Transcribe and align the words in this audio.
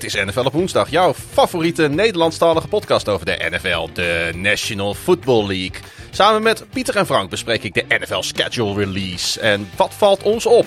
Dit 0.00 0.14
is 0.14 0.24
NFL 0.24 0.44
op 0.44 0.52
woensdag, 0.52 0.90
jouw 0.90 1.14
favoriete 1.14 1.88
Nederlandstalige 1.88 2.68
podcast 2.68 3.08
over 3.08 3.26
de 3.26 3.48
NFL, 3.50 3.88
de 3.92 4.32
National 4.36 4.94
Football 4.94 5.46
League. 5.46 5.80
Samen 6.10 6.42
met 6.42 6.64
Pieter 6.70 6.96
en 6.96 7.06
Frank 7.06 7.30
bespreek 7.30 7.62
ik 7.62 7.74
de 7.74 7.84
NFL 7.88 8.22
Schedule 8.22 8.74
Release. 8.74 9.40
En 9.40 9.68
wat 9.76 9.94
valt 9.94 10.22
ons 10.22 10.46
op? 10.46 10.66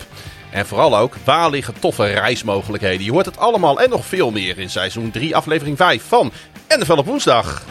En 0.52 0.66
vooral 0.66 0.98
ook, 0.98 1.16
waar 1.24 1.50
liggen 1.50 1.80
toffe 1.80 2.06
reismogelijkheden? 2.06 3.06
Je 3.06 3.12
hoort 3.12 3.26
het 3.26 3.38
allemaal 3.38 3.82
en 3.82 3.90
nog 3.90 4.06
veel 4.06 4.32
meer 4.32 4.60
in 4.60 4.70
seizoen 4.70 5.12
3, 5.12 5.36
aflevering 5.36 5.78
5 5.78 6.04
van 6.08 6.32
NFL 6.68 6.98
op 6.98 7.06
woensdag. 7.06 7.64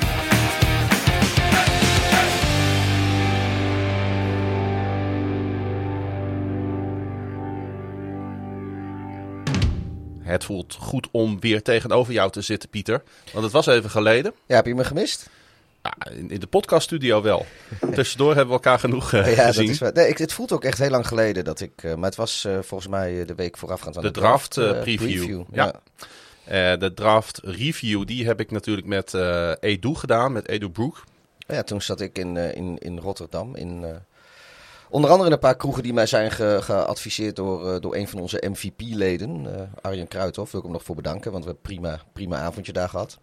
Het 10.32 10.44
voelt 10.44 10.76
goed 10.80 11.08
om 11.10 11.40
weer 11.40 11.62
tegenover 11.62 12.12
jou 12.12 12.30
te 12.30 12.40
zitten, 12.40 12.68
Pieter. 12.68 13.02
Want 13.32 13.44
het 13.44 13.52
was 13.52 13.66
even 13.66 13.90
geleden. 13.90 14.32
Ja, 14.46 14.54
heb 14.54 14.66
je 14.66 14.74
me 14.74 14.84
gemist? 14.84 15.28
Ja, 15.82 16.12
in, 16.12 16.30
in 16.30 16.40
de 16.40 16.46
podcaststudio 16.46 17.22
wel. 17.22 17.46
Tussendoor 17.94 18.28
hebben 18.28 18.46
we 18.46 18.52
elkaar 18.52 18.78
genoeg 18.78 19.12
uh, 19.12 19.36
ja, 19.36 19.46
gezien. 19.46 19.64
Dat 19.64 19.74
is 19.74 19.80
wel, 19.80 19.92
nee, 19.92 20.08
ik, 20.08 20.18
het 20.18 20.32
voelt 20.32 20.52
ook 20.52 20.64
echt 20.64 20.78
heel 20.78 20.90
lang 20.90 21.06
geleden 21.06 21.44
dat 21.44 21.60
ik... 21.60 21.82
Uh, 21.82 21.94
maar 21.94 22.04
het 22.04 22.16
was 22.16 22.44
uh, 22.46 22.58
volgens 22.60 22.90
mij 22.90 23.24
de 23.24 23.34
week 23.34 23.56
voorafgaand 23.56 23.96
aan 23.96 24.02
de, 24.02 24.10
de 24.10 24.20
draft, 24.20 24.50
draft 24.50 24.80
preview. 24.80 25.16
preview. 25.16 25.42
Ja. 25.52 26.76
de 26.76 26.92
draft 26.94 27.40
review, 27.44 28.06
die 28.06 28.26
heb 28.26 28.40
ik 28.40 28.50
natuurlijk 28.50 28.86
met 28.86 29.14
Edu 29.60 29.94
gedaan, 29.94 30.32
met 30.32 30.48
Edu 30.48 30.70
Broek. 30.70 31.04
Ja, 31.46 31.62
toen 31.62 31.82
zat 31.82 32.00
ik 32.00 32.18
in, 32.18 32.36
in, 32.36 32.78
in 32.78 32.98
Rotterdam, 32.98 33.56
in... 33.56 33.84
Onder 34.92 35.10
andere 35.10 35.30
een 35.30 35.38
paar 35.38 35.56
kroegen 35.56 35.82
die 35.82 35.92
mij 35.92 36.06
zijn 36.06 36.30
ge 36.30 36.58
geadviseerd 36.62 37.36
door, 37.36 37.74
uh, 37.74 37.80
door 37.80 37.94
een 37.94 38.08
van 38.08 38.20
onze 38.20 38.42
MVP-leden, 38.48 39.44
uh, 39.44 39.60
Arjen 39.80 40.08
Kruithof. 40.08 40.50
Wil 40.50 40.60
ik 40.60 40.66
hem 40.66 40.74
nog 40.74 40.84
voor 40.84 40.96
bedanken, 40.96 41.32
want 41.32 41.44
we 41.44 41.50
hebben 41.50 41.70
prima, 41.70 42.00
prima 42.12 42.36
avondje 42.36 42.72
daar 42.72 42.88
gehad. 42.88 43.18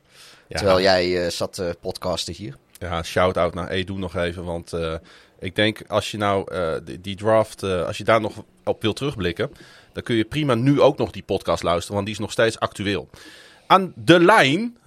Ja. 0.47 0.57
Terwijl 0.57 0.81
jij 0.81 1.23
uh, 1.23 1.29
zat 1.29 1.53
te 1.53 1.77
podcasten 1.81 2.33
hier. 2.33 2.57
Ja, 2.79 3.03
shout-out 3.03 3.53
naar 3.53 3.69
Edu 3.69 3.93
nog 3.93 4.15
even, 4.15 4.43
want 4.43 4.73
ik 5.39 5.55
denk 5.55 5.81
als 5.87 6.11
je 6.11 6.17
nou 6.17 6.53
die, 6.83 7.01
die, 7.01 7.15
draft, 7.15 7.63
als 7.63 7.97
je 7.97 8.03
daar 8.03 8.21
nog 8.21 8.43
op 8.63 8.81
wil 8.81 8.93
terugblikken, 8.93 9.51
dan 9.93 10.03
kun 10.03 10.15
je 10.15 10.23
prima 10.23 10.55
nu 10.55 10.81
ook 10.81 10.97
nog 10.97 11.11
die 11.11 11.23
podcast 11.23 11.63
luisteren, 11.63 11.93
want 11.93 12.05
die 12.05 12.15
is 12.15 12.21
nog 12.21 12.31
steeds 12.31 12.59
actueel. 12.59 13.09
Aan 13.67 13.93
de 13.95 14.19
lijn, 14.19 14.77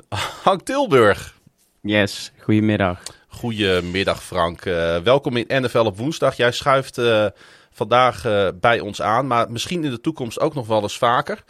Hank 0.43 0.63
Tilburg. 0.63 1.39
Yes, 1.81 2.33
goedemiddag. 2.39 3.03
Goedemiddag 3.33 4.23
Frank. 4.23 4.65
Uh, 4.65 4.97
welkom 4.97 5.37
in 5.37 5.63
NFL 5.63 5.79
op 5.79 5.97
woensdag. 5.97 6.37
Jij 6.37 6.53
schuift 6.53 6.99
uh, 6.99 7.27
vandaag 7.71 8.27
uh, 8.27 8.49
bij 8.61 8.81
ons 8.81 9.03
aan, 9.03 9.27
maar 9.27 9.51
misschien 9.51 9.85
in 9.85 9.91
de 9.91 10.01
toekomst 10.01 10.41
ook 10.41 10.55
nog 10.55 10.67
wel 10.67 10.83
eens 10.83 10.99
vaker. 10.99 11.45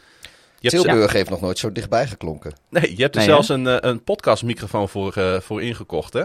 Je 0.59 0.69
Tilburg 0.69 1.13
ja. 1.13 1.17
heeft 1.17 1.31
nog 1.31 1.41
nooit 1.41 1.59
zo 1.59 1.73
dichtbij 1.73 2.07
geklonken. 2.07 2.53
Nee, 2.69 2.97
je 2.97 3.03
hebt 3.03 3.15
er 3.15 3.21
nee, 3.21 3.31
zelfs 3.31 3.49
een, 3.49 3.89
een 3.89 4.05
podcastmicrofoon 4.05 4.89
voor, 4.89 5.41
voor 5.43 5.63
ingekocht, 5.63 6.13
hè? 6.13 6.23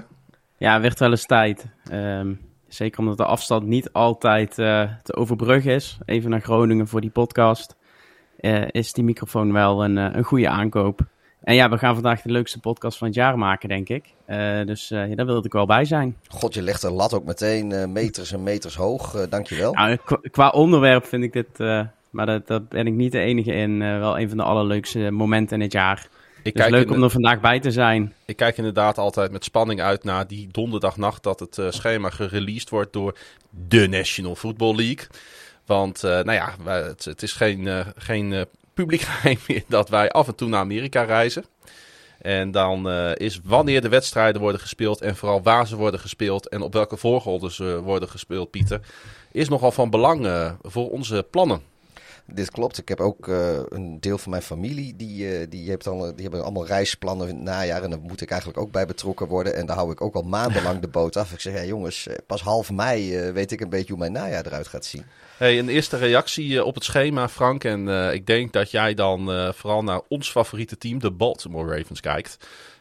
Ja, 0.58 0.82
werd 0.82 1.00
wel 1.00 1.10
eens 1.10 1.26
tijd. 1.26 1.66
Um, 1.92 2.40
zeker 2.68 3.00
omdat 3.00 3.18
de 3.18 3.26
afstand 3.26 3.66
niet 3.66 3.92
altijd 3.92 4.56
te 4.56 5.16
overbruggen 5.16 5.72
is. 5.72 5.98
Even 6.06 6.30
naar 6.30 6.42
Groningen 6.42 6.88
voor 6.88 7.02
die 7.02 7.10
podcast. 7.10 7.76
is 8.72 8.94
die 8.94 9.04
microfoon 9.04 9.54
wel 9.54 9.84
een, 9.84 9.96
een 9.96 10.24
goede 10.24 10.50
aankoop. 10.50 11.02
En 11.44 11.56
ja, 11.56 11.70
we 11.70 11.78
gaan 11.78 11.94
vandaag 11.94 12.22
de 12.22 12.32
leukste 12.32 12.60
podcast 12.60 12.98
van 12.98 13.08
het 13.08 13.16
jaar 13.16 13.38
maken, 13.38 13.70
denk 13.70 13.90
ik. 13.90 14.06
Uh, 14.28 14.66
dus 14.66 14.92
uh, 14.92 15.10
ja, 15.10 15.16
daar 15.16 15.26
wilde 15.26 15.48
ik 15.48 15.54
wel 15.54 15.66
bij 15.66 15.86
zijn. 15.86 16.18
God, 16.28 16.54
je 16.54 16.62
legt 16.62 16.82
de 16.82 16.92
lat 16.92 17.14
ook 17.14 17.26
meteen 17.26 17.72
uh, 17.72 17.86
meters 17.86 18.32
en 18.32 18.44
meters 18.44 18.76
hoog. 18.76 19.16
Uh, 19.16 19.22
dankjewel. 19.30 19.74
Nou, 19.74 19.98
qua, 20.06 20.20
qua, 20.32 20.50
onderwerp 20.50 21.06
vind 21.06 21.24
ik 21.24 21.34
dit, 21.34 21.58
maar 22.10 22.26
dat, 22.26 22.48
dat, 22.48 22.70
ben 22.70 22.88
ik 22.88 22.94
niet 22.94 23.12
de 23.12 23.20
enige 23.20 23.54
in, 23.54 23.80
wel 23.80 24.20
een 24.20 24.28
van 24.28 24.38
de 24.38 24.44
allerleukste 24.44 25.12
momenten 25.12 25.56
in 25.56 25.62
het 25.62 25.72
jaar. 25.72 26.08
Ik 26.44 26.56
dus 26.56 26.70
leuk 26.70 26.92
om 26.92 27.04
er 27.04 27.10
vandaag 27.10 27.40
bij 27.40 27.60
te 27.60 27.72
zijn. 27.72 28.14
Ik 28.26 28.36
kijk 28.36 28.58
inderdaad 28.58 28.98
altijd 28.98 29.32
met 29.32 29.44
spanning 29.44 29.82
uit 29.82 30.04
naar 30.04 30.28
die 30.28 30.48
donderdagnacht 30.52 31.24
dat 31.24 31.40
het 31.40 31.60
schema 31.70 32.10
gereleased 32.10 32.70
wordt 32.70 32.94
door 32.94 33.18
de 33.50 33.88
National 33.88 34.36
Football 34.36 34.76
League. 34.76 35.08
Want 35.66 36.02
nou 36.02 36.32
ja, 36.32 36.54
het, 36.64 37.06
het 37.06 37.24
is 37.24 37.34
geen, 37.34 37.86
geen 37.98 38.48
publiek 38.78 39.02
geheim 39.10 39.64
dat 39.68 39.90
wij 39.90 40.12
af 40.12 40.28
en 40.28 40.36
toe 40.36 40.48
naar 40.48 40.60
Amerika 40.60 41.04
reizen. 41.04 41.46
En 42.22 42.52
dan 42.52 42.88
uh, 42.92 43.12
is 43.16 43.40
wanneer 43.44 43.82
de 43.82 43.90
wedstrijden 43.90 44.42
worden 44.42 44.62
gespeeld 44.62 45.02
en 45.02 45.16
vooral 45.16 45.42
waar 45.42 45.68
ze 45.68 45.76
worden 45.76 46.00
gespeeld 46.00 46.50
en 46.50 46.62
op 46.62 46.74
welke 46.74 46.98
volgorde 46.98 47.52
ze 47.52 47.82
worden 47.82 48.10
gespeeld, 48.10 48.52
Pieter, 48.52 48.80
is 49.32 49.50
nogal 49.50 49.72
van 49.72 49.90
belang 49.90 50.26
uh, 50.26 50.52
voor 50.62 50.90
onze 50.90 51.28
plannen. 51.32 51.62
Dit 52.34 52.52
klopt. 52.52 52.78
Ik 52.78 52.90
heb 52.90 53.00
ook 53.00 53.28
uh, 53.28 53.60
een 53.70 54.00
deel 54.00 54.18
van 54.18 54.32
mijn 54.32 54.44
familie, 54.44 54.96
die, 54.96 55.48
die, 55.48 55.70
heeft 55.70 55.88
al, 55.88 56.00
die 56.00 56.22
hebben 56.22 56.44
allemaal 56.44 56.66
reisplannen 56.66 57.28
in 57.28 57.36
het 57.36 57.44
najaar. 57.44 57.84
En 57.84 57.90
daar 57.90 58.00
moet 58.00 58.22
ik 58.22 58.30
eigenlijk 58.30 58.62
ook 58.62 58.72
bij 58.72 58.86
betrokken 58.86 59.28
worden. 59.28 59.56
En 59.56 59.66
daar 59.66 59.76
hou 59.76 59.92
ik 59.92 60.02
ook 60.02 60.16
al 60.16 60.22
maandenlang 60.22 60.80
de 60.80 60.88
boot 60.88 61.18
af. 61.18 61.32
Ik 61.32 61.40
zeg, 61.40 61.54
ja, 61.54 61.64
jongens, 61.64 62.08
pas 62.28 62.42
half 62.42 62.72
mei 62.72 63.32
weet 63.32 63.52
ik 63.52 63.62
een 63.62 63.70
beetje 63.70 63.90
hoe 63.90 63.98
mijn 63.98 64.12
najaar 64.12 64.46
eruit 64.46 64.68
gaat 64.68 64.86
zien. 64.86 65.06
Hey, 65.38 65.60
een 65.60 65.70
eerste 65.70 65.98
reactie 65.98 66.64
op 66.64 66.76
het 66.76 66.84
schema, 66.84 67.30
Frank. 67.30 67.64
En 67.64 67.88
ik 68.14 68.26
denk 68.26 68.54
dat 68.54 68.72
jij 68.72 68.94
dan 68.94 69.54
vooral 69.54 69.84
naar 69.84 70.02
ons 70.08 70.32
favoriete 70.32 70.78
team, 70.78 71.00
de 71.00 71.12
Baltimore 71.12 71.78
Ravens, 71.78 72.00
kijkt. 72.00 72.38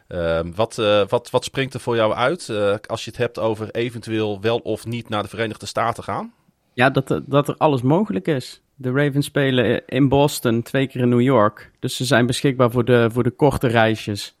Uh, 0.07 0.39
wat, 0.55 0.75
wat, 1.09 1.29
wat 1.29 1.43
springt 1.43 1.73
er 1.73 1.79
voor 1.79 1.95
jou 1.95 2.13
uit 2.13 2.49
als 2.87 3.03
je 3.03 3.09
het 3.09 3.19
hebt 3.19 3.39
over 3.39 3.71
eventueel 3.71 4.41
wel 4.41 4.57
of 4.57 4.85
niet 4.85 5.09
naar 5.09 5.23
de 5.23 5.29
Verenigde 5.29 5.65
Staten 5.65 6.03
gaan? 6.03 6.33
Ja, 6.77 6.89
dat, 6.89 7.21
dat 7.25 7.47
er 7.47 7.55
alles 7.57 7.81
mogelijk 7.81 8.27
is. 8.27 8.61
De 8.75 8.91
Ravens 8.91 9.25
spelen 9.25 9.85
in 9.85 10.09
Boston, 10.09 10.61
twee 10.61 10.87
keer 10.87 11.01
in 11.01 11.09
New 11.09 11.21
York. 11.21 11.71
Dus 11.79 11.95
ze 11.95 12.05
zijn 12.05 12.25
beschikbaar 12.25 12.71
voor 12.71 12.85
de, 12.85 13.09
voor 13.11 13.23
de 13.23 13.31
korte 13.31 13.67
reisjes. 13.67 14.37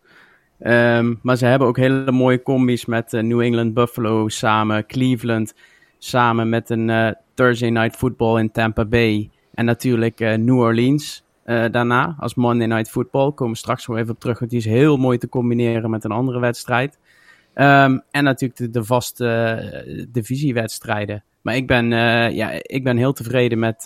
Um, 0.59 1.19
maar 1.21 1.35
ze 1.37 1.45
hebben 1.45 1.67
ook 1.67 1.77
hele 1.77 2.11
mooie 2.11 2.41
combis 2.41 2.85
met 2.85 3.11
New 3.11 3.41
England 3.41 3.73
Buffalo 3.73 4.27
samen, 4.27 4.85
Cleveland 4.85 5.53
samen 5.97 6.49
met 6.49 6.69
een 6.69 7.15
Thursday 7.33 7.69
Night 7.69 7.95
Football 7.95 8.39
in 8.39 8.51
Tampa 8.51 8.85
Bay. 8.85 9.29
En 9.53 9.65
natuurlijk 9.65 10.19
New 10.19 10.59
Orleans 10.59 11.23
daarna 11.45 12.15
als 12.19 12.35
Monday 12.35 12.67
Night 12.67 12.89
Football. 12.89 13.31
Komen 13.31 13.53
we 13.53 13.59
straks 13.59 13.87
nog 13.87 13.97
even 13.97 14.13
op 14.13 14.19
terug, 14.19 14.39
want 14.39 14.51
die 14.51 14.59
is 14.59 14.65
heel 14.65 14.97
mooi 14.97 15.17
te 15.17 15.29
combineren 15.29 15.89
met 15.89 16.03
een 16.03 16.11
andere 16.11 16.39
wedstrijd. 16.39 16.97
Um, 17.55 18.01
en 18.11 18.23
natuurlijk 18.23 18.59
de, 18.59 18.69
de 18.69 18.83
vaste 18.83 20.07
divisiewedstrijden. 20.09 21.23
Maar 21.47 21.55
ik 21.55 21.67
ben, 21.67 21.89
ja, 22.33 22.51
ik 22.61 22.83
ben 22.83 22.97
heel 22.97 23.13
tevreden 23.13 23.59
met, 23.59 23.83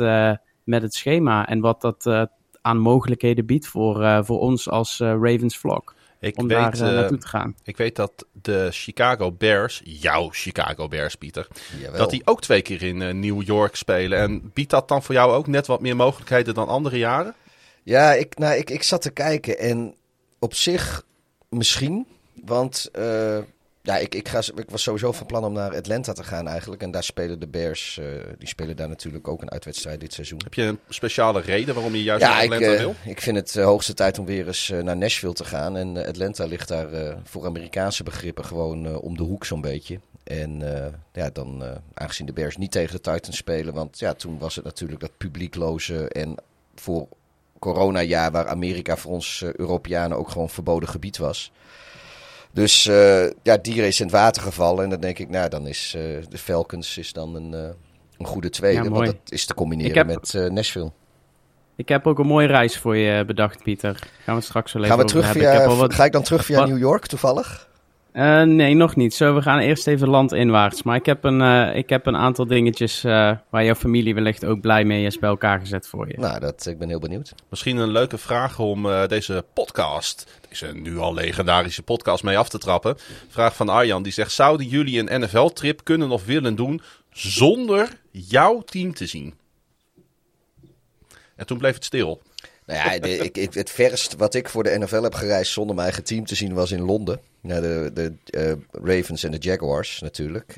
met 0.63 0.81
het 0.81 0.93
schema 0.93 1.47
en 1.47 1.59
wat 1.59 1.81
dat 1.81 2.29
aan 2.61 2.77
mogelijkheden 2.77 3.45
biedt 3.45 3.67
voor, 3.67 4.25
voor 4.25 4.39
ons 4.39 4.69
als 4.69 4.99
Ravens 4.99 5.57
vlog. 5.57 5.93
Ik 6.19 6.37
om 6.37 6.47
weet, 6.47 6.57
daar 6.57 6.75
uh, 6.75 6.81
naartoe 6.81 7.17
te 7.17 7.27
gaan. 7.27 7.55
Ik 7.63 7.77
weet 7.77 7.95
dat 7.95 8.25
de 8.41 8.67
Chicago 8.71 9.31
Bears, 9.31 9.81
jouw 9.83 10.29
Chicago 10.31 10.87
Bears, 10.87 11.15
Pieter, 11.15 11.47
Jawel. 11.79 11.97
dat 11.97 12.09
die 12.09 12.21
ook 12.25 12.41
twee 12.41 12.61
keer 12.61 12.83
in 12.83 13.01
uh, 13.01 13.13
New 13.13 13.41
York 13.41 13.75
spelen. 13.75 14.19
En 14.19 14.51
biedt 14.53 14.69
dat 14.69 14.87
dan 14.87 15.03
voor 15.03 15.15
jou 15.15 15.31
ook 15.31 15.47
net 15.47 15.67
wat 15.67 15.81
meer 15.81 15.95
mogelijkheden 15.95 16.53
dan 16.53 16.67
andere 16.67 16.97
jaren? 16.97 17.35
Ja, 17.83 18.13
ik, 18.13 18.37
nou, 18.37 18.55
ik, 18.55 18.69
ik 18.69 18.83
zat 18.83 19.01
te 19.01 19.11
kijken 19.11 19.59
en 19.59 19.95
op 20.39 20.53
zich 20.53 21.05
misschien. 21.49 22.07
Want 22.45 22.89
uh, 22.99 23.37
ja, 23.83 23.97
ik, 23.97 24.15
ik, 24.15 24.27
ga, 24.27 24.39
ik 24.55 24.69
was 24.69 24.83
sowieso 24.83 25.11
van 25.11 25.25
plan 25.25 25.43
om 25.43 25.53
naar 25.53 25.75
Atlanta 25.75 26.13
te 26.13 26.23
gaan 26.23 26.47
eigenlijk. 26.47 26.81
En 26.81 26.91
daar 26.91 27.03
spelen 27.03 27.39
de 27.39 27.47
Bears, 27.47 27.97
uh, 28.01 28.05
die 28.37 28.47
spelen 28.47 28.75
daar 28.75 28.87
natuurlijk 28.87 29.27
ook 29.27 29.41
een 29.41 29.51
uitwedstrijd 29.51 29.99
dit 29.99 30.13
seizoen. 30.13 30.41
Heb 30.43 30.53
je 30.53 30.63
een 30.63 30.79
speciale 30.89 31.41
reden 31.41 31.73
waarom 31.73 31.95
je 31.95 32.03
juist 32.03 32.23
ja, 32.23 32.29
naar 32.29 32.41
Atlanta 32.41 32.65
ik, 32.65 32.71
uh, 32.71 32.79
wil? 32.79 32.95
Ik 33.05 33.21
vind 33.21 33.37
het 33.37 33.55
uh, 33.55 33.63
hoogste 33.63 33.93
tijd 33.93 34.19
om 34.19 34.25
weer 34.25 34.47
eens 34.47 34.71
naar 34.81 34.97
Nashville 34.97 35.33
te 35.33 35.45
gaan. 35.45 35.77
En 35.77 36.05
Atlanta 36.05 36.45
ligt 36.45 36.67
daar 36.67 37.17
voor 37.23 37.45
Amerikaanse 37.45 38.03
begrippen 38.03 38.45
gewoon 38.45 38.99
om 38.99 39.17
de 39.17 39.23
hoek 39.23 39.45
zo'n 39.45 39.61
beetje. 39.61 39.99
En 40.23 40.59
ja, 41.13 41.29
dan, 41.29 41.63
aangezien 41.93 42.25
de 42.25 42.33
Bears 42.33 42.57
niet 42.57 42.71
tegen 42.71 42.95
de 42.95 43.11
Titans 43.11 43.37
spelen, 43.37 43.73
want 43.73 43.99
ja, 43.99 44.13
toen 44.13 44.39
was 44.39 44.55
het 44.55 44.65
natuurlijk 44.65 45.01
dat 45.01 45.17
publiekloze 45.17 46.07
en 46.09 46.35
voor 46.75 47.07
coronajaar 47.59 48.31
waar 48.31 48.47
Amerika 48.47 48.97
voor 48.97 49.11
ons 49.11 49.43
Europeanen 49.55 50.17
ook 50.17 50.29
gewoon 50.29 50.49
verboden 50.49 50.89
gebied 50.89 51.17
was. 51.17 51.51
Dus 52.53 52.85
uh, 52.85 53.29
ja, 53.43 53.57
dieren 53.57 53.87
is 53.87 53.99
in 53.99 54.05
het 54.05 54.15
water 54.15 54.41
gevallen. 54.41 54.83
En 54.83 54.89
dan 54.89 54.99
denk 54.99 55.19
ik, 55.19 55.29
nou, 55.29 55.49
dan 55.49 55.67
is 55.67 55.93
uh, 55.97 56.01
de 56.29 56.37
Falcons 56.37 56.97
is 56.97 57.13
dan 57.13 57.35
een, 57.35 57.51
uh, 57.53 57.69
een 58.17 58.25
goede 58.25 58.49
tweede. 58.49 58.83
Ja, 58.83 58.89
want 58.89 59.05
dat 59.05 59.15
is 59.27 59.45
te 59.45 59.53
combineren 59.53 59.97
heb, 59.97 60.07
met 60.07 60.51
Nashville. 60.51 60.91
Ik 61.75 61.89
heb 61.89 62.07
ook 62.07 62.19
een 62.19 62.27
mooie 62.27 62.47
reis 62.47 62.77
voor 62.77 62.97
je 62.97 63.25
bedacht, 63.25 63.63
Pieter. 63.63 63.99
Gaan 64.23 64.35
we 64.35 64.41
straks 64.41 64.73
wel 64.73 64.83
even 64.83 64.95
Gaan 64.95 65.05
we 65.05 65.11
terug 65.11 65.31
via, 65.31 65.51
ik 65.51 65.67
wat... 65.67 65.93
Ga 65.93 66.05
ik 66.05 66.11
dan 66.11 66.23
terug 66.23 66.45
via 66.45 66.59
wat... 66.59 66.67
New 66.67 66.77
York 66.77 67.05
toevallig? 67.05 67.69
Uh, 68.13 68.41
nee, 68.41 68.73
nog 68.73 68.95
niet. 68.95 69.13
Zo, 69.13 69.35
we 69.35 69.41
gaan 69.41 69.59
eerst 69.59 69.87
even 69.87 70.07
landinwaarts. 70.07 70.83
Maar 70.83 70.95
ik 70.95 71.05
heb 71.05 71.23
een, 71.23 71.41
uh, 71.41 71.75
ik 71.75 71.89
heb 71.89 72.05
een 72.05 72.15
aantal 72.15 72.47
dingetjes 72.47 73.05
uh, 73.05 73.31
waar 73.49 73.65
jouw 73.65 73.75
familie 73.75 74.13
wellicht 74.13 74.45
ook 74.45 74.61
blij 74.61 74.83
mee 74.83 75.05
is 75.05 75.19
bij 75.19 75.29
elkaar 75.29 75.59
gezet 75.59 75.87
voor 75.87 76.07
je. 76.07 76.17
Nou, 76.17 76.39
dat, 76.39 76.65
ik 76.65 76.77
ben 76.77 76.89
heel 76.89 76.99
benieuwd. 76.99 77.33
Misschien 77.49 77.77
een 77.77 77.91
leuke 77.91 78.17
vraag 78.17 78.59
om 78.59 78.87
deze 79.07 79.45
podcast, 79.53 80.41
deze 80.49 80.73
nu 80.73 80.97
al 80.97 81.13
legendarische 81.13 81.83
podcast, 81.83 82.23
mee 82.23 82.37
af 82.37 82.49
te 82.49 82.57
trappen. 82.57 82.97
Vraag 83.29 83.55
van 83.55 83.69
Arjan, 83.69 84.03
die 84.03 84.13
zegt, 84.13 84.31
zouden 84.31 84.67
jullie 84.67 84.99
een 84.99 85.21
NFL-trip 85.21 85.83
kunnen 85.83 86.11
of 86.11 86.25
willen 86.25 86.55
doen 86.55 86.81
zonder 87.09 87.89
jouw 88.11 88.61
team 88.61 88.93
te 88.93 89.05
zien? 89.05 89.33
En 91.35 91.45
toen 91.45 91.57
bleef 91.57 91.73
het 91.73 91.85
stil. 91.85 92.21
Nou 92.71 92.93
ja, 92.93 92.99
de, 92.99 93.17
ik, 93.17 93.37
ik, 93.37 93.53
het 93.53 93.69
verst 93.69 94.15
wat 94.15 94.33
ik 94.33 94.49
voor 94.49 94.63
de 94.63 94.77
NFL 94.79 95.01
heb 95.01 95.13
gereisd 95.13 95.51
zonder 95.51 95.75
mijn 95.75 95.87
eigen 95.87 96.05
team 96.05 96.25
te 96.25 96.35
zien 96.35 96.53
was 96.53 96.71
in 96.71 96.81
Londen. 96.81 97.19
Naar 97.41 97.61
de, 97.61 97.91
de 97.93 98.13
uh, 98.71 98.83
Ravens 98.95 99.23
en 99.23 99.31
de 99.31 99.37
Jaguars 99.37 99.99
natuurlijk. 100.01 100.57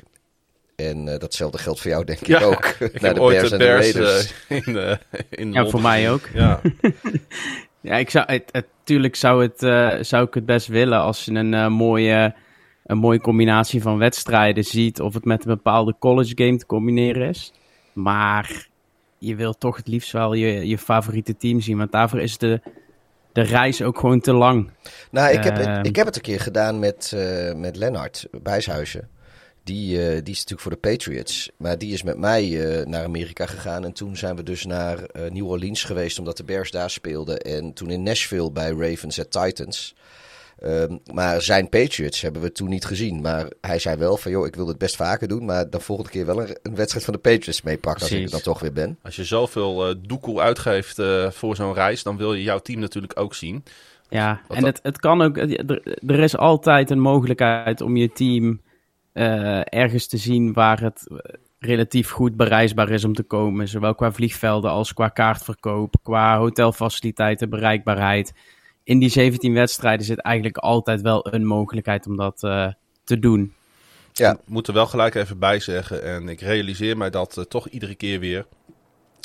En 0.76 1.06
uh, 1.06 1.18
datzelfde 1.18 1.58
geldt 1.58 1.80
voor 1.80 1.90
jou, 1.90 2.04
denk 2.04 2.20
ik 2.20 2.42
ook. 2.42 2.64
Ik 2.78 2.80
naar 3.00 3.02
heb 3.02 3.14
de 3.14 3.20
ooit 3.20 3.36
Bears 3.36 3.48
de 3.50 3.56
en 3.56 3.58
de 3.58 3.66
Raiders. 3.66 4.32
eh, 4.48 4.56
in, 4.66 4.76
eh 4.78 4.96
in 5.30 5.52
Ja, 5.52 5.66
voor 5.66 5.80
mij 5.82 6.10
ook. 6.10 6.28
Ja. 6.34 6.60
Ja, 7.80 7.96
ik 7.96 8.10
zou, 8.10 8.24
het, 8.32 8.42
het- 8.50 8.66
tuurlijk 8.84 9.16
zou, 9.16 9.42
het, 9.42 9.62
eh, 9.62 9.92
zou 10.00 10.26
ik 10.26 10.34
het 10.34 10.46
best 10.46 10.66
willen 10.66 10.98
als 11.00 11.24
je 11.24 11.32
een, 11.32 11.54
eh, 11.54 11.68
mooie, 11.68 12.34
een 12.84 12.98
mooie 12.98 13.20
combinatie 13.20 13.82
van 13.82 13.98
wedstrijden 13.98 14.64
ziet. 14.64 15.00
Of 15.00 15.14
het 15.14 15.24
met 15.24 15.44
een 15.44 15.50
bepaalde 15.54 15.94
college 15.98 16.32
game 16.34 16.56
te 16.56 16.66
combineren 16.66 17.28
is. 17.28 17.52
Maar 17.92 18.68
je 19.26 19.34
wilt 19.34 19.60
toch 19.60 19.76
het 19.76 19.88
liefst 19.88 20.12
wel 20.12 20.34
je, 20.34 20.68
je 20.68 20.78
favoriete 20.78 21.36
team 21.36 21.60
zien. 21.60 21.78
Want 21.78 21.92
daarvoor 21.92 22.20
is 22.20 22.38
de, 22.38 22.60
de 23.32 23.40
reis 23.42 23.82
ook 23.82 23.98
gewoon 23.98 24.20
te 24.20 24.32
lang. 24.32 24.70
Nou, 25.10 25.32
ik 25.32 25.44
heb, 25.44 25.58
Ehm. 25.58 25.84
ik 25.84 25.96
heb 25.96 26.06
het 26.06 26.16
een 26.16 26.22
keer 26.22 26.40
gedaan 26.40 26.78
met, 26.78 27.12
eh 27.14 27.54
met 27.54 27.76
Lennart 27.76 28.26
Bijshuizen. 28.42 29.08
Die, 29.64 29.98
eh, 29.98 30.06
die 30.06 30.32
is 30.34 30.38
natuurlijk 30.38 30.60
voor 30.60 30.70
de 30.70 30.76
Patriots. 30.90 31.50
Maar 31.56 31.78
die 31.78 31.92
is 31.92 32.02
met 32.02 32.18
mij 32.18 32.66
eh, 32.66 32.86
naar 32.86 33.04
Amerika 33.04 33.46
gegaan. 33.46 33.84
En 33.84 33.92
toen 33.92 34.16
zijn 34.16 34.36
we 34.36 34.42
dus 34.42 34.64
naar 34.64 34.98
New 35.30 35.46
Orleans 35.48 35.84
geweest, 35.84 36.18
omdat 36.18 36.36
de 36.36 36.44
Bears 36.44 36.70
daar 36.70 36.90
speelden. 36.90 37.40
En 37.40 37.72
toen 37.72 37.90
in 37.90 38.02
Nashville 38.02 38.52
bij 38.52 38.70
Ravens 38.70 39.20
at 39.20 39.30
Titans. 39.30 39.94
Ehm, 40.58 40.96
maar 41.12 41.42
zijn 41.42 41.68
Patriots 41.68 42.20
hebben 42.20 42.42
we 42.42 42.52
toen 42.52 42.68
niet 42.68 42.84
gezien. 42.84 43.20
Maar 43.20 43.46
hij 43.60 43.78
zei 43.78 43.96
wel 43.96 44.16
van, 44.16 44.30
joh, 44.30 44.46
ik 44.46 44.54
wil 44.56 44.68
het 44.68 44.78
best 44.78 44.96
vaker 44.96 45.28
doen. 45.28 45.44
Maar 45.44 45.70
dan 45.70 45.80
volgende 45.80 46.10
keer 46.10 46.26
wel 46.26 46.40
een, 46.42 46.56
een 46.62 46.74
wedstrijd 46.74 47.04
van 47.04 47.14
de 47.14 47.20
Patriots 47.20 47.62
meepakken 47.62 48.02
als 48.02 48.12
ik 48.12 48.24
er 48.24 48.30
dan 48.30 48.40
toch 48.40 48.60
weer 48.60 48.72
ben. 48.72 48.98
Als 49.02 49.16
je 49.16 49.24
zoveel 49.24 49.88
eh 49.88 49.94
doekoe 50.06 50.40
uitgeeft 50.40 50.98
eh, 50.98 51.30
voor 51.30 51.56
zo'n 51.56 51.74
reis, 51.74 52.02
dan 52.02 52.16
wil 52.16 52.34
je 52.34 52.42
jouw 52.42 52.58
team 52.58 52.80
natuurlijk 52.80 53.20
ook 53.20 53.34
zien. 53.34 53.64
Ja, 54.08 54.40
Wat 54.48 54.56
en 54.56 54.62
dat- 54.62 54.74
het, 54.76 54.84
het 54.84 54.98
kan 54.98 55.22
ook. 55.22 55.36
Er, 55.36 55.98
er 56.06 56.18
is 56.18 56.36
altijd 56.36 56.90
een 56.90 57.00
mogelijkheid 57.00 57.80
om 57.80 57.96
je 57.96 58.12
team 58.12 58.60
eh, 59.12 59.60
ergens 59.64 60.06
te 60.06 60.16
zien 60.16 60.52
waar 60.52 60.80
het 60.80 61.06
relatief 61.58 62.10
goed 62.10 62.36
bereisbaar 62.36 62.90
is 62.90 63.04
om 63.04 63.14
te 63.14 63.22
komen. 63.22 63.68
Zowel 63.68 63.94
qua 63.94 64.12
vliegvelden 64.12 64.70
als 64.70 64.92
qua 64.92 65.08
kaartverkoop, 65.08 65.94
qua 66.02 66.38
hotelfaciliteiten, 66.38 67.50
bereikbaarheid. 67.50 68.32
In 68.84 68.98
die 68.98 69.08
17 69.08 69.52
wedstrijden 69.54 70.06
zit 70.06 70.18
eigenlijk 70.18 70.56
altijd 70.56 71.00
wel 71.00 71.34
een 71.34 71.46
mogelijkheid 71.46 72.06
om 72.06 72.16
dat 72.16 72.42
eh, 72.42 72.72
te 73.04 73.18
doen. 73.18 73.54
Ja. 74.12 74.32
Ik 74.32 74.38
moet 74.46 74.66
er 74.68 74.74
wel 74.74 74.86
gelijk 74.86 75.14
even 75.14 75.38
bij 75.38 75.60
zeggen. 75.60 76.02
En 76.02 76.28
ik 76.28 76.40
realiseer 76.40 76.96
mij 76.96 77.10
dat 77.10 77.36
eh, 77.38 77.44
toch 77.44 77.68
iedere 77.68 77.94
keer 77.94 78.20
weer. 78.20 78.46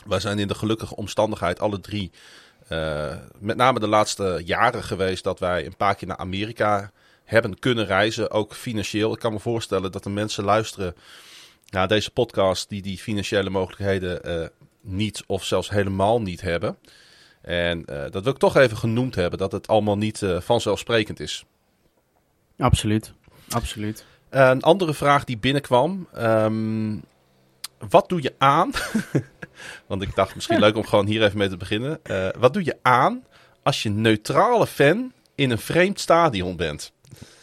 Wij 0.08 0.20
zijn 0.20 0.40
in 0.40 0.48
de 0.48 0.56
gelukkige 0.56 0.96
omstandigheid 0.96 1.60
alle 1.60 1.80
drie. 1.80 2.12
eh, 2.68 3.16
met 3.40 3.58
name 3.58 3.80
de 3.80 3.88
laatste 3.88 4.42
jaren 4.46 4.84
geweest 4.84 5.24
dat 5.24 5.40
wij 5.40 5.66
een 5.66 5.76
paar 5.78 5.96
keer 5.96 6.08
naar 6.08 6.18
Amerika 6.18 6.92
hebben 7.26 7.60
kunnen 7.60 7.86
reizen. 7.86 8.32
Ook 8.32 8.54
financieel. 8.54 9.14
Ik 9.14 9.20
kan 9.20 9.34
me 9.34 9.40
voorstellen 9.40 9.92
dat 9.92 10.04
de 10.04 10.10
mensen 10.10 10.44
luisteren 10.44 10.96
naar 11.70 11.88
deze 11.88 12.12
podcast 12.12 12.70
die 12.70 12.82
die 12.82 12.98
financiële 12.98 13.50
mogelijkheden 13.50 14.24
eh, 14.24 14.48
niet 14.82 15.24
of 15.28 15.44
zelfs 15.44 15.70
helemaal 15.70 16.22
niet 16.22 16.42
hebben. 16.42 16.78
En 17.42 17.86
eh, 17.86 18.12
dat 18.12 18.24
wil 18.24 18.32
ik 18.34 18.38
toch 18.40 18.56
even 18.56 18.78
genoemd 18.78 19.16
hebben. 19.16 19.40
Dat 19.40 19.52
het 19.52 19.68
allemaal 19.68 19.98
niet 19.98 20.22
eh, 20.22 20.40
vanzelfsprekend 20.42 21.20
is. 21.20 21.46
Absoluut. 22.58 23.14
Absoluut. 23.50 24.06
Eh, 24.30 24.48
Een 24.50 24.62
andere 24.62 24.94
vraag 24.94 25.24
die 25.24 25.38
binnenkwam. 25.38 26.08
ehm, 26.14 26.98
wat 27.90 28.10
doe 28.10 28.22
je 28.22 28.34
aan? 28.38 28.72
Want 29.88 30.02
ik 30.02 30.16
dacht 30.16 30.36
misschien 30.36 30.60
leuk 30.66 30.76
om 30.76 30.86
gewoon 30.86 31.06
hier 31.06 31.24
even 31.24 31.38
mee 31.38 31.50
te 31.50 31.58
beginnen. 31.58 32.00
Eh, 32.04 32.28
wat 32.38 32.54
doe 32.54 32.64
je 32.66 32.78
aan 32.82 33.24
als 33.64 33.84
je 33.84 33.90
neutrale 33.90 34.68
fan 34.68 35.12
in 35.36 35.50
een 35.52 35.58
vreemd 35.58 36.00
stadion 36.00 36.56
bent? 36.56 36.92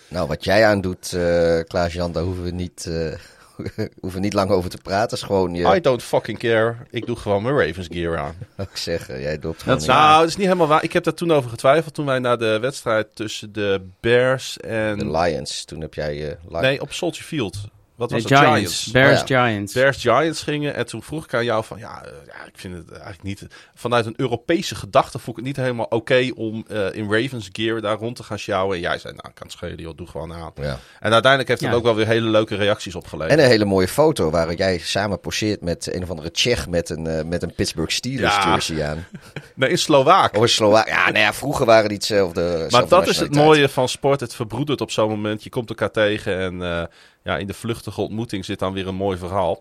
Nou, 0.08 0.28
wat 0.28 0.44
jij 0.44 0.66
aandoet, 0.66 1.12
eh 1.12 1.60
Klaas-Jan, 1.60 2.12
daar 2.12 2.22
hoeven 2.22 2.42
we 2.44 2.50
niet, 2.50 2.86
eh, 2.86 3.12
hoeven 4.00 4.20
niet 4.20 4.32
lang 4.32 4.50
over 4.50 4.70
te 4.70 4.78
praten. 4.82 5.16
is 5.16 5.22
gewoon 5.22 5.54
je, 5.54 5.74
I 5.76 5.80
don't 5.80 6.02
fucking 6.02 6.38
care. 6.38 6.76
Ik 6.90 7.06
doe 7.06 7.16
gewoon 7.16 7.42
mijn 7.42 7.58
Ravens 7.66 7.86
gear 7.90 8.18
aan. 8.18 8.34
ik 8.56 8.76
zeggen. 8.76 9.20
Jij 9.20 9.38
doet 9.38 9.62
gewoon 9.62 9.78
niet. 9.78 9.86
Nou, 9.86 10.18
dat 10.20 10.28
is 10.28 10.36
niet 10.36 10.46
helemaal 10.46 10.66
waar. 10.66 10.84
Ik 10.84 10.92
heb 10.92 11.04
daar 11.04 11.14
toen 11.14 11.30
over 11.32 11.50
getwijfeld 11.50 11.94
toen 11.94 12.06
wij 12.06 12.18
naar 12.18 12.38
de 12.38 12.58
wedstrijd 12.60 13.06
tussen 13.14 13.52
de 13.52 13.80
Bears 14.00 14.58
en... 14.58 14.98
de 14.98 15.10
Lions. 15.10 15.64
Toen 15.64 15.80
heb 15.80 15.94
jij 15.94 16.28
eh 16.28 16.36
Li- 16.48 16.60
Nee, 16.60 16.80
op 16.80 16.92
Soldier 16.92 17.24
Field. 17.24 17.56
Wat 17.96 18.10
was 18.10 18.24
Nee, 18.24 18.38
het? 18.38 18.48
Giants. 18.48 18.82
Giants. 18.82 18.90
Bears 18.90 19.22
Oh 19.22 19.26
ja. 19.28 19.44
Giants. 19.46 19.72
Bears 19.72 19.96
Giants 19.96 20.42
gingen. 20.42 20.74
En 20.74 20.86
toen 20.86 21.02
vroeg 21.02 21.24
ik 21.24 21.34
aan 21.34 21.44
jou 21.44 21.64
van 21.64 21.78
ja, 21.78 22.04
eh, 22.04 22.10
ja, 22.26 22.44
ik 22.46 22.52
vind 22.54 22.74
het 22.76 22.90
eigenlijk 22.90 23.22
niet. 23.22 23.46
Vanuit 23.74 24.06
een 24.06 24.14
Europese 24.16 24.74
gedachte 24.74 25.18
vond 25.18 25.38
ik 25.38 25.44
het 25.44 25.56
niet 25.56 25.64
helemaal 25.64 25.86
oké 25.86 26.30
om 26.34 26.64
eh, 26.68 26.94
in 26.94 27.12
Ravens 27.12 27.48
gear 27.52 27.80
daar 27.80 27.96
rond 27.98 28.16
te 28.16 28.22
gaan 28.22 28.38
sjouwen. 28.38 28.74
En 28.76 28.82
jij 28.82 28.98
zei, 28.98 29.14
nou, 29.14 29.34
kan 29.34 29.46
het 29.46 29.52
schelen, 29.52 29.76
joh, 29.80 29.96
doe 29.96 30.06
gewoon 30.06 30.32
aan. 30.32 30.50
Ja. 30.54 30.78
En 31.00 31.12
uiteindelijk 31.12 31.48
heeft 31.48 31.60
het 31.60 31.70
Ja. 31.70 31.76
ook 31.76 31.82
wel 31.82 31.94
weer 31.94 32.06
hele 32.06 32.28
leuke 32.28 32.54
reacties 32.56 32.92
En 32.94 32.98
opgeleverd. 33.00 33.38
een 33.40 33.46
hele 33.46 33.64
mooie 33.64 33.88
foto 33.88 34.30
waar 34.30 34.54
jij 34.54 34.78
samen 34.78 35.20
poseert 35.20 35.60
met 35.60 35.94
een 35.94 36.02
of 36.02 36.10
andere 36.10 36.30
Tsjech 36.30 36.68
met 36.68 36.90
een, 36.90 37.06
eh, 37.06 37.24
met 37.24 37.42
een 37.42 37.54
Pittsburgh 37.54 37.92
Steelers 37.92 38.34
Ja. 38.34 38.50
jersey 38.52 38.84
aan. 38.84 39.04
Nee, 39.54 39.70
in 39.70 39.78
Slovaak. 39.78 40.36
Of 40.36 40.42
een 40.42 40.48
Slovaak. 40.48 40.88
Ja, 40.88 41.04
nou 41.04 41.18
ja, 41.18 41.32
vroeger 41.32 41.66
waren 41.66 41.88
die 41.88 41.96
hetzelfde. 41.96 42.66
maar 42.70 42.88
dat 42.88 43.08
is 43.08 43.18
het 43.18 43.34
mooie 43.34 43.68
van 43.68 43.88
sport. 43.88 44.20
Het 44.20 44.34
verbroedert 44.34 44.80
op 44.80 44.90
zo'n 44.90 45.08
moment. 45.08 45.42
Je 45.44 45.50
komt 45.50 45.68
elkaar 45.68 45.90
tegen 45.90 46.38
en 46.38 46.62
eh, 46.62 46.82
ja, 47.26 47.36
in 47.36 47.46
de 47.46 47.54
vluchtige 47.54 48.00
ontmoeting 48.00 48.44
zit 48.44 48.58
dan 48.58 48.72
weer 48.72 48.86
een 48.88 48.94
mooi 48.94 49.18
verhaal. 49.18 49.58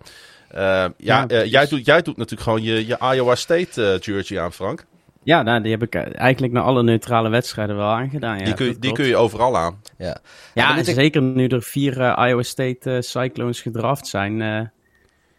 Eh, 0.49 0.61
ja, 0.61 0.91
Ja, 0.97 1.27
eh, 1.27 1.45
jij, 1.51 1.67
doet, 1.67 1.85
jij 1.85 2.01
doet 2.01 2.17
natuurlijk 2.17 2.41
gewoon 2.49 2.63
je, 2.63 2.85
je 2.87 2.97
Iowa 3.15 3.35
State 3.35 3.91
eh, 3.93 3.99
jersey 3.99 4.39
aan, 4.41 4.53
Frank. 4.53 4.85
Ja, 5.23 5.41
nou, 5.41 5.61
die 5.61 5.71
heb 5.71 5.81
ik 5.83 5.95
eigenlijk 5.95 6.53
naar 6.53 6.63
alle 6.63 6.83
neutrale 6.83 7.29
wedstrijden 7.29 7.75
wel 7.75 7.87
aangedaan. 7.89 8.37
Ja, 8.39 8.43
die, 8.45 8.53
kun, 8.53 8.65
je- 8.65 8.79
die 8.79 8.91
kun 8.91 9.05
je 9.05 9.15
overal 9.17 9.57
aan. 9.57 9.81
Ja. 9.97 10.17
Ja, 10.53 10.71
en 10.71 10.77
ik- 10.77 10.85
zeker 10.95 11.21
nu 11.21 11.47
er 11.47 11.61
vier 11.61 11.93
Iowa 12.27 12.41
State 12.43 12.97
Cyclones 13.01 13.61
gedraft 13.61 14.07
zijn, 14.07 14.41
eh, 14.41 14.61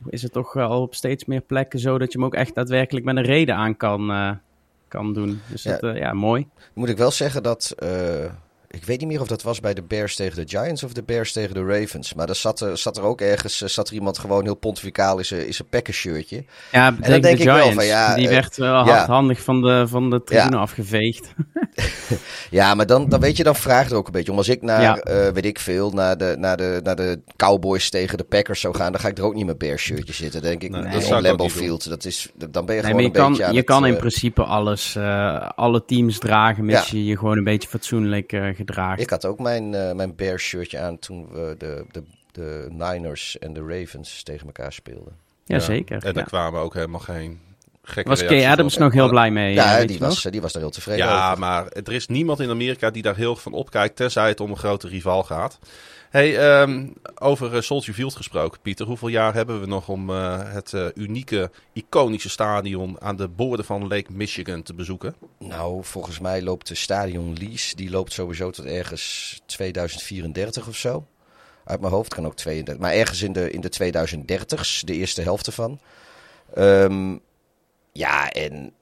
is 0.08 0.22
het 0.22 0.32
toch 0.32 0.52
wel 0.52 0.80
op 0.82 0.94
steeds 0.94 1.24
meer 1.24 1.40
plekken 1.40 1.78
zo 1.78 1.98
dat 1.98 2.12
je 2.12 2.18
hem 2.18 2.26
ook 2.26 2.34
echt 2.34 2.54
daadwerkelijk 2.54 3.04
met 3.04 3.16
een 3.16 3.22
reden 3.22 3.54
aan 3.54 3.76
kan, 3.76 4.10
eh, 4.10 4.30
kan 4.88 5.12
doen. 5.14 5.40
Dus 5.50 5.62
Ja. 5.62 5.78
dat, 5.78 5.96
ja, 5.96 6.12
mooi. 6.12 6.46
Moet 6.74 6.88
ik 6.88 6.96
wel 6.96 7.10
zeggen 7.10 7.42
dat. 7.42 7.74
eh, 7.78 8.24
ik 8.76 8.84
weet 8.84 8.98
niet 8.98 9.08
meer 9.08 9.20
of 9.20 9.26
dat 9.26 9.42
was 9.42 9.60
bij 9.60 9.74
de 9.74 9.82
Bears 9.82 10.16
tegen 10.16 10.46
de 10.46 10.58
Giants 10.58 10.82
of 10.84 10.92
de 10.92 11.02
Bears 11.02 11.32
tegen 11.32 11.54
de 11.54 11.64
Ravens. 11.64 12.14
Maar 12.14 12.28
er 12.28 12.34
zat 12.34 12.60
er, 12.60 12.78
zat 12.78 12.96
er 12.96 13.02
ook 13.02 13.20
ergens 13.20 13.62
eh, 13.62 13.68
zat 13.68 13.88
er 13.88 13.94
iemand 13.94 14.18
gewoon 14.18 14.44
heel 14.44 14.54
pontificaal 14.54 15.18
in 15.18 15.24
zijn, 15.24 15.54
zijn 15.54 15.68
Packers 15.68 15.96
shirtje. 15.96 16.44
Ja, 16.72 16.90
dan 16.90 17.00
tegen 17.02 17.22
denk 17.22 17.36
de 17.36 17.42
ik 17.42 17.48
wel 17.48 17.56
Giants, 17.56 17.74
van, 17.74 17.86
ja, 17.86 18.14
die 18.14 18.24
eh, 18.28 18.34
werd 18.34 18.56
wel 18.56 18.86
ja. 18.86 18.92
hardhandig 18.96 19.42
van 19.42 19.62
de, 19.62 19.84
van 19.88 20.10
de 20.10 20.24
tribune 20.24 20.56
afgeveegd. 20.56 21.32
Ja, 22.50 22.74
maar 22.74 22.86
dan, 22.86 23.08
dan 23.08 23.20
weet 23.20 23.36
je, 23.36 23.44
dan 23.44 23.56
vraagt 23.56 23.88
het 23.88 23.98
ook 23.98 24.06
een 24.06 24.12
beetje 24.12 24.32
om. 24.32 24.38
Als 24.38 24.48
ik 24.48 24.62
naar, 24.62 24.82
Ja. 24.82 24.96
eh, 24.98 25.32
weet 25.32 25.44
ik 25.44 25.58
veel, 25.58 25.90
naar 25.90 26.18
de, 26.18 26.34
naar, 26.38 26.56
de, 26.56 26.80
naar 26.82 26.96
de 26.96 27.20
Cowboys 27.36 27.90
tegen 27.90 28.18
de 28.18 28.24
Packers 28.24 28.60
zou 28.60 28.74
gaan, 28.74 28.92
dan 28.92 29.00
ga 29.00 29.08
ik 29.08 29.18
er 29.18 29.24
ook 29.24 29.34
niet 29.34 29.46
met 29.46 29.58
Bears 29.58 29.82
shirtje 29.82 30.12
zitten. 30.12 30.42
Denk 30.42 30.62
ik, 30.62 30.70
Nee, 30.70 30.82
nee, 30.82 30.92
dat 30.92 31.04
op 31.04 31.22
Lambeau. 31.22 31.50
Field, 31.50 31.88
dat 31.88 32.04
is, 32.04 32.30
dan 32.50 32.66
ben 32.66 32.74
je 32.74 32.82
Nee, 32.82 32.90
gewoon 32.90 33.00
je 33.00 33.06
een 33.06 33.12
kan, 33.12 33.28
beetje 33.30 33.44
aan 33.44 33.50
je 33.52 33.56
het, 33.56 33.66
kan 33.66 33.86
in 33.86 33.96
principe 33.96 34.42
alles, 34.42 34.96
eh, 34.96 35.48
alle 35.54 35.84
teams 35.84 36.18
dragen, 36.18 36.64
mits 36.64 36.90
Ja. 36.90 36.98
je 36.98 37.04
je 37.04 37.16
gewoon 37.18 37.36
een 37.36 37.44
beetje 37.44 37.68
fatsoenlijk 37.68 38.32
eh. 38.66 38.92
Ik 38.98 39.10
had 39.10 39.24
ook 39.24 39.38
mijn, 39.38 39.74
eh, 39.74 39.92
mijn 39.92 40.14
Bears 40.16 40.42
shirtje 40.44 40.78
aan 40.78 40.98
toen 40.98 41.28
we 41.32 41.54
de, 41.58 41.84
de, 41.90 42.02
de 42.32 42.66
Niners 42.70 43.38
en 43.38 43.52
de 43.52 43.64
Ravens 43.68 44.22
tegen 44.22 44.46
elkaar 44.46 44.72
speelden. 44.72 45.12
Jazeker. 45.44 45.96
En 46.04 46.12
daar 46.14 46.22
Ja. 46.22 46.28
kwamen 46.28 46.60
ook 46.60 46.74
helemaal 46.74 47.00
geen 47.00 47.40
gekke 47.82 48.08
Was 48.08 48.24
Kay 48.24 48.46
Adams 48.46 48.74
op. 48.74 48.80
nog 48.80 48.92
heel 48.92 49.08
blij 49.08 49.30
mee? 49.30 49.54
Ja, 49.54 49.72
eh, 49.72 49.78
weet 49.78 49.88
die 49.88 50.00
nog? 50.00 50.08
was, 50.08 50.22
die 50.22 50.40
was 50.40 50.52
daar 50.52 50.62
heel 50.62 50.70
tevreden 50.70 51.06
Ja, 51.06 51.26
over. 51.26 51.38
maar 51.38 51.66
er 51.68 51.92
is 51.92 52.06
niemand 52.06 52.40
in 52.40 52.50
Amerika 52.50 52.90
die 52.90 53.02
daar 53.02 53.16
heel 53.16 53.36
van 53.36 53.52
opkijkt, 53.52 53.96
tenzij 53.96 54.28
het 54.28 54.40
om 54.40 54.50
een 54.50 54.56
grote 54.56 54.88
rival 54.88 55.22
gaat. 55.22 55.58
Hey, 56.16 56.38
ehm, 56.38 56.86
over 57.14 57.54
eh, 57.54 57.60
Soldier 57.60 57.94
Field 57.94 58.16
gesproken, 58.16 58.60
Pieter. 58.60 58.86
Hoeveel 58.86 59.08
jaar 59.08 59.34
hebben 59.34 59.60
we 59.60 59.66
nog 59.66 59.88
om 59.88 60.10
eh, 60.10 60.52
het 60.52 60.72
eh, 60.72 60.86
unieke, 60.94 61.50
iconische 61.72 62.28
stadion 62.28 63.00
aan 63.00 63.16
de 63.16 63.28
boorden 63.28 63.64
van 63.64 63.88
Lake 63.88 64.12
Michigan 64.12 64.62
te 64.62 64.74
bezoeken? 64.74 65.14
Nou, 65.38 65.84
volgens 65.84 66.18
mij 66.18 66.42
loopt 66.42 66.68
de 66.68 66.74
stadion 66.74 67.36
lease, 67.38 67.76
die 67.76 67.90
loopt 67.90 68.12
sowieso 68.12 68.50
tot 68.50 68.64
ergens 68.64 69.40
2034 69.46 70.68
of 70.68 70.76
zo. 70.76 71.06
Uit 71.64 71.80
mijn 71.80 71.92
hoofd 71.92 72.14
kan 72.14 72.26
ook 72.26 72.36
32, 72.36 72.82
maar 72.82 72.92
ergens 72.92 73.22
in 73.22 73.32
de, 73.32 73.50
in 73.50 73.60
de 73.60 73.72
2030s, 73.72 74.80
de 74.84 74.94
eerste 74.94 75.22
helft 75.22 75.46
ervan. 75.46 75.80
Ehm, 76.54 77.16
ja, 77.92 78.30
en 78.30 78.72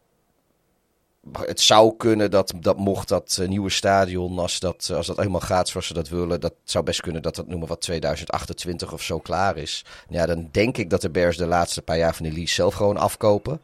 het 1.32 1.60
zou 1.60 1.96
kunnen 1.96 2.30
dat, 2.30 2.52
dat 2.60 2.76
mocht 2.76 3.08
dat 3.08 3.38
eh, 3.40 3.48
nieuwe 3.48 3.70
stadion, 3.70 4.38
als 4.38 4.60
dat, 4.60 4.90
als 4.94 5.06
dat 5.06 5.16
helemaal 5.16 5.40
gaat 5.40 5.68
zoals 5.68 5.86
ze 5.86 5.94
dat 5.94 6.08
willen, 6.08 6.40
dat 6.40 6.54
zou 6.64 6.84
best 6.84 7.00
kunnen 7.00 7.22
dat 7.22 7.34
dat 7.34 7.46
noemen 7.46 7.68
wat 7.68 7.80
2028 7.80 8.92
of 8.92 9.02
zo 9.02 9.18
klaar 9.18 9.56
is. 9.56 9.84
Ja, 10.08 10.26
dan 10.26 10.48
denk 10.50 10.76
ik 10.78 10.90
dat 10.90 11.00
de 11.00 11.10
Bears 11.10 11.36
de 11.36 11.46
laatste 11.46 11.82
paar 11.82 11.98
jaar 11.98 12.14
van 12.14 12.26
de 12.26 12.32
lease 12.32 12.54
zelf 12.54 12.74
gewoon 12.74 12.96
afkopen. 12.96 13.60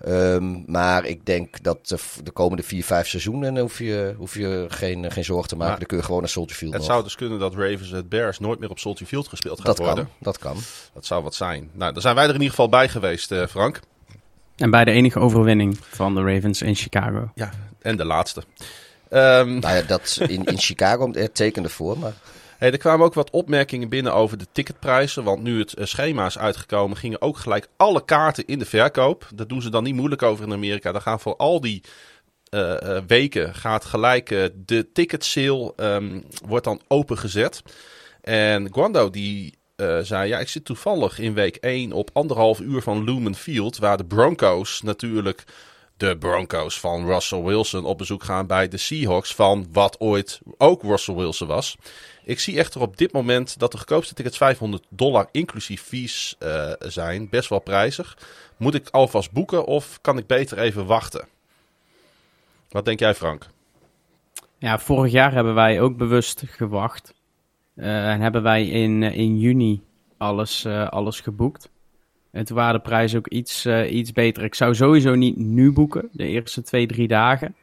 Ehm, 0.00 0.62
maar 0.66 1.04
ik 1.04 1.26
denk 1.26 1.62
dat 1.62 1.88
de, 1.88 1.98
de 2.24 2.30
komende 2.30 2.62
vier, 2.62 2.84
vijf 2.84 3.08
seizoenen 3.08 3.58
hoef 3.58 3.78
je, 3.78 4.14
hoef 4.16 4.34
je 4.34 4.66
geen, 4.68 5.10
geen 5.10 5.24
zorgen 5.24 5.48
te 5.48 5.54
maken. 5.54 5.70
Maar 5.70 5.78
dan 5.78 5.88
kun 5.88 5.96
je 5.96 6.04
gewoon 6.04 6.20
naar 6.20 6.30
Soldier 6.30 6.56
Field 6.56 6.72
Het 6.72 6.80
nog. 6.80 6.90
zou 6.90 7.02
dus 7.02 7.14
kunnen 7.14 7.38
dat 7.38 7.54
Ravens 7.54 7.90
het 7.90 8.08
Bears 8.08 8.38
nooit 8.38 8.58
meer 8.58 8.70
op 8.70 8.78
Soldier 8.78 9.06
Field 9.06 9.28
gespeeld 9.28 9.56
gaat 9.56 9.66
dat 9.66 9.78
worden. 9.78 10.04
kan, 10.04 10.14
dat 10.18 10.38
kan. 10.38 10.56
Dat 10.92 11.06
zou 11.06 11.22
wat 11.22 11.34
zijn. 11.34 11.70
Nou, 11.72 11.92
daar 11.92 12.02
zijn 12.02 12.14
wij 12.14 12.24
er 12.24 12.30
in 12.30 12.36
ieder 12.36 12.50
geval 12.50 12.68
bij 12.68 12.88
geweest, 12.88 13.32
eh, 13.32 13.46
Frank. 13.46 13.80
En 14.60 14.70
bij 14.70 14.84
de 14.84 14.90
enige 14.90 15.18
overwinning 15.18 15.78
van 15.80 16.14
de 16.14 16.22
Ravens 16.22 16.62
in 16.62 16.74
Chicago. 16.74 17.30
Ja, 17.34 17.50
en 17.82 17.96
de 17.96 18.04
laatste. 18.04 18.40
Um, 18.40 19.58
nou 19.58 19.74
ja, 19.76 19.82
dat 19.82 20.18
in, 20.26 20.44
in 20.44 20.58
Chicago 20.58 21.10
tekende 21.32 21.68
voor, 21.68 21.98
maar... 21.98 22.12
Hey, 22.58 22.72
er 22.72 22.78
kwamen 22.78 23.06
ook 23.06 23.14
wat 23.14 23.30
opmerkingen 23.30 23.88
binnen 23.88 24.14
over 24.14 24.38
de 24.38 24.46
ticketprijzen. 24.52 25.24
Want 25.24 25.42
nu 25.42 25.58
het 25.58 25.74
schema 25.78 26.26
is 26.26 26.38
uitgekomen, 26.38 26.96
gingen 26.96 27.22
ook 27.22 27.36
gelijk 27.36 27.68
alle 27.76 28.04
kaarten 28.04 28.46
in 28.46 28.58
de 28.58 28.64
verkoop. 28.64 29.28
Dat 29.34 29.48
doen 29.48 29.62
ze 29.62 29.70
dan 29.70 29.82
niet 29.82 29.94
moeilijk 29.94 30.22
over 30.22 30.44
in 30.44 30.52
Amerika. 30.52 30.92
Dan 30.92 31.02
gaan 31.02 31.20
voor 31.20 31.36
al 31.36 31.60
die 31.60 31.82
uh, 32.50 32.98
weken 33.06 33.54
gaat 33.54 33.84
gelijk 33.84 34.30
uh, 34.30 34.44
de 34.56 34.92
ticketsale 34.92 35.72
um, 35.76 36.24
wordt 36.46 36.64
dan 36.64 36.80
opengezet. 36.88 37.62
En 38.20 38.72
Guando 38.72 39.10
die 39.10 39.58
zei, 40.02 40.28
ja, 40.28 40.38
ik 40.38 40.48
zit 40.48 40.64
toevallig 40.64 41.18
in 41.18 41.34
week 41.34 41.56
1 41.56 41.92
op 41.92 42.10
anderhalf 42.12 42.60
uur 42.60 42.82
van 42.82 43.04
Lumen 43.04 43.34
Field, 43.34 43.78
waar 43.78 43.96
de 43.96 44.04
Broncos 44.04 44.82
natuurlijk 44.82 45.44
de 46.00 46.16
Broncos 46.18 46.80
van 46.80 47.06
Russell 47.06 47.42
Wilson 47.42 47.84
op 47.84 47.98
bezoek 47.98 48.24
gaan 48.24 48.46
bij 48.46 48.68
de 48.68 48.76
Seahawks 48.76 49.34
van 49.34 49.66
wat 49.72 50.00
ooit 50.00 50.40
ook 50.58 50.82
Russell 50.82 51.14
Wilson 51.14 51.46
was. 51.46 51.76
Ik 52.24 52.40
zie 52.40 52.58
echter 52.58 52.80
op 52.80 52.96
dit 52.96 53.12
moment 53.12 53.58
dat 53.58 53.72
de 53.72 53.78
goedkoopste 53.78 54.14
tickets 54.14 54.36
500 54.36 54.84
dollar 54.88 55.28
inclusief 55.32 55.82
fees 55.82 56.36
uh, 56.38 56.72
zijn. 56.78 57.28
Best 57.28 57.48
wel 57.48 57.58
prijzig. 57.58 58.18
Moet 58.56 58.74
ik 58.74 58.88
alvast 58.88 59.32
boeken 59.32 59.64
of 59.64 59.98
kan 60.00 60.18
ik 60.18 60.26
beter 60.26 60.58
even 60.58 60.86
wachten? 60.86 61.28
Wat 62.68 62.84
denk 62.84 62.98
jij, 62.98 63.14
Frank? 63.14 63.46
Ja, 64.58 64.78
vorig 64.78 65.12
jaar 65.12 65.32
hebben 65.32 65.54
wij 65.54 65.80
ook 65.80 65.96
bewust 65.96 66.42
gewacht. 66.46 67.14
Uh, 67.80 68.12
en 68.12 68.20
hebben 68.20 68.42
wij 68.42 68.66
in, 68.66 69.02
uh, 69.02 69.16
in 69.16 69.38
juni 69.38 69.82
alles, 70.16 70.66
alles 70.66 71.20
geboekt. 71.20 71.70
En 72.30 72.44
toen 72.44 72.56
waren 72.56 72.74
de 72.74 72.80
prijzen 72.80 73.18
ook 73.18 73.28
iets, 73.28 73.66
iets 73.90 74.12
beter. 74.12 74.44
Ik 74.44 74.54
zou 74.54 74.74
sowieso 74.74 75.14
niet 75.14 75.36
nu 75.36 75.72
boeken, 75.72 76.08
de 76.12 76.26
eerste 76.26 76.62
twee, 76.62 76.86
drie 76.86 77.08
dagen. 77.08 77.54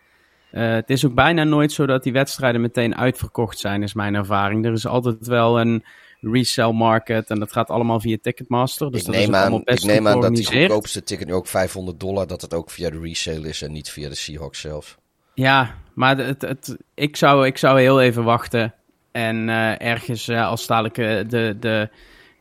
Uh, 0.51 0.71
het 0.71 0.89
is 0.89 1.05
ook 1.05 1.13
bijna 1.13 1.43
nooit 1.43 1.71
zo 1.71 1.85
dat 1.85 2.03
die 2.03 2.13
wedstrijden 2.13 2.61
meteen 2.61 2.95
uitverkocht 2.95 3.59
zijn, 3.59 3.83
is 3.83 3.93
mijn 3.93 4.15
ervaring. 4.15 4.65
Er 4.65 4.71
is 4.71 4.85
altijd 4.85 5.27
wel 5.27 5.59
een 5.59 5.83
resale 6.21 6.73
market 6.73 7.29
en 7.29 7.39
dat 7.39 7.51
gaat 7.51 7.69
allemaal 7.69 7.99
via 7.99 8.17
Ticketmaster. 8.21 8.91
Dus 8.91 8.99
ik 8.99 9.05
dat 9.05 9.15
neem, 9.15 9.29
is 9.29 9.35
aan, 9.35 9.61
best 9.63 9.83
ik 9.83 9.89
neem 9.89 10.07
aan 10.07 10.21
dat 10.21 10.35
die 10.35 10.45
goedkoopste 10.45 11.03
ticket 11.03 11.27
nu 11.27 11.33
ook 11.33 11.47
500 11.47 11.99
dollar, 11.99 12.27
dat 12.27 12.41
het 12.41 12.53
ook 12.53 12.69
via 12.69 12.89
de 12.89 12.99
resale 12.99 13.47
is 13.47 13.61
en 13.61 13.71
niet 13.71 13.89
via 13.89 14.09
de 14.09 14.15
Seahawks 14.15 14.59
zelf. 14.59 14.97
Ja, 15.33 15.75
maar 15.93 16.17
het, 16.17 16.41
het, 16.41 16.77
ik, 16.93 17.15
zou, 17.15 17.45
ik 17.45 17.57
zou 17.57 17.79
heel 17.79 18.01
even 18.01 18.23
wachten. 18.23 18.73
En 19.11 19.47
uh, 19.47 19.81
ergens, 19.81 20.27
uh, 20.27 20.47
als 20.47 20.67
dadelijk 20.67 20.97
uh, 20.97 21.05
de, 21.05 21.57
de, 21.59 21.89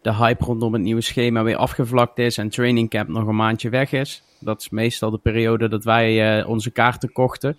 de 0.02 0.14
hype 0.14 0.44
rondom 0.44 0.72
het 0.72 0.82
nieuwe 0.82 1.00
schema 1.00 1.42
weer 1.42 1.56
afgevlakt 1.56 2.18
is 2.18 2.38
en 2.38 2.48
training 2.48 2.90
camp 2.90 3.08
nog 3.08 3.26
een 3.26 3.36
maandje 3.36 3.68
weg 3.68 3.92
is. 3.92 4.22
Dat 4.40 4.60
is 4.60 4.68
meestal 4.68 5.10
de 5.10 5.18
periode 5.18 5.68
dat 5.68 5.84
wij 5.84 6.44
onze 6.44 6.70
kaarten 6.70 7.12
kochten. 7.12 7.58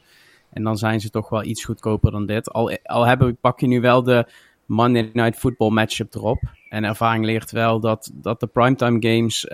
En 0.53 0.63
dan 0.63 0.77
zijn 0.77 0.99
ze 0.99 1.09
toch 1.09 1.29
wel 1.29 1.43
iets 1.43 1.65
goedkoper 1.65 2.11
dan 2.11 2.25
dit. 2.25 2.51
Al, 2.51 2.77
al 2.83 3.05
hebben, 3.05 3.37
pak 3.37 3.59
je 3.59 3.67
nu 3.67 3.81
wel 3.81 4.03
de 4.03 4.27
Monday 4.65 5.09
Night 5.13 5.39
Football 5.39 5.69
matchup 5.69 6.15
erop. 6.15 6.41
En 6.69 6.83
ervaring 6.83 7.25
leert 7.25 7.51
wel 7.51 7.79
dat, 7.79 8.11
dat 8.13 8.39
de 8.39 8.47
primetime 8.47 8.97
games 8.99 9.47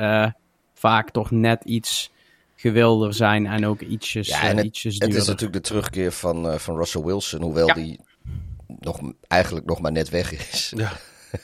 vaak 0.74 1.10
toch 1.10 1.32
net 1.32 1.64
iets 1.64 2.12
gewilder 2.56 3.14
zijn 3.14 3.46
en 3.46 3.66
ook 3.66 3.82
ietsjes, 3.82 4.28
ja, 4.28 4.42
en 4.42 4.48
het, 4.48 4.58
uh, 4.58 4.66
ietsjes 4.66 4.98
duurder. 4.98 5.18
Het 5.18 5.24
is 5.24 5.30
natuurlijk 5.30 5.64
de 5.64 5.70
terugkeer 5.70 6.12
van, 6.12 6.60
van 6.60 6.76
Russell 6.76 7.04
Wilson, 7.04 7.42
hoewel 7.42 7.68
ja. 7.68 7.74
die 7.74 8.00
nog, 8.68 9.00
eigenlijk 9.28 9.66
nog 9.66 9.80
maar 9.80 9.92
net 9.92 10.10
weg 10.10 10.52
is. 10.52 10.74
Ja. 10.76 10.92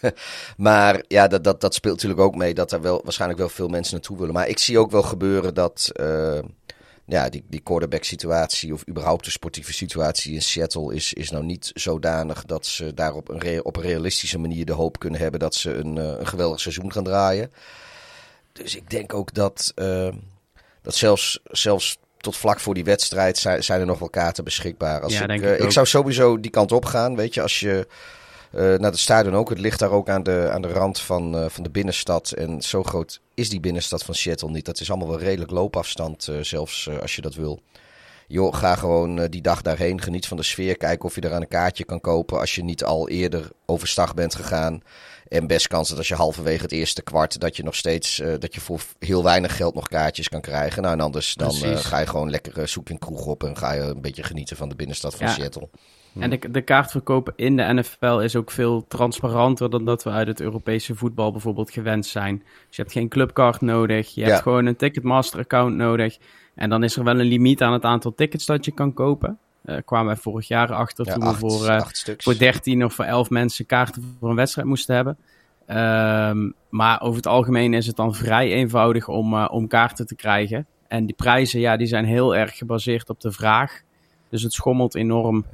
maar 0.58 1.04
ja, 1.08 1.28
dat, 1.28 1.44
dat, 1.44 1.62
dat 1.62 1.74
speelt 1.74 1.96
natuurlijk 1.96 2.22
ook 2.22 2.36
mee 2.36 2.54
dat 2.54 2.72
er 2.72 2.82
wel, 2.82 3.02
waarschijnlijk 3.04 3.40
wel 3.40 3.50
veel 3.50 3.68
mensen 3.68 3.94
naartoe 3.94 4.18
willen. 4.18 4.34
Maar 4.34 4.48
ik 4.48 4.60
zie 4.60 4.80
ook 4.80 4.92
wel 4.92 5.04
gebeuren 5.04 5.54
dat 5.54 5.92
ja, 7.10 7.30
die, 7.30 7.44
die 7.48 7.60
quarterback 7.60 8.04
situatie 8.04 8.74
of 8.74 8.88
überhaupt 8.88 9.26
de 9.26 9.32
sportieve 9.32 9.74
situatie 9.74 10.34
in 10.34 10.42
Seattle 10.42 10.96
is, 10.96 11.14
is 11.14 11.30
nou 11.30 11.44
niet 11.44 11.72
zodanig 11.74 12.46
dat 12.46 12.66
ze 12.66 12.94
daar 12.94 13.14
op 13.14 13.30
een, 13.30 13.40
re 13.40 13.64
op 13.64 13.76
een 13.76 13.82
realistische 13.82 14.38
manier 14.38 14.66
de 14.66 14.74
hoop 14.74 15.00
kunnen 15.00 15.20
hebben 15.20 15.40
dat 15.40 15.56
ze 15.56 15.74
een, 15.74 15.96
uh, 15.96 16.04
een 16.04 16.28
geweldig 16.28 16.60
seizoen 16.60 16.92
gaan 16.92 17.04
draaien. 17.04 17.52
Dus 18.52 18.76
ik 18.76 18.90
denk 18.90 19.14
ook 19.14 19.34
dat, 19.34 19.72
uh, 19.76 20.10
dat 20.82 20.96
zelfs, 20.96 21.40
zelfs 21.44 21.98
tot 22.22 22.38
vlak 22.38 22.60
voor 22.60 22.74
die 22.74 22.84
wedstrijd 22.84 23.38
zijn, 23.38 23.64
zijn 23.64 23.80
er 23.80 23.86
nog 23.86 24.00
wel 24.00 24.10
kaarten 24.10 24.44
beschikbaar. 24.44 25.02
Als 25.02 25.14
Ja, 25.14 25.22
ik, 25.22 25.28
denk 25.28 25.44
ik 25.44 25.58
ik 25.58 25.64
ook. 25.64 25.72
zou 25.72 25.86
sowieso 25.86 26.40
die 26.40 26.52
kant 26.52 26.72
op 26.72 26.86
gaan. 26.86 27.16
Weet 27.16 27.34
je, 27.34 27.42
als 27.42 27.60
je 27.60 27.88
uh, 28.56 28.62
naar 28.62 28.92
het 28.92 29.00
stadion 29.00 29.36
ook. 29.36 29.50
Het 29.50 29.60
ligt 29.60 29.80
daar 29.80 29.92
ook 29.92 30.10
aan 30.10 30.24
de, 30.24 30.50
aan 30.52 30.62
de 30.62 30.68
rand 30.68 31.00
van, 31.00 31.36
uh, 31.36 31.46
van 31.50 31.64
de 31.64 31.70
binnenstad. 31.70 32.32
En 32.32 32.62
zo 32.62 32.84
groot 32.84 33.22
is 33.34 33.50
die 33.50 33.60
binnenstad 33.60 34.04
van 34.04 34.16
Seattle 34.16 34.50
niet. 34.50 34.66
Dat 34.66 34.80
is 34.80 34.90
allemaal 34.90 35.08
wel 35.10 35.20
redelijk 35.20 35.52
loopafstand, 35.52 36.28
uh, 36.28 36.40
zelfs 36.42 36.90
als 37.02 37.16
je 37.16 37.22
dat 37.22 37.36
wil. 37.36 37.62
Joh, 38.28 38.54
ga 38.56 38.76
gewoon 38.76 39.28
die 39.28 39.42
dag 39.42 39.62
daarheen. 39.62 40.02
Geniet 40.02 40.28
van 40.28 40.38
de 40.38 40.44
sfeer. 40.44 40.78
Kijk 40.78 41.04
of 41.04 41.16
je 41.16 41.22
er 41.22 41.34
aan 41.34 41.42
een 41.42 41.48
kaartje 41.48 41.84
kan 41.84 42.02
kopen. 42.02 42.40
Als 42.40 42.56
je 42.56 42.64
niet 42.64 42.84
al 42.84 43.10
eerder 43.10 43.50
overstag 43.66 44.14
bent 44.14 44.36
gegaan. 44.36 44.82
En 45.30 45.48
best 45.48 45.68
kans 45.68 45.90
dat 45.90 45.98
als 45.98 46.08
je 46.08 46.16
halverwege 46.16 46.62
het 46.62 46.72
eerste 46.72 47.02
kwart. 47.02 47.40
dat 47.40 47.58
je 47.58 47.64
nog 47.64 47.76
steeds. 47.76 48.22
dat 48.40 48.54
je 48.54 48.62
voor 48.62 48.82
heel 49.00 49.24
weinig 49.24 49.56
geld 49.56 49.76
nog 49.76 49.88
kaartjes 49.88 50.30
kan 50.30 50.42
krijgen. 50.42 50.82
Nou, 50.82 50.94
en 50.94 51.02
anders 51.02 51.36
dan 51.36 51.52
ga 51.78 52.00
je 52.00 52.08
gewoon 52.08 52.30
lekker 52.30 52.68
zoek 52.68 52.90
een 52.90 53.00
kroeg 53.00 53.26
op. 53.26 53.44
En 53.44 53.58
ga 53.58 53.74
je 53.74 53.82
een 53.82 54.02
beetje 54.02 54.24
genieten 54.24 54.58
van 54.58 54.70
de 54.70 54.76
binnenstad 54.76 55.16
van 55.16 55.28
Ja. 55.28 55.34
Seattle. 55.34 55.70
En 56.20 56.30
de, 56.30 56.52
de 56.52 56.62
kaartverkoop 56.62 57.34
in 57.36 57.58
de 57.58 57.74
NFL 57.74 58.20
is 58.20 58.36
ook 58.36 58.52
veel 58.52 58.86
transparanter 58.88 59.70
dan 59.70 59.86
dat 59.86 60.04
we 60.04 60.10
uit 60.10 60.28
het 60.28 60.42
Europese 60.42 60.96
voetbal 60.96 61.32
bijvoorbeeld 61.32 61.72
gewend 61.72 62.06
zijn. 62.06 62.38
Dus 62.38 62.76
je 62.76 62.82
hebt 62.82 62.94
geen 62.94 63.10
clubcard 63.10 63.62
nodig, 63.62 64.14
je 64.14 64.24
hebt 64.24 64.42
gewoon 64.42 64.66
een 64.66 64.76
Ticketmaster 64.76 65.40
account 65.40 65.76
nodig. 65.76 66.18
En 66.56 66.70
dan 66.70 66.84
is 66.84 66.96
er 66.96 67.04
wel 67.04 67.20
een 67.20 67.26
limiet 67.26 67.62
aan 67.62 67.74
het 67.74 67.84
aantal 67.84 68.14
tickets 68.16 68.46
dat 68.46 68.66
je 68.66 68.72
kan 68.72 68.94
kopen. 68.94 69.40
Eh 69.70 69.78
kwamen 69.86 70.08
wij 70.08 70.16
vorig 70.16 70.48
jaar 70.48 70.74
achter 70.74 71.06
Ja, 71.06 71.14
toen 71.14 71.24
acht, 71.24 71.42
we 71.42 71.50
voor, 71.50 71.68
eh, 71.68 71.82
voor 72.18 72.38
13 72.38 72.86
of 72.86 72.94
voor 72.94 73.06
11 73.06 73.30
mensen 73.30 73.66
kaarten 73.66 74.18
voor 74.20 74.30
een 74.30 74.36
wedstrijd 74.36 74.68
moesten 74.68 74.96
hebben. 74.96 75.18
Ehm, 75.66 76.50
maar 76.70 77.02
over 77.02 77.16
het 77.16 77.28
algemeen 77.28 77.74
is 77.74 77.88
het 77.88 77.96
dan 77.96 78.16
vrij 78.16 78.52
eenvoudig 78.52 79.08
om, 79.08 79.34
eh, 79.34 79.48
om 79.52 79.68
kaarten 79.68 80.06
te 80.06 80.16
krijgen. 80.16 80.68
En 80.88 81.06
die 81.06 81.16
prijzen, 81.16 81.60
ja, 81.60 81.78
die 81.78 81.88
zijn 81.88 82.06
heel 82.06 82.36
erg 82.36 82.58
gebaseerd 82.58 83.10
op 83.10 83.22
de 83.22 83.32
vraag. 83.32 83.82
Dus 84.30 84.44
het 84.44 84.54
schommelt 84.54 84.96
enorm. 84.96 85.46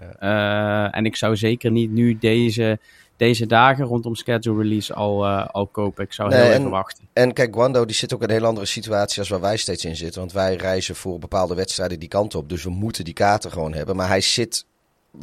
En 0.91 1.05
ik 1.05 1.15
zou 1.15 1.35
zeker 1.35 1.71
niet 1.71 1.91
nu 1.91 2.17
deze, 2.17 2.79
deze 3.17 3.45
dagen 3.45 3.85
rondom 3.85 4.15
schedule 4.15 4.61
release 4.61 4.93
al, 4.93 5.25
eh, 5.25 5.47
al 5.47 5.67
kopen. 5.67 6.03
Ik 6.03 6.13
zou 6.13 6.29
Nee, 6.29 6.41
heel 6.41 6.51
en- 6.51 6.57
even 6.59 6.69
wachten. 6.71 7.03
En 7.13 7.33
kijk, 7.33 7.53
Guando 7.55 7.85
die 7.85 7.95
zit 7.95 8.13
ook 8.13 8.21
in 8.21 8.29
een 8.29 8.35
heel 8.35 8.45
andere 8.45 8.65
situatie 8.65 9.19
als 9.19 9.29
waar 9.29 9.41
wij 9.41 9.57
steeds 9.57 9.85
in 9.85 9.95
zitten. 9.95 10.19
Want 10.19 10.31
wij 10.33 10.55
reizen 10.55 10.95
voor 10.95 11.19
bepaalde 11.19 11.55
wedstrijden 11.55 11.99
die 11.99 12.09
kant 12.09 12.35
op. 12.35 12.49
Dus 12.49 12.63
we 12.63 12.69
moeten 12.69 13.03
die 13.03 13.13
kaarten 13.13 13.51
gewoon 13.51 13.73
hebben. 13.73 13.95
Maar 13.95 14.07
hij 14.07 14.21
zit, 14.21 14.65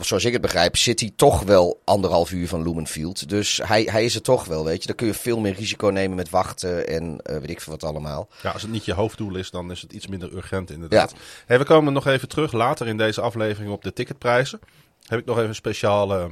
zoals 0.00 0.24
ik 0.24 0.32
het 0.32 0.42
begrijp, 0.42 0.76
zit 0.76 1.00
hij 1.00 1.12
toch 1.16 1.42
wel 1.42 1.80
anderhalf 1.84 2.32
uur 2.32 2.48
van 2.48 2.62
Lumenfield. 2.62 3.28
Dus 3.28 3.60
hij, 3.64 3.82
hij 3.82 4.04
is 4.04 4.14
er 4.14 4.22
toch 4.22 4.44
wel, 4.44 4.64
weet 4.64 4.80
je. 4.80 4.86
Dan 4.86 4.96
kun 4.96 5.06
je 5.06 5.14
veel 5.14 5.40
meer 5.40 5.54
risico 5.54 5.88
nemen 5.88 6.16
met 6.16 6.30
wachten 6.30 6.86
en 6.88 7.20
eh, 7.22 7.36
weet 7.36 7.50
ik 7.50 7.60
veel 7.60 7.72
wat 7.72 7.84
allemaal. 7.84 8.28
Ja, 8.42 8.50
als 8.50 8.62
het 8.62 8.70
niet 8.70 8.84
je 8.84 8.92
hoofddoel 8.92 9.36
is, 9.36 9.50
dan 9.50 9.70
is 9.70 9.82
het 9.82 9.92
iets 9.92 10.06
minder 10.06 10.32
urgent 10.34 10.70
inderdaad. 10.70 11.14
Hey, 11.46 11.58
we 11.58 11.64
komen 11.64 11.92
nog 11.92 12.06
even 12.06 12.28
terug 12.28 12.52
later 12.52 12.86
in 12.88 12.96
deze 12.96 13.20
aflevering 13.20 13.72
op 13.72 13.82
de 13.82 13.92
ticketprijzen. 13.92 14.60
Heb 15.06 15.18
ik 15.18 15.24
nog 15.26 15.36
even 15.36 15.48
een 15.48 15.54
speciale, 15.54 16.30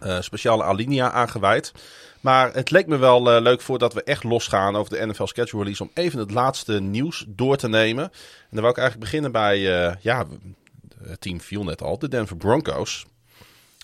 eh, 0.00 0.20
speciale 0.20 0.62
alinea 0.62 1.10
aangeweid. 1.10 1.72
Maar 2.20 2.54
het 2.54 2.70
leek 2.70 2.86
me 2.86 2.96
wel 2.96 3.32
eh, 3.32 3.42
leuk 3.42 3.60
voordat 3.60 3.94
we 3.94 4.02
echt 4.02 4.24
losgaan 4.24 4.76
over 4.76 4.98
de 4.98 5.06
NFL 5.06 5.24
schedule 5.24 5.62
release... 5.62 5.82
om 5.82 5.90
even 5.94 6.18
het 6.18 6.30
laatste 6.30 6.80
nieuws 6.80 7.24
door 7.28 7.56
te 7.56 7.68
nemen. 7.68 8.04
En 8.04 8.10
dan 8.50 8.60
wil 8.60 8.70
ik 8.70 8.78
eigenlijk 8.78 9.10
beginnen 9.10 9.32
bij, 9.32 9.86
eh, 9.86 9.94
ja, 10.00 10.26
het 11.02 11.20
team 11.20 11.40
viel 11.40 11.64
net 11.64 11.82
al, 11.82 11.98
de 11.98 12.08
Denver 12.08 12.36
Broncos. 12.36 13.06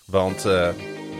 Want 0.09 0.45
eh, 0.45 0.67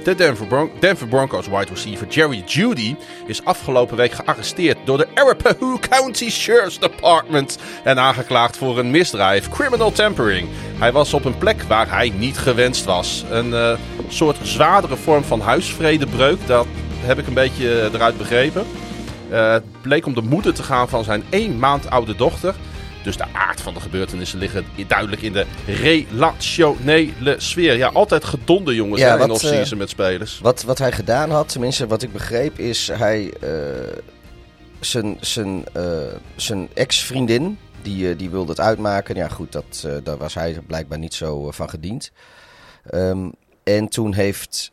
de 0.04 0.16
Denver, 0.16 0.70
Denver 0.80 1.08
Broncos 1.08 1.48
wide 1.48 1.70
receiver 1.70 2.08
Jerry 2.08 2.44
Judy 2.46 2.96
is 3.26 3.46
afgelopen 3.46 3.98
week 3.98 4.12
gearresteerd 4.12 4.78
door 4.86 4.98
de 4.98 5.08
Arapahoe 5.14 5.80
County 5.80 6.30
Sheriff's 6.30 6.80
Department 6.80 7.58
en 7.84 8.00
aangeklaagd 8.00 8.58
voor 8.58 8.80
een 8.80 8.92
misdrijf, 8.92 9.50
criminal 9.50 9.92
tampering. 9.92 10.50
Hij 10.78 10.92
was 10.92 11.14
op 11.14 11.26
een 11.26 11.38
plek 11.38 11.62
waar 11.62 11.90
hij 11.90 12.10
niet 12.10 12.38
gewenst 12.38 12.86
was. 12.86 13.24
Een 13.30 13.54
eh, 13.54 13.74
soort 14.08 14.38
zwaardere 14.42 14.96
vorm 14.96 15.24
van 15.24 15.42
huisvredebreuk, 15.42 16.48
dat 16.48 16.68
heb 17.00 17.18
ik 17.18 17.28
een 17.28 17.34
beetje 17.34 17.82
eh, 17.82 17.94
eruit 17.94 18.18
begrepen. 18.18 18.66
Het 19.30 19.82
bleek 19.82 20.06
om 20.06 20.14
de 20.14 20.22
moeder 20.22 20.54
te 20.54 20.64
gaan 20.64 20.90
van 20.90 21.04
zijn 21.04 21.24
één 21.30 21.60
maand 21.60 21.90
oude 21.90 22.16
dochter. 22.16 22.56
Dus 23.10 23.18
de 23.18 23.34
aard 23.34 23.62
van 23.62 23.74
de 23.74 23.80
gebeurtenissen 23.80 24.40
liggen 24.40 24.66
duidelijk 24.88 25.22
in 25.22 25.34
de 25.34 25.46
relationele 25.66 27.36
sfeer. 27.38 27.78
Ja, 27.78 27.88
altijd 27.88 28.24
gedonde 28.24 28.76
jongens 28.76 29.02
Ja, 29.02 29.08
hè, 29.18 29.22
in 29.22 29.28
wat, 29.28 29.44
eh, 29.44 29.72
met 29.72 29.90
spelers. 29.90 30.40
Wat, 30.40 30.64
wat 30.64 30.78
hij 30.78 30.92
gedaan 30.92 31.32
had, 31.32 31.50
tenminste 31.50 31.88
wat 31.88 32.02
ik 32.02 32.12
begreep, 32.12 32.60
is 32.60 32.88
hij 32.88 33.34
eh, 33.42 33.50
zijn, 34.80 35.18
zijn, 35.20 35.66
eh, 35.74 35.84
zijn 36.36 36.70
ex-vriendin, 36.74 37.58
die, 37.82 38.16
die 38.16 38.30
wilde 38.30 38.50
het 38.50 38.60
uitmaken. 38.60 39.16
Ja 39.16 39.28
goed, 39.28 39.52
dat, 39.52 39.88
daar 40.04 40.18
was 40.18 40.34
hij 40.34 40.62
blijkbaar 40.68 41.00
niet 41.00 41.14
zo 41.14 41.52
van 41.52 41.70
gediend. 41.70 42.12
Ehm, 42.84 43.30
en 43.64 43.88
toen 43.88 44.14
heeft... 44.14 44.72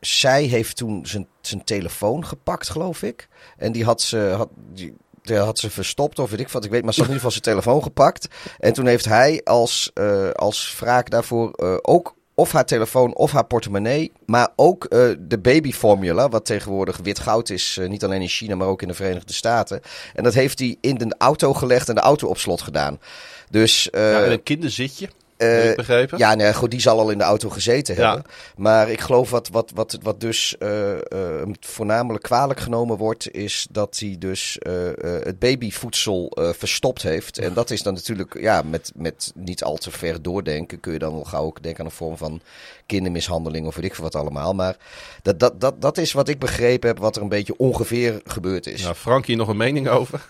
zij 0.00 0.44
heeft 0.44 0.76
toen 0.76 1.06
zijn, 1.06 1.26
zijn 1.40 1.64
telefoon 1.64 2.26
gepakt, 2.26 2.68
geloof 2.68 3.02
ik. 3.02 3.28
En 3.56 3.72
die 3.72 3.84
had 3.84 4.02
ze... 4.02 4.34
Had, 4.36 4.48
die, 4.72 4.94
had 5.22 5.58
ze 5.58 5.70
verstopt 5.70 6.18
of 6.18 6.30
weet 6.30 6.40
ik 6.40 6.48
wat. 6.48 6.64
Ik 6.64 6.70
weet, 6.70 6.84
maar 6.84 6.94
ze 6.94 7.00
had 7.00 7.08
in 7.08 7.14
ieder 7.14 7.30
geval 7.30 7.42
zijn 7.42 7.56
telefoon 7.56 7.82
gepakt. 7.82 8.28
En 8.58 8.72
toen 8.72 8.86
heeft 8.86 9.04
hij 9.04 9.40
als, 9.44 9.90
uh, 9.94 10.30
als 10.30 10.76
wraak 10.80 11.10
daarvoor 11.10 11.52
uh, 11.56 11.76
ook 11.82 12.14
of 12.34 12.52
haar 12.52 12.64
telefoon 12.64 13.14
of 13.14 13.32
haar 13.32 13.44
portemonnee. 13.44 14.12
Maar 14.26 14.48
ook 14.56 14.86
uh, 14.88 15.10
de 15.18 15.38
babyformula, 15.38 16.28
wat 16.28 16.44
tegenwoordig 16.44 16.98
wit 17.02 17.18
goud 17.18 17.50
is. 17.50 17.78
niet 17.86 18.04
alleen 18.04 18.22
in 18.22 18.28
China, 18.28 18.54
maar 18.54 18.68
ook 18.68 18.82
in 18.82 18.88
de 18.88 18.94
Verenigde 18.94 19.32
Staten. 19.32 19.80
En 20.14 20.24
dat 20.24 20.34
heeft 20.34 20.58
hij 20.58 20.76
in 20.80 20.94
de 20.94 21.14
auto 21.18 21.54
gelegd 21.54 21.88
en 21.88 21.94
de 21.94 22.00
auto 22.00 22.28
op 22.28 22.38
slot 22.38 22.62
gedaan. 22.62 23.00
Dus, 23.50 23.88
ja, 23.92 24.26
een 24.26 24.42
kinderzitje. 24.42 25.08
Uh, 25.42 25.74
begrepen? 25.74 26.18
Ja, 26.18 26.34
nee, 26.34 26.54
goed, 26.54 26.70
die 26.70 26.80
zal 26.80 26.98
al 26.98 27.10
in 27.10 27.18
de 27.18 27.24
auto 27.24 27.50
gezeten 27.50 27.96
hebben. 27.96 28.24
Maar 28.56 28.90
ik 28.90 29.00
geloof 29.00 29.30
wat, 29.30 29.48
wat, 29.48 29.70
wat, 29.74 29.98
wat 30.02 30.20
dus 30.20 30.56
uh, 30.58 30.90
uh, 30.92 30.98
voornamelijk 31.60 32.24
kwalijk 32.24 32.60
genomen 32.60 32.96
wordt, 32.96 33.30
is 33.32 33.66
dat 33.70 33.98
hij 33.98 34.16
dus 34.18 34.56
het 35.22 35.38
babyvoedsel 35.38 36.36
verstopt 36.58 37.02
heeft. 37.02 37.38
En 37.38 37.54
dat 37.54 37.70
is 37.70 37.82
dan 37.82 37.94
natuurlijk, 37.94 38.40
ja, 38.40 38.62
met, 38.62 38.92
met 38.94 39.32
niet 39.34 39.64
al 39.64 39.76
te 39.76 39.90
ver 39.90 40.22
doordenken, 40.22 40.80
kun 40.80 40.92
je 40.92 40.98
dan 40.98 41.12
wel 41.12 41.24
gauw 41.24 41.44
ook 41.44 41.62
denken 41.62 41.80
aan 41.80 41.86
een 41.86 41.96
vorm 41.96 42.16
van 42.16 42.40
kindermishandeling 42.86 43.66
of 43.66 43.74
weet 43.74 43.84
ik 43.84 43.94
veel 43.94 44.04
wat 44.04 44.14
allemaal. 44.14 44.54
Maar 44.54 44.76
dat, 45.22 45.40
dat, 45.40 45.60
dat, 45.60 45.80
dat 45.80 45.98
is 45.98 46.12
wat 46.12 46.28
ik 46.28 46.38
begrepen 46.38 46.88
heb, 46.88 46.98
wat 46.98 47.16
er 47.16 47.22
een 47.22 47.28
beetje 47.28 47.56
ongeveer 47.56 48.20
gebeurd 48.24 48.66
is. 48.66 48.82
Nou, 48.82 48.94
Frankie, 48.94 49.36
nog 49.36 49.48
een 49.48 49.56
mening 49.56 49.88
over? 49.88 50.26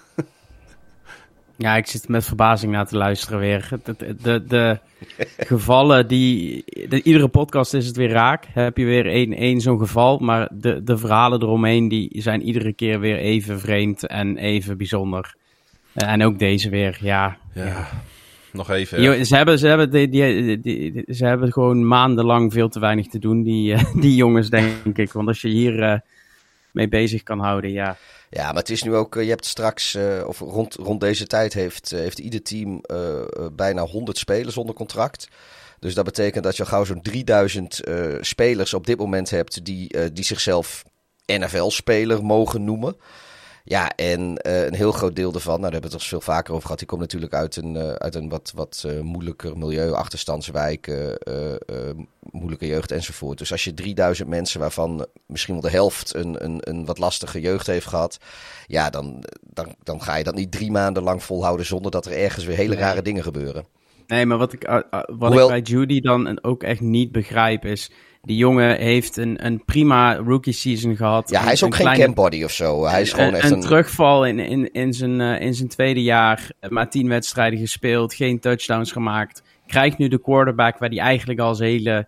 Ja, 1.62 1.76
ik 1.76 1.86
zit 1.86 2.08
met 2.08 2.24
verbazing 2.24 2.72
naar 2.72 2.86
te 2.86 2.96
luisteren 2.96 3.38
weer. 3.38 3.68
De, 3.84 4.16
de, 4.22 4.44
de 4.46 4.78
gevallen 5.52 6.08
die... 6.08 6.64
De, 6.88 7.02
iedere 7.02 7.28
podcast 7.28 7.74
is 7.74 7.86
het 7.86 7.96
weer 7.96 8.10
raak. 8.10 8.44
Heb 8.52 8.76
je 8.76 8.84
weer 8.84 9.06
één, 9.06 9.32
één 9.32 9.60
zo'n 9.60 9.78
geval. 9.78 10.18
Maar 10.18 10.48
de, 10.52 10.82
de 10.82 10.98
verhalen 10.98 11.42
eromheen 11.42 11.88
die 11.88 12.10
zijn 12.14 12.42
iedere 12.42 12.72
keer 12.72 13.00
weer 13.00 13.16
even 13.16 13.60
vreemd 13.60 14.06
en 14.06 14.36
even 14.36 14.76
bijzonder. 14.76 15.34
En 15.94 16.24
ook 16.24 16.38
deze 16.38 16.70
weer, 16.70 16.98
ja. 17.00 17.36
Ja, 17.54 17.88
nog 18.52 18.70
even. 18.70 19.26
ze, 19.26 19.36
hebben, 19.36 19.58
ze, 19.58 19.66
hebben 19.66 19.90
die, 19.90 20.08
die, 20.08 20.60
die, 20.60 21.04
ze 21.08 21.26
hebben 21.26 21.52
gewoon 21.52 21.86
maandenlang 21.86 22.52
veel 22.52 22.68
te 22.68 22.80
weinig 22.80 23.06
te 23.06 23.18
doen, 23.18 23.42
die, 23.42 23.76
die 24.00 24.14
jongens, 24.14 24.50
denk 24.50 24.98
ik. 24.98 25.12
Want 25.12 25.28
als 25.28 25.40
je 25.40 25.48
hier 25.48 25.78
uh, 25.78 25.98
mee 26.72 26.88
bezig 26.88 27.22
kan 27.22 27.38
houden, 27.38 27.72
ja... 27.72 27.96
Ja, 28.34 28.46
maar 28.46 28.62
het 28.62 28.70
is 28.70 28.82
nu 28.82 28.94
ook, 28.94 29.16
eh, 29.16 29.22
je 29.22 29.28
hebt 29.28 29.46
straks, 29.46 29.94
uh, 29.94 30.24
of 30.26 30.38
rond, 30.38 30.74
rond 30.74 31.00
deze 31.00 31.26
tijd 31.26 31.52
heeft, 31.52 31.92
uh, 31.92 31.98
heeft 31.98 32.18
ieder 32.18 32.42
team 32.42 32.80
bijna 33.52 33.86
100 33.86 34.18
spelers 34.18 34.56
onder 34.56 34.74
contract. 34.74 35.28
Dus 35.78 35.94
dat 35.94 36.04
betekent 36.04 36.44
dat 36.44 36.56
je 36.56 36.62
al 36.62 36.68
gauw 36.68 36.84
zo'n 36.84 37.02
3000 37.02 37.80
spelers 38.20 38.74
op 38.74 38.86
dit 38.86 38.98
moment 38.98 39.30
hebt 39.30 39.64
die, 39.64 40.12
die 40.12 40.24
zichzelf 40.24 40.84
NFL-speler 41.26 42.24
mogen 42.24 42.64
noemen. 42.64 42.96
Ja, 43.64 43.90
en 43.96 44.20
uh, 44.20 44.64
een 44.64 44.74
heel 44.74 44.92
groot 44.92 45.16
deel 45.16 45.32
daarvan, 45.32 45.60
nou, 45.60 45.62
daar 45.62 45.72
hebben 45.72 45.90
we 45.90 45.96
het 45.96 46.04
er 46.04 46.10
veel 46.10 46.20
vaker 46.20 46.52
over 46.52 46.62
gehad, 46.62 46.78
die 46.78 46.88
komt 46.88 47.00
natuurlijk 47.00 47.34
uit 47.34 47.56
een, 47.56 47.74
uh, 47.74 47.92
uit 47.92 48.14
een 48.14 48.28
wat, 48.28 48.52
wat 48.54 48.84
uh, 48.86 49.00
moeilijker 49.00 49.58
milieu, 49.58 49.92
achterstandswijken, 49.92 51.18
moeilijke 52.30 52.66
jeugd 52.66 52.90
enzovoort. 52.90 53.38
Dus 53.38 53.52
als 53.52 53.64
je 53.64 53.74
3000 53.74 54.28
mensen, 54.28 54.60
waarvan 54.60 55.06
misschien 55.26 55.54
wel 55.54 55.62
de 55.62 55.70
helft 55.70 56.14
een, 56.14 56.44
een, 56.44 56.58
een 56.60 56.84
wat 56.84 56.98
lastige 56.98 57.40
jeugd 57.40 57.66
heeft 57.66 57.86
gehad, 57.86 58.18
ja, 58.66 58.90
dan, 58.90 59.24
dan, 59.40 59.74
dan 59.82 60.02
ga 60.02 60.16
je 60.16 60.24
dat 60.24 60.34
niet 60.34 60.52
drie 60.52 60.70
maanden 60.70 61.02
lang 61.02 61.22
volhouden 61.22 61.66
zonder 61.66 61.90
dat 61.90 62.06
er 62.06 62.12
ergens 62.12 62.44
weer 62.44 62.56
hele 62.56 62.76
rare 62.76 63.02
dingen 63.02 63.22
gebeuren. 63.22 63.64
Nee, 64.06 64.26
maar 64.26 64.38
wat 64.38 64.52
ik, 64.52 64.84
wat 65.06 65.32
ik 65.32 65.46
bij 65.46 65.60
Judy 65.60 66.00
dan 66.00 66.44
ook 66.44 66.62
echt 66.62 66.80
niet 66.80 67.12
begrijp 67.12 67.64
is 67.64 67.90
die 68.22 68.36
jongen 68.36 68.76
heeft 68.76 69.16
een, 69.16 69.46
een 69.46 69.64
prima 69.64 70.16
rookie 70.16 70.52
season 70.52 70.96
gehad. 70.96 71.30
Ja, 71.30 71.42
hij 71.42 71.52
is 71.52 71.62
ook 71.62 71.74
geen 71.74 71.84
kleine, 71.84 72.04
campbody 72.04 72.44
of 72.44 72.50
zo. 72.50 72.86
Hij 72.86 73.00
is 73.00 73.12
gewoon 73.12 73.28
een, 73.28 73.34
echt 73.34 73.50
een... 73.50 73.60
terugval 73.60 74.26
in, 74.26 74.38
in, 74.38 74.72
in, 74.72 74.92
zijn, 74.92 75.20
uh, 75.20 75.40
in 75.40 75.54
zijn 75.54 75.68
tweede 75.68 76.02
jaar. 76.02 76.50
Maar 76.68 76.90
tien 76.90 77.08
wedstrijden 77.08 77.58
gespeeld, 77.58 78.14
geen 78.14 78.40
touchdowns 78.40 78.92
gemaakt. 78.92 79.42
Krijgt 79.66 79.98
nu 79.98 80.08
de 80.08 80.20
quarterback 80.20 80.78
waar 80.78 80.88
hij 80.88 80.98
eigenlijk 80.98 81.40
al 81.40 81.54
zijn 81.54 81.70
hele 81.70 82.06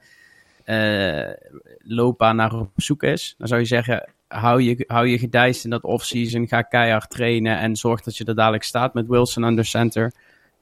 uh, 0.67 1.53
loopbaan 1.79 2.37
naar 2.37 2.53
op 2.53 2.71
zoek 2.77 3.03
is. 3.03 3.35
Dan 3.39 3.49
zou 3.49 3.61
je 3.61 3.67
zeggen, 3.67 4.09
hou 4.29 4.63
je, 4.63 4.85
hou 4.87 5.07
je 5.07 5.19
gedijst 5.19 5.65
in 5.65 5.71
dat 5.71 5.83
offseason. 5.83 6.49
Ga 6.49 6.63
keihard 6.63 7.11
trainen 7.11 7.59
en 7.59 7.77
zorg 7.77 8.01
dat 8.01 8.17
je 8.17 8.25
er 8.25 8.35
dadelijk 8.35 8.65
staat 8.65 8.95
met 8.95 9.07
Wilson 9.07 9.43
under 9.43 9.65
center. 9.65 10.13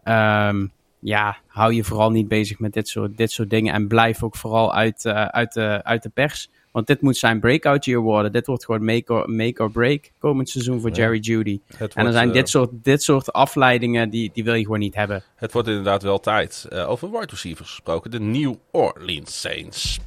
Um, 0.04 0.72
ja, 1.02 1.38
hou 1.46 1.74
je 1.74 1.84
vooral 1.84 2.10
niet 2.10 2.28
bezig 2.28 2.58
met 2.58 2.72
dit 2.72 2.88
soort, 2.88 3.16
dit 3.16 3.30
soort 3.30 3.50
dingen. 3.50 3.74
En 3.74 3.88
blijf 3.88 4.22
ook 4.22 4.36
vooral 4.36 4.74
uit, 4.74 5.04
uh, 5.04 5.24
uit, 5.24 5.52
de, 5.52 5.80
uit 5.84 6.02
de 6.02 6.08
pers. 6.08 6.50
Want 6.70 6.86
dit 6.86 7.00
moet 7.00 7.16
zijn 7.16 7.40
breakout 7.40 7.84
year 7.84 8.00
worden. 8.00 8.32
Dit 8.32 8.46
wordt 8.46 8.64
gewoon 8.64 8.84
make 8.84 9.12
or, 9.12 9.30
make 9.30 9.62
or 9.62 9.70
break 9.70 10.10
komend 10.18 10.48
seizoen 10.48 10.80
voor 10.80 10.90
Jerry 10.90 11.18
Judy. 11.18 11.60
en 11.78 12.04
dan 12.04 12.12
zijn 12.12 12.28
uh, 12.28 12.34
dit, 12.34 12.48
soort, 12.48 12.70
dit 12.72 13.02
soort 13.02 13.32
afleidingen, 13.32 14.10
die, 14.10 14.30
die 14.32 14.44
wil 14.44 14.54
je 14.54 14.64
gewoon 14.64 14.78
niet 14.78 14.94
hebben. 14.94 15.22
Het 15.36 15.52
wordt 15.52 15.68
inderdaad 15.68 16.02
wel 16.02 16.20
tijd. 16.20 16.66
Uh, 16.72 16.90
over 16.90 17.10
wide 17.10 17.26
receivers 17.30 17.68
gesproken. 17.68 18.10
De 18.10 18.20
New 18.20 18.54
Orleans 18.70 19.40
Saints. 19.40 20.00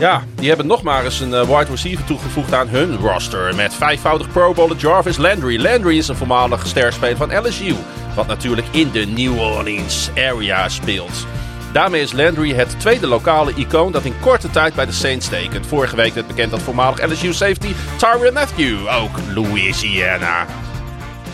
Ja, 0.00 0.22
die 0.34 0.48
hebben 0.48 0.66
nog 0.66 0.82
maar 0.82 1.04
eens 1.04 1.20
een 1.20 1.30
wide 1.30 1.70
receiver 1.70 2.04
toegevoegd 2.04 2.54
aan 2.54 2.68
hun 2.68 2.96
roster. 2.96 3.54
Met 3.54 3.74
vijfvoudig 3.74 4.32
Pro 4.32 4.52
Bowler 4.52 4.76
Jarvis 4.76 5.16
Landry. 5.16 5.62
Landry 5.62 5.98
is 5.98 6.08
een 6.08 6.16
voormalig 6.16 6.66
sterspeler 6.66 7.16
van 7.16 7.46
LSU 7.46 7.74
wat 8.14 8.26
natuurlijk 8.26 8.66
in 8.70 8.90
de 8.90 9.04
New 9.06 9.38
Orleans 9.38 10.10
area 10.16 10.68
speelt. 10.68 11.26
Daarmee 11.72 12.02
is 12.02 12.12
Landry 12.12 12.52
het 12.52 12.80
tweede 12.80 13.06
lokale 13.06 13.52
icoon 13.54 13.92
dat 13.92 14.04
in 14.04 14.20
korte 14.20 14.50
tijd 14.50 14.74
bij 14.74 14.86
de 14.86 14.92
Saints 14.92 15.28
tekent. 15.28 15.66
Vorige 15.66 15.96
week 15.96 16.14
werd 16.14 16.26
bekend 16.26 16.50
dat 16.50 16.62
voormalig 16.62 17.10
LSU 17.10 17.32
safety 17.32 17.74
Tyron 17.96 18.32
Matthew 18.32 18.88
ook 19.02 19.18
Louisiana 19.34 20.46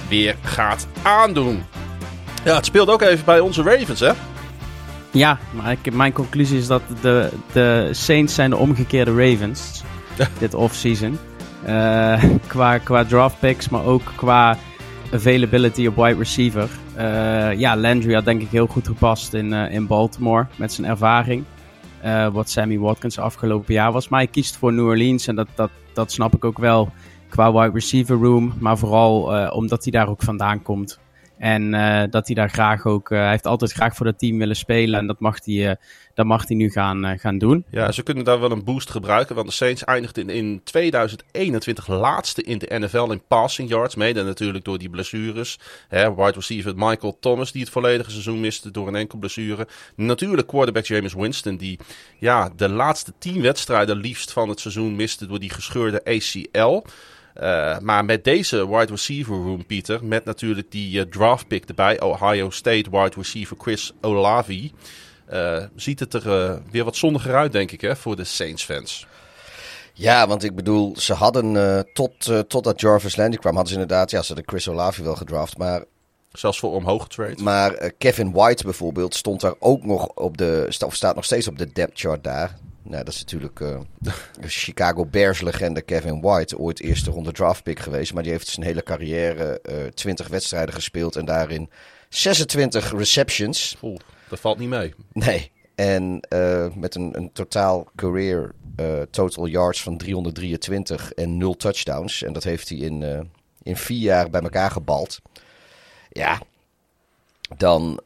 weer 0.09 0.37
gaat 0.42 0.87
aandoen. 1.02 1.64
Ja, 2.44 2.55
het 2.55 2.66
speelt 2.66 2.88
ook 2.88 3.02
even 3.02 3.24
bij 3.24 3.40
onze 3.40 3.62
Ravens, 3.62 4.00
hè? 4.00 4.12
Ja, 5.16 5.38
maar 5.50 5.70
ik, 5.70 5.92
mijn 5.92 6.12
conclusie 6.12 6.59
is 6.59 6.66
dat 6.66 6.83
de, 7.00 7.31
de 7.52 7.88
Saints 7.92 8.35
zijn 8.35 8.50
de 8.50 8.57
omgekeerde 8.57 9.11
Ravens 9.11 9.83
dit 10.38 10.55
offseason. 10.55 11.18
Uh, 11.66 12.24
qua, 12.46 12.79
qua 12.79 13.05
draft 13.05 13.38
picks, 13.38 13.68
maar 13.68 13.85
ook 13.85 14.12
qua 14.16 14.57
availability 15.12 15.87
op 15.87 15.96
wide 15.96 16.18
receiver. 16.18 16.68
Uh, 16.96 17.59
ja, 17.59 17.76
Landry 17.76 18.14
had 18.14 18.24
denk 18.24 18.42
ik 18.42 18.48
heel 18.48 18.66
goed 18.66 18.87
gepast 18.87 19.35
in, 19.35 19.52
uh, 19.52 19.72
in 19.72 19.87
Baltimore 19.87 20.46
met 20.57 20.72
zijn 20.72 20.87
ervaring. 20.87 21.44
Uh, 22.05 22.29
wat 22.29 22.50
Sammy 22.50 22.79
Watkins 22.79 23.18
afgelopen 23.18 23.74
jaar 23.74 23.92
was. 23.92 24.09
Maar 24.09 24.20
hij 24.20 24.29
kiest 24.29 24.57
voor 24.57 24.72
New 24.72 24.87
Orleans 24.87 25.26
en 25.26 25.35
dat, 25.35 25.48
dat, 25.55 25.70
dat 25.92 26.12
snap 26.12 26.35
ik 26.35 26.44
ook 26.44 26.59
wel 26.59 26.88
qua 27.29 27.52
wide 27.52 27.72
receiver 27.74 28.16
room. 28.16 28.52
Maar 28.59 28.79
vooral 28.79 29.50
omdat 29.50 29.83
hij 29.83 29.92
daar 29.92 30.09
ook 30.09 30.22
vandaan 30.22 30.62
komt. 30.62 30.98
En 31.38 31.70
dat 32.11 32.27
hij 32.27 32.35
daar 32.35 32.51
graag 32.51 32.87
ook. 32.87 33.09
hij 33.09 33.31
heeft 33.31 33.46
altijd 33.46 33.72
graag 33.72 33.96
voor 33.96 34.07
dat 34.07 34.18
team 34.18 34.38
willen 34.38 34.57
spelen. 34.57 35.01
En 35.01 35.07
dat 35.07 35.20
mag 35.20 35.44
hij 35.44 35.77
dat 36.16 36.27
mag 36.27 36.49
hij 36.49 36.57
nu 36.57 36.70
gaan, 36.70 37.18
gaan 37.18 37.38
doen. 37.38 37.64
Ja, 37.70 37.92
ze 37.92 38.03
kunnen 38.03 38.25
daar 38.25 38.40
wel 38.40 38.51
een 38.51 38.64
boost 38.64 38.90
gebruiken. 38.90 39.35
Want 39.35 39.46
de 39.46 39.53
Saints 39.53 39.85
eindigde 39.85 40.20
in, 40.20 40.31
in 40.31 40.61
2021 40.64 41.87
laatste 41.87 42.42
in 42.42 42.59
de 42.59 42.79
NFL 42.79 43.11
in 43.11 43.22
passing 43.29 43.68
yards. 43.68 43.94
Mede 43.94 44.22
natuurlijk 44.22 44.64
door 44.64 44.79
die 44.79 44.90
blessures. 44.90 45.59
Hè, 45.88 46.14
wide 46.14 46.33
receiver 46.33 46.72
Michael 46.77 47.16
Thomas 47.20 47.53
die 47.53 47.61
het 47.61 47.70
volledige 47.70 48.11
seizoen 48.11 48.40
miste 48.40 48.70
door 48.70 48.88
een 48.88 48.94
enkel 48.94 49.18
blessure. 49.18 49.66
Natuurlijk 49.96 50.49
quarterback 50.49 50.85
James 50.85 51.14
Winston 51.14 51.57
die 51.57 51.79
ja, 52.18 52.51
de 52.57 52.68
laatste 52.68 53.12
tien 53.18 53.42
wedstrijden 53.42 53.96
liefst 53.96 54.33
van 54.33 54.49
het 54.49 54.61
seizoen 54.61 54.96
miste 54.96 55.27
door 55.27 55.38
die 55.38 55.51
gescheurde 55.51 56.05
ACL. 56.05 56.83
Uh, 57.40 57.79
maar 57.79 58.05
met 58.05 58.25
deze 58.25 58.68
wide 58.68 58.92
receiver 58.92 59.35
room, 59.35 59.66
Pieter, 59.66 60.05
met 60.05 60.25
natuurlijk 60.25 60.70
die 60.70 60.99
uh, 60.99 61.03
draft 61.03 61.49
pick 61.49 61.64
erbij, 61.64 62.01
Ohio 62.01 62.51
State 62.51 62.90
wide 62.90 63.12
receiver 63.16 63.57
Chris 63.61 63.92
Olavi. 64.01 64.72
Uh, 65.33 65.64
ziet 65.75 66.01
het 66.01 66.14
er 66.14 66.61
weer 66.70 66.85
wat 66.85 66.96
zonniger 66.96 67.35
uit, 67.35 67.53
denk 67.53 67.70
ik, 67.70 67.81
hè, 67.81 67.96
voor 67.96 68.16
de 68.16 68.25
Saints-fans. 68.25 69.07
Ja, 69.92 70.27
want 70.27 70.44
ik 70.44 70.55
bedoel, 70.55 70.96
ze 70.99 71.14
hadden 71.14 71.87
tot, 71.92 72.33
totdat 72.49 72.81
Jarvis 72.81 73.16
Landry 73.16 73.38
kwam, 73.38 73.55
hadden 73.55 73.72
ze 73.72 73.81
inderdaad, 73.81 74.11
ja, 74.11 74.20
ze 74.20 74.27
hadden 74.27 74.49
Chris 74.49 74.68
Olavi 74.68 75.03
wel 75.03 75.16
gedraft, 75.16 75.59
maar... 75.59 75.85
Zelfs 76.33 76.59
voor 76.59 76.72
omhoog 76.72 77.03
getrade. 77.03 77.42
Maar 77.42 77.92
Kevin 77.99 78.33
White 78.33 78.64
bijvoorbeeld 78.64 79.14
stond 79.14 79.40
daar 79.40 79.55
ook 79.59 79.85
nog 79.85 80.07
op 80.07 80.37
de, 80.37 80.77
of 80.85 80.94
staat 80.94 81.14
nog 81.14 81.25
steeds 81.25 81.49
op 81.49 81.59
de 81.59 81.72
depth 81.72 82.01
chart 82.01 82.25
daar. 82.25 82.57
Nou, 82.88 83.05
dat 83.05 83.14
is 83.14 83.20
natuurlijk 83.20 83.59
de 83.59 84.49
Chicago 84.49 85.07
Bears 85.07 85.40
legende 85.40 85.83
Kevin 85.83 86.20
White, 86.20 86.59
ooit 86.59 86.81
eerste 86.81 87.11
ronde 87.11 87.33
draft 87.33 87.62
pick 87.62 87.79
geweest, 87.79 88.14
maar 88.14 88.22
die 88.22 88.33
heeft 88.33 88.46
zijn 88.46 88.66
hele 88.66 88.83
carrière 88.83 89.61
20 89.94 90.29
wedstrijden 90.29 90.75
gespeeld 90.75 91.16
en 91.16 91.25
daarin 91.25 91.70
26 92.09 92.92
receptions. 92.92 93.77
Oeh. 93.83 93.99
Dat 94.29 94.40
valt 94.40 94.59
niet 94.59 94.68
mee. 94.68 94.94
Nee. 95.12 95.51
En 95.75 96.20
uh, 96.29 96.66
met 96.75 96.94
een, 96.94 97.16
een 97.16 97.33
totaal 97.33 97.88
career 97.96 98.53
uh, 98.81 99.03
total 99.11 99.46
yards 99.46 99.83
van 99.83 99.96
323 99.96 101.12
en 101.12 101.37
0 101.37 101.57
touchdowns. 101.57 102.22
En 102.22 102.33
dat 102.33 102.44
heeft 102.44 102.68
hij 102.68 102.79
in, 102.79 103.01
uh, 103.01 103.20
in 103.62 103.77
vier 103.77 103.99
jaar 104.01 104.31
bij 104.31 104.40
elkaar 104.40 104.70
gebald. 104.70 105.20
Ja, 106.11 106.40
dan, 107.57 108.01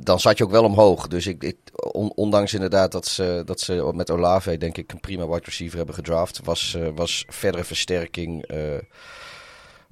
dan 0.00 0.20
zat 0.20 0.38
je 0.38 0.44
ook 0.44 0.50
wel 0.50 0.64
omhoog. 0.64 1.08
Dus 1.08 1.26
ik, 1.26 1.42
ik 1.42 1.56
on, 1.92 2.12
ondanks 2.14 2.54
inderdaad 2.54 2.92
dat 2.92 3.06
ze, 3.06 3.42
dat 3.44 3.60
ze 3.60 3.90
met 3.94 4.10
Olave 4.10 4.56
denk 4.56 4.76
ik 4.76 4.92
een 4.92 5.00
prima 5.00 5.26
wide 5.26 5.44
receiver 5.44 5.76
hebben 5.76 5.94
gedraft, 5.94 6.40
was, 6.44 6.76
was 6.94 7.24
verdere 7.28 7.64
versterking 7.64 8.46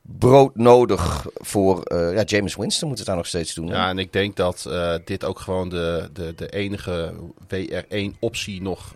brood 0.03 0.57
nodig 0.57 1.27
voor 1.35 1.93
uh, 1.93 2.15
ja, 2.15 2.23
James 2.23 2.57
Winston 2.57 2.89
moet 2.89 2.99
het 2.99 3.07
daar 3.07 3.17
nog 3.17 3.27
steeds 3.27 3.55
doen. 3.55 3.67
Ja, 3.67 3.89
en 3.89 3.99
ik 3.99 4.13
denk 4.13 4.37
dat 4.37 4.71
dit 5.05 5.25
ook 5.25 5.39
gewoon 5.39 5.69
de, 5.69 6.11
de, 6.13 6.35
de 6.35 6.49
enige 6.49 7.15
WR1 7.55 8.19
optie 8.19 8.63
nog, 8.63 8.95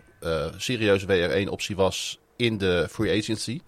serieuze 0.57 1.45
WR1 1.45 1.49
optie 1.49 1.75
was 1.75 2.19
in 2.35 2.57
de 2.57 2.87
free 2.89 3.19
agency. 3.19 3.61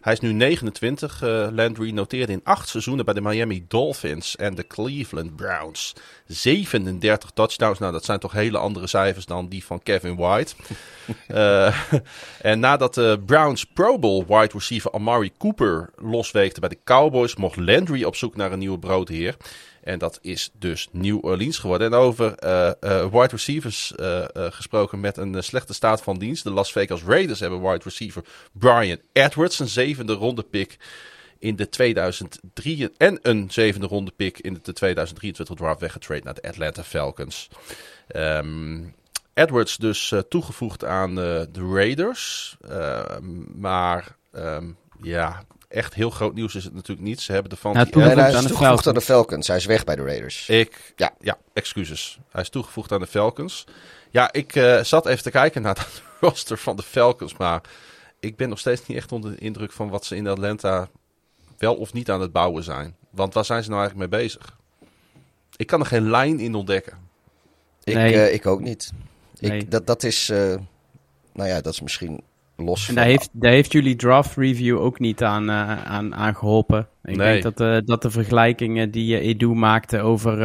Hij 0.00 0.12
is 0.12 0.20
nu 0.20 0.32
29. 0.32 1.22
Uh, 1.22 1.48
Landry 1.52 1.90
noteerde 1.90 2.32
in 2.32 2.40
acht 2.44 2.68
seizoenen 2.68 3.04
bij 3.04 3.14
de 3.14 3.20
Miami 3.20 3.64
Dolphins 3.68 4.36
en 4.36 4.54
de 4.54 4.66
Cleveland 4.66 5.36
Browns. 5.36 5.94
37 6.26 7.30
touchdowns. 7.30 7.78
Nou, 7.78 7.92
dat 7.92 8.04
zijn 8.04 8.18
toch 8.18 8.32
hele 8.32 8.58
andere 8.58 8.86
cijfers 8.86 9.26
dan 9.26 9.48
die 9.48 9.64
van 9.64 9.82
Kevin 9.82 10.16
White. 10.16 10.54
uh, 11.28 11.76
en 12.50 12.60
nadat 12.60 12.94
de 12.94 13.22
Browns 13.26 13.64
Pro 13.64 13.98
Bowl 13.98 14.24
wide 14.26 14.52
receiver 14.52 14.92
Amari 14.92 15.32
Cooper 15.38 15.90
losweekte 15.96 16.60
bij 16.60 16.68
de 16.68 16.78
Cowboys, 16.84 17.36
mocht 17.36 17.56
Landry 17.56 18.04
op 18.04 18.16
zoek 18.16 18.36
naar 18.36 18.52
een 18.52 18.58
nieuwe 18.58 18.78
broodheer. 18.78 19.36
En 19.82 19.98
dat 19.98 20.18
is 20.22 20.50
dus 20.58 20.88
New 20.92 21.24
Orleans 21.24 21.58
geworden. 21.58 21.86
En 21.86 21.98
over 21.98 22.34
uh, 22.44 22.70
uh, 22.80 23.06
wide 23.06 23.28
receivers 23.30 23.92
uh, 23.96 24.24
gesproken 24.34 25.00
met 25.00 25.16
een 25.16 25.42
slechte 25.42 25.74
staat 25.74 26.02
van 26.02 26.18
dienst. 26.18 26.44
De 26.44 26.50
Las 26.50 26.72
Vegas 26.72 27.02
Raiders 27.02 27.40
hebben 27.40 27.62
wide 27.62 27.84
receiver 27.84 28.24
Brian 28.52 28.98
Edwards, 29.12 29.58
een 29.58 29.68
zevende 29.68 30.12
ronde 30.12 30.42
pick 30.42 30.78
in 31.38 31.56
de 31.56 31.68
2003 31.68 32.90
en 32.96 33.18
een 33.22 33.50
zevende 33.50 33.86
ronde 33.86 34.12
pick 34.16 34.38
in 34.38 34.58
de 34.62 34.72
2023 34.72 35.56
draft 35.56 35.80
weggetrade 35.80 36.24
naar 36.24 36.34
de 36.34 36.42
Atlanta 36.42 36.84
Falcons. 36.84 37.48
Um, 38.16 38.94
Edwards 39.34 39.76
dus 39.76 40.14
toegevoegd 40.28 40.84
aan 40.84 41.14
de 41.14 41.70
Raiders. 41.72 42.56
maar 43.54 44.16
um, 44.32 44.76
ja, 45.02 45.44
echt 45.70 45.94
heel 45.94 46.10
groot 46.10 46.34
nieuws 46.34 46.54
is 46.54 46.64
het 46.64 46.74
natuurlijk 46.74 47.08
niet. 47.08 47.20
Ze 47.20 47.32
hebben 47.32 47.50
de 47.50 47.56
van. 47.56 47.72
Ja, 47.72 47.86
hij 47.90 48.28
is 48.28 48.34
aan 48.34 48.46
toegevoegd 48.46 48.86
aan 48.86 48.94
de 48.94 49.00
Falcons. 49.00 49.46
Hij 49.46 49.56
is 49.56 49.64
weg 49.64 49.84
bij 49.84 49.96
de 49.96 50.02
Raiders. 50.02 50.48
Ik, 50.48 50.92
ja, 50.96 51.10
ja, 51.20 51.38
excuses. 51.52 52.18
Hij 52.30 52.42
is 52.42 52.48
toegevoegd 52.48 52.92
aan 52.92 53.00
de 53.00 53.06
Falcons. 53.06 53.66
Ja, 54.10 54.32
ik 54.32 54.54
uh, 54.54 54.82
zat 54.82 55.06
even 55.06 55.22
te 55.22 55.30
kijken 55.30 55.62
naar 55.62 55.74
dat 55.84 56.02
roster 56.20 56.58
van 56.58 56.76
de 56.76 56.82
Falcons, 56.82 57.36
maar 57.36 57.60
ik 58.20 58.36
ben 58.36 58.48
nog 58.48 58.58
steeds 58.58 58.86
niet 58.86 58.96
echt 58.96 59.12
onder 59.12 59.30
de 59.30 59.38
indruk 59.38 59.72
van 59.72 59.88
wat 59.88 60.04
ze 60.04 60.16
in 60.16 60.26
Atlanta 60.26 60.88
wel 61.58 61.74
of 61.74 61.92
niet 61.92 62.10
aan 62.10 62.20
het 62.20 62.32
bouwen 62.32 62.64
zijn. 62.64 62.96
Want 63.10 63.34
waar 63.34 63.44
zijn 63.44 63.62
ze 63.62 63.68
nou 63.68 63.80
eigenlijk 63.80 64.10
mee 64.10 64.20
bezig? 64.20 64.56
Ik 65.56 65.66
kan 65.66 65.80
er 65.80 65.86
geen 65.86 66.10
lijn 66.10 66.40
in 66.40 66.54
ontdekken. 66.54 66.98
Ik, 67.84 67.94
nee. 67.94 68.14
uh, 68.14 68.34
ik 68.34 68.46
ook 68.46 68.60
niet. 68.60 68.92
Nee. 69.38 69.60
Ik, 69.60 69.70
dat, 69.70 69.86
dat 69.86 70.02
is, 70.02 70.30
uh, 70.30 70.54
nou 71.32 71.48
ja, 71.48 71.60
dat 71.60 71.72
is 71.72 71.80
misschien 71.80 72.22
los 72.64 72.88
en 72.88 72.94
daar 72.94 73.04
heeft, 73.04 73.28
daar 73.32 73.52
heeft 73.52 73.72
jullie 73.72 73.96
draft 73.96 74.36
review 74.36 74.78
ook 74.78 74.98
niet 74.98 75.22
aan, 75.22 75.48
uh, 75.48 75.84
aan, 75.84 76.14
aan 76.14 76.36
geholpen. 76.36 76.88
Ik 77.02 77.16
nee. 77.16 77.40
denk 77.40 77.42
dat, 77.42 77.60
uh, 77.60 77.78
dat 77.84 78.02
de 78.02 78.10
vergelijkingen 78.10 78.90
die 78.90 79.06
je 79.06 79.20
Edu 79.20 79.54
maakte 79.54 80.00
over 80.00 80.36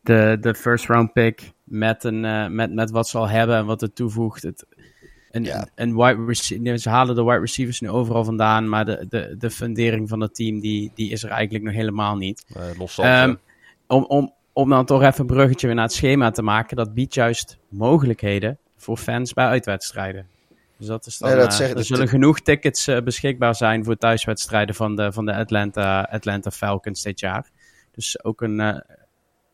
de, 0.00 0.36
de 0.40 0.54
first 0.54 0.86
round 0.86 1.12
pick 1.12 1.52
met, 1.64 2.04
een, 2.04 2.54
met, 2.54 2.74
met 2.74 2.90
wat 2.90 3.08
ze 3.08 3.18
al 3.18 3.28
hebben 3.28 3.56
en 3.56 3.66
wat 3.66 3.80
het 3.80 3.94
toevoegt. 3.94 4.42
Het, 4.42 4.66
een, 5.30 5.44
ja. 5.44 5.66
wide 5.76 6.24
receiver, 6.26 6.78
ze 6.78 6.88
halen 6.88 7.14
de 7.14 7.24
wide 7.24 7.38
receivers 7.38 7.80
nu 7.80 7.88
overal 7.88 8.24
vandaan, 8.24 8.68
maar 8.68 8.84
de, 8.84 9.06
de, 9.08 9.34
de 9.38 9.50
fundering 9.50 10.08
van 10.08 10.20
het 10.20 10.34
team 10.34 10.60
die, 10.60 10.90
die 10.94 11.10
is 11.10 11.22
er 11.22 11.30
eigenlijk 11.30 11.64
nog 11.64 11.74
helemaal 11.74 12.16
niet. 12.16 12.44
los 12.78 12.98
um, 12.98 13.38
om, 13.86 14.04
om, 14.04 14.32
om 14.52 14.68
dan 14.70 14.84
toch 14.84 15.02
even 15.02 15.20
een 15.20 15.26
bruggetje 15.26 15.66
weer 15.66 15.76
naar 15.76 15.84
het 15.84 15.94
schema 15.94 16.30
te 16.30 16.42
maken, 16.42 16.76
dat 16.76 16.94
biedt 16.94 17.14
juist 17.14 17.58
mogelijkheden 17.68 18.58
voor 18.76 18.96
fans 18.96 19.32
bij 19.32 19.46
uitwedstrijden. 19.46 20.26
Dus 20.78 20.86
dat 20.86 21.06
is 21.06 21.18
dan, 21.18 21.28
nee, 21.28 21.38
dat 21.38 21.60
uh, 21.60 21.76
er 21.76 21.84
zullen 21.84 22.08
genoeg 22.08 22.40
tickets 22.40 22.88
uh, 22.88 23.00
beschikbaar 23.00 23.54
zijn 23.54 23.84
voor 23.84 23.96
thuiswedstrijden 23.96 24.74
van 24.74 24.96
de, 24.96 25.12
van 25.12 25.26
de 25.26 25.34
Atlanta, 25.34 26.08
Atlanta 26.10 26.50
Falcons 26.50 27.02
dit 27.02 27.20
jaar. 27.20 27.50
Dus 27.92 28.24
ook 28.24 28.40
een 28.40 28.60
uh, 28.60 28.76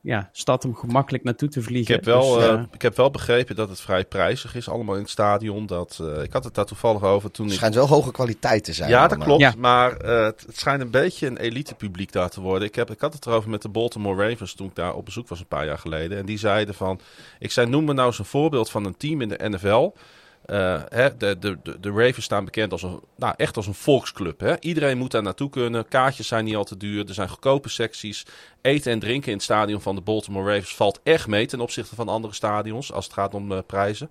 ja, 0.01 0.29
stad 0.33 0.65
om 0.65 0.75
gemakkelijk 0.75 1.25
naartoe 1.25 1.49
te 1.49 1.63
vliegen. 1.63 1.95
Ik 1.95 2.05
heb, 2.05 2.15
wel, 2.15 2.35
dus, 2.35 2.67
ik 2.73 2.83
heb 2.83 2.97
wel 2.97 3.11
begrepen 3.11 3.57
dat 3.57 3.69
het 3.69 3.81
vrij 3.81 4.05
prijzig 4.05 4.55
is, 4.55 4.69
allemaal 4.69 4.95
in 4.95 5.01
het 5.01 5.11
stadion. 5.11 5.67
Dat, 5.67 6.03
ik 6.23 6.33
had 6.33 6.45
het 6.45 6.55
daar 6.55 6.65
toevallig 6.65 7.03
over 7.03 7.31
toen. 7.31 7.47
Het 7.47 7.55
schijnt 7.55 7.75
wel 7.75 7.89
hoge 7.89 8.13
kwaliteit 8.13 8.65
te 8.65 8.73
zijn. 8.73 8.91
Ja, 8.91 9.09
dat 9.09 9.19
klopt. 9.19 9.41
Ja. 9.41 9.55
Maar 9.59 9.91
het, 9.91 10.45
het, 10.47 10.59
schijnt 10.59 10.81
een 10.81 10.91
beetje 10.91 11.27
een 11.27 11.37
elite 11.37 11.75
publiek 11.75 12.13
daar 12.13 12.31
te 12.31 12.41
worden. 12.41 12.69
Ik, 12.69 12.75
heb, 12.75 12.91
ik 12.91 13.01
had 13.01 13.13
het 13.13 13.27
erover 13.27 13.51
met 13.51 13.63
de 13.63 13.69
Baltimore 13.69 14.29
Ravens 14.29 14.55
toen 14.55 14.67
ik 14.67 14.75
daar 14.75 14.95
op 14.95 15.05
bezoek 15.05 15.29
was 15.29 15.41
een 15.41 15.47
paar 15.47 15.67
jaar 15.67 15.79
geleden. 15.79 16.19
En 16.19 16.27
die 16.27 16.39
zeiden 16.39 16.75
van, 16.75 17.01
ik 17.39 17.51
zei 17.51 17.67
noem 17.67 17.85
me 17.85 17.93
nou 17.93 18.07
eens 18.07 18.19
een 18.19 18.25
voorbeeld 18.25 18.71
van 18.71 18.85
een 18.85 18.97
team 18.97 19.21
in 19.21 19.29
de 19.29 19.49
NFL 19.49 19.93
uh, 20.51 20.81
hè, 20.89 21.17
de, 21.17 21.39
de, 21.39 21.59
de, 21.81 21.91
Ravens 21.91 22.25
staan 22.25 22.45
bekend 22.45 22.73
als 22.73 22.83
een, 22.83 23.01
nou, 23.17 23.35
echt 23.37 23.57
als 23.57 23.67
een 23.67 23.75
volksclub. 23.75 24.41
Hè? 24.41 24.61
Iedereen 24.61 24.99
moet 24.99 25.11
daar 25.11 25.23
naartoe 25.23 25.51
kunnen. 25.51 25.89
Kaartjes 25.89 26.29
zijn 26.29 26.45
niet 26.45 26.57
al 26.57 26.65
te 26.65 26.77
duur. 26.77 27.09
Er 27.09 27.15
zijn 27.15 27.29
goedkope 27.29 27.69
secties. 27.69 28.27
Eten 28.61 28.93
en 28.93 28.99
drinken 28.99 29.29
in 29.29 29.35
het 29.35 29.43
stadion 29.43 29.81
van 29.81 29.95
de 29.95 30.01
Baltimore 30.01 30.53
Ravens 30.53 30.75
valt 30.75 31.01
echt 31.03 31.27
mee 31.27 31.47
ten 31.47 31.61
opzichte 31.61 31.95
van 31.95 32.09
andere 32.09 32.35
stadions 32.35 32.93
als 32.93 33.05
het 33.05 33.15
gaat 33.15 33.35
om 33.35 33.53
uh, 33.53 33.59
prijzen. 33.67 34.11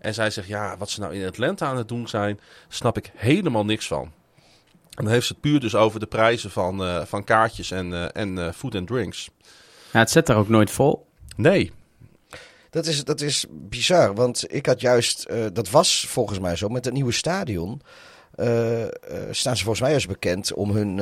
En 0.00 0.14
zij 0.14 0.30
zegt, 0.30 0.48
ja, 0.48 0.76
wat 0.76 0.90
ze 0.90 1.00
nou 1.00 1.14
in 1.14 1.26
Atlanta 1.26 1.66
aan 1.66 1.76
het 1.76 1.88
doen 1.88 2.08
zijn, 2.08 2.40
snap 2.68 2.96
ik 2.96 3.10
helemaal 3.14 3.64
niks 3.64 3.86
van. 3.86 4.12
En 4.90 5.04
dan 5.04 5.12
heeft 5.12 5.26
ze 5.26 5.32
het 5.32 5.42
puur 5.42 5.60
dus 5.60 5.74
over 5.74 6.00
de 6.00 6.06
prijzen 6.06 6.50
van, 6.50 6.82
uh, 6.82 7.04
van 7.04 7.24
kaartjes 7.24 7.70
en, 7.70 8.12
en 8.12 8.54
food 8.54 8.74
and 8.74 8.86
drinks. 8.86 9.30
Ja, 9.92 9.98
het 9.98 10.10
zet 10.10 10.28
er 10.28 10.36
ook 10.36 10.48
nooit 10.48 10.70
vol. 10.70 11.06
Nee, 11.36 11.72
dat 12.76 12.86
is, 12.86 13.04
dat 13.04 13.20
is 13.20 13.46
bizar, 13.50 14.14
want 14.14 14.44
ik 14.54 14.66
had 14.66 14.80
juist, 14.80 15.26
uh, 15.30 15.44
dat 15.52 15.70
was 15.70 16.06
volgens 16.08 16.38
mij 16.38 16.56
zo, 16.56 16.68
met 16.68 16.84
het 16.84 16.94
nieuwe 16.94 17.12
stadion 17.12 17.80
uh, 18.36 18.80
uh, 18.80 18.88
staan 19.30 19.56
ze 19.56 19.62
volgens 19.62 19.84
mij 19.84 19.94
als 19.94 20.06
bekend 20.06 20.52
om 20.52 20.70
hun, 20.70 20.94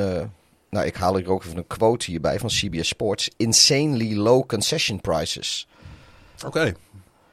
nou 0.69 0.85
ik 0.85 0.95
haal 0.95 1.17
er 1.17 1.29
ook 1.29 1.43
even 1.43 1.57
een 1.57 1.67
quote 1.67 2.11
hierbij 2.11 2.39
van 2.39 2.49
CBS 2.49 2.87
Sports, 2.87 3.29
insanely 3.37 4.15
low 4.15 4.45
concession 4.45 5.01
prices. 5.01 5.67
Oké. 6.35 6.47
Okay. 6.47 6.75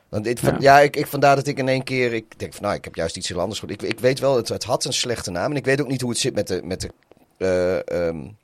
Want 0.08 0.24
dit, 0.24 0.40
van, 0.40 0.52
ja, 0.52 0.58
ja 0.60 0.80
ik, 0.80 0.96
ik, 0.96 1.06
vandaar 1.06 1.36
dat 1.36 1.46
ik 1.46 1.58
in 1.58 1.68
één 1.68 1.84
keer, 1.84 2.12
ik 2.12 2.38
denk 2.38 2.52
van 2.52 2.62
nou, 2.62 2.74
ik 2.74 2.84
heb 2.84 2.94
juist 2.94 3.16
iets 3.16 3.28
heel 3.28 3.40
anders 3.40 3.60
gehoord. 3.60 3.82
Ik, 3.82 3.90
ik 3.90 4.00
weet 4.00 4.18
wel, 4.18 4.36
het, 4.36 4.48
het 4.48 4.64
had 4.64 4.84
een 4.84 4.92
slechte 4.92 5.30
naam 5.30 5.50
en 5.50 5.56
ik 5.56 5.64
weet 5.64 5.80
ook 5.80 5.88
niet 5.88 6.00
hoe 6.00 6.10
het 6.10 6.18
zit 6.18 6.34
met 6.34 6.46
de, 6.46 6.60
met 6.64 6.90
de 7.36 7.82
um, 7.92 8.36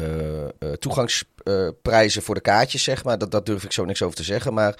uh, 0.00 0.68
uh, 0.68 0.72
toegangsprijzen 0.72 2.22
voor 2.22 2.34
de 2.34 2.40
kaartjes, 2.40 2.82
zeg 2.82 3.04
maar. 3.04 3.18
Dat, 3.18 3.30
dat 3.30 3.46
durf 3.46 3.64
ik 3.64 3.72
zo 3.72 3.84
niks 3.84 4.02
over 4.02 4.16
te 4.16 4.22
zeggen. 4.22 4.54
Maar 4.54 4.78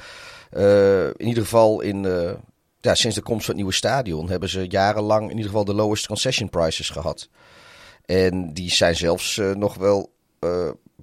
uh, 0.57 1.07
in 1.07 1.27
ieder 1.27 1.43
geval 1.43 1.81
in, 1.81 2.03
ja, 2.81 2.95
sinds 2.95 3.17
de 3.17 3.23
komst 3.23 3.45
van 3.45 3.55
het 3.55 3.63
nieuwe 3.63 3.77
stadion 3.77 4.31
hebben 4.31 4.49
ze 4.49 4.67
jarenlang 4.69 5.23
in 5.23 5.37
ieder 5.37 5.51
geval 5.51 5.65
de 5.65 5.75
lowest 5.75 6.07
concession 6.07 6.49
prices 6.49 6.91
gehad. 6.91 7.29
En 8.05 8.55
die 8.55 8.71
zijn 8.71 8.97
zelfs 8.97 9.41
nog 9.55 9.75
wel, 9.75 10.13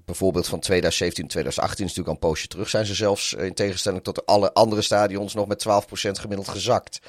bijvoorbeeld 0.05 0.47
van 0.47 0.59
2017 0.59 1.27
2018 1.27 1.85
is 1.85 1.95
natuurlijk 1.95 2.07
al 2.07 2.13
een 2.23 2.33
poosje 2.33 2.47
terug, 2.47 2.69
zijn 2.69 2.85
ze 2.85 2.95
zelfs 2.95 3.33
in 3.33 3.53
tegenstelling 3.53 4.03
tot 4.03 4.25
alle 4.25 4.53
andere 4.53 4.81
stadions 4.81 5.33
nog 5.33 5.47
met 5.47 5.65
12% 5.67 5.71
gemiddeld 6.11 6.47
gezakt. 6.47 6.99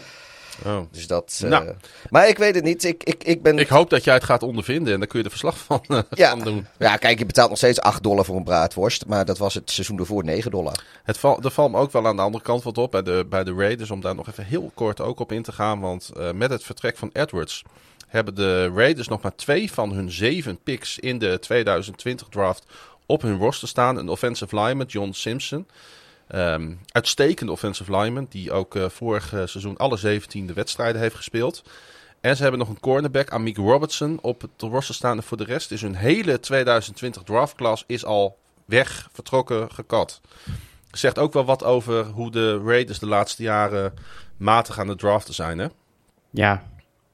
Oh. 0.64 0.80
Dus 0.90 1.06
dat. 1.06 1.40
Uh, 1.44 1.50
nou. 1.50 1.74
Maar 2.10 2.28
ik 2.28 2.38
weet 2.38 2.54
het 2.54 2.64
niet. 2.64 2.84
Ik, 2.84 3.04
ik, 3.04 3.24
ik, 3.24 3.42
ben... 3.42 3.58
ik 3.58 3.68
hoop 3.68 3.90
dat 3.90 4.04
jij 4.04 4.14
het 4.14 4.24
gaat 4.24 4.42
ondervinden 4.42 4.92
en 4.92 4.98
dan 4.98 5.08
kun 5.08 5.18
je 5.18 5.24
er 5.24 5.30
verslag 5.30 5.58
van, 5.58 5.84
uh, 5.88 5.98
ja. 6.10 6.30
van 6.30 6.40
doen. 6.40 6.66
Ja, 6.78 6.96
kijk, 6.96 7.18
je 7.18 7.26
betaalt 7.26 7.48
nog 7.48 7.58
steeds 7.58 7.80
8 7.80 8.02
dollar 8.02 8.24
voor 8.24 8.36
een 8.36 8.44
braadworst. 8.44 9.06
Maar 9.06 9.24
dat 9.24 9.38
was 9.38 9.54
het 9.54 9.70
seizoen 9.70 9.98
ervoor 9.98 10.24
9 10.24 10.50
dollar. 10.50 10.84
Het 11.02 11.18
val, 11.18 11.42
er 11.42 11.50
valt 11.50 11.72
me 11.72 11.78
ook 11.78 11.92
wel 11.92 12.06
aan 12.06 12.16
de 12.16 12.22
andere 12.22 12.44
kant 12.44 12.62
wat 12.62 12.78
op 12.78 12.90
bij 12.90 13.02
de, 13.02 13.26
bij 13.28 13.44
de 13.44 13.54
Raiders. 13.54 13.90
Om 13.90 14.00
daar 14.00 14.14
nog 14.14 14.28
even 14.28 14.44
heel 14.44 14.70
kort 14.74 15.00
ook 15.00 15.20
op 15.20 15.32
in 15.32 15.42
te 15.42 15.52
gaan. 15.52 15.80
Want 15.80 16.10
uh, 16.16 16.30
met 16.32 16.50
het 16.50 16.64
vertrek 16.64 16.96
van 16.96 17.10
Edwards 17.12 17.64
hebben 18.08 18.34
de 18.34 18.72
Raiders 18.74 19.08
nog 19.08 19.22
maar 19.22 19.34
twee 19.34 19.72
van 19.72 19.92
hun 19.92 20.10
zeven 20.10 20.58
picks 20.62 20.98
in 20.98 21.18
de 21.18 21.38
2020 21.38 22.26
draft 22.28 22.64
op 23.06 23.22
hun 23.22 23.38
roster 23.38 23.68
staan. 23.68 23.96
Een 23.96 24.08
offensive 24.08 24.60
lineman, 24.60 24.86
John 24.86 25.12
Simpson. 25.12 25.66
Um, 26.34 26.80
uitstekende 26.86 27.52
offensive 27.52 27.96
lineman, 27.96 28.26
die 28.30 28.52
ook 28.52 28.74
uh, 28.74 28.88
vorig 28.88 29.34
uh, 29.34 29.46
seizoen 29.46 29.76
alle 29.76 29.96
17 29.96 30.54
wedstrijden 30.54 31.00
heeft 31.00 31.14
gespeeld. 31.14 31.62
En 32.20 32.36
ze 32.36 32.42
hebben 32.42 32.60
nog 32.60 32.68
een 32.68 32.80
cornerback, 32.80 33.30
Amik 33.30 33.56
Robertson, 33.56 34.18
op 34.22 34.40
het 34.40 34.50
roster 34.58 34.94
staan. 34.94 35.22
voor 35.22 35.36
de 35.36 35.44
rest 35.44 35.70
is 35.70 35.80
hun 35.80 35.94
hele 35.94 36.40
2020 36.40 37.22
draftclass 37.22 37.84
is 37.86 38.04
al 38.04 38.38
weg, 38.64 39.08
vertrokken, 39.12 39.72
gekat. 39.72 40.20
Zegt 40.90 41.18
ook 41.18 41.32
wel 41.32 41.44
wat 41.44 41.64
over 41.64 42.04
hoe 42.04 42.30
de 42.30 42.62
Raiders 42.64 42.98
de 42.98 43.06
laatste 43.06 43.42
jaren 43.42 43.92
matig 44.36 44.78
aan 44.78 44.88
het 44.88 44.98
draften 44.98 45.34
zijn, 45.34 45.58
hè? 45.58 45.66
Ja, 46.30 46.62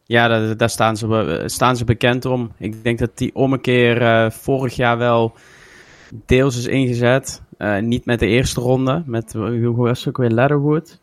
ja 0.04 0.54
daar, 0.54 0.70
staan, 0.70 0.96
ze, 0.96 1.42
staan 1.46 1.76
ze 1.76 1.84
bekend 1.84 2.24
om. 2.24 2.52
Ik 2.58 2.84
denk 2.84 2.98
dat 2.98 3.18
die 3.18 3.34
ommekeer 3.34 4.02
uh, 4.02 4.30
vorig 4.30 4.76
jaar 4.76 4.98
wel 4.98 5.34
deels 6.26 6.56
is 6.56 6.66
ingezet. 6.66 7.42
Uh, 7.58 7.78
niet 7.78 8.04
met 8.04 8.18
de 8.18 8.26
eerste 8.26 8.60
ronde, 8.60 9.02
met 9.06 9.32
hoe 9.32 9.74
was 9.76 9.98
het 9.98 10.08
ook 10.08 10.16
weer 10.16 10.30
Leatherwood. 10.30 10.98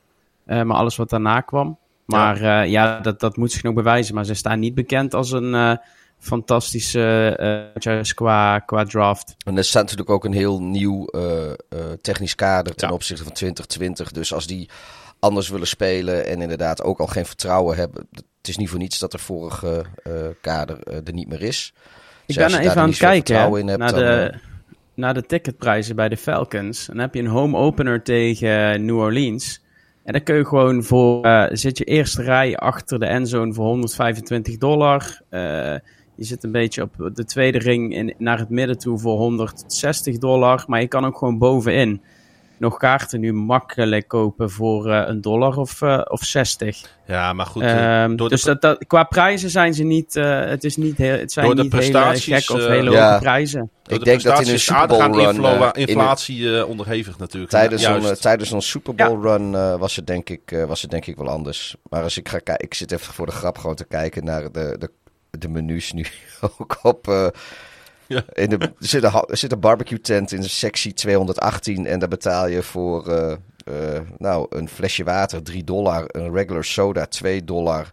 Uh, 0.47 0.63
maar 0.63 0.77
alles 0.77 0.95
wat 0.95 1.09
daarna 1.09 1.41
kwam. 1.41 1.77
Maar 2.05 2.41
ja, 2.41 2.63
uh, 2.63 2.69
ja 2.69 2.99
dat, 2.99 3.19
dat 3.19 3.37
moet 3.37 3.51
zich 3.51 3.63
nog 3.63 3.73
bewijzen. 3.73 4.15
Maar 4.15 4.25
ze 4.25 4.33
staan 4.33 4.59
niet 4.59 4.75
bekend 4.75 5.13
als 5.13 5.31
een 5.31 5.79
fantastische 6.19 7.71
uh, 7.83 8.01
qua, 8.13 8.59
qua 8.59 8.83
draft. 8.83 9.35
En 9.45 9.57
er 9.57 9.63
staat 9.63 9.81
natuurlijk 9.81 10.09
ook 10.09 10.25
een 10.25 10.33
heel 10.33 10.61
nieuw 10.61 11.05
technisch 12.01 12.35
kader 12.35 12.75
ten 12.75 12.87
ja. 12.87 12.93
opzichte 12.93 13.23
van 13.23 13.33
2020. 13.33 14.11
Dus 14.11 14.33
als 14.33 14.47
die 14.47 14.69
anders 15.19 15.49
willen 15.49 15.67
spelen 15.67 16.25
en 16.25 16.41
inderdaad 16.41 16.83
ook 16.83 16.99
al 16.99 17.07
geen 17.07 17.25
vertrouwen 17.25 17.77
hebben. 17.77 18.07
Het 18.11 18.47
is 18.47 18.57
niet 18.57 18.69
voor 18.69 18.79
niets 18.79 18.99
dat 18.99 19.13
er 19.13 19.19
vorige 19.19 19.85
kader 20.41 21.03
er 21.05 21.13
niet 21.13 21.27
meer 21.27 21.41
is. 21.41 21.73
Ik 22.31 22.37
Dus 22.37 22.51
ben 22.51 22.61
je 22.61 22.69
even 22.69 22.81
aan 22.81 22.89
het 22.89 22.97
kijken 22.97 23.65
naar, 23.65 23.93
de, 23.93 24.03
eh, 24.03 24.39
naar 25.01 25.13
de 25.13 25.25
ticketprijzen 25.25 25.95
bij 25.95 26.09
de 26.09 26.17
Falcons. 26.17 26.85
Dan 26.85 26.97
heb 26.97 27.13
je 27.13 27.19
een 27.19 27.27
home 27.27 27.57
opener 27.57 28.03
tegen 28.03 28.85
New 28.85 28.97
Orleans. 28.97 29.61
En 30.03 30.13
dan 30.13 30.23
kun 30.23 30.35
je 30.35 30.45
gewoon 30.45 30.83
voor, 30.83 31.23
eh, 31.23 31.45
zit 31.51 31.77
je 31.77 31.83
eerste 31.83 32.23
rij 32.23 32.57
achter 32.57 32.99
de 32.99 33.05
endzone 33.05 33.53
voor 33.53 33.65
125 33.65 34.57
dollar. 34.57 35.21
Eh, 35.29 35.41
je 36.15 36.23
zit 36.23 36.43
een 36.43 36.51
beetje 36.51 36.81
op 36.81 37.09
de 37.13 37.25
tweede 37.25 37.57
ring 37.57 37.95
in, 37.95 38.13
naar 38.17 38.39
het 38.39 38.49
midden 38.49 38.77
toe 38.77 38.99
voor 38.99 39.17
160 39.17 40.17
dollar. 40.17 40.63
Maar 40.67 40.81
je 40.81 40.87
kan 40.87 41.05
ook 41.05 41.17
gewoon 41.17 41.37
bovenin 41.37 42.01
nog 42.62 42.78
kaarten 42.78 43.19
nu 43.19 43.34
makkelijk 43.34 44.08
kopen 44.08 44.50
voor 44.50 44.91
eh, 44.91 45.04
een 45.08 45.21
dollar 45.21 45.58
of, 45.58 45.82
eh, 45.82 46.02
of 46.08 46.21
60. 46.24 46.82
Ja, 47.08 47.34
maar 47.34 47.45
goed. 47.45 47.62
eh, 47.62 48.04
Ehm, 48.04 48.15
door 48.15 48.30
de 48.30 48.36
dus 48.36 48.43
dat, 48.43 48.62
dat, 48.62 48.86
qua 48.88 49.04
prijzen 49.04 49.50
zijn 49.50 49.74
ze 49.74 49.84
niet, 49.84 50.15
eh, 50.15 50.39
het, 50.45 50.63
is 50.63 50.76
niet 50.76 50.97
heel, 50.97 51.17
het 51.17 51.32
zijn 51.32 51.45
Door 51.45 51.56
de 51.56 51.62
niet 51.63 51.71
hele 51.71 51.91
prestaties, 51.91 52.47
gek 52.47 52.58
of 52.58 52.65
hele 52.65 52.91
Ja. 52.91 53.08
hoge 53.10 53.19
prijzen. 53.21 53.60
door 53.84 53.93
Ik 53.93 54.00
de 54.00 54.06
denk 54.06 54.21
dat 54.24 54.32
in 54.34 54.39
een 54.39 54.43
prestaties 54.45 54.63
Super 54.65 54.88
Bowl 54.88 55.02
run, 55.26 55.43
een- 55.43 55.74
inflatie 55.74 56.58
eh, 56.58 56.69
onderhevig 56.69 57.17
natuurlijk. 57.17 57.52
Tijdens, 57.52 57.82
Ja, 57.82 57.95
eh, 57.97 58.12
tijdens 58.12 58.50
zo'n 58.50 58.62
Super 58.62 58.95
Bowl 58.95 59.21
run 59.21 59.56
eh, 59.56 59.76
was, 59.76 59.95
het 59.95 60.08
denk 60.08 60.30
ik, 60.30 60.52
eh, 60.52 60.65
was 60.65 60.82
het 60.82 60.91
denk 60.91 61.06
ik 61.06 61.15
wel 61.17 61.30
anders. 61.30 61.76
Maar 61.89 62.04
als 62.04 62.17
ik 62.17 62.30
ga 62.30 62.38
kijken, 62.38 62.65
ik 62.65 62.74
zit 62.74 62.91
even 62.91 63.13
voor 63.13 63.26
de 63.26 63.32
grap 63.32 63.58
gewoon 63.58 63.76
te 63.76 63.86
kijken 63.86 64.24
naar 64.24 64.52
de, 64.52 64.76
de, 64.80 64.89
de 65.39 65.47
menus 65.50 65.91
nu 65.93 66.06
ook 66.60 66.80
op. 66.82 67.32
Ja. 68.12 68.24
in 68.34 68.50
de, 68.50 68.58
er, 68.58 68.74
zit 68.80 69.04
een, 69.04 69.12
er 69.28 69.38
zit 69.38 69.52
een 69.52 69.60
barbecue 69.60 70.02
tent 70.02 70.32
in 70.32 70.41
de 70.41 70.47
sectie 70.50 70.93
218 70.93 71.86
en 71.86 72.00
daar 72.00 72.10
betaal 72.10 72.47
je 72.47 72.63
voor 72.63 73.08
eh, 73.08 73.32
eh, 73.65 74.02
nou, 74.17 74.45
een 74.50 74.69
flesje 74.69 75.04
water 75.04 75.43
3 75.43 75.63
dollar, 75.63 76.04
een 76.08 76.34
regular 76.34 76.63
soda 76.63 77.06
2 77.06 77.43
dollar, 77.43 77.91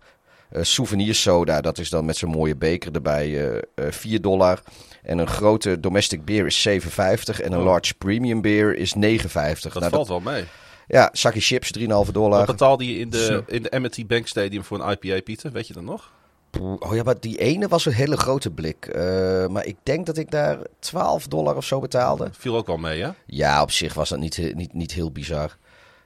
eh 0.50 0.62
souvenir 0.62 1.14
soda, 1.14 1.60
dat 1.60 1.78
is 1.78 1.90
dan 1.90 2.04
met 2.04 2.16
zo'n 2.16 2.30
mooie 2.30 2.56
beker 2.56 2.92
erbij 2.94 3.50
eh, 3.50 3.56
eh, 3.74 3.92
4 3.92 4.20
dollar. 4.20 4.62
En 5.02 5.18
een 5.18 5.26
grote 5.26 5.80
domestic 5.80 6.24
beer 6.24 6.46
is 6.46 6.68
7,50 6.68 7.40
en 7.40 7.52
een 7.52 7.58
Oh. 7.58 7.64
large 7.64 7.94
premium 7.94 8.40
beer 8.40 8.76
is 8.76 8.94
9,50. 8.94 9.72
dat 9.72 9.74
Nou, 9.74 9.90
valt 9.90 10.08
wel 10.08 10.20
mee. 10.20 10.44
ja, 10.86 11.08
zakje 11.12 11.40
chips, 11.40 11.70
3,5 11.78 11.86
Wat 11.88 12.14
dollar. 12.14 12.46
betaalde 12.46 12.86
je 12.94 12.98
in 12.98 13.10
de, 13.10 13.42
in 13.46 13.62
de 13.62 13.78
M&T 13.80 14.06
Bank 14.06 14.26
Stadium 14.26 14.64
voor 14.64 14.80
een 14.80 14.90
IPA, 15.00 15.20
Pieter? 15.20 15.52
Weet 15.52 15.66
je 15.66 15.72
dat 15.72 15.82
nog? 15.82 16.12
Oh 16.60 16.94
ja, 16.94 17.02
maar 17.02 17.20
die 17.20 17.38
ene 17.38 17.68
was 17.68 17.86
een 17.86 17.92
hele 17.92 18.16
grote 18.16 18.50
blik. 18.50 18.86
Eh, 18.86 19.46
maar 19.46 19.66
ik 19.66 19.76
denk 19.82 20.06
dat 20.06 20.16
ik 20.16 20.30
daar 20.30 20.58
12 20.78 21.26
dollar 21.26 21.56
of 21.56 21.64
zo 21.64 21.80
betaalde. 21.80 22.28
Viel 22.32 22.56
ook 22.56 22.66
wel 22.66 22.76
mee, 22.76 23.02
hè? 23.02 23.10
Ja, 23.26 23.62
op 23.62 23.70
zich 23.70 23.94
was 23.94 24.08
dat 24.08 24.18
niet, 24.18 24.54
niet, 24.54 24.72
niet 24.72 24.92
heel 24.92 25.10
bizar. 25.10 25.56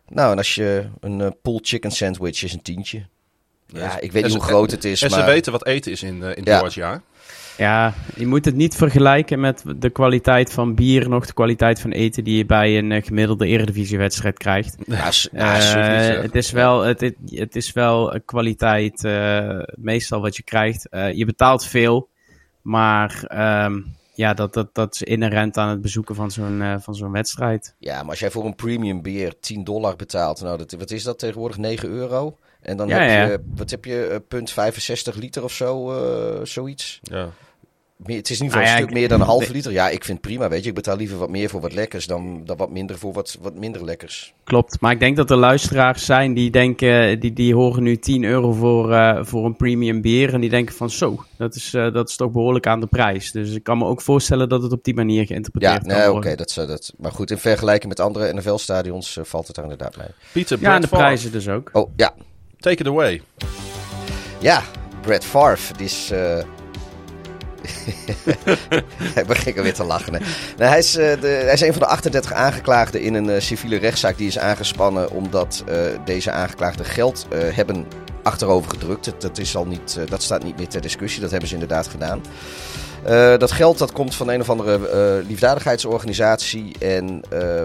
Nou, 0.09 0.33
en 0.33 0.37
als 0.39 0.55
je 0.55 0.89
een 1.01 1.21
eh 1.21 1.31
pulled 1.43 1.69
chicken 1.69 1.91
sandwich 1.91 2.43
is 2.43 2.53
een 2.53 2.63
tientje. 2.63 3.07
Ja, 3.67 4.01
ik 4.01 4.13
weet 4.13 4.23
niet 4.25 4.33
hoe 4.33 4.43
groot 4.43 4.71
het 4.71 4.85
is, 4.85 5.03
En 5.03 5.11
maar... 5.11 5.21
ze 5.21 5.25
weten 5.27 5.53
wat 5.53 5.67
eten 5.67 5.93
is 5.93 6.03
in, 6.03 6.23
eh 6.23 6.37
in 6.37 6.45
Ja. 6.45 6.59
Georgia. 6.59 7.03
Ja, 7.57 7.95
je 8.17 8.27
moet 8.27 8.45
het 8.45 8.55
niet 8.55 8.75
vergelijken 8.75 9.41
met 9.41 9.63
de 9.77 9.91
kwaliteit 9.91 10.53
van 10.53 10.75
bier, 10.75 11.09
nog 11.09 11.27
de 11.27 11.33
kwaliteit 11.33 11.81
van 11.81 11.91
eten 11.91 12.25
die 12.25 12.37
je 12.37 12.47
bij 12.47 12.79
een 12.79 12.93
eh, 12.93 13.05
gemiddelde 13.05 13.47
eredivisiewedstrijd 13.47 14.39
krijgt. 14.39 14.77
Ja, 14.87 15.11
zeg. 15.11 16.23
het, 16.23 16.35
is 16.35 16.51
wel, 16.51 16.81
het, 16.81 17.57
is 17.57 17.73
wel 17.73 18.15
een 18.15 18.25
kwaliteit, 18.25 19.05
eh, 19.05 19.59
meestal 19.75 20.21
wat 20.21 20.37
je 20.37 20.43
krijgt. 20.43 20.87
Je 20.91 21.25
betaalt 21.25 21.67
veel, 21.67 22.09
maar 22.63 23.25
ehm, 23.27 23.81
ja, 24.15 24.35
dat, 24.35 24.55
dat, 24.55 24.75
dat 24.75 24.95
is 24.95 25.03
inherent 25.03 25.57
aan 25.57 25.69
het 25.69 25.81
bezoeken 25.81 26.15
van 26.15 26.31
zo'n 26.31 26.77
van 26.81 26.95
zo'n 26.95 27.13
wedstrijd. 27.13 27.75
ja, 27.79 28.01
maar 28.01 28.11
als 28.11 28.21
jij 28.21 28.31
voor 28.31 28.45
een 28.45 28.55
premium 28.55 29.03
beer 29.03 29.41
10 29.41 29.65
dollar 29.65 29.97
betaalt, 29.97 30.43
nou, 30.43 30.59
dat, 30.59 30.73
wat 30.73 30.91
is 30.91 31.03
dat 31.03 31.19
tegenwoordig? 31.19 31.57
9 31.57 31.89
euro? 31.89 32.37
En 32.63 32.77
dan 32.77 32.89
Ja, 32.89 32.99
heb 32.99 33.11
ja. 33.11 33.25
je, 33.33 33.41
wat 33.55 33.71
heb 33.71 33.85
je, 33.85 34.05
eh, 34.07 34.17
punt 34.29 34.51
65 34.51 35.15
liter 35.17 35.45
of 35.45 35.53
zo, 35.53 35.91
eh, 35.93 36.45
zoiets? 36.45 37.01
Ja. 37.03 37.29
Meer, 38.07 38.17
het 38.17 38.31
is 38.31 38.39
in 38.39 38.45
ieder 38.45 38.59
geval 38.59 38.61
Nou 38.61 38.67
ja, 38.67 38.73
een 38.73 38.77
stuk 38.77 38.89
ik- 38.89 38.95
meer 39.01 39.09
dan 39.09 39.21
een 39.21 39.27
halve 39.27 39.47
de- 39.47 39.53
liter. 39.53 39.73
Ja, 39.73 39.89
ik 39.89 40.05
vind 40.05 40.19
het 40.19 40.27
prima, 40.27 40.49
weet 40.49 40.63
je. 40.63 40.69
Ik 40.69 40.75
betaal 40.75 40.97
liever 40.97 41.19
wat 41.19 41.31
meer 41.31 41.49
voor 41.49 41.61
wat 41.61 41.73
lekkers 41.73 42.07
dan, 42.07 42.43
dan 42.45 42.57
wat 42.57 42.71
minder 42.71 42.99
voor 42.99 43.13
wat, 43.13 43.39
wat 43.41 43.55
minder 43.55 43.85
lekkers. 43.85 44.35
Klopt, 44.45 44.81
maar 44.81 44.93
ik 44.93 45.01
denk 45.01 45.17
dat 45.17 45.31
er 45.31 45.37
luisteraars 45.37 46.05
zijn 46.05 46.35
die 46.35 46.51
denken, 46.51 47.21
die, 47.21 47.33
die 47.33 47.55
horen 47.55 47.83
nu 47.83 47.97
10 47.99 48.25
euro 48.25 48.53
voor, 48.53 48.93
eh, 48.93 49.25
voor 49.25 49.45
een 49.45 49.57
premium 49.57 50.01
bier. 50.01 50.35
En 50.35 50.41
die 50.41 50.51
denken 50.51 50.75
van 50.75 50.91
zo, 50.91 51.25
dat 51.37 51.55
is, 51.55 51.75
eh, 51.75 51.93
dat 51.93 52.09
is 52.09 52.17
toch 52.17 52.31
behoorlijk 52.31 52.67
aan 52.67 52.81
de 52.81 52.87
prijs. 52.87 53.31
Dus 53.33 53.55
ik 53.55 53.63
kan 53.63 53.79
me 53.79 53.85
ook 53.85 54.01
voorstellen 54.03 54.49
dat 54.49 54.63
het 54.63 54.73
op 54.73 54.85
die 54.85 54.95
manier 54.95 55.21
Ja, 55.21 55.27
geïnterpreteerd 55.27 55.83
nee, 55.87 55.91
kan 55.97 56.05
oké. 56.05 56.13
worden. 56.13 56.37
dat, 56.37 56.49
is, 56.51 56.57
eh, 56.57 56.67
dat, 56.67 56.93
maar 56.99 57.13
goed, 57.13 57.31
in 57.31 57.39
vergelijking 57.39 57.89
met 57.89 58.01
andere 58.01 58.33
NFL-stadions 58.35 59.19
valt 59.23 59.47
het 59.47 59.57
daar 59.57 59.65
inderdaad 59.65 59.97
mee. 59.97 60.09
Pieter, 60.33 60.59
Ja, 60.61 60.75
en 60.75 60.81
de 60.81 60.89
prijzen 60.89 61.33
dus 61.33 61.49
ook. 61.49 61.71
Oh, 61.73 61.91
ja. 61.97 62.15
Take 62.63 62.81
it 62.81 62.87
away. 62.87 63.23
Ja, 64.39 64.63
Brad 65.01 65.25
Favre, 65.25 65.77
die 65.77 65.87
is... 65.87 66.11
eh, 66.11 66.39
ik 69.23 69.27
begin 69.27 69.57
alweer 69.57 69.75
te 69.75 69.85
lachen. 69.85 70.13
Nou, 70.13 70.25
hij, 70.57 70.79
is, 70.79 70.97
eh, 70.97 71.21
de, 71.21 71.27
hij 71.27 71.53
is 71.53 71.61
een 71.61 71.73
van 71.73 71.83
de 71.83 71.87
38 71.87 72.33
aangeklaagden 72.33 73.01
in 73.01 73.15
een 73.15 73.31
eh, 73.31 73.41
civiele 73.41 73.77
rechtszaak. 73.77 74.17
Die 74.17 74.27
is 74.27 74.39
aangespannen 74.39 75.11
omdat 75.11 75.65
deze 76.05 76.31
aangeklaagden 76.31 76.87
geld 76.87 77.27
hebben 77.35 77.87
achterover 78.23 78.71
gedrukt. 78.71 79.05
Dat, 79.05 79.23
dat, 79.23 79.39
is 79.39 79.57
al 79.57 79.65
niet, 79.65 79.99
dat 80.09 80.23
staat 80.23 80.45
niet 80.45 80.57
meer 80.57 80.69
ter 80.69 80.81
discussie. 80.81 81.21
Dat 81.21 81.31
hebben 81.31 81.49
ze 81.49 81.55
inderdaad 81.55 81.89
gedaan. 81.89 82.23
Dat 83.39 83.53
geld 83.53 83.79
dat 83.79 83.93
komt 83.93 84.15
van 84.15 84.29
een 84.29 84.41
of 84.41 84.51
andere 84.51 85.23
liefdadigheidsorganisatie. 85.27 86.79
En 86.79 87.21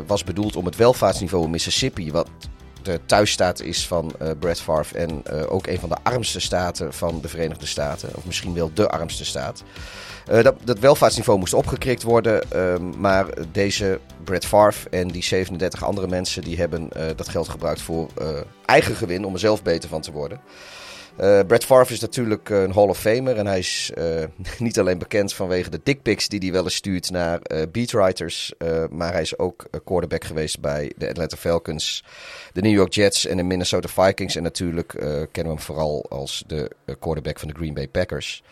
was 0.08 0.24
bedoeld 0.24 0.56
om 0.56 0.66
het 0.66 0.76
welvaartsniveau 0.76 1.46
in 1.46 1.52
Mississippi. 1.52 2.12
Wat 2.12 2.30
de 2.88 3.00
thuisstaat 3.06 3.62
is 3.62 3.88
van 3.88 4.14
eh 4.20 4.30
Brad 4.40 4.60
Favre. 4.60 5.00
En 5.00 5.22
eh, 5.24 5.52
ook 5.52 5.68
een 5.68 5.80
van 5.80 5.90
de 5.90 5.98
armste 6.04 6.40
staten 6.40 6.94
van 6.94 7.22
de 7.22 7.28
Verenigde 7.28 7.66
Staten. 7.66 8.10
Of 8.16 8.26
misschien 8.26 8.54
wel 8.54 8.72
de 8.74 8.90
armste 8.90 9.26
staat. 9.26 9.64
Eh, 10.26 10.44
dat, 10.44 10.56
dat 10.64 10.80
welvaartsniveau 10.80 11.40
moest 11.40 11.54
opgekrikt 11.54 12.04
worden. 12.04 12.52
ehm, 12.52 13.00
maar 13.00 13.26
deze 13.52 14.00
Brad 14.24 14.46
Favre 14.46 14.90
en 14.90 15.08
die 15.08 15.24
37 15.24 15.84
andere 15.84 16.08
mensen... 16.08 16.42
die 16.42 16.58
hebben 16.58 16.90
dat 17.16 17.30
geld 17.30 17.50
gebruikt 17.50 17.82
voor 17.82 18.10
eigen 18.66 18.96
gewin. 18.96 19.26
Om 19.26 19.34
er 19.34 19.40
zelf 19.40 19.64
beter 19.64 19.90
van 19.90 20.02
te 20.02 20.12
worden. 20.12 20.40
Eh 21.18 21.40
Brad 21.48 21.66
Favre 21.66 21.94
is 21.94 22.00
natuurlijk 22.00 22.50
eh, 22.50 22.62
een 22.62 22.74
Hall 22.74 22.88
of 22.88 23.00
Famer. 23.00 23.38
En 23.38 23.48
hij 23.48 23.60
is 23.60 23.92
eh, 23.96 24.24
niet 24.60 24.80
alleen 24.80 24.98
bekend 24.98 25.34
vanwege 25.34 25.70
de 25.70 25.80
dickpics 25.84 26.28
die 26.28 26.40
hij 26.40 26.52
wel 26.52 26.64
eens 26.64 26.76
stuurt 26.76 27.10
naar 27.12 27.42
eh, 27.42 27.62
beatwriters. 27.72 28.54
maar 28.90 29.12
hij 29.12 29.22
is 29.22 29.38
ook 29.38 29.66
quarterback 29.84 30.24
geweest 30.24 30.60
bij 30.60 30.94
de 30.98 31.10
Atlanta 31.10 31.38
Falcons, 31.38 32.04
de 32.54 32.62
New 32.62 32.74
York 32.74 32.94
Jets 32.94 33.26
en 33.26 33.38
de 33.38 33.44
Minnesota 33.44 33.88
Vikings. 33.88 34.36
En 34.36 34.44
natuurlijk 34.44 34.88
kennen 35.32 35.32
we 35.32 35.48
hem 35.48 35.60
vooral 35.60 36.06
als 36.10 36.44
de 36.48 36.72
quarterback 37.00 37.40
van 37.40 37.48
de 37.48 37.54
Green 37.54 37.74
Bay 37.74 37.88
Packers. 37.88 38.44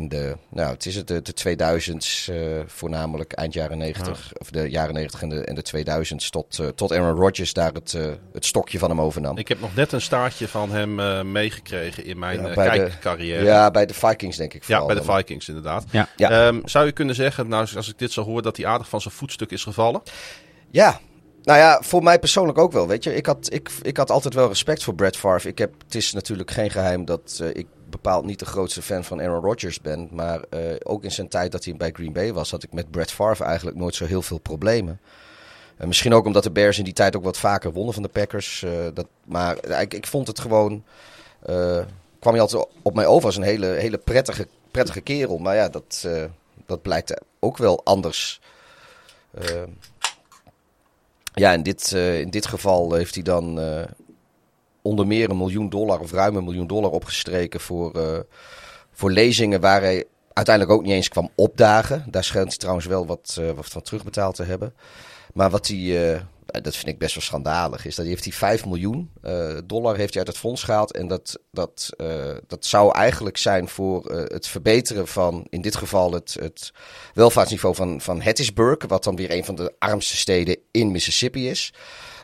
In 0.00 0.08
de, 0.08 0.36
nou, 0.50 0.72
het 0.72 0.86
is 0.86 0.94
het, 0.96 1.08
de, 1.08 1.22
de 1.22 1.32
2000s, 1.32 2.32
eh, 2.34 2.38
voornamelijk 2.66 3.32
eind 3.32 3.52
jaren 3.52 3.78
90, 3.78 4.32
of 4.38 4.50
de 4.50 4.70
jaren 4.70 4.94
90 4.94 5.22
en 5.22 5.28
de, 5.28 5.40
en 5.44 5.54
de 5.54 5.62
2000s, 5.62 6.28
tot, 6.30 6.58
eh, 6.58 6.66
tot 6.66 6.92
Aaron 6.92 7.16
Rodgers 7.20 7.52
daar 7.52 7.72
het, 7.72 7.94
eh, 7.94 8.06
het 8.32 8.44
stokje 8.44 8.78
van 8.78 8.88
hem 8.90 9.00
overnam. 9.00 9.38
Ik 9.38 9.48
heb 9.48 9.60
nog 9.60 9.74
net 9.74 9.92
een 9.92 10.00
staartje 10.00 10.48
van 10.48 10.70
hem 10.70 11.00
eh, 11.00 11.22
meegekregen 11.22 12.04
in 12.04 12.18
mijn 12.18 12.42
Ja, 12.42 12.54
bij 12.54 12.70
de- 12.70 12.76
kijkcarrière. 12.76 13.44
Ja, 13.44 13.70
bij 13.70 13.86
de 13.86 13.94
Vikings 13.94 14.36
denk 14.36 14.54
ik 14.54 14.60
Ja, 14.60 14.66
vooral. 14.66 14.86
bij 14.86 14.96
de 14.96 15.06
dan. 15.06 15.16
Vikings 15.16 15.48
inderdaad. 15.48 15.84
Ja. 15.90 16.08
Ja. 16.16 16.30
Ehm, 16.30 16.60
zou 16.64 16.86
je 16.86 16.92
kunnen 16.92 17.14
zeggen, 17.14 17.48
nou, 17.48 17.66
als 17.76 17.88
ik 17.88 17.98
dit 17.98 18.12
zo 18.12 18.22
hoor, 18.22 18.42
dat 18.42 18.56
hij 18.56 18.66
aardig 18.66 18.88
van 18.88 19.00
zijn 19.00 19.14
voetstuk 19.14 19.50
is 19.50 19.62
gevallen? 19.62 20.02
Ja, 20.70 21.00
nou 21.42 21.58
ja, 21.58 21.80
voor 21.82 22.02
mij 22.02 22.18
persoonlijk 22.18 22.58
ook 22.58 22.72
wel. 22.72 22.88
Weet 22.88 23.04
je, 23.04 23.14
ik 23.14 23.26
had, 23.26 23.52
ik, 23.52 23.70
ik 23.82 23.96
had 23.96 24.10
altijd 24.10 24.34
wel 24.34 24.48
respect 24.48 24.82
voor 24.84 24.94
Brad 24.94 25.16
Favre. 25.16 25.48
Ik 25.48 25.58
heb, 25.58 25.72
het 25.84 25.94
is 25.94 26.12
natuurlijk 26.12 26.50
geen 26.50 26.70
geheim 26.70 27.04
dat 27.04 27.38
eh, 27.42 27.48
ik 27.52 27.66
bepaald 28.02 28.24
niet 28.24 28.38
de 28.38 28.44
grootste 28.44 28.82
fan 28.82 29.04
van 29.04 29.20
Aaron 29.20 29.44
Rodgers 29.44 29.80
ben. 29.80 30.08
Maar 30.12 30.40
eh, 30.50 30.60
ook 30.82 31.04
in 31.04 31.12
zijn 31.12 31.28
tijd 31.28 31.52
dat 31.52 31.64
hij 31.64 31.76
bij 31.76 31.90
Green 31.92 32.12
Bay 32.12 32.32
was, 32.32 32.50
had 32.50 32.62
ik 32.62 32.72
met 32.72 32.90
Brad 32.90 33.10
Favre 33.10 33.44
eigenlijk 33.44 33.76
nooit 33.76 33.94
zo 33.94 34.04
heel 34.04 34.22
veel 34.22 34.38
problemen. 34.38 35.00
Eh, 35.76 35.86
misschien 35.86 36.14
ook 36.14 36.26
omdat 36.26 36.42
de 36.42 36.50
Bears 36.50 36.78
in 36.78 36.84
die 36.84 36.92
tijd 36.92 37.16
ook 37.16 37.24
wat 37.24 37.38
vaker 37.38 37.72
wonnen 37.72 37.94
van 37.94 38.02
de 38.02 38.08
Packers. 38.08 38.62
eh, 38.62 38.70
dat, 38.94 39.06
maar 39.24 39.56
eh, 39.56 39.80
ik, 39.80 39.94
ik 39.94 40.06
vond 40.06 40.26
het 40.26 40.40
gewoon. 40.40 40.84
kwam 42.18 42.34
hij 42.34 42.40
altijd 42.40 42.66
op 42.82 42.94
mij 42.94 43.06
over 43.06 43.26
als 43.26 43.36
een 43.36 43.42
hele, 43.42 43.66
hele 43.66 43.98
prettige, 43.98 44.48
prettige 44.70 45.00
kerel. 45.00 45.38
Maar 45.38 45.54
ja, 45.54 45.68
dat, 45.68 46.08
dat 46.66 46.82
blijkt 46.82 47.20
ook 47.40 47.56
wel 47.56 47.84
anders. 47.84 48.40
Ja, 51.32 51.52
in 51.52 51.62
dit, 51.62 51.92
in 51.92 52.30
dit 52.30 52.46
geval 52.46 52.92
heeft 52.92 53.14
hij 53.14 53.22
dan 53.22 53.58
onder 54.86 55.06
meer 55.06 55.30
een 55.30 55.36
miljoen 55.36 55.68
dollar 55.68 56.00
of 56.00 56.12
ruim 56.12 56.36
een 56.36 56.44
miljoen 56.44 56.66
dollar 56.66 56.90
opgestreken 56.90 57.60
voor, 57.60 57.92
eh, 57.92 58.18
voor 58.92 59.10
lezingen 59.10 59.60
waar 59.60 59.80
hij 59.80 60.04
uiteindelijk 60.32 60.76
ook 60.76 60.84
niet 60.84 60.92
eens 60.92 61.08
kwam 61.08 61.30
opdagen. 61.34 62.04
Daar 62.10 62.24
schijnt 62.24 62.48
hij 62.48 62.56
trouwens 62.56 62.86
wel 62.86 63.06
wat, 63.06 63.36
eh, 63.40 63.50
wat 63.50 63.66
van 63.66 63.82
terugbetaald 63.82 64.34
te 64.34 64.42
hebben. 64.42 64.74
Maar 65.32 65.50
wat 65.50 65.66
hij, 65.66 66.14
eh, 66.14 66.20
dat 66.46 66.76
vind 66.76 66.88
ik 66.88 66.98
best 66.98 67.14
wel 67.14 67.22
schandalig, 67.22 67.86
is 67.86 67.94
dat 67.94 68.04
hij 68.04 68.14
heeft 68.14 68.24
hij 68.24 68.32
5 68.32 68.66
miljoen 68.66 69.10
dollar 69.64 69.96
heeft 69.96 70.14
hij 70.14 70.18
uit 70.18 70.32
het 70.32 70.38
fonds 70.38 70.62
gehaald. 70.62 70.92
En 70.92 71.08
dat, 71.08 71.38
dat, 71.50 71.90
dat 72.46 72.64
zou 72.64 72.94
eigenlijk 72.94 73.36
zijn 73.36 73.68
voor 73.68 74.04
het 74.12 74.46
verbeteren 74.46 75.06
van, 75.06 75.46
in 75.50 75.60
dit 75.60 75.76
geval, 75.76 76.12
het, 76.12 76.36
het 76.40 76.72
welvaartsniveau 77.14 77.74
van, 77.74 78.00
van 78.00 78.22
Hattiesburg. 78.22 78.86
Wat 78.88 79.04
dan 79.04 79.16
weer 79.16 79.30
een 79.30 79.44
van 79.44 79.54
de 79.54 79.74
armste 79.78 80.16
steden 80.16 80.56
in 80.70 80.90
Mississippi 80.90 81.48
is. 81.48 81.72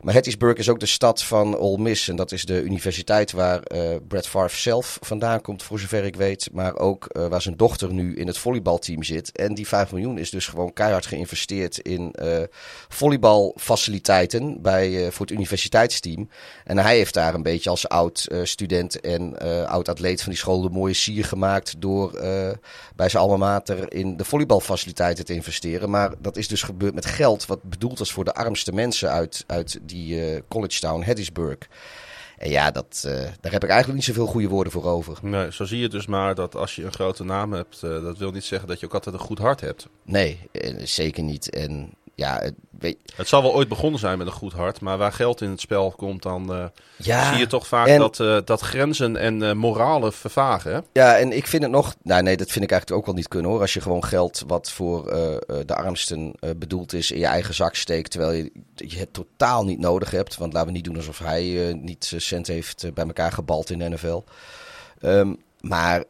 Maar 0.03 0.15
Hattiesburg 0.15 0.59
is 0.59 0.69
ook 0.69 0.81
de 0.81 0.87
stad 0.87 1.23
van 1.23 1.57
Ole 1.57 1.79
Miss. 1.79 2.09
En 2.09 2.17
dat 2.17 2.33
is 2.33 2.45
de 2.45 2.63
universiteit 2.63 3.33
waar 3.33 3.61
uh, 3.75 3.97
Brett 4.09 4.27
Favre 4.27 4.59
zelf 4.59 4.99
vandaan 5.01 5.41
komt, 5.41 5.63
voor 5.63 5.79
zover 5.79 6.05
ik 6.05 6.17
weet. 6.17 6.49
Maar 6.53 6.77
ook 6.77 7.07
uh, 7.13 7.27
waar 7.27 7.43
zijn 7.43 7.57
dochter 7.57 7.93
nu 7.93 8.17
in 8.17 8.27
het 8.27 8.39
volleybalteam 8.39 9.03
zit. 9.03 9.33
En 9.33 9.55
die 9.55 9.69
5 9.69 9.93
miljoen 9.93 10.19
is 10.19 10.31
dus 10.31 10.47
gewoon 10.47 10.73
keihard 10.73 11.07
geïnvesteerd 11.07 11.79
in 11.79 12.15
uh, 12.23 12.43
volleybalfaciliteiten 12.89 14.63
bij, 14.63 15.13
voor 15.13 15.27
het 15.27 15.35
universiteitsteam. 15.35 16.29
En 16.65 16.79
hij 16.79 16.97
heeft 16.97 17.15
daar 17.15 17.35
een 17.35 17.43
beetje 17.43 17.71
als 17.71 17.89
oud 17.89 18.29
student 18.43 19.01
en 19.01 19.39
oud 19.69 19.89
atleet 19.89 20.23
van 20.23 20.31
die 20.31 20.41
school 20.41 20.61
de 20.61 20.71
mooie 20.71 20.95
sier 20.95 21.25
gemaakt 21.25 21.75
door 21.79 22.11
bij 22.97 23.09
zijn 23.09 23.23
alma 23.23 23.37
mater 23.37 23.93
in 23.93 24.17
de 24.17 24.25
volleybalfaciliteiten 24.25 25.25
te 25.25 25.35
investeren. 25.35 25.91
Maar 25.91 26.15
dat 26.19 26.37
is 26.37 26.49
dus 26.49 26.63
gebeurd 26.63 26.95
met 26.95 27.07
geld 27.07 27.47
wat 27.47 27.63
bedoeld 27.63 27.99
was 27.99 28.13
voor 28.13 28.25
de 28.25 28.35
armste 28.35 28.73
mensen 28.73 29.11
uit, 29.11 29.45
uit 29.47 29.79
die 29.83 29.92
uh, 29.93 30.41
college 30.49 30.81
town 30.81 31.05
Hattiesburg. 31.05 31.59
En 32.39 32.51
ja, 32.51 32.71
dat, 32.71 33.05
uh, 33.07 33.13
daar 33.13 33.53
heb 33.53 33.65
ik 33.65 33.71
eigenlijk 33.71 33.95
niet 33.95 34.05
zoveel 34.05 34.27
goede 34.27 34.49
woorden 34.49 34.73
voor 34.73 34.85
over. 34.85 35.19
Nee, 35.23 35.53
zo 35.53 35.65
zie 35.65 35.81
je 35.81 35.89
dus 35.89 36.07
maar 36.07 36.35
dat 36.35 36.55
als 36.55 36.77
je 36.77 36.85
een 36.85 36.93
grote 36.93 37.25
naam 37.25 37.53
hebt, 37.53 37.83
uh, 37.85 38.03
dat 38.03 38.19
wil 38.19 38.31
niet 38.31 38.45
zeggen 38.45 38.69
dat 38.69 38.81
je 38.81 38.87
ook 38.87 38.95
altijd 38.95 39.15
een 39.15 39.21
goed 39.21 39.39
hart 39.39 39.61
hebt. 39.61 39.89
Nee, 40.05 40.39
zeker 40.79 41.23
niet. 41.23 41.51
En 41.51 41.95
ja, 42.15 42.39
het, 42.41 42.55
weet... 42.79 42.99
het 43.17 43.29
zal 43.29 43.43
wel 43.43 43.55
ooit 43.55 43.69
begonnen 43.69 44.01
zijn 44.01 44.19
met 44.19 44.27
een 44.27 44.33
goed 44.33 44.53
hart, 44.53 44.81
maar 44.81 44.99
waar 44.99 45.13
geld 45.13 45.41
in 45.41 45.51
het 45.51 45.61
spel 45.61 45.91
komt, 45.91 46.23
dan 46.23 46.57
uh, 46.57 46.65
ja, 46.97 47.29
zie 47.31 47.39
je 47.39 47.47
toch 47.47 47.67
vaak 47.67 47.87
en... 47.87 47.99
dat, 47.99 48.19
uh, 48.19 48.39
dat 48.45 48.61
grenzen 48.61 49.17
en 49.17 49.43
uh, 49.43 49.53
moralen 49.53 50.13
vervagen. 50.13 50.73
Hè? 50.73 50.81
Ja, 50.93 51.17
en 51.17 51.33
ik 51.33 51.47
vind 51.47 51.63
het 51.63 51.73
nog, 51.73 51.95
nou 52.03 52.23
nee, 52.23 52.37
dat 52.37 52.51
vind 52.51 52.65
ik 52.65 52.71
eigenlijk 52.71 53.01
ook 53.01 53.07
wel 53.07 53.17
niet 53.17 53.29
kunnen 53.29 53.51
hoor. 53.51 53.61
Als 53.61 53.75
je 53.75 53.81
gewoon 53.81 54.05
geld 54.05 54.45
wat 54.47 54.71
voor 54.71 55.05
de 55.67 55.75
armsten 55.75 56.35
bedoeld 56.57 56.93
is 56.93 57.11
in 57.11 57.19
je 57.19 57.27
eigen 57.27 57.55
zak 57.55 57.75
steekt, 57.75 58.11
terwijl 58.11 58.33
je, 58.33 58.53
je 58.75 58.99
het 58.99 59.13
totaal 59.13 59.65
niet 59.65 59.79
nodig 59.79 60.11
hebt. 60.11 60.37
Want 60.37 60.53
laten 60.53 60.69
we 60.69 60.75
niet 60.75 60.85
doen 60.85 60.97
alsof 60.97 61.19
hij 61.19 61.73
niet 61.81 62.13
cent 62.17 62.47
heeft 62.47 62.95
bij 62.95 63.07
elkaar 63.07 63.33
gebald 63.33 63.71
in 63.71 63.79
de 63.79 63.89
NFL. 63.89 64.23
Um, 65.01 65.39
maar 65.61 66.05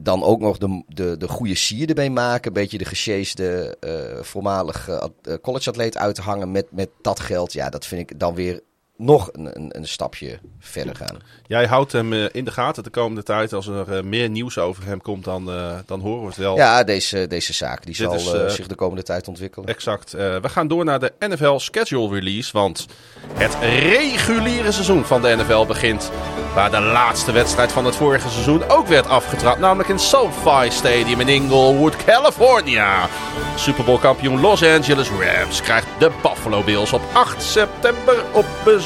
dan 0.00 0.22
ook 0.22 0.40
nog 0.40 0.58
de, 0.58 0.82
de, 0.88 1.16
de 1.16 1.28
goede 1.28 1.54
sier 1.54 1.88
erbij 1.88 2.10
maken. 2.10 2.46
Een 2.46 2.62
beetje 2.62 2.78
de 2.78 2.84
gesjeesde 2.84 3.76
uh, 3.80 4.22
voormalige 4.22 5.10
uh, 5.22 5.34
collegeatleet 5.42 5.96
uithangen 5.96 6.50
met, 6.50 6.66
met 6.70 6.88
dat 7.00 7.20
geld. 7.20 7.52
Ja, 7.52 7.68
dat 7.70 7.86
vind 7.86 8.10
ik 8.10 8.18
dan 8.18 8.34
weer 8.34 8.60
nog 8.96 9.28
een, 9.32 9.56
een, 9.56 9.76
een, 9.76 9.88
stapje 9.88 10.38
verder 10.58 10.96
gaan. 10.96 11.16
Jij 11.46 11.66
houdt 11.66 11.92
hem 11.92 12.12
uh, 12.12 12.24
in 12.32 12.44
de 12.44 12.50
gaten 12.50 12.82
de 12.82 12.90
komende 12.90 13.22
tijd. 13.22 13.52
Als 13.52 13.66
er 13.66 13.96
uh, 13.96 14.02
meer 14.02 14.28
nieuws 14.28 14.58
over 14.58 14.84
hem 14.84 15.00
komt, 15.00 15.24
dan, 15.24 15.50
uh, 15.50 15.74
dan 15.86 16.00
horen 16.00 16.20
we 16.20 16.26
het 16.26 16.36
wel. 16.36 16.56
Ja, 16.56 16.84
deze, 16.84 17.26
deze 17.26 17.52
zaak 17.52 17.84
die 17.84 17.94
zal 17.94 18.14
is, 18.14 18.54
zich 18.54 18.66
de 18.66 18.74
komende 18.74 19.02
tijd 19.02 19.28
ontwikkelen. 19.28 19.68
Exact. 19.68 20.12
we 20.12 20.48
gaan 20.48 20.68
door 20.68 20.84
naar 20.84 21.00
de 21.00 21.12
NFL 21.18 21.58
Schedule 21.58 22.14
Release. 22.14 22.52
Want 22.52 22.86
het 23.34 23.56
reguliere 23.60 24.72
seizoen 24.72 25.04
van 25.04 25.22
de 25.22 25.36
NFL 25.36 25.66
begint. 25.66 26.10
Waar 26.54 26.70
de 26.70 26.80
laatste 26.80 27.32
wedstrijd 27.32 27.72
van 27.72 27.84
het 27.84 27.96
vorige 27.96 28.28
seizoen 28.28 28.68
ook 28.68 28.86
werd 28.86 29.06
afgetrapt. 29.06 29.58
Namelijk 29.58 29.88
in 29.88 29.98
SoFi 29.98 30.70
Stadium 30.70 31.20
in 31.20 31.28
Inglewood, 31.28 31.96
California. 32.04 33.08
Super 33.56 33.84
Bowl 33.84 33.98
kampioen 33.98 34.40
Los 34.40 34.62
Angeles 34.62 35.08
Rams 35.10 35.60
krijgt 35.60 35.86
de 35.98 36.10
Buffalo 36.22 36.62
Bills 36.62 36.92
op 36.92 37.02
8 37.12 37.42
september 37.42 38.24
op 38.32 38.46
bezoek. 38.64 38.85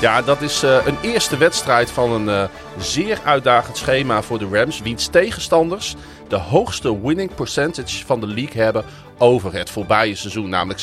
Ja, 0.00 0.22
dat 0.22 0.40
is 0.42 0.64
uh, 0.64 0.86
een 0.86 0.98
eerste 1.02 1.36
wedstrijd 1.36 1.90
van 1.90 2.12
een 2.12 2.26
uh, 2.26 2.44
zeer 2.78 3.20
uitdagend 3.24 3.76
schema 3.76 4.22
voor 4.22 4.38
de 4.38 4.48
Rams. 4.52 4.80
Wiens 4.80 5.06
tegenstanders 5.06 5.94
de 6.28 6.36
hoogste 6.36 7.00
winning 7.00 7.34
percentage 7.34 8.06
van 8.06 8.20
de 8.20 8.26
league 8.26 8.62
hebben 8.62 8.84
over 9.18 9.52
het 9.52 9.70
voorbije 9.70 10.14
seizoen. 10.14 10.48
Namelijk 10.48 10.80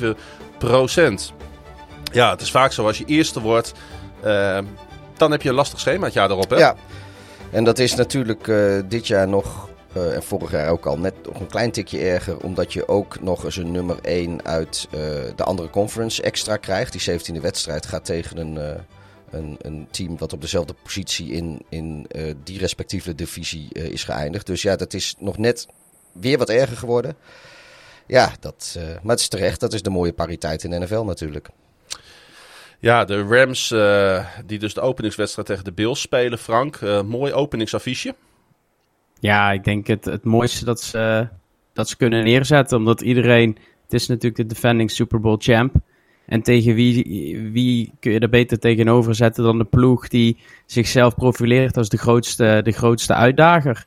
56,7 0.00 0.06
procent. 0.58 1.32
Ja, 2.12 2.30
het 2.30 2.40
is 2.40 2.50
vaak 2.50 2.72
zo 2.72 2.86
als 2.86 2.98
je 2.98 3.04
eerste 3.04 3.40
wordt, 3.40 3.72
uh, 4.24 4.58
dan 5.16 5.30
heb 5.30 5.42
je 5.42 5.48
een 5.48 5.54
lastig 5.54 5.80
schemaatje 5.80 6.20
erop. 6.20 6.50
Hè? 6.50 6.56
Ja, 6.56 6.74
en 7.50 7.64
dat 7.64 7.78
is 7.78 7.94
natuurlijk 7.94 8.52
dit 8.88 9.06
jaar 9.06 9.28
nog 9.28 9.69
uh, 9.96 10.14
en 10.14 10.22
vorig 10.22 10.50
jaar 10.50 10.70
ook 10.70 10.86
al 10.86 10.98
net 10.98 11.14
nog 11.26 11.40
een 11.40 11.46
klein 11.46 11.70
tikje 11.70 11.98
erger. 11.98 12.42
Omdat 12.42 12.72
je 12.72 12.88
ook 12.88 13.20
nog 13.20 13.44
eens 13.44 13.56
een 13.56 13.70
nummer 13.70 13.98
1 14.02 14.44
uit 14.44 14.88
uh, 14.90 15.00
de 15.36 15.44
andere 15.44 15.70
conference 15.70 16.22
extra 16.22 16.56
krijgt. 16.56 16.92
Die 16.92 17.20
17e 17.20 17.40
wedstrijd 17.40 17.86
gaat 17.86 18.04
tegen 18.04 18.36
een, 18.36 18.54
uh, 18.54 18.80
een, 19.30 19.56
een, 19.62 19.86
team 19.90 20.18
wat 20.18 20.32
op 20.32 20.40
dezelfde 20.40 20.74
positie 20.82 21.30
in, 21.30 21.64
in 21.68 22.06
die 22.44 22.58
respectieve 22.58 23.14
divisie 23.14 23.72
is 23.72 24.04
geëindigd. 24.04 24.46
Dus 24.46 24.62
ja, 24.62 24.76
dat 24.76 24.94
is 24.94 25.14
nog 25.18 25.38
net 25.38 25.66
weer 26.12 26.38
wat 26.38 26.48
erger 26.48 26.76
geworden. 26.76 27.16
Ja, 28.06 28.32
dat, 28.40 28.78
maar 29.02 29.12
het 29.12 29.20
is 29.20 29.28
terecht. 29.28 29.60
Dat 29.60 29.72
is 29.72 29.82
de 29.82 29.90
mooie 29.90 30.12
pariteit 30.12 30.64
in 30.64 30.82
NFL 30.82 31.02
natuurlijk. 31.02 31.48
Ja, 32.78 33.04
de 33.04 33.22
Rams 33.22 33.68
die 34.46 34.58
dus 34.58 34.74
de 34.74 34.80
openingswedstrijd 34.80 35.48
tegen 35.48 35.64
de 35.64 35.72
Bills 35.72 36.00
spelen. 36.00 36.38
Frank, 36.38 36.80
mooi 37.04 37.32
openingsaffiche. 37.32 38.14
Ja, 39.20 39.52
ik 39.52 39.64
denk 39.64 39.86
het, 39.86 40.04
het 40.04 40.24
mooiste 40.24 40.64
dat 40.64 40.80
ze, 40.80 41.28
dat 41.72 41.88
ze 41.88 41.96
kunnen 41.96 42.24
neerzetten. 42.24 42.78
Omdat 42.78 43.00
iedereen, 43.00 43.56
het 43.82 43.92
is 43.92 44.06
natuurlijk 44.06 44.36
de 44.36 44.54
defending 44.54 44.90
Super 44.90 45.20
Bowl 45.20 45.36
champ. 45.38 45.74
En 46.26 46.42
tegen 46.42 46.74
wie, 46.74 47.04
wie 47.52 47.92
kun 48.00 48.12
je 48.12 48.18
er 48.18 48.28
beter 48.28 48.58
tegenover 48.58 49.14
zetten 49.14 49.44
dan 49.44 49.58
de 49.58 49.64
ploeg 49.64 50.08
die 50.08 50.38
zichzelf 50.66 51.14
profileert 51.14 51.76
als 51.76 51.88
de 51.88 51.98
grootste, 51.98 52.60
de 52.64 52.72
grootste 52.72 53.14
uitdager. 53.14 53.86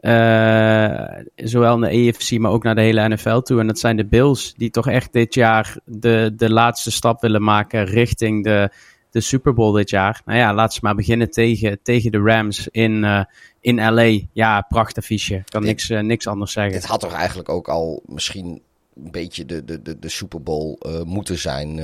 Uh, 0.00 1.08
zowel 1.34 1.78
naar 1.78 1.90
de 1.90 1.96
EFC, 1.96 2.38
maar 2.38 2.50
ook 2.50 2.62
naar 2.62 2.74
de 2.74 2.80
hele 2.80 3.08
NFL 3.08 3.38
toe. 3.38 3.60
En 3.60 3.66
dat 3.66 3.78
zijn 3.78 3.96
de 3.96 4.06
Bills, 4.06 4.54
die 4.54 4.70
toch 4.70 4.88
echt 4.88 5.12
dit 5.12 5.34
jaar 5.34 5.78
de, 5.84 6.32
de 6.36 6.50
laatste 6.50 6.90
stap 6.90 7.20
willen 7.20 7.42
maken 7.42 7.84
richting 7.84 8.44
de, 8.44 8.70
de 9.10 9.20
Super 9.20 9.54
Bowl 9.54 9.72
dit 9.72 9.90
jaar. 9.90 10.22
Nou 10.24 10.38
ja, 10.38 10.54
laten 10.54 10.74
ze 10.74 10.80
maar 10.82 10.94
beginnen 10.94 11.30
tegen, 11.30 11.78
tegen 11.82 12.12
de 12.12 12.20
Rams 12.20 12.68
in, 12.68 13.02
uh, 13.02 13.24
in 13.66 13.94
LA. 13.94 14.18
Ja, 14.32 14.60
prachtig 14.60 15.04
fiche. 15.04 15.42
Kan 15.48 15.64
niks, 15.64 15.90
uh, 15.90 16.00
niks 16.00 16.26
anders 16.26 16.52
zeggen. 16.52 16.74
Het 16.74 16.84
had 16.84 17.00
toch 17.00 17.12
eigenlijk 17.12 17.48
ook 17.48 17.68
al 17.68 18.02
misschien 18.06 18.62
een 18.94 19.10
beetje 19.10 19.44
de, 19.44 19.64
de, 19.64 19.82
de, 19.82 19.98
de 19.98 20.08
Super 20.08 20.42
Bowl 20.42 20.78
uh, 20.86 21.02
moeten 21.02 21.38
zijn. 21.38 21.80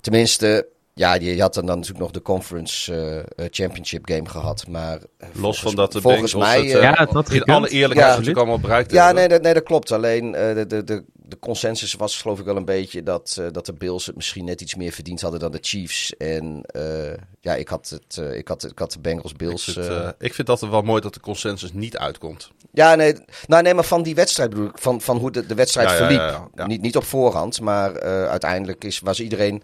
tenminste, 0.00 0.66
ja, 0.94 1.14
je 1.14 1.40
had 1.40 1.54
dan, 1.54 1.66
dan 1.66 1.76
natuurlijk 1.76 2.04
nog 2.04 2.12
de 2.12 2.22
Conference 2.22 2.92
uh, 3.36 3.46
Championship 3.50 4.08
game 4.08 4.28
gehad. 4.28 4.66
Maar 4.68 4.98
los 5.32 5.60
van 5.60 5.74
dat 5.74 5.92
de 5.92 6.00
volgens 6.00 6.34
mij. 6.34 6.58
Het, 6.58 6.74
uh, 6.74 6.82
ja, 6.82 7.08
dat 7.12 7.30
in 7.30 7.42
alle 7.42 7.68
eerlijkheid 7.68 8.08
ja, 8.08 8.12
natuurlijk 8.12 8.38
allemaal 8.38 8.60
bereikt 8.60 8.92
Ja, 8.92 9.12
nee, 9.12 9.28
dat, 9.28 9.42
nee, 9.42 9.54
dat 9.54 9.62
klopt. 9.62 9.92
Alleen 9.92 10.32
de, 10.32 10.64
de, 10.68 10.84
de, 10.84 11.04
de 11.26 11.38
consensus 11.38 11.94
was 11.94 12.20
geloof 12.20 12.38
ik 12.38 12.44
wel 12.44 12.56
een 12.56 12.64
beetje 12.64 13.02
dat, 13.02 13.36
uh, 13.40 13.46
dat 13.52 13.66
de 13.66 13.72
Bills 13.72 14.06
het 14.06 14.16
misschien 14.16 14.44
net 14.44 14.60
iets 14.60 14.74
meer 14.74 14.92
verdiend 14.92 15.20
hadden 15.20 15.40
dan 15.40 15.52
de 15.52 15.58
Chiefs. 15.60 16.16
En 16.16 16.64
uh, 16.76 17.12
ja, 17.40 17.54
ik 17.54 17.68
had, 17.68 17.88
het, 17.88 18.16
uh, 18.20 18.36
ik, 18.36 18.48
had, 18.48 18.64
ik 18.64 18.78
had 18.78 18.92
de 18.92 18.98
Bengals 18.98 19.32
Bills. 19.32 19.68
Ik 19.68 19.84
vind, 19.84 20.14
ik 20.18 20.34
vind 20.34 20.46
dat 20.46 20.60
wel 20.60 20.82
mooi 20.82 21.00
dat 21.00 21.14
de 21.14 21.20
consensus 21.20 21.72
niet 21.72 21.96
uitkomt. 21.96 22.50
Ja, 22.72 22.94
nee, 22.94 23.14
nou, 23.46 23.62
nee 23.62 23.74
maar 23.74 23.84
van 23.84 24.02
die 24.02 24.14
wedstrijd 24.14 24.50
bedoel 24.50 24.66
ik. 24.66 24.78
Van, 24.78 25.00
van 25.00 25.16
hoe 25.16 25.30
de, 25.30 25.46
de 25.46 25.54
wedstrijd 25.54 25.90
ja, 25.90 25.96
verliep. 25.96 26.18
Ja, 26.18 26.48
ja, 26.54 26.66
niet, 26.66 26.80
niet 26.80 26.96
op 26.96 27.04
voorhand, 27.04 27.60
maar 27.60 28.00
uiteindelijk 28.28 28.84
is, 28.84 29.00
was 29.00 29.20
iedereen 29.20 29.62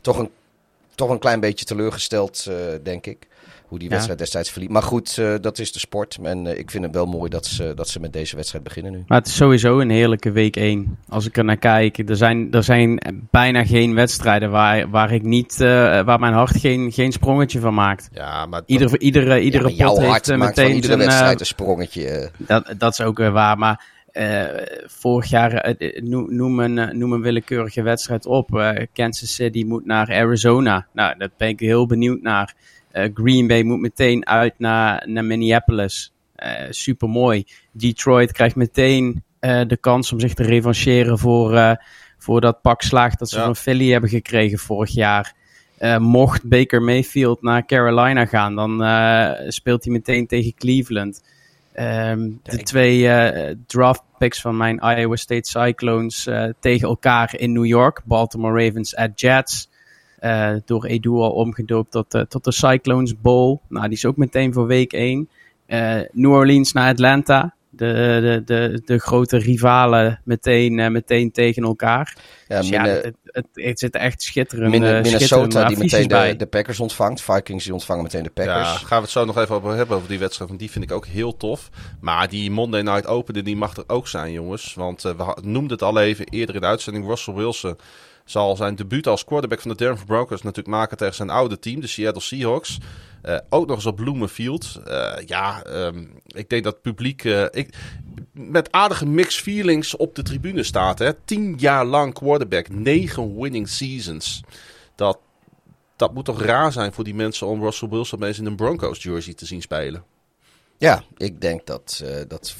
toch 0.00 0.18
een, 0.18 0.30
toch 0.98 1.10
een 1.10 1.18
klein 1.18 1.40
beetje 1.40 1.64
teleurgesteld, 1.64 2.50
denk 2.82 3.06
ik 3.06 3.26
hoe 3.68 3.78
die 3.78 3.88
wedstrijd 3.88 4.18
destijds 4.18 4.50
verliep. 4.50 4.70
Maar 4.70 4.82
goed, 4.82 5.16
uh, 5.16 5.34
dat 5.40 5.58
is 5.58 5.72
de 5.72 5.78
sport. 5.78 6.18
En 6.22 6.44
uh, 6.44 6.58
ik 6.58 6.70
vind 6.70 6.84
het 6.84 6.94
wel 6.94 7.06
mooi 7.06 7.30
dat 7.30 7.46
ze, 7.46 7.72
dat 7.74 7.88
ze 7.88 8.00
met 8.00 8.12
deze 8.12 8.36
wedstrijd 8.36 8.64
beginnen 8.64 8.92
nu. 8.92 9.04
Maar 9.06 9.18
het 9.18 9.26
is 9.26 9.36
sowieso 9.36 9.80
een 9.80 9.90
heerlijke 9.90 10.30
week 10.30 10.56
1. 10.56 10.98
Als 11.08 11.26
ik 11.26 11.36
er 11.36 11.44
naar 11.44 11.56
kijk. 11.56 11.98
Er 12.08 12.16
zijn, 12.16 12.52
er 12.52 12.62
zijn 12.62 13.00
bijna 13.30 13.64
geen 13.64 13.94
wedstrijden 13.94 14.50
waar, 14.50 14.90
waar 14.90 15.12
ik 15.12 15.22
niet, 15.22 15.56
waar 15.56 16.18
mijn 16.18 16.32
hart 16.32 16.60
geen, 16.60 16.92
geen 16.92 17.12
sprongetje 17.12 17.60
van 17.60 17.74
maakt. 17.74 18.08
Ja, 18.12 18.46
maar 18.46 18.62
iedere, 18.66 18.98
iedere, 18.98 19.40
iedere 19.40 19.76
ja, 19.76 19.86
pot 19.86 19.98
heeft 19.98 20.36
meteen 20.36 20.74
iedere 20.74 20.96
wedstrijd 20.96 21.40
een 21.40 21.46
sprongetje. 21.46 22.30
Dat, 22.36 22.74
dat 22.78 22.92
is 22.92 23.00
ook 23.00 23.18
waar. 23.18 23.58
Maar 23.58 23.84
vorig 24.86 25.30
jaar, 25.30 25.76
uh, 25.78 26.00
noem, 26.00 26.60
een, 26.60 26.98
noem 26.98 27.12
een 27.12 27.22
willekeurige 27.22 27.82
wedstrijd 27.82 28.26
op. 28.26 28.76
Kansas 28.92 29.34
City 29.34 29.64
moet 29.64 29.84
naar 29.84 30.12
Arizona. 30.12 30.86
Nou, 30.92 31.18
daar 31.18 31.30
ben 31.36 31.48
ik 31.48 31.60
heel 31.60 31.86
benieuwd 31.86 32.22
naar. 32.22 32.54
Green 33.14 33.46
Bay 33.46 33.62
moet 33.62 33.80
meteen 33.80 34.26
uit 34.26 34.54
naar, 34.58 35.02
naar 35.08 35.24
Minneapolis. 35.24 36.12
Super 36.70 37.08
mooi. 37.08 37.44
Detroit 37.72 38.32
krijgt 38.32 38.56
meteen 38.56 39.22
de 39.40 39.78
kans 39.80 40.12
om 40.12 40.20
zich 40.20 40.34
te 40.34 40.42
revancheren 40.42 41.18
voor, 41.18 41.76
voor 42.18 42.40
dat 42.40 42.62
pak 42.62 42.82
slaag 42.82 43.16
dat 43.16 43.28
ze 43.28 43.36
ja. 43.36 43.44
van 43.44 43.56
Philly 43.56 43.90
hebben 43.90 44.10
gekregen 44.10 44.58
vorig 44.58 44.90
jaar. 44.90 45.34
mocht 45.98 46.48
Baker 46.48 46.82
Mayfield 46.82 47.42
naar 47.42 47.66
Carolina 47.66 48.26
gaan, 48.26 48.54
dan 48.54 48.72
speelt 49.52 49.84
hij 49.84 49.92
meteen 49.92 50.26
tegen 50.26 50.54
Cleveland. 50.54 51.22
Um, 51.80 52.40
de 52.42 52.62
twee 52.62 53.08
draft 53.66 54.02
picks 54.18 54.40
van 54.40 54.56
mijn 54.56 54.78
Iowa 54.78 55.16
State 55.16 55.48
Cyclones 55.48 56.28
tegen 56.60 56.88
elkaar 56.88 57.34
in 57.36 57.52
New 57.52 57.66
York. 57.66 58.02
Baltimore 58.04 58.64
Ravens 58.64 58.96
at 58.96 59.20
Jets. 59.20 59.68
Uh, 60.20 60.54
door 60.64 60.84
Edu 60.84 61.10
al 61.10 61.30
omgedoopt 61.30 61.90
tot, 61.90 62.24
tot 62.28 62.44
de 62.44 62.52
Cyclones 62.52 63.20
Bowl. 63.20 63.60
Nou, 63.68 63.84
die 63.84 63.96
is 63.96 64.04
ook 64.04 64.16
meteen 64.16 64.52
voor 64.52 64.66
week 64.66 64.92
1. 64.92 65.28
Uh, 65.68 66.00
New 66.12 66.32
Orleans 66.32 66.72
naar 66.72 66.90
Atlanta. 66.90 67.54
De, 67.78 68.18
de, 68.20 68.42
de, 68.44 68.82
de 68.84 68.98
grote 68.98 69.38
rivalen 69.38 70.20
meteen, 70.24 70.78
uh, 70.78 70.88
meteen 70.88 71.32
tegen 71.32 71.62
elkaar. 71.62 72.16
Ja, 72.48 72.58
dus 72.58 72.68
ja, 72.68 72.84
het, 72.84 73.14
het, 73.24 73.46
het, 73.52 73.78
zit 73.78 73.94
echt 73.94 74.22
schitterend. 74.22 74.70
Min, 74.70 74.80
Minnesota 74.80 75.68
die 75.68 75.76
meteen 75.76 76.08
de, 76.08 76.34
de, 76.36 76.46
Packers 76.46 76.80
ontvangt. 76.80 77.20
Vikings 77.20 77.64
die 77.64 77.72
ontvangen 77.72 78.02
meteen 78.02 78.22
de 78.22 78.30
Packers. 78.30 78.80
Ja, 78.80 78.86
gaan 78.86 78.98
we 78.98 79.02
het 79.02 79.10
zo 79.10 79.24
nog 79.24 79.38
even 79.38 79.54
over 79.54 79.74
hebben 79.74 79.96
over 79.96 80.08
die 80.08 80.18
wedstrijd. 80.18 80.48
Want 80.48 80.60
die 80.60 80.70
vind 80.70 80.84
ik 80.84 80.92
ook 80.92 81.06
heel 81.06 81.36
tof. 81.36 81.68
Maar 82.00 82.28
die 82.28 82.50
Monday 82.50 82.82
Night 82.82 83.06
Open 83.06 83.44
die 83.44 83.56
mag 83.56 83.76
er 83.76 83.84
ook 83.86 84.08
zijn, 84.08 84.32
jongens. 84.32 84.74
Want 84.74 85.04
uh, 85.04 85.12
we 85.12 85.36
noemden 85.42 85.72
het 85.72 85.82
al 85.82 86.00
even 86.00 86.26
eerder 86.26 86.54
in 86.54 86.60
de 86.60 86.66
uitzending. 86.66 87.06
Russell 87.06 87.34
Wilson 87.34 87.76
zal 88.24 88.56
zijn 88.56 88.74
debuut 88.74 89.06
als 89.06 89.24
quarterback 89.24 89.60
van 89.60 89.70
de 89.70 89.76
Denver 89.76 90.06
Broncos 90.06 90.42
natuurlijk 90.42 90.76
maken 90.76 90.96
tegen 90.96 91.14
zijn 91.14 91.30
oude 91.30 91.58
team, 91.58 91.80
de 91.80 91.86
Seattle 91.86 92.22
Seahawks. 92.22 92.78
Uh, 93.28 93.38
ook 93.48 93.66
nog 93.66 93.76
eens 93.76 93.86
op 93.86 93.96
Bloemenfield. 93.96 94.80
Uh, 94.86 95.12
ja, 95.26 95.66
um, 95.66 96.12
ik 96.26 96.48
denk 96.48 96.64
dat 96.64 96.72
het 96.72 96.82
publiek 96.82 97.24
uh, 97.24 97.46
ik, 97.50 97.74
met 98.32 98.72
aardige 98.72 99.06
mixed 99.06 99.42
feelings 99.42 99.96
op 99.96 100.14
de 100.14 100.22
tribune 100.22 100.62
staat. 100.62 100.98
Hè. 100.98 101.12
Tien 101.14 101.54
jaar 101.58 101.84
lang 101.84 102.14
quarterback, 102.14 102.68
negen 102.68 103.40
winning 103.40 103.68
seasons. 103.68 104.42
Dat, 104.94 105.18
dat 105.96 106.14
moet 106.14 106.24
toch 106.24 106.42
raar 106.42 106.72
zijn 106.72 106.92
voor 106.92 107.04
die 107.04 107.14
mensen 107.14 107.46
om 107.46 107.62
Russell 107.62 107.88
Wilson 107.88 108.24
eens 108.24 108.38
in 108.38 108.46
een 108.46 108.56
Broncos 108.56 109.02
jersey 109.02 109.34
te 109.34 109.46
zien 109.46 109.62
spelen. 109.62 110.04
Ja, 110.78 111.02
ik 111.16 111.40
denk 111.40 111.66
dat, 111.66 112.04
dat 112.28 112.56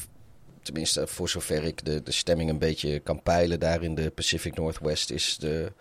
tenminste 0.62 1.06
voor 1.06 1.28
zover 1.28 1.64
ik 1.64 1.84
de, 1.84 2.02
de 2.02 2.12
stemming 2.12 2.50
een 2.50 2.58
beetje 2.58 2.98
kan 2.98 3.22
peilen 3.22 3.60
daar 3.60 3.82
in 3.82 3.94
de 3.94 4.10
Pacific 4.10 4.54
Northwest, 4.54 5.10
is 5.10 5.36
de, 5.38 5.72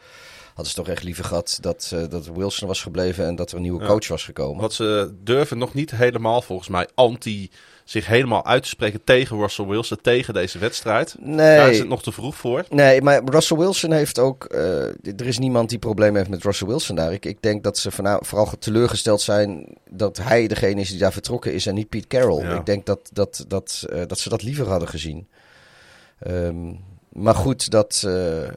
hadden 0.58 0.76
ze 0.76 0.82
toch 0.82 0.88
echt 0.88 1.03
liever 1.03 1.24
gehad 1.24 1.58
dat, 1.62 1.91
uh, 1.93 2.03
dat 2.10 2.30
Wilson 2.36 2.68
was 2.68 2.82
gebleven 2.82 3.26
en 3.26 3.36
dat 3.36 3.49
er 3.49 3.55
een 3.55 3.62
nieuwe 3.62 3.86
coach 3.86 4.08
was 4.08 4.24
gekomen. 4.24 4.62
Wat 4.62 4.74
ze 4.74 5.14
durven 5.24 5.58
nog 5.58 5.74
niet 5.74 5.91
helemaal 5.91 6.41
volgens 6.41 6.70
mij 6.70 6.88
anti 6.95 7.51
zich 7.84 8.08
helemaal 8.08 8.45
uit 8.45 8.64
te 8.64 8.70
spreken 8.70 9.03
tegen 9.03 9.38
Russell 9.38 9.66
Wilson, 9.66 9.97
tegen 10.01 10.34
deze 10.34 10.60
wedstrijd. 10.60 11.16
Nee. 11.20 11.58
Daar 11.58 11.72
is 11.72 11.80
het 11.80 11.88
nog 11.88 12.03
te 12.03 12.12
vroeg 12.12 12.36
voor. 12.36 12.66
Nee, 12.70 13.01
maar 13.01 13.22
Russell 13.26 13.58
Wilson 13.58 13.91
heeft 13.91 14.20
ook... 14.20 14.47
Uh, 14.51 14.60
er 14.88 15.28
is 15.28 15.38
niemand 15.38 15.70
die 15.70 15.80
problemen 15.80 16.16
heeft 16.16 16.30
met 16.30 16.43
Russell 16.43 16.68
Wilson 16.68 16.95
daar. 16.95 17.14
Ik, 17.14 17.26
ik 17.26 17.41
denk 17.41 17.64
dat 17.64 17.78
ze 17.78 17.91
vooral 18.20 18.51
teleurgesteld 18.60 19.22
zijn 19.22 19.78
dat 19.89 20.18
hij 20.18 20.47
degene 20.47 20.82
is 20.82 20.89
die 20.89 20.99
daar 20.99 21.14
vertrokken 21.14 21.53
is 21.53 21.66
en 21.66 21.76
niet 21.76 21.89
Pete 21.89 22.08
Carroll. 22.08 22.55
Ik 22.55 22.66
denk 22.66 22.86
dat, 22.86 23.10
dat, 23.14 23.45
dat, 23.47 23.86
uh, 23.93 24.01
dat 24.08 24.20
ze 24.20 24.30
dat 24.30 24.43
liever 24.43 24.68
hadden 24.68 24.88
gezien. 24.88 25.28
Um, 26.28 26.80
maar 27.10 27.36
goed, 27.36 27.70
dat... 27.70 28.03
Uh, 28.05 28.47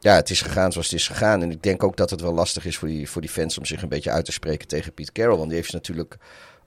ja, 0.00 0.14
het 0.14 0.30
is 0.30 0.42
gegaan 0.42 0.72
zoals 0.72 0.90
het 0.90 0.98
is 0.98 1.06
gegaan. 1.06 1.42
En 1.42 1.50
ik 1.50 1.62
denk 1.62 1.82
ook 1.82 1.96
dat 1.96 2.10
het 2.10 2.20
wel 2.20 2.32
lastig 2.32 2.64
is 2.64 2.76
voor 2.76 2.88
die, 2.88 3.10
voor 3.10 3.20
die 3.20 3.30
fans 3.30 3.58
om 3.58 3.64
zich 3.64 3.82
een 3.82 3.88
beetje 3.88 4.10
uit 4.10 4.24
te 4.24 4.32
spreken 4.32 4.68
tegen 4.68 4.94
Pete 4.94 5.12
Carroll. 5.12 5.36
Want 5.36 5.48
die 5.48 5.58
heeft 5.58 5.72
natuurlijk 5.72 6.16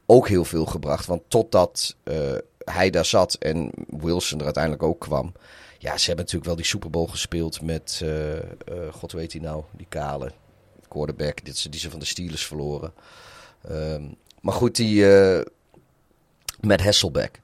ook 0.05 0.27
heel 0.27 0.45
veel 0.45 0.65
gebracht. 0.65 1.05
Want 1.05 1.21
totdat 1.27 1.95
uh, 2.03 2.15
hij 2.57 2.89
daar 2.89 3.05
zat 3.05 3.33
en 3.33 3.71
Wilson 3.87 4.39
er 4.39 4.45
uiteindelijk 4.45 4.83
ook 4.83 4.99
kwam. 4.99 5.33
Ja, 5.77 5.97
ze 5.97 6.05
hebben 6.05 6.25
natuurlijk 6.25 6.45
wel 6.45 6.55
die 6.55 6.65
Super 6.65 6.89
Bowl 6.89 7.07
gespeeld 7.07 7.61
met, 7.61 7.99
uh, 8.03 8.33
uh, 8.33 8.39
god 8.91 9.11
weet 9.11 9.31
hij 9.31 9.41
nou, 9.41 9.63
die 9.71 9.87
kale 9.89 10.31
quarterback 10.87 11.45
die, 11.45 11.69
die 11.69 11.79
ze 11.79 11.89
van 11.89 11.99
de 11.99 12.05
Steelers 12.05 12.45
verloren. 12.45 12.93
Um, 13.71 14.15
maar 14.41 14.53
goed, 14.53 14.75
die 14.75 15.05
met 16.59 16.81
Hasselbeck. 16.83 17.39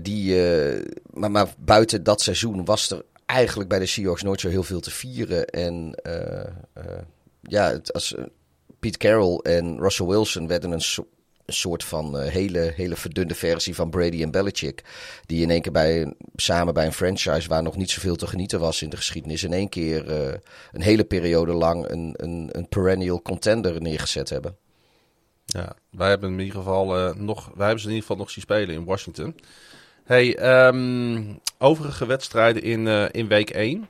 die, 0.00 0.36
maar, 1.10 1.30
maar 1.30 1.48
buiten 1.58 2.02
dat 2.02 2.20
seizoen 2.20 2.64
was 2.64 2.90
er 2.90 3.04
eigenlijk 3.30 3.68
bij 3.68 3.78
de 3.78 3.86
Seahawks 3.86 4.22
nooit 4.22 4.40
zo 4.40 4.48
heel 4.48 4.62
veel 4.62 4.80
te 4.80 4.90
vieren. 4.90 5.46
En 5.46 5.94
ja, 7.40 7.70
het, 7.70 7.92
als 7.92 8.14
Pete 8.78 8.98
Carroll 8.98 9.36
en 9.36 9.78
Russell 9.78 10.06
Wilson 10.06 10.46
werden 10.46 10.70
een 10.70 11.04
soort 11.46 11.84
van 11.84 12.20
hele, 12.20 12.72
hele 12.74 12.96
verdunde 12.96 13.34
versie 13.34 13.74
van 13.74 13.90
Brady 13.90 14.22
en 14.22 14.30
Belichick. 14.30 14.84
Die 15.26 15.42
in 15.42 15.50
één 15.50 15.62
keer 15.62 15.72
bij, 15.72 16.14
samen 16.36 16.74
bij 16.74 16.86
een 16.86 16.92
franchise 16.92 17.48
waar 17.48 17.62
nog 17.62 17.76
niet 17.76 17.90
zoveel 17.90 18.16
te 18.16 18.26
genieten 18.26 18.60
was 18.60 18.82
in 18.82 18.90
de 18.90 18.96
geschiedenis. 18.96 19.44
In 19.44 19.52
één 19.52 19.68
keer 19.68 20.10
een 20.72 20.82
hele 20.82 21.04
periode 21.04 21.52
lang 21.52 21.88
een, 21.88 22.14
een, 22.16 22.48
een 22.52 22.68
perennial 22.68 23.22
contender 23.22 23.82
neergezet 23.82 24.28
hebben. 24.28 24.56
Ja, 25.44 25.76
wij 25.90 26.08
hebben 26.08 26.32
in 26.32 26.38
ieder 26.38 26.58
geval 26.58 27.14
nog, 27.14 27.50
wij 27.54 27.66
hebben 27.66 27.80
ze 27.80 27.88
in 27.88 27.94
ieder 27.94 28.08
geval 28.08 28.16
nog 28.16 28.30
zien 28.30 28.42
spelen 28.42 28.74
in 28.74 28.84
Washington. 28.84 29.34
Hey, 30.10 30.66
um, 30.66 31.40
overige 31.58 32.06
wedstrijden 32.06 32.62
in, 32.62 32.86
in 33.10 33.28
week 33.28 33.50
1. 33.50 33.88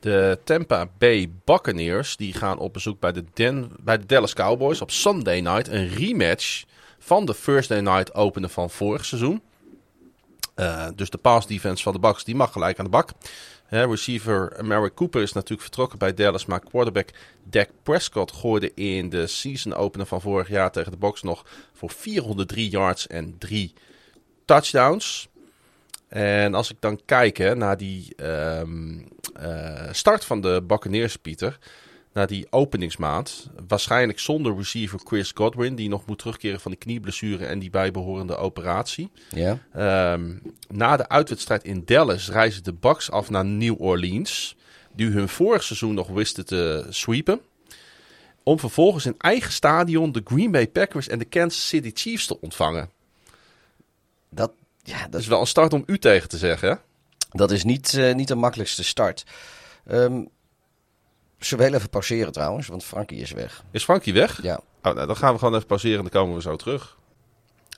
De 0.00 0.38
Tampa 0.44 0.90
Bay 0.98 1.30
Buccaneers 1.44 2.16
die 2.16 2.32
gaan 2.32 2.58
op 2.58 2.72
bezoek 2.72 3.00
bij 3.00 3.12
de, 3.12 3.24
Den, 3.32 3.72
bij 3.80 3.98
de 3.98 4.06
Dallas 4.06 4.34
Cowboys 4.34 4.80
op 4.80 4.90
Sunday 4.90 5.40
night. 5.40 5.68
Een 5.68 5.88
rematch 5.88 6.64
van 6.98 7.24
de 7.24 7.34
Thursday 7.44 7.80
Night 7.80 8.14
opener 8.14 8.48
van 8.48 8.70
vorig 8.70 9.04
seizoen. 9.04 9.42
Uh, 10.56 10.86
dus 10.94 11.10
de 11.10 11.18
pass 11.18 11.46
defense 11.46 11.82
van 11.82 11.92
de 11.92 11.98
Bucks 11.98 12.24
die 12.24 12.34
mag 12.34 12.52
gelijk 12.52 12.78
aan 12.78 12.84
de 12.84 12.90
bak. 12.90 13.10
Receiver 13.68 14.64
Mary 14.64 14.90
Cooper 14.94 15.22
is 15.22 15.32
natuurlijk 15.32 15.62
vertrokken 15.62 15.98
bij 15.98 16.14
Dallas, 16.14 16.46
maar 16.46 16.60
quarterback 16.60 17.08
Dak 17.44 17.68
Prescott 17.82 18.32
gooide 18.32 18.74
in 18.74 19.08
de 19.08 19.26
season 19.26 19.74
opener 19.74 20.06
van 20.06 20.20
vorig 20.20 20.48
jaar 20.48 20.72
tegen 20.72 20.92
de 20.92 20.98
Bucks 20.98 21.22
nog 21.22 21.44
voor 21.72 21.90
403 21.90 22.68
yards 22.68 23.06
en 23.06 23.38
3 23.38 23.74
touchdowns. 24.44 25.29
En 26.10 26.54
als 26.54 26.70
ik 26.70 26.76
dan 26.80 27.00
kijk 27.04 27.36
hè, 27.36 27.54
naar 27.54 27.76
die 27.76 28.12
um, 28.22 29.08
uh, 29.40 29.88
start 29.90 30.24
van 30.24 30.40
de 30.40 30.62
Buccaneers, 30.66 31.16
Pieter, 31.16 31.58
na 32.12 32.26
die 32.26 32.46
openingsmaand. 32.50 33.50
Waarschijnlijk 33.68 34.18
zonder 34.18 34.56
receiver 34.56 35.00
Chris 35.04 35.32
Godwin, 35.34 35.74
die 35.74 35.88
nog 35.88 36.06
moet 36.06 36.18
terugkeren 36.18 36.60
van 36.60 36.70
die 36.70 36.80
knieblessure 36.80 37.46
en 37.46 37.58
die 37.58 37.70
bijbehorende 37.70 38.36
operatie. 38.36 39.10
Ja. 39.28 39.58
Um, 40.12 40.42
na 40.68 40.96
de 40.96 41.08
uitwedstrijd 41.08 41.64
in 41.64 41.82
Dallas 41.84 42.30
reizen 42.30 42.62
de 42.62 42.72
Bucks 42.72 43.10
af 43.10 43.30
naar 43.30 43.44
New 43.44 43.80
Orleans, 43.80 44.56
die 44.92 45.06
hun 45.06 45.28
vorig 45.28 45.62
seizoen 45.62 45.94
nog 45.94 46.08
wisten 46.08 46.46
te 46.46 46.86
sweepen. 46.88 47.40
Om 48.42 48.58
vervolgens 48.58 49.06
in 49.06 49.14
eigen 49.18 49.52
stadion 49.52 50.12
de 50.12 50.22
Green 50.24 50.50
Bay 50.50 50.68
Packers 50.68 51.08
en 51.08 51.18
de 51.18 51.24
Kansas 51.24 51.68
City 51.68 51.90
Chiefs 51.94 52.26
te 52.26 52.40
ontvangen. 52.40 52.90
Dat, 54.28 54.52
ja, 54.82 55.08
dat 55.08 55.20
is 55.20 55.26
wel 55.26 55.40
een 55.40 55.46
start 55.46 55.72
om 55.72 55.82
u 55.86 55.98
tegen 55.98 56.28
te 56.28 56.38
zeggen. 56.38 56.80
Dat 57.30 57.50
is 57.50 57.64
niet, 57.64 57.92
uh, 57.92 58.14
niet 58.14 58.28
de 58.28 58.34
makkelijkste 58.34 58.84
start. 58.84 59.24
Um, 59.90 60.28
we 61.38 61.62
heel 61.62 61.74
even 61.74 61.88
pauzeren 61.88 62.32
trouwens, 62.32 62.66
want 62.66 62.84
Frankie 62.84 63.20
is 63.20 63.32
weg. 63.32 63.64
Is 63.70 63.84
Frankie 63.84 64.12
weg? 64.12 64.42
Ja. 64.42 64.60
Oh, 64.82 64.94
nou, 64.94 65.06
dan 65.06 65.16
gaan 65.16 65.32
we 65.32 65.38
gewoon 65.38 65.54
even 65.54 65.66
pauzeren 65.66 65.96
en 65.96 66.02
dan 66.02 66.22
komen 66.22 66.34
we 66.34 66.42
zo 66.42 66.56
terug. 66.56 66.98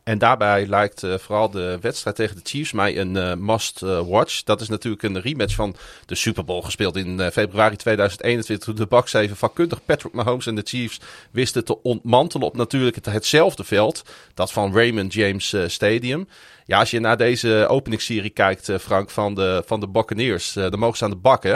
En 0.02 0.18
daarbij 0.18 0.66
lijkt 0.66 1.02
uh, 1.02 1.18
vooral 1.18 1.50
de 1.50 1.78
wedstrijd 1.80 2.16
tegen 2.16 2.36
de 2.36 2.42
Chiefs 2.44 2.72
mij 2.72 2.98
een 2.98 3.14
uh, 3.14 3.34
must-watch. 3.34 4.42
dat 4.42 4.60
is 4.60 4.68
natuurlijk 4.68 5.02
een 5.02 5.20
rematch 5.20 5.54
van 5.54 5.76
de 6.06 6.14
Super 6.14 6.44
Bowl 6.44 6.62
gespeeld 6.62 6.96
in 6.96 7.30
februari 7.32 7.76
2021. 7.76 8.66
Toen 8.66 8.74
de 8.74 8.86
Bucks 8.86 9.12
even 9.12 9.36
vakkundig 9.36 9.84
Patrick 9.84 10.12
Mahomes 10.12 10.46
en 10.46 10.54
de 10.54 10.62
Chiefs 10.64 11.00
wisten 11.30 11.64
te 11.64 11.82
ontmantelen 11.82 12.46
op 12.46 12.56
natuurlijk 12.56 12.94
het, 12.94 13.06
hetzelfde 13.06 13.64
veld. 13.64 14.02
Dat 14.34 14.52
van 14.52 14.74
Raymond 14.74 15.12
James 15.12 15.54
Stadium. 15.66 16.28
Ja, 16.64 16.78
als 16.78 16.90
je 16.90 17.00
naar 17.00 17.16
deze 17.16 17.66
openingsserie 17.68 18.30
kijkt, 18.30 18.72
Frank, 18.80 19.10
van 19.10 19.34
de, 19.34 19.62
van 19.66 19.80
de 19.80 19.88
Buccaneers. 19.88 20.52
dan 20.52 20.78
mogen 20.78 20.98
ze 20.98 21.04
aan 21.04 21.10
de 21.10 21.16
bak, 21.16 21.42
hè? 21.42 21.54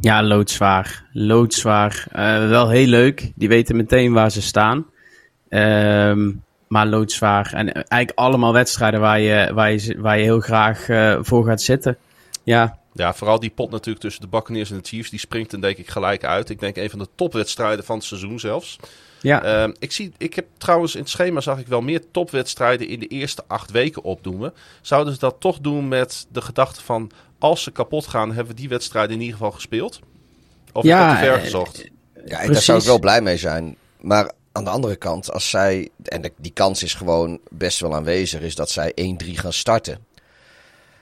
Ja, 0.00 0.22
loodzwaar. 0.22 1.04
Loodzwaar. 1.12 2.06
Uh, 2.16 2.48
wel 2.48 2.68
heel 2.68 2.86
leuk. 2.86 3.32
Die 3.34 3.48
weten 3.48 3.76
meteen 3.76 4.12
waar 4.12 4.30
ze 4.30 4.42
staan. 4.42 4.86
Um, 5.48 6.42
maar 6.68 6.86
loodzwaar. 6.86 7.52
En 7.52 7.72
eigenlijk 7.72 8.18
allemaal 8.18 8.52
wedstrijden 8.52 9.00
waar 9.00 9.20
je, 9.20 9.50
waar 9.54 9.72
je, 9.72 10.00
waar 10.00 10.18
je 10.18 10.24
heel 10.24 10.40
graag 10.40 10.88
uh, 10.88 11.18
voor 11.20 11.44
gaat 11.44 11.62
zitten. 11.62 11.96
Ja. 12.44 12.78
Ja, 12.94 13.14
vooral 13.14 13.40
die 13.40 13.50
pot 13.50 13.70
natuurlijk 13.70 14.04
tussen 14.04 14.22
de 14.22 14.28
Buccaneers 14.28 14.70
en 14.70 14.76
de 14.76 14.88
Chiefs. 14.88 15.10
Die 15.10 15.18
springt 15.18 15.52
er 15.52 15.60
denk 15.60 15.76
ik 15.76 15.88
gelijk 15.88 16.24
uit. 16.24 16.50
Ik 16.50 16.60
denk 16.60 16.76
een 16.76 16.90
van 16.90 16.98
de 16.98 17.08
topwedstrijden 17.14 17.84
van 17.84 17.96
het 17.96 18.04
seizoen 18.04 18.40
zelfs. 18.40 18.78
Ja. 19.22 19.66
Uh, 19.66 19.74
ik, 19.78 19.92
zie, 19.92 20.12
ik 20.18 20.34
heb 20.34 20.46
trouwens 20.58 20.94
in 20.94 21.00
het 21.00 21.10
schema 21.10 21.40
zag 21.40 21.58
ik 21.58 21.66
wel 21.66 21.80
meer 21.80 22.10
topwedstrijden 22.10 22.88
in 22.88 23.00
de 23.00 23.06
eerste 23.06 23.44
acht 23.46 23.70
weken 23.70 24.02
opdoemen. 24.02 24.52
Zouden 24.80 25.12
ze 25.12 25.18
dat 25.18 25.36
toch 25.38 25.58
doen 25.58 25.88
met 25.88 26.26
de 26.32 26.40
gedachte 26.40 26.82
van 26.82 27.10
als 27.38 27.62
ze 27.62 27.70
kapot 27.70 28.06
gaan, 28.06 28.28
hebben 28.28 28.54
we 28.54 28.60
die 28.60 28.68
wedstrijd 28.68 29.10
in 29.10 29.20
ieder 29.20 29.36
geval 29.36 29.50
gespeeld? 29.50 30.00
Of 30.72 30.84
ja, 30.84 31.14
te 31.14 31.20
ver 31.20 31.34
eh, 31.34 31.40
gezocht? 31.40 31.90
Ja, 32.26 32.46
daar 32.46 32.62
zou 32.62 32.78
ik 32.78 32.84
wel 32.84 32.98
blij 32.98 33.20
mee 33.20 33.36
zijn. 33.36 33.76
Maar 34.00 34.30
aan 34.52 34.64
de 34.64 34.70
andere 34.70 34.96
kant, 34.96 35.32
als 35.32 35.50
zij, 35.50 35.88
en 36.02 36.32
die 36.36 36.52
kans 36.52 36.82
is 36.82 36.94
gewoon 36.94 37.40
best 37.50 37.80
wel 37.80 37.94
aanwezig, 37.94 38.40
is 38.40 38.54
dat 38.54 38.70
zij 38.70 38.92
1-3 39.24 39.26
gaan 39.26 39.52
starten. 39.52 39.98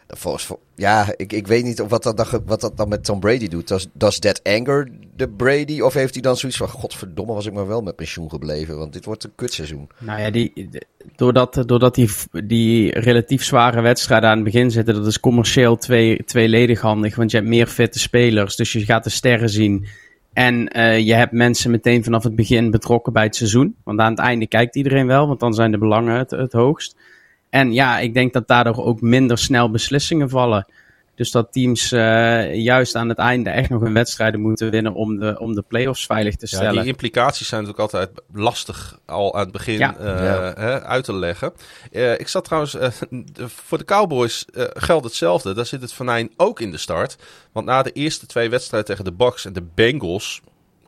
Volgens, 0.09 0.49
ja, 0.75 1.13
ik, 1.17 1.33
ik 1.33 1.47
weet 1.47 1.65
niet 1.65 1.81
of 1.81 1.89
wat 1.89 2.03
dat, 2.03 2.17
dan, 2.17 2.27
wat 2.47 2.61
dat 2.61 2.77
dan 2.77 2.89
met 2.89 3.05
Tom 3.05 3.21
Brady 3.21 3.49
doet. 3.49 3.69
Does, 3.69 3.87
does 3.93 4.19
that 4.19 4.41
anger 4.45 4.89
de 5.21 5.29
Brady? 5.29 5.81
Of 5.81 5.95
heeft 5.95 6.15
hij 6.15 6.23
dan 6.23 6.37
zoiets 6.37 6.59
van... 6.59 6.69
Godverdomme, 6.69 7.33
was 7.33 7.47
ik 7.47 7.53
maar 7.53 7.67
wel 7.67 7.83
met 7.83 7.97
pensioen 7.97 8.31
gebleven. 8.31 8.79
Want 8.79 8.93
dit 8.93 9.05
wordt 9.05 9.25
een 9.25 9.35
kutseizoen. 9.35 9.89
Nou 9.99 10.21
ja, 10.21 10.31
die, 10.31 10.69
doordat, 11.17 11.63
doordat 11.67 11.95
die, 11.95 12.11
die 12.45 12.99
relatief 12.99 13.45
zware 13.45 13.81
wedstrijden 13.81 14.29
aan 14.29 14.35
het 14.35 14.45
begin 14.45 14.71
zitten... 14.71 14.95
dat 14.95 15.07
is 15.07 15.21
commercieel 15.21 15.77
twee, 15.77 16.25
tweeledig 16.25 16.81
handig. 16.81 17.17
Want 17.17 17.31
je 17.31 17.37
hebt 17.37 17.49
meer 17.49 17.67
fitte 17.67 17.99
spelers. 17.99 18.57
Dus 18.57 18.73
je 18.73 18.85
gaat 18.85 19.05
de 19.05 19.11
sterren 19.11 19.51
zien. 19.51 19.87
En 20.33 20.79
uh, 20.79 20.99
je 20.99 21.15
hebt 21.15 21.33
mensen 21.33 21.71
meteen 21.71 22.05
vanaf 22.05 22.23
het 22.23 22.37
begin 22.37 22.71
betrokken 22.71 23.13
bij 23.13 23.25
het 23.25 23.37
seizoen. 23.37 23.77
Want 23.85 24.01
aan 24.01 24.11
het 24.11 24.21
einde 24.21 24.47
kijkt 24.47 24.77
iedereen 24.77 25.07
wel. 25.07 25.27
Want 25.27 25.41
dan 25.41 25.55
zijn 25.55 25.71
de 25.71 25.79
belangen 25.79 26.19
het, 26.19 26.31
het 26.31 26.53
hoogst. 26.53 26.97
En 27.51 27.73
ja, 27.73 27.99
ik 27.99 28.15
denk 28.15 28.33
dat 28.33 28.49
daardoor 28.49 28.85
ook 28.85 29.01
minder 29.01 29.39
snel 29.39 29.71
beslissingen 29.71 30.29
vallen. 30.29 30.67
Dus 31.21 31.31
dat 31.31 31.53
teams 31.53 31.93
uh, 31.93 32.55
juist 32.55 32.95
aan 32.95 33.09
het 33.09 33.19
einde 33.19 33.51
echt 33.51 33.69
nog 33.69 33.83
een 33.83 33.93
wedstrijden 33.93 34.41
moeten 34.41 34.71
winnen 34.71 34.95
om 34.95 35.19
de, 35.19 35.39
om 35.39 35.55
de 35.55 35.63
play-offs 35.63 36.07
veilig 36.07 36.37
te 36.37 36.47
stellen. 36.47 36.75
Ja, 36.75 36.81
die 36.81 36.89
implicaties 36.89 37.49
zijn 37.49 37.63
natuurlijk 37.63 37.95
altijd 37.95 38.23
lastig 38.33 38.99
al 39.07 39.35
aan 39.35 39.41
het 39.41 39.53
begin 39.53 39.79
ja. 39.79 39.97
Uh, 40.01 40.07
ja. 40.07 40.53
Hè, 40.57 40.83
uit 40.83 41.05
te 41.05 41.15
leggen. 41.15 41.53
Uh, 41.93 42.13
ik 42.13 42.29
zat 42.29 42.45
trouwens, 42.45 42.77
voor 43.39 43.79
de 43.79 43.85
Cowboys 43.85 44.45
geldt 44.73 45.05
hetzelfde. 45.05 45.55
Daar 45.55 45.67
zit 45.67 45.81
het 45.81 45.93
venijn 45.93 46.31
ook 46.37 46.61
in 46.61 46.71
de 46.71 46.79
start. 46.79 47.17
Want 47.53 47.67
na 47.67 47.83
de 47.83 47.93
eerste 47.93 48.27
twee 48.27 48.51
wedstrijden 48.51 48.89
tegen 48.89 49.05
de 49.05 49.13
Bucks 49.13 49.45
en 49.45 49.53
de 49.53 49.67
Bengals, 49.75 50.41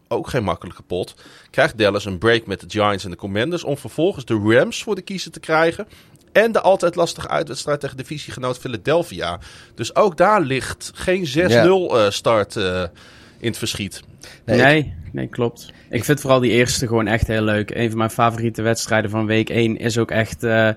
ook 0.08 0.28
geen 0.28 0.44
makkelijke 0.44 0.82
pot, 0.82 1.14
krijgt 1.50 1.78
Dallas 1.78 2.04
een 2.04 2.18
break 2.18 2.46
met 2.46 2.60
de 2.60 2.66
Giants 2.68 3.04
en 3.04 3.10
de 3.10 3.16
Commanders 3.16 3.64
om 3.64 3.76
vervolgens 3.76 4.24
de 4.24 4.40
Rams 4.44 4.82
voor 4.82 4.94
de 4.94 5.02
kiezer 5.02 5.30
te 5.30 5.40
krijgen. 5.40 5.86
En 6.32 6.52
de 6.52 6.60
altijd 6.60 6.94
lastige 6.94 7.28
uitwedstrijd 7.28 7.80
tegen 7.80 7.96
divisiegenoot 7.96 8.58
Philadelphia. 8.58 9.38
Dus 9.74 9.94
ook 9.94 10.16
daar 10.16 10.40
ligt 10.40 10.90
geen 10.94 11.26
6-0 11.26 11.30
ja. 11.32 11.64
uh, 11.64 12.10
start 12.10 12.56
uh, 12.56 12.82
in 13.38 13.48
het 13.48 13.58
verschiet. 13.58 14.02
Nee, 14.44 14.60
nee, 14.60 14.94
nee, 15.12 15.26
klopt. 15.26 15.72
Ik 15.90 16.04
vind 16.04 16.20
vooral 16.20 16.40
die 16.40 16.50
eerste 16.50 16.86
gewoon 16.86 17.06
echt 17.06 17.26
heel 17.26 17.42
leuk. 17.42 17.70
Een 17.70 17.88
van 17.88 17.98
mijn 17.98 18.10
favoriete 18.10 18.62
wedstrijden 18.62 19.10
van 19.10 19.26
week 19.26 19.50
1 19.50 19.76
is 19.76 19.98
ook 19.98 20.10
echt 20.10 20.44
uh, 20.44 20.68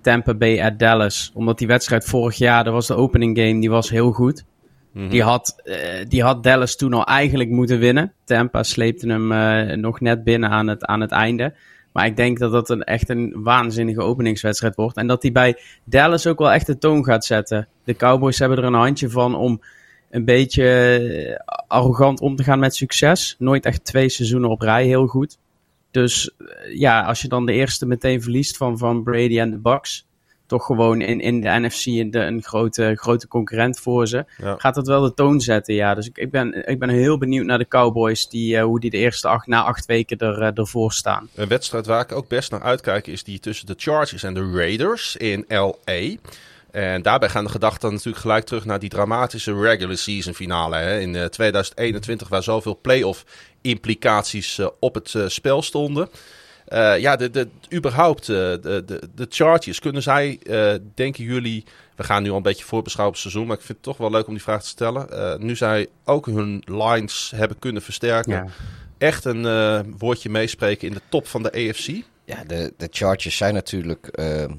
Tampa 0.00 0.34
Bay 0.34 0.62
at 0.62 0.78
Dallas. 0.78 1.30
Omdat 1.34 1.58
die 1.58 1.66
wedstrijd 1.66 2.04
vorig 2.04 2.36
jaar, 2.36 2.64
dat 2.64 2.72
was 2.72 2.86
de 2.86 2.94
opening 2.94 3.38
game, 3.38 3.60
die 3.60 3.70
was 3.70 3.90
heel 3.90 4.12
goed. 4.12 4.44
Mm 4.92 5.00
-hmm. 5.00 5.10
die, 5.10 5.22
had, 5.22 5.62
die 6.08 6.22
had 6.22 6.42
Dallas 6.42 6.76
toen 6.76 6.92
al 6.92 7.04
eigenlijk 7.04 7.50
moeten 7.50 7.78
winnen. 7.78 8.12
Tampa 8.24 8.62
sleepte 8.62 9.06
hem 9.06 9.80
nog 9.80 10.00
net 10.00 10.24
binnen 10.24 10.50
aan 10.50 10.66
het, 10.66 10.84
aan 10.84 11.00
het 11.00 11.10
einde. 11.10 11.54
Maar 11.92 12.06
ik 12.06 12.16
denk 12.16 12.38
dat 12.38 12.52
dat 12.52 12.70
een, 12.70 12.84
echt 12.84 13.08
een 13.08 13.42
waanzinnige 13.42 14.00
openingswedstrijd 14.00 14.74
wordt. 14.74 14.96
En 14.96 15.06
dat 15.06 15.22
die 15.22 15.32
bij 15.32 15.58
Dallas 15.84 16.26
ook 16.26 16.38
wel 16.38 16.52
echt 16.52 16.66
de 16.66 16.78
toon 16.78 17.04
gaat 17.04 17.24
zetten. 17.24 17.68
De 17.84 17.96
Cowboys 17.96 18.38
hebben 18.38 18.58
er 18.58 18.64
een 18.64 18.74
handje 18.74 19.10
van 19.10 19.34
om 19.34 19.60
een 20.10 20.24
beetje 20.24 21.44
arrogant 21.68 22.20
om 22.20 22.36
te 22.36 22.44
gaan 22.44 22.58
met 22.58 22.74
succes. 22.74 23.36
Nooit 23.38 23.64
echt 23.64 23.84
twee 23.84 24.08
seizoenen 24.08 24.50
op 24.50 24.60
rij 24.60 24.86
heel 24.86 25.06
goed. 25.06 25.38
Dus 25.90 26.30
ja, 26.74 27.02
als 27.02 27.22
je 27.22 27.28
dan 27.28 27.46
de 27.46 27.52
eerste 27.52 27.86
meteen 27.86 28.22
verliest 28.22 28.56
van, 28.56 28.78
van 28.78 29.02
Brady 29.02 29.38
en 29.38 29.50
de 29.50 29.58
Bucks 29.58 30.06
toch 30.50 30.66
gewoon 30.66 31.00
in, 31.00 31.20
in 31.20 31.40
de 31.40 31.48
NFC 31.48 31.84
de, 32.12 32.18
een 32.18 32.42
grote, 32.42 32.92
grote 32.94 33.28
concurrent 33.28 33.80
voor 33.80 34.06
ze. 34.06 34.24
Ja. 34.36 34.54
Gaat 34.58 34.74
dat 34.74 34.86
wel 34.86 35.00
de 35.00 35.14
toon 35.14 35.40
zetten, 35.40 35.74
ja. 35.74 35.94
Dus 35.94 36.06
ik, 36.06 36.18
ik, 36.18 36.30
ben, 36.30 36.68
ik 36.68 36.78
ben 36.78 36.88
heel 36.88 37.18
benieuwd 37.18 37.46
naar 37.46 37.58
de 37.58 37.68
Cowboys, 37.68 38.28
die, 38.28 38.56
uh, 38.56 38.62
hoe 38.62 38.80
die 38.80 38.90
de 38.90 38.96
eerste 38.96 39.28
acht, 39.28 39.46
na 39.46 39.62
acht 39.62 39.86
weken 39.86 40.18
er, 40.18 40.40
uh, 40.40 40.50
ervoor 40.54 40.92
staan. 40.92 41.28
Een 41.34 41.48
wedstrijd 41.48 41.86
waar 41.86 42.00
ik 42.00 42.12
ook 42.12 42.28
best 42.28 42.50
naar 42.50 42.62
uitkijk 42.62 43.06
is 43.06 43.24
die 43.24 43.38
tussen 43.38 43.66
de 43.66 43.74
Chargers 43.76 44.22
en 44.22 44.34
de 44.34 44.50
Raiders 44.54 45.16
in 45.16 45.44
L.A., 45.48 46.16
en 46.70 47.02
daarbij 47.02 47.28
gaan 47.28 47.44
de 47.44 47.50
gedachten 47.50 47.92
natuurlijk 47.92 48.22
gelijk 48.22 48.44
terug 48.44 48.64
naar 48.64 48.78
die 48.78 48.88
dramatische 48.88 49.60
regular 49.60 49.96
season 49.96 50.34
finale 50.34 50.76
hè, 50.76 51.00
in 51.00 51.14
uh, 51.14 51.24
2021, 51.24 52.28
waar 52.28 52.42
zoveel 52.42 52.78
playoff 52.82 53.24
implicaties 53.60 54.60
op 54.80 54.94
het 54.94 55.14
spel 55.26 55.62
stonden. 55.62 56.08
Uh, 56.72 56.98
ja, 56.98 57.16
de, 57.16 57.30
de, 57.30 57.48
überhaupt, 57.72 58.28
uh, 58.28 58.36
de, 58.36 58.82
de, 58.86 59.08
de 59.14 59.26
Chargers, 59.28 59.78
kunnen 59.78 60.02
zij, 60.02 60.40
uh, 60.42 60.74
denken 60.94 61.24
jullie... 61.24 61.64
We 61.96 62.06
gaan 62.06 62.22
nu 62.22 62.30
al 62.30 62.36
een 62.36 62.42
beetje 62.42 62.64
voorbeschouwen 62.64 63.16
op 63.16 63.22
het 63.22 63.30
seizoen, 63.30 63.48
maar 63.48 63.58
ik 63.58 63.64
vind 63.64 63.78
het 63.78 63.86
toch 63.86 63.96
wel 63.96 64.10
leuk 64.10 64.26
om 64.26 64.32
die 64.32 64.42
vraag 64.42 64.62
te 64.62 64.68
stellen. 64.68 65.06
nu 65.46 65.56
zij 65.56 65.86
ook 66.04 66.26
hun 66.26 66.62
lines 66.66 67.32
hebben 67.36 67.58
kunnen 67.58 67.82
versterken, 67.82 68.32
ja. 68.32 68.46
echt 68.98 69.24
een 69.24 69.98
woordje 69.98 70.30
meespreken 70.30 70.88
in 70.88 70.94
de 70.94 71.00
top 71.08 71.26
van 71.26 71.42
de 71.42 71.52
AFC? 71.52 71.86
Ja, 72.24 72.44
de, 72.46 72.72
de 72.76 72.88
Chargers 72.90 73.36
zijn 73.36 73.54
natuurlijk... 73.54 74.06
ehm, 74.06 74.52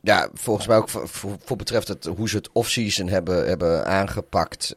ja, 0.00 0.28
volgens 0.34 0.66
mij 0.66 0.76
ook 0.76 0.88
voor, 0.88 1.08
voor, 1.08 1.36
voor 1.44 1.56
betreft 1.56 1.88
het, 1.88 2.04
hoe 2.04 2.28
ze 2.28 2.36
het 2.36 2.50
offseason 2.52 3.08
hebben, 3.08 3.46
hebben 3.48 3.86
aangepakt 3.86 4.76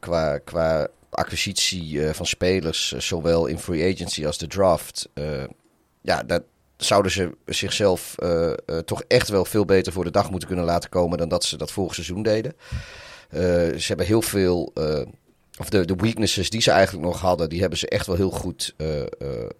qua, 0.00 0.38
qua 0.38 0.88
acquisitie 1.10 1.92
uh, 1.92 2.10
van 2.12 2.26
spelers, 2.26 2.92
uh, 2.92 3.00
zowel 3.00 3.46
in 3.46 3.58
free 3.58 3.94
agency 3.94 4.26
als 4.26 4.38
de 4.38 4.46
draft. 4.46 5.08
Uh, 5.14 5.44
ja, 6.00 6.22
dat 6.22 6.42
zouden 6.76 7.12
ze 7.12 7.36
zichzelf 7.46 8.14
toch 8.84 9.02
echt 9.08 9.28
wel 9.28 9.44
veel 9.44 9.64
beter 9.64 9.92
voor 9.92 10.04
de 10.04 10.10
dag 10.10 10.30
moeten 10.30 10.48
kunnen 10.48 10.66
laten 10.66 10.90
komen 10.90 11.18
dan 11.18 11.28
dat 11.28 11.44
ze 11.44 11.56
dat 11.56 11.72
vorig 11.72 11.94
seizoen 11.94 12.22
deden. 12.22 12.54
ze 13.78 13.84
hebben 13.86 14.06
heel 14.06 14.22
veel, 14.22 14.72
of 15.58 15.68
de, 15.68 15.84
de 15.84 15.94
weaknesses 15.96 16.50
die 16.50 16.60
ze 16.60 16.70
eigenlijk 16.70 17.06
nog 17.06 17.20
hadden, 17.20 17.48
die 17.48 17.60
hebben 17.60 17.78
ze 17.78 17.88
echt 17.88 18.06
wel 18.06 18.16
heel 18.16 18.30
goed 18.30 18.74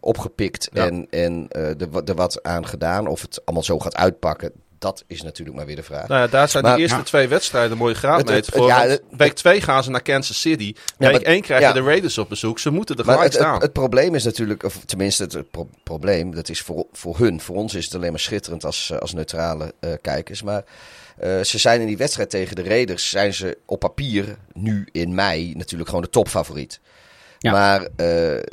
opgepikt 0.01 0.69
ja. 0.73 0.87
en, 0.87 1.07
en 1.11 1.49
er, 1.49 2.03
er 2.05 2.15
wat 2.15 2.43
aan 2.43 2.67
gedaan. 2.67 3.07
Of 3.07 3.23
het 3.23 3.45
allemaal 3.45 3.65
zo 3.65 3.79
gaat 3.79 3.97
uitpakken, 3.97 4.53
dat 4.79 5.05
is 5.07 5.23
natuurlijk 5.23 5.57
maar 5.57 5.67
weer 5.67 5.77
de 5.77 5.83
vraag. 5.83 6.09
Nou 6.09 6.21
ja, 6.21 6.27
daar 6.27 6.49
zijn 6.49 6.63
maar, 6.63 6.77
de 6.77 6.83
eerste 6.83 6.97
ja. 6.97 7.03
twee 7.03 7.29
wedstrijden 7.29 7.73
een 7.73 7.79
mooie 7.79 7.95
graadmeter 7.95 8.53
voor. 8.53 8.67
Ja, 8.67 8.87
het, 8.87 9.03
week 9.17 9.33
2 9.33 9.61
gaan 9.61 9.83
ze 9.83 9.91
naar 9.91 10.03
Kansas 10.03 10.41
City. 10.41 10.75
Week 10.99 11.23
1 11.23 11.43
krijgen 11.43 11.75
de 11.75 11.83
Raiders 11.83 12.19
op 12.19 12.29
bezoek. 12.29 12.59
Ze 12.59 12.71
moeten 12.71 12.97
er 12.97 13.05
gelijk 13.05 13.23
het, 13.23 13.35
staan. 13.35 13.53
Het, 13.53 13.63
het, 13.63 13.73
probleem 13.73 14.15
is 14.15 14.25
natuurlijk, 14.25 14.63
of 14.63 14.79
tenminste 14.87 15.23
het 15.23 15.51
pro 15.51 15.69
probleem, 15.83 16.35
dat 16.35 16.49
is 16.49 16.61
voor, 16.61 16.87
voor 16.93 17.19
hun. 17.19 17.41
Voor 17.41 17.57
ons 17.57 17.75
is 17.75 17.85
het 17.85 17.95
alleen 17.95 18.11
maar 18.11 18.21
schitterend 18.21 18.65
als, 18.65 18.93
als 18.99 19.13
neutrale 19.13 19.75
uh, 19.81 19.91
kijkers. 20.03 20.43
Maar 20.43 20.65
uh, 21.23 21.41
ze 21.41 21.59
zijn 21.59 21.81
in 21.81 21.87
die 21.87 21.97
wedstrijd 21.97 22.31
tegen 22.31 22.57
de 22.57 22.63
Raiders, 22.63 23.11
zijn 23.11 23.35
ze 23.35 23.59
op 23.67 23.81
papier 23.81 24.37
nu 24.53 24.89
in 24.93 25.15
mei 25.15 25.55
natuurlijk 25.55 25.89
gewoon 25.89 26.05
de 26.05 26.11
topfavoriet. 26.11 26.81
Ja. 27.39 27.53
Maar 27.53 27.81
uh, 27.81 27.87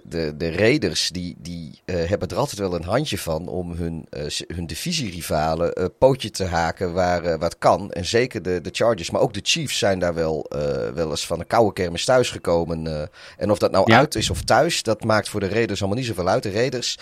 de, 0.04 0.34
de 0.38 0.52
Raiders 0.52 1.10
die, 1.10 1.36
die 1.38 1.82
uh, 1.86 1.96
hebben 2.04 2.28
er 2.28 2.38
altijd 2.38 2.60
wel 2.60 2.76
een 2.76 2.84
handje 2.84 3.18
van 3.18 3.48
om 3.48 3.72
hun, 3.72 4.08
uh, 4.18 4.26
hun 4.48 4.68
divisierivalen 4.68 5.94
pootje 5.98 6.30
te 6.30 6.46
haken 6.46 6.94
waar, 6.94 7.24
het 7.24 7.58
kan. 7.58 7.92
En 7.92 8.06
zeker 8.06 8.42
de, 8.42 8.62
de 8.62 8.70
Chargers, 8.72 9.10
maar 9.10 9.22
ook 9.22 9.34
de 9.34 9.40
Chiefs 9.44 9.78
zijn 9.78 10.00
daar 10.00 10.14
wel, 10.14 10.46
wel 10.94 11.10
eens 11.10 11.26
van 11.26 11.40
een 11.40 11.48
koude 11.48 11.74
kermis 11.74 12.06
thuisgekomen. 12.06 13.10
en 13.38 13.52
of 13.52 13.58
dat 13.58 13.72
nou 13.72 13.92
ja. 13.92 13.98
uit 13.98 14.16
is 14.16 14.30
of 14.30 14.42
thuis, 14.42 14.84
dat 14.84 15.04
maakt 15.04 15.30
voor 15.30 15.40
de 15.40 15.50
Raiders 15.50 15.80
allemaal 15.80 15.98
niet 15.98 16.08
zoveel 16.08 16.28
uit. 16.28 16.44
De 16.44 16.52
Raiders 16.52 16.98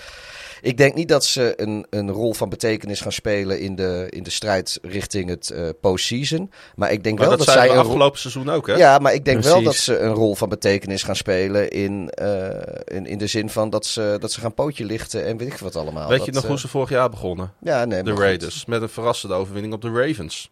ik 0.63 0.77
denk 0.77 0.95
niet 0.95 1.07
dat 1.07 1.25
ze 1.25 1.53
een, 1.55 1.85
een 1.89 2.11
rol 2.11 2.33
van 2.33 2.49
betekenis 2.49 3.01
gaan 3.01 3.11
spelen 3.11 3.59
in 3.59 3.75
de, 3.75 4.07
in 4.09 4.23
de 4.23 4.29
strijd 4.29 4.79
richting 4.81 5.29
het 5.29 5.51
uh, 5.53 5.69
postseason. 5.81 6.51
Maar 6.75 6.91
ik 6.91 7.03
denk 7.03 7.17
maar 7.17 7.27
wel 7.27 7.37
dat, 7.37 7.45
dat 7.45 7.55
zij. 7.55 7.69
een 7.69 7.77
afgelopen 7.77 8.19
seizoen 8.19 8.49
ook, 8.49 8.67
hè? 8.67 8.73
Ja, 8.73 8.97
maar 8.97 9.13
ik 9.13 9.25
denk 9.25 9.37
Precies. 9.37 9.55
wel 9.55 9.63
dat 9.63 9.75
ze 9.75 9.97
een 9.97 10.13
rol 10.13 10.35
van 10.35 10.49
betekenis 10.49 11.03
gaan 11.03 11.15
spelen. 11.15 11.69
In, 11.69 12.11
uh, 12.21 12.47
in, 12.85 13.05
in 13.05 13.17
de 13.17 13.27
zin 13.27 13.49
van 13.49 13.69
dat 13.69 13.85
ze, 13.85 14.17
dat 14.19 14.31
ze 14.31 14.39
gaan 14.39 14.53
pootje 14.53 14.85
lichten 14.85 15.25
en 15.25 15.37
weet 15.37 15.47
ik 15.47 15.57
wat 15.57 15.75
allemaal. 15.75 16.09
Weet 16.09 16.17
dat, 16.17 16.25
je 16.25 16.31
nog 16.31 16.43
uh, 16.43 16.49
hoe 16.49 16.59
ze 16.59 16.67
vorig 16.67 16.89
jaar 16.89 17.09
begonnen? 17.09 17.53
Ja, 17.59 17.85
nee. 17.85 18.03
De 18.03 18.13
Raiders. 18.13 18.57
Goed. 18.57 18.67
Met 18.67 18.81
een 18.81 18.89
verrassende 18.89 19.35
overwinning 19.35 19.73
op 19.73 19.81
de 19.81 19.91
Ravens. 19.91 20.49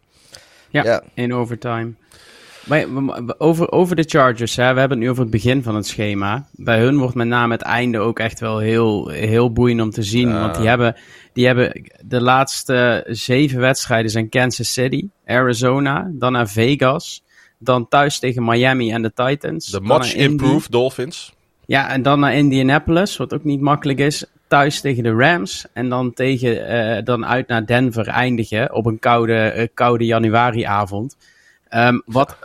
Ja, 0.70 0.84
ja. 0.84 1.02
in 1.14 1.34
overtime. 1.34 1.92
Maar 2.64 2.86
over, 3.38 3.70
over 3.70 3.96
de 3.96 4.04
Chargers, 4.06 4.56
hè, 4.56 4.72
we 4.72 4.78
hebben 4.78 4.98
het 4.98 5.06
nu 5.06 5.10
over 5.10 5.22
het 5.22 5.30
begin 5.30 5.62
van 5.62 5.74
het 5.74 5.86
schema. 5.86 6.46
Bij 6.52 6.80
hun 6.80 6.98
wordt 6.98 7.14
met 7.14 7.26
name 7.26 7.52
het 7.52 7.62
einde 7.62 7.98
ook 7.98 8.18
echt 8.18 8.40
wel 8.40 8.58
heel, 8.58 9.08
heel 9.08 9.52
boeiend 9.52 9.80
om 9.80 9.90
te 9.90 10.02
zien. 10.02 10.28
Uh. 10.28 10.40
Want 10.40 10.54
die 10.54 10.68
hebben, 10.68 10.96
die 11.32 11.46
hebben 11.46 11.90
de 12.04 12.20
laatste 12.20 13.04
zeven 13.08 13.60
wedstrijden 13.60 14.10
zijn 14.10 14.28
Kansas 14.28 14.72
City, 14.72 15.08
Arizona, 15.26 16.10
dan 16.12 16.32
naar 16.32 16.48
Vegas, 16.48 17.22
dan 17.58 17.88
thuis 17.88 18.18
tegen 18.18 18.44
Miami 18.44 18.92
en 18.92 19.02
de 19.02 19.12
Titans. 19.14 19.66
De 19.66 19.80
much 19.80 20.14
improved 20.14 20.70
Dolphins. 20.70 21.32
Ja, 21.66 21.88
en 21.88 22.02
dan 22.02 22.20
naar 22.20 22.34
Indianapolis, 22.34 23.16
wat 23.16 23.34
ook 23.34 23.44
niet 23.44 23.60
makkelijk 23.60 23.98
is. 23.98 24.24
Thuis 24.48 24.80
tegen 24.80 25.02
de 25.02 25.12
Rams 25.12 25.66
en 25.72 25.88
dan, 25.88 26.12
tegen, 26.12 26.70
uh, 26.70 27.04
dan 27.04 27.26
uit 27.26 27.48
naar 27.48 27.66
Denver 27.66 28.08
eindigen 28.08 28.74
op 28.74 28.86
een 28.86 28.98
koude, 28.98 29.54
uh, 29.56 29.66
koude 29.74 30.04
januariavond. 30.04 31.16
Um, 31.74 32.02
wat, 32.06 32.36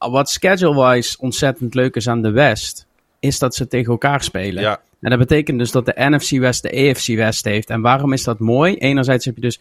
uh, 0.00 0.10
wat 0.10 0.30
schedule-wise 0.30 1.16
ontzettend 1.20 1.74
leuk 1.74 1.94
is 1.96 2.08
aan 2.08 2.22
de 2.22 2.30
West, 2.30 2.86
is 3.20 3.38
dat 3.38 3.54
ze 3.54 3.66
tegen 3.66 3.92
elkaar 3.92 4.22
spelen. 4.22 4.62
Ja. 4.62 4.80
En 5.00 5.10
dat 5.10 5.18
betekent 5.18 5.58
dus 5.58 5.70
dat 5.70 5.86
de 5.86 5.94
NFC 5.96 6.30
West 6.30 6.62
de 6.62 6.90
AFC 6.90 7.06
West 7.06 7.44
heeft. 7.44 7.70
En 7.70 7.80
waarom 7.80 8.12
is 8.12 8.24
dat 8.24 8.38
mooi? 8.38 8.74
Enerzijds 8.74 9.24
heb 9.24 9.34
je 9.34 9.40
dus 9.40 9.60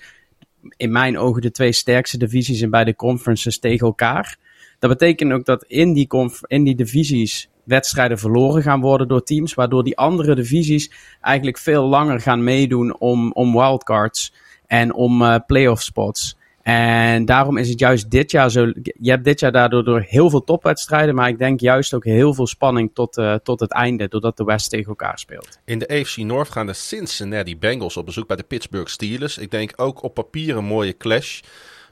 in 0.78 0.92
mijn 0.92 1.18
ogen 1.18 1.42
de 1.42 1.52
twee 1.52 1.72
sterkste 1.72 2.18
divisies 2.18 2.62
in 2.62 2.70
beide 2.70 2.96
conferences 2.96 3.60
tegen 3.60 3.88
elkaar. 3.88 4.38
Dat 4.80 4.90
betekent 4.90 5.32
ook 5.32 5.46
dat 5.46 5.64
in 5.64 5.94
die, 5.94 6.08
in 6.48 6.64
die 6.64 6.76
divisies 6.76 7.50
wedstrijden 7.64 8.20
verloren 8.20 8.62
gaan 8.62 8.82
worden 8.82 9.08
door 9.08 9.24
teams, 9.24 9.54
waardoor 9.54 9.84
die 9.84 9.98
andere 9.98 10.36
divisies 10.36 10.92
eigenlijk 11.22 11.58
veel 11.58 11.84
langer 11.84 12.22
gaan 12.22 12.44
meedoen 12.44 13.00
om, 13.00 13.32
om 13.32 13.54
wildcards 13.54 14.34
en 14.68 14.94
om 14.94 15.22
uh, 15.22 15.36
playoff 15.48 15.82
spots. 15.82 16.38
En 16.66 17.26
daarom 17.26 17.58
is 17.58 17.70
het 17.70 17.80
juist 17.80 18.12
dit 18.12 18.32
jaar 18.32 18.52
zo. 18.52 18.66
Je 19.00 19.10
hebt 19.10 19.24
dit 19.24 19.40
jaar 19.40 19.52
daardoor 19.52 19.84
door 19.84 20.02
heel 20.08 20.30
veel 20.30 20.44
topwedstrijden. 20.44 21.16
Maar 21.16 21.30
ik 21.30 21.38
denk 21.38 21.60
juist 21.60 21.94
ook 21.94 22.04
heel 22.04 22.34
veel 22.34 22.48
spanning 22.48 22.92
tot, 22.94 23.18
uh, 23.18 23.34
tot 23.34 23.60
het 23.60 23.72
einde. 23.72 24.08
Doordat 24.08 24.38
de 24.38 24.44
West 24.44 24.70
tegen 24.70 24.88
elkaar 24.88 25.20
speelt. 25.20 25.60
In 25.66 25.80
de 25.80 25.88
AFC 25.88 26.18
North 26.18 26.50
gaan 26.50 26.66
de 26.66 26.74
Cincinnati 26.74 27.58
Bengals 27.58 27.98
op 27.98 28.06
bezoek 28.06 28.28
bij 28.28 28.36
de 28.36 28.44
Pittsburgh 28.44 28.92
Steelers. 28.92 29.38
Ik 29.38 29.52
denk 29.52 29.74
ook 29.76 30.04
op 30.04 30.14
papier 30.14 30.58
een 30.58 30.66
mooie 30.66 30.98
clash. 30.98 31.40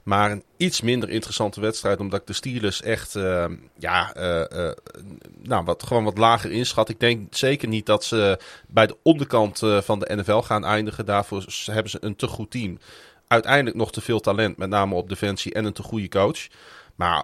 Maar 0.03 0.31
een 0.31 0.43
iets 0.57 0.81
minder 0.81 1.09
interessante 1.09 1.61
wedstrijd. 1.61 1.99
Omdat 1.99 2.19
ik 2.19 2.27
de 2.27 2.33
Steelers 2.33 2.81
echt. 2.81 3.15
Uh, 3.15 3.45
ja. 3.77 4.15
Uh, 4.17 4.71
nou, 5.41 5.63
wat, 5.63 5.83
gewoon 5.83 6.03
wat 6.03 6.17
lager 6.17 6.51
inschat. 6.51 6.89
Ik 6.89 6.99
denk 6.99 7.35
zeker 7.35 7.67
niet 7.67 7.85
dat 7.85 8.03
ze 8.03 8.39
bij 8.67 8.87
de 8.87 8.97
onderkant 9.03 9.59
van 9.59 9.99
de 9.99 10.15
NFL 10.15 10.39
gaan 10.39 10.65
eindigen. 10.65 11.05
Daarvoor 11.05 11.45
hebben 11.65 11.91
ze 11.91 11.97
een 12.01 12.15
te 12.15 12.27
goed 12.27 12.51
team. 12.51 12.77
Uiteindelijk 13.27 13.75
nog 13.75 13.91
te 13.91 14.01
veel 14.01 14.19
talent, 14.19 14.57
met 14.57 14.69
name 14.69 14.95
op 14.95 15.09
defensie 15.09 15.53
en 15.53 15.65
een 15.65 15.73
te 15.73 15.83
goede 15.83 16.09
coach. 16.09 16.47
Maar 16.95 17.23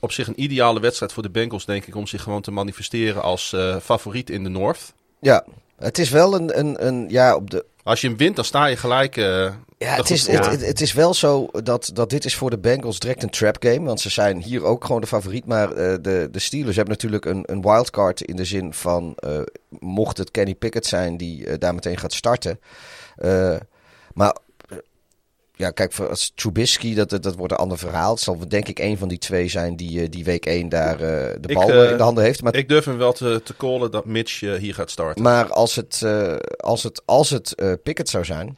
op 0.00 0.12
zich 0.12 0.26
een 0.26 0.42
ideale 0.42 0.80
wedstrijd 0.80 1.12
voor 1.12 1.22
de 1.22 1.30
Bengals, 1.30 1.64
denk 1.64 1.86
ik, 1.86 1.96
om 1.96 2.06
zich 2.06 2.22
gewoon 2.22 2.42
te 2.42 2.50
manifesteren 2.50 3.22
als 3.22 3.52
uh, 3.54 3.76
favoriet 3.76 4.30
in 4.30 4.42
de 4.42 4.48
North. 4.48 4.92
Ja, 5.20 5.44
het 5.78 5.98
is 5.98 6.10
wel 6.10 6.34
een, 6.34 6.58
een, 6.58 6.86
een 6.86 7.06
ja, 7.08 7.34
op 7.34 7.50
de... 7.50 7.64
Als 7.82 8.00
je 8.00 8.08
hem 8.08 8.16
wint, 8.16 8.36
dan 8.36 8.44
sta 8.44 8.66
je 8.66 8.76
gelijk. 8.76 9.16
Uh, 9.16 9.52
ja, 9.78 9.94
het 9.94 10.10
is, 10.10 10.26
het, 10.26 10.46
het, 10.46 10.66
het, 10.66 10.80
is 10.80 10.92
wel 10.92 11.14
zo 11.14 11.48
dat, 11.62 11.90
dat 11.94 12.10
dit 12.10 12.24
is 12.24 12.34
voor 12.36 12.50
de 12.50 12.58
Bengals 12.58 12.98
direct 12.98 13.22
een 13.22 13.30
trap 13.30 13.56
game. 13.60 13.86
Want 13.86 14.00
ze 14.00 14.10
zijn 14.10 14.42
hier 14.42 14.64
ook 14.64 14.84
gewoon 14.84 15.00
de 15.00 15.06
favoriet. 15.06 15.46
Maar 15.46 15.68
uh, 15.68 15.76
de, 15.76 16.28
de 16.30 16.38
Steelers 16.38 16.76
hebben 16.76 16.94
natuurlijk 16.94 17.24
een, 17.24 17.42
een 17.46 17.62
wildcard 17.62 18.20
in 18.20 18.36
de 18.36 18.44
zin 18.44 18.72
van... 18.72 19.16
Mocht 19.68 20.18
het 20.18 20.30
Kenny 20.30 20.54
Pickett 20.54 20.86
zijn 20.86 21.16
die 21.16 21.58
daar 21.58 21.74
meteen 21.74 21.98
gaat 21.98 22.12
starten. 22.12 22.60
maar 24.14 24.36
ja, 25.58 25.70
kijk, 25.70 25.92
voor 25.92 26.08
als 26.08 26.32
Trubisky, 26.34 26.94
dat, 26.94 27.22
dat, 27.22 27.34
wordt 27.34 27.52
een 27.52 27.58
ander 27.58 27.78
verhaal. 27.78 28.10
Het 28.10 28.20
zal 28.20 28.48
denk 28.48 28.68
ik 28.68 28.78
een 28.78 28.98
van 28.98 29.08
die 29.08 29.18
twee 29.18 29.48
zijn 29.48 29.76
die, 29.76 30.02
uh, 30.02 30.06
die 30.10 30.24
week 30.24 30.46
1 30.46 30.68
daar 30.68 30.92
uh, 30.92 30.98
de 31.40 31.52
bal 31.52 31.70
uh, 31.70 31.90
in 31.90 31.96
de 31.96 32.02
handen 32.02 32.24
heeft. 32.24 32.42
Maar 32.42 32.54
ik 32.54 32.68
durf 32.68 32.84
hem 32.84 32.98
wel 32.98 33.12
te, 33.12 33.40
te 33.44 33.56
callen 33.56 33.90
dat 33.90 34.04
Mitch 34.04 34.40
hier 34.40 34.74
gaat 34.74 34.90
starten. 34.90 35.22
Maar 35.22 35.52
als 35.52 35.76
het, 35.76 36.04
als 36.56 36.82
het, 36.82 37.02
als 37.04 37.30
het 37.30 37.54
Pickett 37.82 38.08
zou 38.08 38.24
zijn, 38.24 38.56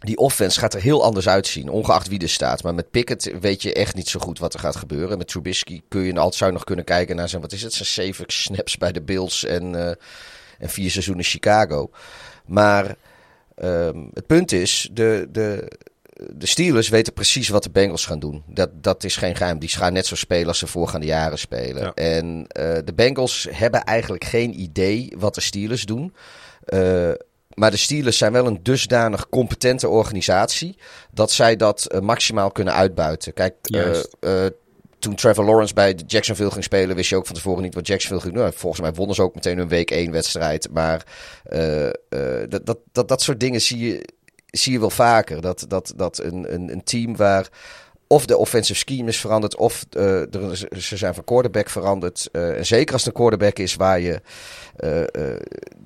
die 0.00 0.16
offense 0.16 0.58
gaat 0.58 0.74
er 0.74 0.80
heel 0.80 1.02
anders 1.02 1.28
uitzien, 1.28 1.68
ongeacht 1.68 2.08
wie 2.08 2.20
er 2.20 2.28
staat. 2.28 2.62
Maar 2.62 2.74
met 2.74 2.90
Pickett 2.90 3.40
weet 3.40 3.62
je 3.62 3.72
echt 3.72 3.94
niet 3.94 4.08
zo 4.08 4.20
goed 4.20 4.38
wat 4.38 4.54
er 4.54 4.60
gaat 4.60 4.76
gebeuren. 4.76 5.18
Met 5.18 5.28
Trubisky 5.28 5.82
kun 5.88 6.02
je 6.02 6.14
altijd 6.14 6.34
zou 6.34 6.52
nog 6.52 6.64
kunnen 6.64 6.84
kijken 6.84 7.16
naar 7.16 7.28
zijn, 7.28 7.42
wat 7.42 7.52
is 7.52 7.62
het, 7.62 7.72
zijn 7.72 7.88
zeven 7.88 8.24
snaps 8.26 8.76
bij 8.76 8.92
de 8.92 9.02
Bills 9.02 9.44
en, 9.44 9.74
en 10.58 10.68
vier 10.68 10.90
seizoenen 10.90 11.24
Chicago. 11.24 11.90
Maar... 12.46 12.96
Um, 13.56 14.10
het 14.14 14.26
punt 14.26 14.52
is, 14.52 14.88
de, 14.92 15.28
de, 15.30 15.70
de 16.30 16.46
Steelers 16.46 16.88
weten 16.88 17.12
precies 17.12 17.48
wat 17.48 17.62
de 17.62 17.70
Bengals 17.70 18.06
gaan 18.06 18.18
doen. 18.18 18.42
Dat, 18.46 18.70
dat 18.74 19.04
is 19.04 19.16
geen 19.16 19.36
geheim. 19.36 19.58
Die 19.58 19.68
gaan 19.68 19.92
net 19.92 20.06
zo 20.06 20.16
spelen 20.16 20.46
als 20.46 20.58
ze 20.58 20.66
voorgaande 20.66 21.06
jaren 21.06 21.38
spelen. 21.38 21.94
En 21.94 22.36
uh, 22.36 22.44
de 22.84 22.92
Bengals 22.94 23.48
hebben 23.50 23.84
eigenlijk 23.84 24.24
geen 24.24 24.60
idee 24.60 25.12
wat 25.18 25.34
de 25.34 25.40
Steelers 25.40 25.84
doen. 25.84 26.14
Uh, 26.66 27.10
maar 27.54 27.70
de 27.70 27.76
Steelers 27.76 28.18
zijn 28.18 28.32
wel 28.32 28.46
een 28.46 28.62
dusdanig 28.62 29.28
competente 29.28 29.88
organisatie 29.88 30.78
dat 31.10 31.30
zij 31.30 31.56
dat 31.56 31.88
uh, 31.94 32.00
maximaal 32.00 32.50
kunnen 32.50 32.74
uitbuiten. 32.74 33.32
Kijk, 33.32 33.54
toen 35.02 35.14
Trevor 35.14 35.44
Lawrence 35.44 35.74
bij 35.74 35.98
Jacksonville 36.06 36.50
ging 36.50 36.64
spelen, 36.64 36.96
wist 36.96 37.10
je 37.10 37.16
ook 37.16 37.26
van 37.26 37.34
tevoren 37.34 37.62
niet 37.62 37.74
wat 37.74 37.86
Jacksonville 37.86 38.20
ging 38.20 38.34
doen. 38.34 38.52
Volgens 38.52 38.82
mij 38.82 38.92
wonnen 38.92 39.14
ze 39.14 39.22
ook 39.22 39.34
meteen 39.34 39.58
een 39.58 39.68
week 39.68 39.90
één 39.90 40.10
wedstrijd. 40.10 40.68
Maar 40.72 41.06
uh, 41.52 41.86
uh, 41.86 41.90
dat, 42.48 42.66
dat, 42.66 42.78
dat, 42.92 43.08
dat 43.08 43.22
soort 43.22 43.40
dingen 43.40 43.60
zie 43.60 43.78
je, 43.78 44.08
zie 44.46 44.72
je 44.72 44.80
wel 44.80 44.90
vaker. 44.90 45.40
Dat, 45.40 45.64
dat, 45.68 45.92
dat 45.96 46.18
een, 46.18 46.54
een, 46.54 46.72
een 46.72 46.84
team 46.84 47.16
waar 47.16 47.48
of 48.12 48.26
de 48.26 48.36
offensive 48.36 48.78
scheme 48.78 49.08
is 49.08 49.20
veranderd, 49.20 49.56
of 49.56 49.86
uh, 49.96 50.34
er, 50.34 50.56
ze 50.78 50.96
zijn 50.96 51.14
van 51.14 51.24
quarterback 51.24 51.68
veranderd. 51.68 52.28
Uh, 52.32 52.58
en 52.58 52.66
zeker 52.66 52.92
als 52.92 53.04
het 53.04 53.14
een 53.14 53.20
quarterback 53.20 53.58
is 53.58 53.74
waar 53.74 54.00
je 54.00 54.20
uh, 54.80 55.00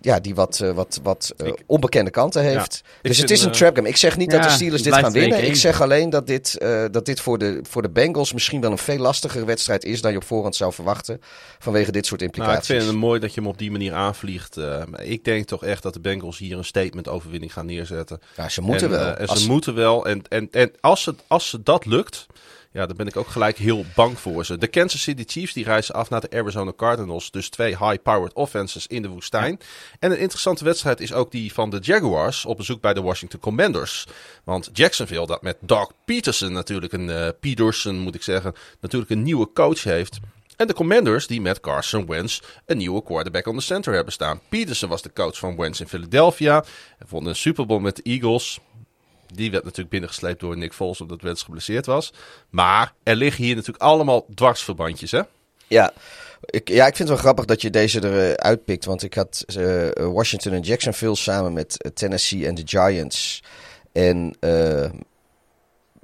ja, 0.01 0.21
die 0.21 0.35
wat, 0.35 0.59
wat, 0.75 1.01
wat 1.03 1.35
onbekende 1.67 2.11
kanten 2.11 2.43
heeft. 2.43 2.83
dus 3.03 3.19
het 3.19 3.31
is 3.31 3.43
een 3.43 3.53
trap 3.53 3.77
game. 3.77 3.89
Ik 3.89 3.97
zeg 3.97 4.17
niet 4.17 4.31
dat 4.31 4.43
de 4.43 4.49
Steelers 4.49 4.83
dit 4.83 4.95
gaan 4.95 5.13
winnen. 5.13 5.45
Ik 5.45 5.57
zeg 5.57 5.81
alleen 5.81 6.11
dat 6.11 6.27
dit, 6.27 6.59
dat 6.91 7.07
dit 7.07 7.21
voor, 7.21 7.39
de, 7.39 7.61
voor 7.63 7.83
de 7.83 7.89
Bengals 7.89 8.33
misschien 8.33 8.61
wel 8.61 8.71
een 8.71 8.79
veel 8.79 8.99
lastigere 8.99 9.45
wedstrijd 9.45 9.85
is 9.85 10.01
dan 10.01 10.11
je 10.11 10.17
op 10.17 10.25
voorhand 10.25 10.57
zou 10.57 10.73
verwachten. 10.73 11.21
Vanwege 11.59 11.93
dit 11.93 12.07
soort 12.07 12.23
implicaties. 12.23 12.69
Nou, 12.69 12.81
ik 12.81 12.85
vind 12.85 12.97
het 12.97 13.07
mooi 13.09 13.21
dat 13.21 13.35
je 13.35 13.41
hem 13.41 13.49
op 13.49 13.59
die 13.59 13.71
manier 13.71 13.93
aanvliegt. 13.93 14.57
ik 15.03 15.25
denk 15.25 15.47
toch 15.47 15.65
echt 15.65 15.83
dat 15.83 15.93
de 15.93 16.01
Bengals 16.01 16.39
hier 16.39 16.59
een 16.59 16.65
statement 16.65 17.09
overwinning 17.09 17.53
gaan 17.53 17.67
neerzetten. 17.67 18.21
Ja, 18.37 18.49
ze 18.49 18.61
moeten 18.61 18.93
en, 18.93 18.99
wel. 18.99 19.15
En 19.15 19.29
ze 19.39 19.51
moeten 19.51 19.75
wel. 19.75 20.07
En, 20.07 20.23
en, 20.29 20.49
en 20.51 20.73
als, 20.81 21.05
het, 21.05 21.23
als 21.27 21.49
ze 21.49 21.63
dat 21.63 21.87
lukt. 21.87 22.16
Ja, 22.77 22.87
daar 22.87 22.97
ben 22.97 23.07
ik 23.07 23.17
ook 23.17 23.29
gelijk 23.29 23.57
heel 23.57 23.85
bang 23.95 24.19
voor 24.19 24.45
ze. 24.45 24.59
De 24.59 24.67
Kansas 24.67 25.03
City 25.03 25.25
Chiefs 25.27 25.53
die 25.53 25.65
reizen 25.65 25.95
af 25.95 26.11
naar 26.11 26.21
de 26.21 26.31
Arizona 26.31 26.73
Cardinals. 26.77 27.31
Dus 27.31 27.49
twee 27.49 27.77
high-powered 27.77 28.33
offenses 28.33 28.87
in 28.87 29.03
de 29.03 29.09
woestijn. 29.09 29.61
En 29.99 30.11
een 30.11 30.19
interessante 30.19 30.65
wedstrijd 30.65 31.01
is 31.01 31.13
ook 31.13 31.31
die 31.31 31.53
van 31.53 31.71
de 31.71 31.79
Jaguars 31.79 32.45
op 32.45 32.57
bezoek 32.57 32.81
bij 32.81 32.95
de 32.95 33.03
Washington 33.03 33.41
Commanders. 33.41 34.07
Want 34.45 34.71
Jacksonville, 34.73 35.27
dat 35.27 35.43
met 35.43 35.57
Doug 35.61 35.91
Peterson 36.05 36.53
natuurlijk 36.53 36.93
een 36.93 37.09
uh, 37.09 37.29
Peterson 37.41 37.99
moet 37.99 38.15
ik 38.15 38.23
zeggen, 38.23 38.55
natuurlijk 38.81 39.11
een 39.11 39.23
nieuwe 39.23 39.53
coach 39.53 39.83
heeft. 39.83 40.19
En 40.57 40.67
de 40.67 40.75
Commanders 40.75 41.27
die 41.27 41.41
met 41.41 41.61
Carson 41.61 42.07
Wentz 42.07 42.41
een 42.67 42.77
nieuwe 42.77 43.03
quarterback 43.03 43.47
on 43.47 43.57
the 43.57 43.63
center 43.63 43.95
hebben 43.95 44.13
staan. 44.13 44.41
Peterson 44.49 44.89
was 44.89 45.03
de 45.03 45.13
coach 45.13 45.39
van 45.39 45.57
Wentz 45.57 45.81
in 45.81 45.89
Philadelphia. 45.89 46.65
Hij 46.99 47.07
vond 47.07 47.27
een 47.27 47.37
Super 47.37 47.67
Bowl 47.67 47.81
met 47.81 47.97
de 47.97 48.03
Eagles. 48.03 48.61
Die 49.35 49.51
werd 49.51 49.63
natuurlijk 49.65 49.91
binnengesleept 49.91 50.41
door 50.41 50.57
Nick 50.57 50.73
Foles 50.73 51.01
omdat 51.01 51.23
Wens 51.23 51.43
geblesseerd 51.43 51.87
was. 51.87 52.13
Maar 52.51 52.93
er 53.03 53.17
liggen 53.17 53.45
hier 53.45 53.55
natuurlijk 53.55 53.85
allemaal 53.85 54.27
dwarsverbandjes, 54.35 55.11
hè? 55.11 55.21
Ja. 55.67 55.93
Ik, 56.41 56.69
ja, 56.69 56.87
ik 56.87 56.97
vind 56.97 56.99
het 56.99 57.09
wel 57.09 57.17
grappig 57.17 57.45
dat 57.45 57.63
je 57.63 57.71
deze 57.71 58.33
eruit 58.33 58.65
pikt. 58.65 58.85
Want 58.85 59.03
ik 59.03 59.15
had 59.15 59.45
uh, 59.57 59.89
Washington 59.95 60.53
en 60.53 60.61
Jacksonville 60.61 61.17
samen 61.17 61.53
met 61.53 61.91
Tennessee 61.95 62.47
en 62.47 62.55
de 62.55 62.63
Giants. 62.65 63.43
En 63.93 64.37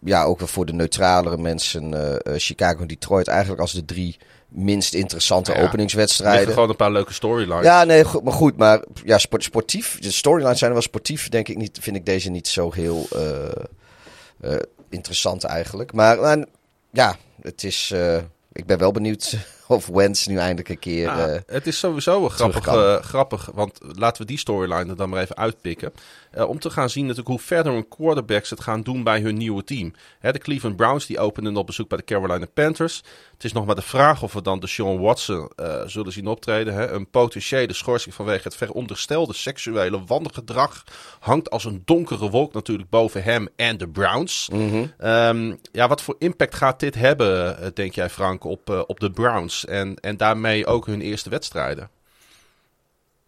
ja, 0.05 0.25
ook 0.25 0.41
voor 0.41 0.66
de 0.66 0.73
neutralere 0.73 1.37
mensen 1.39 2.20
Chicago 2.25 2.81
en 2.81 2.87
Detroit 2.87 3.29
eigenlijk 3.29 3.61
als 3.61 3.73
de 3.73 3.85
drie 3.85 4.18
minst 4.55 4.95
interessante 4.95 5.53
ja, 5.53 5.63
openingswedstrijden. 5.63 6.53
Gewoon 6.53 6.69
een 6.69 6.77
paar 6.77 6.93
leuke 6.93 7.13
storylines. 7.13 7.65
Ja, 7.65 7.85
nee, 7.85 8.05
goed, 8.05 8.23
maar 8.23 8.33
goed. 8.33 8.57
Maar 8.57 8.85
ja, 9.05 9.19
sport, 9.19 9.43
sportief. 9.43 9.99
De 10.01 10.11
storylines 10.11 10.59
zijn 10.59 10.73
wel 10.73 10.83
sportief, 10.83 11.29
denk 11.29 11.49
ik 11.49 11.57
niet. 11.57 11.79
Vind 11.81 11.97
ik 11.97 12.07
deze 12.07 12.31
niet 12.31 12.49
zo 12.49 12.73
heel 12.73 13.07
uh, 13.17 14.51
uh, 14.51 14.57
interessant 14.89 15.45
eigenlijk. 15.45 15.93
Maar, 15.93 16.45
ja, 16.93 17.17
het 17.43 17.65
is. 17.65 17.91
Uh, 17.95 18.17
ik 18.53 18.67
ben 18.67 18.79
wel 18.79 18.93
benieuwd 18.93 19.37
of 19.67 19.87
Wens 19.87 20.27
nu 20.27 20.37
eindelijk 20.37 20.69
een 20.69 20.79
keer. 20.79 21.03
Ja, 21.03 21.43
het 21.47 21.67
is 21.67 21.79
sowieso 21.79 22.29
grappig, 22.29 22.65
grappig, 23.05 23.51
want 23.55 23.79
laten 23.93 24.23
we 24.23 24.29
die 24.29 24.39
storyline 24.39 24.91
er 24.91 24.97
dan 24.97 25.09
maar 25.09 25.23
even 25.23 25.37
uitpikken. 25.37 25.93
Uh, 26.35 26.49
om 26.49 26.59
te 26.59 26.71
gaan 26.71 26.91
zien 26.91 27.03
natuurlijk 27.03 27.29
hoe 27.29 27.39
verder 27.39 27.73
hun 27.73 27.89
quarterbacks 27.89 28.51
het 28.51 28.61
gaan 28.61 28.83
doen 28.83 29.03
bij 29.03 29.21
hun 29.21 29.37
nieuwe 29.37 29.65
team. 29.65 29.95
Hè, 30.19 30.33
de 30.33 30.39
Cleveland 30.39 30.77
Browns 30.77 31.07
die 31.07 31.19
openen 31.19 31.57
op 31.57 31.67
bezoek 31.67 31.89
bij 31.89 31.99
de 31.99 32.05
Carolina 32.05 32.47
Panthers. 32.55 33.03
Het 33.33 33.45
is 33.45 33.53
nog 33.53 33.67
maar 33.67 33.75
de 33.75 33.83
vraag 33.83 34.23
of 34.23 34.33
we 34.33 34.43
dan 34.43 34.61
de 34.61 34.67
Sean 34.67 35.01
Watson 35.01 35.51
zullen 35.87 36.13
zien 36.13 36.27
optreden. 36.27 36.75
Hè. 36.75 36.91
Een 36.91 37.11
potentiële 37.11 37.73
schorsing 37.73 38.15
vanwege 38.15 38.43
het 38.43 38.57
veronderstelde 38.57 39.35
seksuele 39.35 40.05
wandelgedrag 40.07 40.85
hangt 41.21 41.51
als 41.51 41.65
een 41.65 41.83
donkere 41.85 42.31
wolk 42.31 42.53
natuurlijk 42.53 42.91
boven 42.91 43.23
hem 43.23 43.49
en 43.57 43.77
de 43.77 43.89
Browns. 43.89 44.49
Mm 44.53 44.71
-hmm. 44.71 45.09
um, 45.09 45.59
ja, 45.73 45.89
wat 45.89 46.03
voor 46.03 46.17
impact 46.19 46.55
gaat 46.55 46.81
dit 46.81 46.95
hebben, 46.95 47.75
denk 47.75 47.95
jij 47.95 48.11
Frank, 48.11 48.45
op, 48.45 48.85
op 48.87 49.01
de 49.01 49.11
Browns 49.11 49.52
en, 49.65 49.95
en 49.95 50.17
daarmee 50.17 50.67
ook 50.67 50.87
hun 50.87 51.01
eerste 51.01 51.31
wedstrijden? 51.31 51.91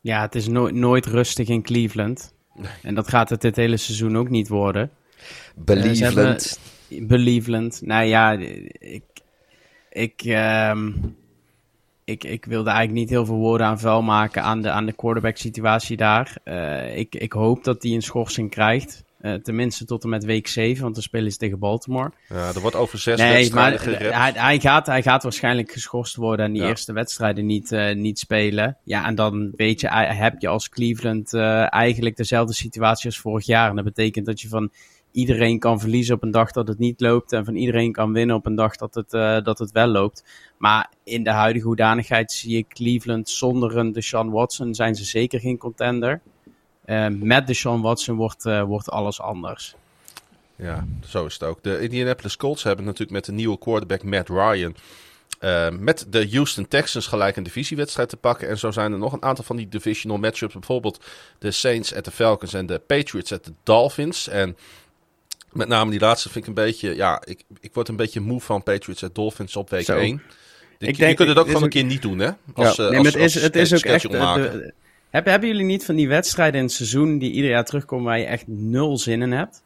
Ja, 0.01 0.21
het 0.21 0.35
is 0.35 0.49
no 0.49 0.69
nooit 0.71 1.07
rustig 1.07 1.49
in 1.49 1.63
Cleveland. 1.63 2.35
Nee. 2.55 2.71
En 2.83 2.95
dat 2.95 3.09
gaat 3.09 3.29
het 3.29 3.41
dit 3.41 3.57
hele 3.57 3.77
seizoen 3.77 4.17
ook 4.17 4.29
niet 4.29 4.49
worden. 4.49 4.91
Believeland. 5.55 6.59
Uh, 6.89 7.07
Believeland. 7.07 7.81
Nou 7.83 8.05
ja, 8.05 8.33
ik, 8.79 9.05
ik, 9.91 10.23
um, 10.25 11.17
ik, 12.05 12.25
ik 12.25 12.45
wilde 12.45 12.71
eigenlijk 12.71 12.99
niet 12.99 13.11
heel 13.11 13.27
veel 13.27 13.35
woorden 13.37 13.67
aan 13.67 13.79
vuil 13.79 14.03
maken 14.03 14.43
aan 14.43 14.63
de, 14.63 14.71
aan 14.71 14.87
de 14.87 14.93
quarterback 14.93 15.37
situatie 15.37 15.97
daar. 15.97 16.37
Uh, 16.45 16.97
ik, 16.97 17.15
ik 17.15 17.33
hoop 17.33 17.65
dat 17.65 17.83
hij 17.83 17.93
een 17.93 18.03
schorsing 18.03 18.51
krijgt. 18.51 19.04
Uh, 19.25 19.35
tenminste 19.35 19.85
tot 19.85 20.03
en 20.03 20.09
met 20.09 20.25
week 20.25 20.47
7, 20.47 20.83
want 20.83 20.95
dan 20.95 21.03
spelen 21.03 21.33
ze 21.33 21.39
tegen 21.39 21.59
Baltimore. 21.59 22.13
Ja, 22.29 22.49
er 22.55 22.61
wordt 22.61 22.77
over 22.77 22.99
zes 22.99 23.19
nee, 23.19 23.33
wedstrijden 23.33 24.13
maar 24.13 24.33
hij, 24.33 24.33
hij, 24.33 24.61
gaat, 24.61 24.87
hij 24.87 25.03
gaat 25.03 25.23
waarschijnlijk 25.23 25.73
geschorst 25.73 26.17
worden 26.17 26.47
en 26.47 26.53
die 26.53 26.63
ja. 26.63 26.69
eerste 26.69 26.93
wedstrijden 26.93 27.47
niet, 27.47 27.73
uh, 27.73 27.95
niet 27.95 28.19
spelen. 28.19 28.77
Ja, 28.83 29.07
en 29.07 29.15
dan 29.15 29.53
weet 29.57 29.81
je, 29.81 29.89
heb 29.93 30.41
je 30.41 30.49
als 30.49 30.69
Cleveland 30.69 31.33
uh, 31.33 31.73
eigenlijk 31.73 32.17
dezelfde 32.17 32.55
situatie 32.55 33.07
als 33.07 33.19
vorig 33.19 33.47
jaar. 33.47 33.69
En 33.69 33.77
dat 33.77 33.85
betekent 33.85 34.27
dat 34.27 34.41
je 34.41 34.49
van 34.49 34.73
iedereen 35.13 35.59
kan 35.59 35.81
verliezen 35.81 36.15
op 36.15 36.23
een 36.23 36.31
dag 36.31 36.51
dat 36.51 36.69
het 36.69 36.79
niet 36.79 37.01
loopt. 37.01 37.33
En 37.33 37.45
van 37.45 37.55
iedereen 37.55 37.93
kan 37.93 38.13
winnen 38.13 38.37
op 38.37 38.47
een 38.47 38.55
dag 38.55 38.77
dat 38.77 38.95
het, 38.95 39.11
dat 39.45 39.59
het 39.59 39.71
wel 39.71 39.87
loopt. 39.89 40.25
Maar 40.59 40.91
in 41.05 41.23
de 41.23 41.31
huidige 41.31 41.67
hoedanigheid 41.67 42.33
zie 42.33 42.57
ik 42.57 42.69
Cleveland 42.69 43.29
zonder 43.29 43.77
een 43.77 43.93
Deshaun 43.93 44.31
Watson 44.31 44.75
zijn 44.75 44.95
ze 44.95 45.05
zeker 45.05 45.41
geen 45.41 45.59
contender. 45.59 46.21
Uh, 46.87 47.07
met 47.09 47.47
Deshaun 47.47 47.81
Watson 47.81 48.17
wordt, 48.17 48.45
uh, 48.45 48.63
wordt 48.63 48.91
alles 48.91 49.21
anders. 49.21 49.75
Ja, 50.57 50.87
zo 51.07 51.27
is 51.27 51.33
het 51.33 51.43
ook. 51.43 51.63
De 51.63 51.81
Indianapolis 51.81 52.37
Colts 52.37 52.63
hebben 52.63 52.85
natuurlijk 52.85 53.13
met 53.13 53.25
de 53.25 53.33
nieuwe 53.33 53.59
quarterback 53.59 54.03
Matt 54.03 54.29
Ryan... 54.29 54.75
Uh, 55.41 55.69
met 55.71 56.07
de 56.09 56.29
Houston 56.31 56.69
Texans 56.69 57.07
gelijk 57.07 57.37
een 57.37 57.43
divisiewedstrijd 57.43 58.09
te 58.09 58.17
pakken. 58.17 58.49
En 58.49 58.59
zo 58.59 58.71
zijn 58.71 58.93
er 58.93 58.99
nog 58.99 59.13
een 59.13 59.23
aantal 59.23 59.45
van 59.45 59.57
die 59.57 59.69
divisional 59.69 60.19
matchups. 60.19 60.53
Bijvoorbeeld 60.53 61.05
de 61.39 61.51
Saints 61.51 61.95
at 61.95 62.05
de 62.05 62.11
Falcons 62.11 62.55
en 62.55 62.67
de 62.67 62.79
Patriots 62.79 63.33
at 63.33 63.45
de 63.45 63.53
Dolphins. 63.63 64.29
En 64.29 64.57
met 65.53 65.69
name 65.69 65.91
die 65.91 66.01
laatste 66.01 66.29
vind 66.29 66.45
ik 66.45 66.49
een 66.49 66.65
beetje... 66.65 66.95
Ja, 66.95 67.23
ik, 67.25 67.45
ik 67.61 67.75
word 67.75 67.89
een 67.89 67.97
beetje 67.97 68.21
moe 68.21 68.41
van 68.41 68.63
Patriots 68.63 69.05
at 69.05 69.15
Dolphins 69.15 69.57
op 69.57 69.71
week 69.71 69.89
1. 69.89 70.15
Ik 70.15 70.21
je, 70.79 70.97
denk, 70.97 70.97
je 70.97 71.15
kunt 71.15 71.29
het 71.29 71.39
ook 71.39 71.47
gewoon 71.47 71.63
een 71.63 71.69
keer 71.69 71.85
niet 71.85 72.03
doen, 72.03 72.19
hè? 72.19 72.31
Als, 72.55 72.77
ja. 72.77 72.89
nee, 72.89 72.99
als, 72.99 73.07
het 73.07 73.17
is, 73.17 73.35
het 73.35 73.57
is 73.57 73.75
ook 73.75 73.81
echt... 73.81 74.11
De, 74.11 74.73
hebben, 75.15 75.33
hebben 75.33 75.51
jullie 75.51 75.65
niet 75.65 75.85
van 75.85 75.95
die 75.97 76.09
wedstrijden 76.09 76.61
in 76.61 76.67
het 76.67 76.75
seizoen 76.75 77.19
die 77.19 77.33
ieder 77.33 77.51
jaar 77.51 77.65
terugkomen 77.65 78.05
waar 78.05 78.19
je 78.19 78.25
echt 78.25 78.47
nul 78.47 78.99
zin 78.99 79.23
in 79.23 79.33
hebt? 79.33 79.63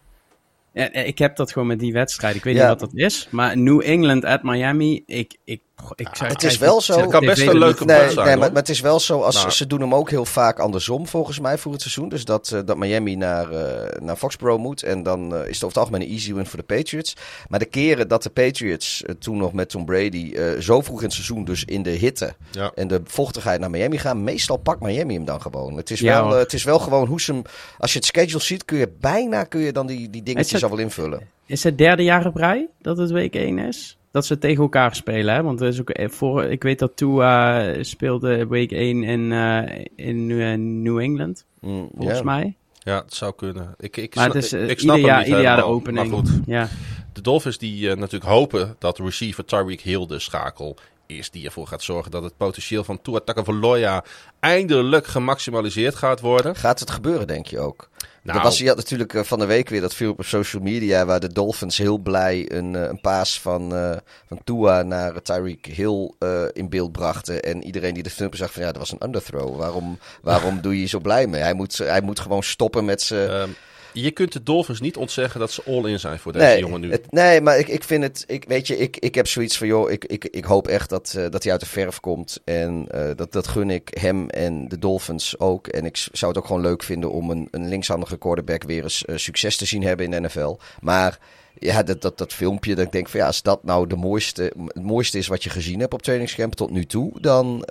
Ja, 0.73 0.93
ik 0.93 1.19
heb 1.19 1.37
dat 1.37 1.53
gewoon 1.53 1.69
met 1.69 1.79
die 1.79 1.93
wedstrijd. 1.93 2.35
Ik 2.35 2.45
weet 2.45 2.55
Ja. 2.55 2.71
niet 2.71 2.81
wat 2.81 2.91
dat 2.91 3.01
is. 3.01 3.29
Maar 3.31 3.59
New 3.59 3.83
England 3.85 4.25
at 4.25 4.43
Miami, 4.43 5.03
ik... 5.07 5.37
ik, 5.45 5.61
ik 5.95 6.09
zou- 6.13 6.31
het 6.31 6.43
is 6.43 6.59
wel 6.59 6.81
zo- 6.81 7.01
Het 7.01 7.11
kan 7.11 7.25
best 7.25 7.41
een 7.47 7.59
leuke 7.59 7.85
Nee, 7.85 7.97
zijn, 8.11 8.27
nee 8.27 8.37
maar, 8.37 8.39
maar 8.53 8.61
het 8.61 8.69
is 8.69 8.81
wel 8.81 9.01
zo, 9.01 9.21
als, 9.21 9.35
Nou. 9.35 9.51
ze 9.51 9.67
doen 9.67 9.81
hem 9.81 9.95
ook 9.95 10.11
heel 10.11 10.25
vaak 10.25 10.59
andersom 10.59 11.07
volgens 11.07 11.41
mij 11.41 11.59
voor 11.59 11.73
het 11.73 11.81
seizoen. 11.81 12.09
Dus 12.09 12.25
dat, 12.25 12.51
eh, 12.53 12.61
dat 12.65 12.77
Miami 12.77 13.17
naar, 13.17 13.51
eh, 13.53 14.01
naar 14.03 14.17
Foxborough 14.17 14.63
moet 14.63 14.83
en 14.83 15.03
dan 15.03 15.35
eh, 15.35 15.41
is 15.41 15.55
het 15.55 15.65
over 15.65 15.67
het 15.67 15.77
algemeen 15.77 16.03
een 16.03 16.09
easy 16.15 16.35
win 16.35 16.47
voor 16.47 16.59
de 16.59 16.75
Patriots. 16.77 17.15
Maar 17.49 17.59
de 17.59 17.65
keren 17.65 18.09
dat 18.09 18.23
de 18.23 18.31
Patriots 18.31 19.03
toen 19.19 19.37
nog 19.37 19.53
met 19.53 19.69
Tom 19.69 19.85
Brady 19.85 20.33
eh, 20.35 20.61
zo 20.61 20.81
vroeg 20.81 20.99
in 20.99 21.05
het 21.05 21.13
seizoen 21.15 21.45
dus 21.45 21.65
in 21.65 21.83
de 21.83 21.91
hitte 21.91 22.35
Ja. 22.51 22.73
en 22.75 22.89
de 22.89 23.01
vochtigheid 23.05 23.61
naar 23.61 23.71
Miami 23.71 23.99
gaan, 23.99 24.25
meestal 24.25 24.57
pakt 24.57 24.81
Miami 24.81 25.15
hem 25.15 25.25
dan 25.25 25.41
gewoon. 25.43 25.77
Het 25.77 25.91
is, 25.91 26.01
Ja, 26.01 26.25
wel, 26.29 26.39
het 26.39 26.53
is 26.53 26.65
wel 26.65 26.79
gewoon 26.79 27.07
hoe 27.07 27.21
ze 27.21 27.33
hem, 27.33 27.43
als 27.79 27.93
je 27.93 27.99
het 27.99 28.07
schedule 28.07 28.43
ziet 28.43 28.65
kun 28.65 28.79
je 28.79 28.89
bijna 29.01 29.45
kun 29.45 29.61
je 29.61 29.73
dan 29.73 29.87
die, 29.87 30.11
die 30.11 30.23
dingetjes 30.23 30.53
het- 30.53 30.63
al 30.71 30.77
wel 30.77 30.79
invullen. 30.85 31.21
Is 31.47 31.63
het 31.65 31.79
derde 31.79 32.03
jaar 32.03 32.27
op 32.27 32.37
rij 32.37 32.69
dat 32.81 32.99
het 32.99 33.11
week 33.11 33.35
1 33.35 33.59
is? 33.59 33.98
Dat 34.11 34.27
ze 34.27 34.39
tegen 34.39 34.63
elkaar 34.63 34.95
spelen, 34.95 35.35
hè? 35.35 35.43
Want 35.43 35.61
er 35.61 35.67
is 35.69 35.81
ook 35.81 35.91
eh, 35.91 36.09
voor, 36.09 36.45
ik 36.45 36.63
weet 36.63 36.79
dat 36.79 36.97
Tua 36.97 37.63
eh, 37.67 37.83
speelde 37.83 38.47
week 38.47 38.73
1 38.73 39.03
in, 39.05 39.33
eh, 39.33 39.85
in 39.97 40.83
New 40.83 40.99
England, 40.99 41.47
Mm, 41.61 41.89
volgens 41.97 42.19
ja. 42.19 42.25
mij. 42.25 42.57
Ja, 42.79 42.97
het 43.03 43.15
zou 43.15 43.33
kunnen. 43.37 43.75
Ik, 43.79 43.97
ik, 43.97 44.15
Maar 44.15 44.27
het 44.27 44.35
is 44.35 44.53
ik 44.53 44.79
snap 44.79 44.97
ieder, 44.97 45.11
jaar, 45.11 45.27
ieder 45.27 45.41
jaar 45.43 45.57
de 45.57 45.65
opening. 45.65 46.09
Maar 46.11 46.19
goed, 46.19 46.31
Ja. 46.47 46.69
de 47.13 47.21
Dolphins 47.21 47.59
die 47.59 47.91
eh, 47.91 47.97
natuurlijk 47.97 48.31
hopen 48.31 48.77
dat 48.79 48.97
de 48.97 49.03
receiver 49.03 49.45
Tyreek 49.45 49.81
Hill 49.81 50.07
de 50.07 50.19
schakel 50.19 50.77
is 51.07 51.31
die 51.31 51.45
ervoor 51.45 51.67
gaat 51.67 51.83
zorgen 51.83 52.11
dat 52.11 52.23
het 52.23 52.37
potentieel 52.37 52.85
van 52.85 53.01
Tua 53.03 53.21
Tagovailoa 53.21 54.05
eindelijk 54.41 55.07
gemaximaliseerd 55.07 55.95
gaat 55.95 56.21
worden. 56.21 56.57
Gaat 56.57 56.81
het 56.81 56.91
gebeuren, 56.91 57.27
denk 57.27 57.47
je 57.47 57.59
ook? 57.59 57.89
Nou, 58.29 58.41
Er 58.41 58.45
was, 58.45 58.59
je 58.59 58.67
had 58.67 58.77
natuurlijk 58.77 59.15
eh, 59.15 59.23
van 59.23 59.39
de 59.39 59.47
week 59.47 59.69
weer 59.69 59.81
dat 59.81 59.95
filmpje 59.95 60.23
op 60.23 60.29
social 60.29 60.63
media 60.63 61.05
waar 61.05 61.21
de 61.21 61.33
Dolphins 61.33 61.79
heel 61.79 61.99
blij 61.99 62.53
een, 62.53 62.77
eh, 62.77 62.83
een 62.83 63.01
paas 63.01 63.41
van, 63.41 63.75
eh 63.75 63.97
van 64.27 64.41
Tua 64.45 64.83
naar 64.83 65.23
Tyreek 65.23 65.67
Hill 65.67 66.13
in 66.53 66.69
beeld 66.69 66.93
brachten. 66.93 67.43
En 67.43 67.65
iedereen 67.65 67.95
die 67.95 68.03
de 68.03 68.11
filmpje 68.11 68.39
zag 68.39 68.53
van 68.53 68.63
ja, 68.63 68.69
dat 68.69 68.79
was 68.79 68.93
een 68.93 69.05
underthrow. 69.05 69.57
Waarom, 69.57 69.99
waarom 70.23 70.61
doe 70.61 70.75
je 70.75 70.81
je 70.81 70.87
zo 70.87 70.99
blij 70.99 71.27
mee? 71.27 71.41
Hij 71.41 71.55
moet, 71.55 71.79
hij 71.79 72.01
moet 72.01 72.21
gewoon 72.21 72.43
stoppen 72.43 72.85
met 72.85 73.03
zijn... 73.03 73.57
je 73.93 74.11
kunt 74.11 74.33
de 74.33 74.43
Dolphins 74.43 74.81
niet 74.81 74.97
ontzeggen 74.97 75.41
dat 75.41 75.51
ze 75.53 75.63
all-in 75.67 76.01
zijn 76.01 76.19
voor 76.19 76.33
deze 76.33 76.45
Nee, 76.45 76.59
jongen 76.59 76.81
nu. 76.81 76.91
het- 76.91 77.13
nee, 77.13 77.41
maar 77.41 77.59
ik, 77.59 77.69
ik 77.69 77.85
vind 77.85 78.03
het. 78.03 78.25
Ik, 78.27 78.45
weet 78.49 78.67
je, 78.67 78.79
ik, 78.79 78.97
ik 78.97 79.15
heb 79.15 79.27
zoiets 79.27 79.59
van. 79.59 79.67
joh, 79.67 79.91
ik, 79.91 80.05
ik, 80.05 80.25
ik 80.25 80.45
hoop 80.45 80.67
echt 80.69 80.89
dat, 80.91 81.15
eh, 81.17 81.31
dat 81.31 81.43
hij 81.43 81.53
uit 81.53 81.61
de 81.61 81.67
verf 81.67 82.01
komt. 82.01 82.41
En 82.45 82.87
eh, 82.91 83.11
dat, 83.17 83.33
dat 83.33 83.47
gun 83.49 83.71
ik 83.71 83.91
hem 84.01 84.29
en 84.31 84.69
de 84.69 84.79
Dolphins 84.79 85.39
ook. 85.39 85.67
En 85.67 85.85
ik 85.85 85.97
zou 86.13 86.33
het 86.33 86.41
ook 86.41 86.47
gewoon 86.47 86.63
leuk 86.63 86.83
vinden 86.83 87.11
om 87.11 87.31
een, 87.31 87.49
een 87.51 87.69
linkshandige 87.69 88.19
quarterback 88.19 88.63
weer 88.63 88.83
eens 88.83 89.05
eh, 89.05 89.17
succes 89.17 89.57
te 89.57 89.65
zien 89.65 89.83
hebben 89.83 90.05
in 90.07 90.11
de 90.11 90.21
NFL. 90.29 90.57
Maar. 90.81 91.19
Ja, 91.61 91.83
dat, 91.83 92.03
dat, 92.03 92.19
dat 92.19 92.33
filmpje, 92.33 92.75
dat 92.75 92.85
ik 92.87 92.93
denk 92.93 93.09
van 93.09 93.21
ja, 93.21 93.27
als 93.27 93.43
dat 93.43 93.65
nou 93.65 93.87
de 93.87 93.97
mooiste, 93.97 94.43
het 94.67 94.83
mooiste 94.83 95.19
is 95.19 95.27
wat 95.27 95.43
je 95.45 95.51
gezien 95.51 95.81
hebt 95.81 95.93
op 95.95 96.03
trainingscamp 96.03 96.55
tot 96.55 96.71
nu 96.71 96.87
toe, 96.87 97.21
dan, 97.21 97.65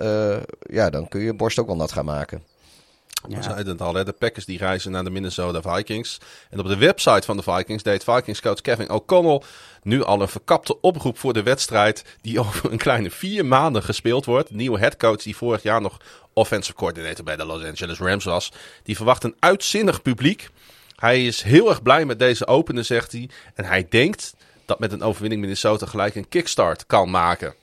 ja, 0.70 0.90
dan 0.90 1.08
kun 1.08 1.20
je 1.20 1.26
je 1.26 1.34
borst 1.34 1.58
ook 1.58 1.66
wel 1.66 1.76
nat 1.76 1.92
gaan 1.92 2.04
maken. 2.04 2.42
We 3.28 3.42
zeiden 3.42 3.66
het 3.66 3.80
al, 3.80 3.94
hè, 3.94 4.04
de 4.04 4.12
Packers 4.12 4.44
die 4.44 4.58
reizen 4.58 4.90
naar 4.90 5.04
de 5.04 5.10
Minnesota 5.10 5.74
Vikings. 5.74 6.18
En 6.50 6.58
op 6.58 6.66
de 6.66 6.76
website 6.76 7.22
van 7.26 7.36
de 7.36 7.42
Vikings 7.42 7.82
deed 7.82 8.04
Vikings-coach 8.04 8.60
Kevin 8.60 8.90
O'Connell 8.90 9.42
nu 9.82 10.02
al 10.02 10.20
een 10.20 10.28
verkapte 10.28 10.80
oproep 10.80 11.18
voor 11.18 11.32
de 11.32 11.42
wedstrijd 11.42 12.04
die 12.20 12.40
over 12.44 12.72
een 12.72 12.78
kleine 12.78 13.10
vier 13.10 13.46
maanden 13.46 13.82
gespeeld 13.82 14.24
wordt. 14.24 14.50
Nieuwe 14.50 14.78
headcoach 14.78 15.22
die 15.22 15.36
vorig 15.36 15.62
jaar 15.62 15.80
nog 15.80 15.96
offensive 16.32 16.76
coordinator 16.76 17.24
bij 17.24 17.36
de 17.36 17.44
Los 17.44 17.64
Angeles 17.64 17.98
Rams 17.98 18.24
was. 18.24 18.52
Die 18.82 18.96
verwacht 18.96 19.24
een 19.24 19.36
uitzinnig 19.38 20.02
publiek. 20.02 20.48
Hij 20.96 21.26
is 21.26 21.42
heel 21.42 21.68
erg 21.68 21.82
blij 21.82 22.04
met 22.04 22.18
deze 22.18 22.46
opener, 22.46 22.84
zegt 22.84 23.12
hij. 23.12 23.28
En 23.54 23.64
hij 23.64 23.86
denkt 23.88 24.34
dat 24.64 24.78
met 24.78 24.92
een 24.92 25.02
overwinning 25.02 25.40
Minnesota 25.40 25.86
gelijk 25.86 26.14
een 26.14 26.28
kickstart 26.28 26.86
kan 26.86 27.10
maken. 27.10 27.54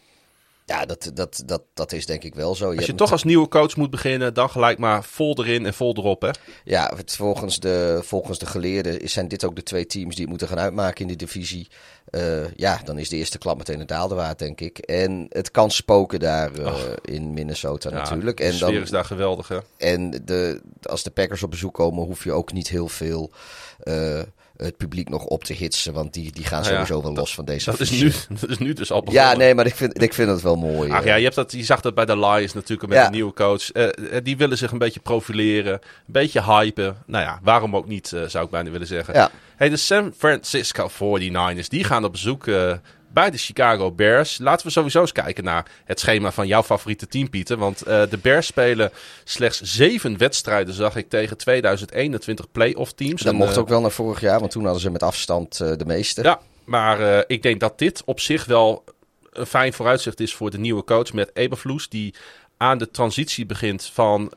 Ja, 0.68 0.86
dat, 0.86 1.12
dat, 1.14 1.44
dat, 1.46 1.62
dat 1.74 1.92
is 1.92 2.06
denk 2.06 2.24
ik 2.24 2.36
wel 2.36 2.56
zo. 2.56 2.76
Als 2.76 2.86
je 2.86 2.96
toch 2.96 3.12
als 3.12 3.24
nieuwe 3.24 3.48
coach 3.48 3.76
moet 3.76 3.90
beginnen, 3.90 4.34
dan 4.34 4.50
gelijk 4.50 4.78
maar 4.78 5.04
vol 5.04 5.38
erin 5.38 5.66
en 5.66 5.74
vol 5.74 5.96
erop, 5.98 6.22
hè? 6.22 6.30
Ja, 6.64 6.92
het, 6.96 7.16
volgens, 7.16 7.60
de, 7.60 8.00
volgens 8.04 8.40
de 8.40 8.46
geleerden 8.46 9.10
zijn 9.10 9.28
dit 9.28 9.46
ook 9.46 9.56
de 9.56 9.64
twee 9.64 9.86
teams 9.86 10.12
die 10.12 10.22
het 10.22 10.30
moeten 10.30 10.48
gaan 10.48 10.60
uitmaken 10.60 11.02
in 11.02 11.08
die 11.08 11.18
divisie. 11.18 11.68
Eh, 12.06 12.52
ja, 12.56 12.82
dan 12.84 12.98
is 12.98 13.10
de 13.10 13.16
eerste 13.16 13.38
klap 13.38 13.58
meteen 13.58 13.80
het 13.80 13.88
daalde 13.88 14.16
waard, 14.16 14.40
denk 14.40 14.62
ik. 14.62 14.78
En 14.78 15.26
het 15.30 15.52
kan 15.52 15.72
spoken 15.72 16.20
daar 16.20 16.54
eh, 16.54 16.76
in 17.02 17.34
Minnesota 17.34 17.90
Ja, 17.90 17.96
natuurlijk. 17.96 18.38
de 18.38 18.44
En, 18.44 18.54
sfeer 18.54 18.74
dan, 18.74 18.82
is 18.82 18.90
daar 18.90 19.06
geweldig, 19.06 19.48
hè? 19.48 19.58
en 19.78 20.22
de, 20.26 20.62
als 20.82 21.04
de 21.04 21.12
Packers 21.12 21.44
op 21.44 21.50
bezoek 21.50 21.74
komen, 21.74 22.04
hoef 22.04 22.24
je 22.24 22.32
ook 22.32 22.54
niet 22.54 22.70
heel 22.70 22.88
veel 22.88 23.32
eh, 23.80 24.22
het 24.58 24.78
publiek 24.78 25.10
nog 25.10 25.26
op 25.26 25.44
te 25.44 25.54
hitsen. 25.54 25.94
Want 25.94 26.14
die, 26.14 26.32
die 26.32 26.44
gaan 26.44 26.62
Nou 26.62 26.74
ja, 26.74 26.86
sowieso 26.86 27.08
wel 27.08 27.14
los 27.14 27.34
van 27.34 27.46
deze 27.46 27.72
Dat 27.72 27.80
is, 27.80 27.92
nu, 27.92 28.12
dat 28.42 28.50
is 28.50 28.58
nu 28.58 28.74
dus 28.74 28.92
al 28.92 29.00
begonnen. 29.04 29.30
Ja, 29.30 29.38
nee, 29.38 29.56
maar 29.56 29.66
ik 29.66 29.76
vind, 29.76 30.02
ik 30.02 30.14
vind 30.14 30.30
het 30.30 30.42
wel 30.42 30.56
mooi. 30.56 30.92
Ach 30.92 31.00
eh. 31.00 31.06
ja, 31.06 31.16
je, 31.16 31.24
hebt 31.24 31.36
dat, 31.36 31.52
je 31.52 31.64
zag 31.64 31.82
dat 31.82 31.96
bij 31.96 32.06
de 32.06 32.20
Lions 32.20 32.54
natuurlijk 32.54 32.90
met 32.90 32.98
Ja. 32.98 33.06
een 33.06 33.12
nieuwe 33.12 33.34
coach. 33.34 33.72
Eh, 33.72 33.88
eh, 33.88 34.24
die 34.24 34.38
willen 34.38 34.58
zich 34.58 34.72
een 34.72 34.78
beetje 34.78 35.00
profileren, 35.00 35.74
een 35.74 35.80
beetje 36.06 36.44
hypen. 36.44 36.98
Nou 37.06 37.24
ja, 37.24 37.40
waarom 37.44 37.76
ook 37.76 37.88
niet, 37.88 38.14
eh, 38.14 38.22
zou 38.28 38.46
ik 38.46 38.52
bijna 38.52 38.70
willen 38.70 38.88
zeggen. 38.88 39.14
Ja. 39.14 39.30
Hey, 39.56 39.70
de 39.70 39.78
San 39.78 40.14
Francisco 40.18 40.88
49ers, 40.90 41.70
die 41.70 41.84
gaan 41.84 42.04
op 42.06 42.12
bezoek 42.12 42.48
eh, 42.48 42.74
bij 43.16 43.32
de 43.32 43.38
Chicago 43.38 43.92
Bears. 43.92 44.38
Laten 44.38 44.66
we 44.66 44.72
sowieso 44.72 45.02
eens 45.02 45.12
kijken 45.12 45.44
naar 45.44 45.66
het 45.86 46.00
schema 46.00 46.32
van 46.32 46.48
jouw 46.48 46.64
favoriete 46.64 47.08
team, 47.08 47.30
Pieter. 47.30 47.58
Want 47.58 47.82
eh, 47.82 48.02
de 48.10 48.18
Bears 48.18 48.48
spelen 48.48 48.92
slechts 49.24 49.62
zeven 49.62 50.18
wedstrijden, 50.18 50.74
zag 50.74 50.96
ik, 50.96 51.10
tegen 51.10 51.38
2021 51.38 52.52
playoff 52.52 52.94
teams. 52.94 53.22
Dat 53.22 53.34
En, 53.34 53.40
mocht 53.40 53.54
eh, 53.54 53.60
ook 53.60 53.68
wel 53.68 53.82
naar 53.82 53.92
vorig 53.92 54.22
jaar, 54.22 54.40
want 54.40 54.52
toen 54.52 54.64
hadden 54.64 54.82
ze 54.82 54.90
met 54.90 55.04
afstand 55.04 55.60
eh, 55.60 55.72
de 55.78 55.86
meeste. 55.86 56.24
Ja, 56.24 56.40
maar 56.64 57.24
ik 57.28 57.44
denk 57.44 57.60
dat 57.60 57.80
dit 57.80 58.02
op 58.06 58.20
zich 58.20 58.46
wel 58.46 58.84
een 59.32 59.46
fijn 59.46 59.74
vooruitzicht 59.74 60.20
is 60.20 60.34
voor 60.34 60.50
de 60.50 60.58
nieuwe 60.58 60.84
coach 60.84 61.14
met 61.14 61.32
Eberflus. 61.34 61.90
Die 61.90 62.14
aan 62.58 62.78
de 62.78 62.92
transitie 62.92 63.46
begint 63.46 63.86
van, 63.94 64.32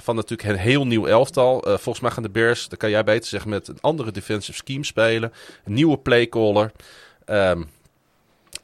van 0.00 0.14
natuurlijk 0.14 0.48
een 0.48 0.56
heel 0.56 0.86
nieuw 0.86 1.06
elftal. 1.06 1.62
Eh, 1.62 1.70
volgens 1.70 2.00
mij 2.00 2.10
gaan 2.10 2.22
de 2.22 2.30
Bears, 2.30 2.68
dat 2.68 2.78
kan 2.78 2.90
jij 2.90 3.04
beter 3.04 3.28
zeggen, 3.28 3.50
met 3.50 3.68
een 3.68 3.78
andere 3.80 4.10
defensive 4.10 4.56
scheme 4.56 4.84
spelen. 4.84 5.32
Een 5.64 5.72
nieuwe 5.72 5.98
playcaller. 5.98 6.72
Ehm, 7.24 7.62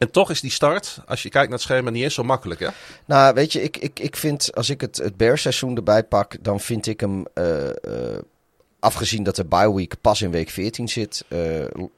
en 0.01 0.11
toch 0.11 0.31
is 0.31 0.41
die 0.41 0.51
start, 0.51 0.99
als 1.07 1.23
je 1.23 1.29
kijkt 1.29 1.49
naar 1.49 1.59
het 1.59 1.69
schema, 1.69 1.91
niet 1.91 2.03
eens 2.03 2.15
zo 2.15 2.23
makkelijk, 2.23 2.61
hè? 2.61 2.69
Nou, 3.05 3.35
weet 3.35 3.53
je, 3.53 3.63
ik, 3.63 3.77
ik, 3.77 3.99
ik 3.99 4.17
vind 4.17 4.55
als 4.55 4.71
ik 4.71 4.81
het, 4.81 4.97
het 4.97 5.17
Bears-seizoen 5.17 5.77
erbij 5.77 6.05
pak, 6.05 6.37
dan 6.41 6.61
vind 6.61 6.87
ik 6.87 7.01
hem, 7.01 7.25
eh, 7.35 7.69
eh, 7.69 8.19
afgezien 8.79 9.23
dat 9.23 9.37
de 9.37 9.45
bye 9.45 9.75
week 9.75 9.95
pas 10.01 10.23
in 10.23 10.31
week 10.31 10.51
14 10.51 10.89
zit, 10.89 11.25
eh, 11.29 11.39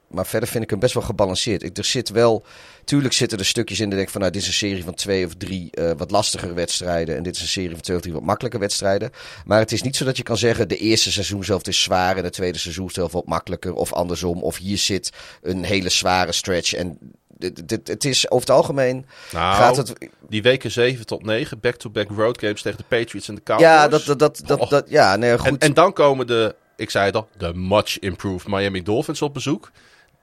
maar 0.08 0.26
verder 0.26 0.48
vind 0.48 0.64
ik 0.64 0.70
hem 0.70 0.78
best 0.78 0.94
wel 0.94 1.02
gebalanceerd. 1.02 1.62
Ik, 1.62 1.78
er 1.78 1.84
zit 1.84 2.08
wel, 2.08 2.44
tuurlijk 2.84 3.14
zitten 3.14 3.38
er 3.38 3.44
stukjes 3.44 3.80
in, 3.80 3.90
dat 3.90 3.98
ik 3.98 4.10
van, 4.10 4.20
nou, 4.20 4.32
dit 4.32 4.42
is 4.42 4.48
een 4.48 4.54
serie 4.54 4.84
van 4.84 4.94
twee 4.94 5.26
of 5.26 5.34
drie 5.34 5.70
wat 5.96 6.10
lastigere 6.10 6.52
wedstrijden 6.52 7.16
en 7.16 7.22
dit 7.22 7.34
is 7.36 7.42
een 7.42 7.48
serie 7.48 7.70
van 7.70 7.80
twee 7.80 7.96
of 7.96 8.02
drie 8.02 8.14
wat 8.14 8.22
makkelijke 8.22 8.58
wedstrijden. 8.58 9.10
Maar 9.44 9.58
het 9.58 9.72
is 9.72 9.82
niet 9.82 9.96
zo 9.96 10.04
dat 10.04 10.16
je 10.16 10.22
kan 10.22 10.36
zeggen, 10.36 10.68
de 10.68 10.78
eerste 10.78 11.12
seizoen 11.12 11.44
zelf 11.44 11.66
is 11.66 11.82
zwaar 11.82 12.16
en 12.16 12.22
de 12.22 12.30
tweede 12.30 12.58
seizoen 12.58 12.90
zelf 12.90 13.12
wat 13.12 13.26
makkelijker, 13.26 13.74
of 13.74 13.92
andersom, 13.92 14.42
of 14.42 14.56
hier 14.56 14.78
zit 14.78 15.12
een 15.42 15.64
hele 15.64 15.88
zware 15.88 16.32
stretch 16.32 16.74
en... 16.74 16.98
dit- 17.42 17.68
dit- 17.68 17.88
Het 17.88 18.04
is 18.04 18.30
over 18.30 18.46
het 18.48 18.56
algemeen 18.56 19.06
Nou, 19.32 19.54
gaat 19.54 19.76
het 19.76 19.92
die 20.28 20.42
weken 20.42 20.70
7 20.70 21.06
tot 21.06 21.24
9, 21.24 21.60
back-to-back 21.60 22.08
road 22.16 22.38
games 22.40 22.62
tegen 22.62 22.78
de 22.78 22.96
Patriots 22.96 23.28
en 23.28 23.34
de 23.34 23.42
Cowboys. 23.42 23.68
Ja, 23.68 23.88
dat, 23.88 24.04
dat, 24.04 24.18
dat, 24.18 24.42
dat, 24.46 24.60
Oh. 24.60 24.70
dat- 24.70 24.84
ja, 24.88 25.16
nee, 25.16 25.38
goed. 25.38 25.48
En, 25.48 25.58
en 25.58 25.74
dan 25.74 25.92
komen 25.92 26.26
de, 26.26 26.54
ik 26.76 26.90
zei 26.90 27.04
het 27.04 27.14
al, 27.16 27.28
de 27.38 27.54
much 27.54 27.98
improved 27.98 28.48
Miami 28.48 28.82
Dolphins 28.82 29.22
op 29.22 29.34
bezoek. 29.34 29.70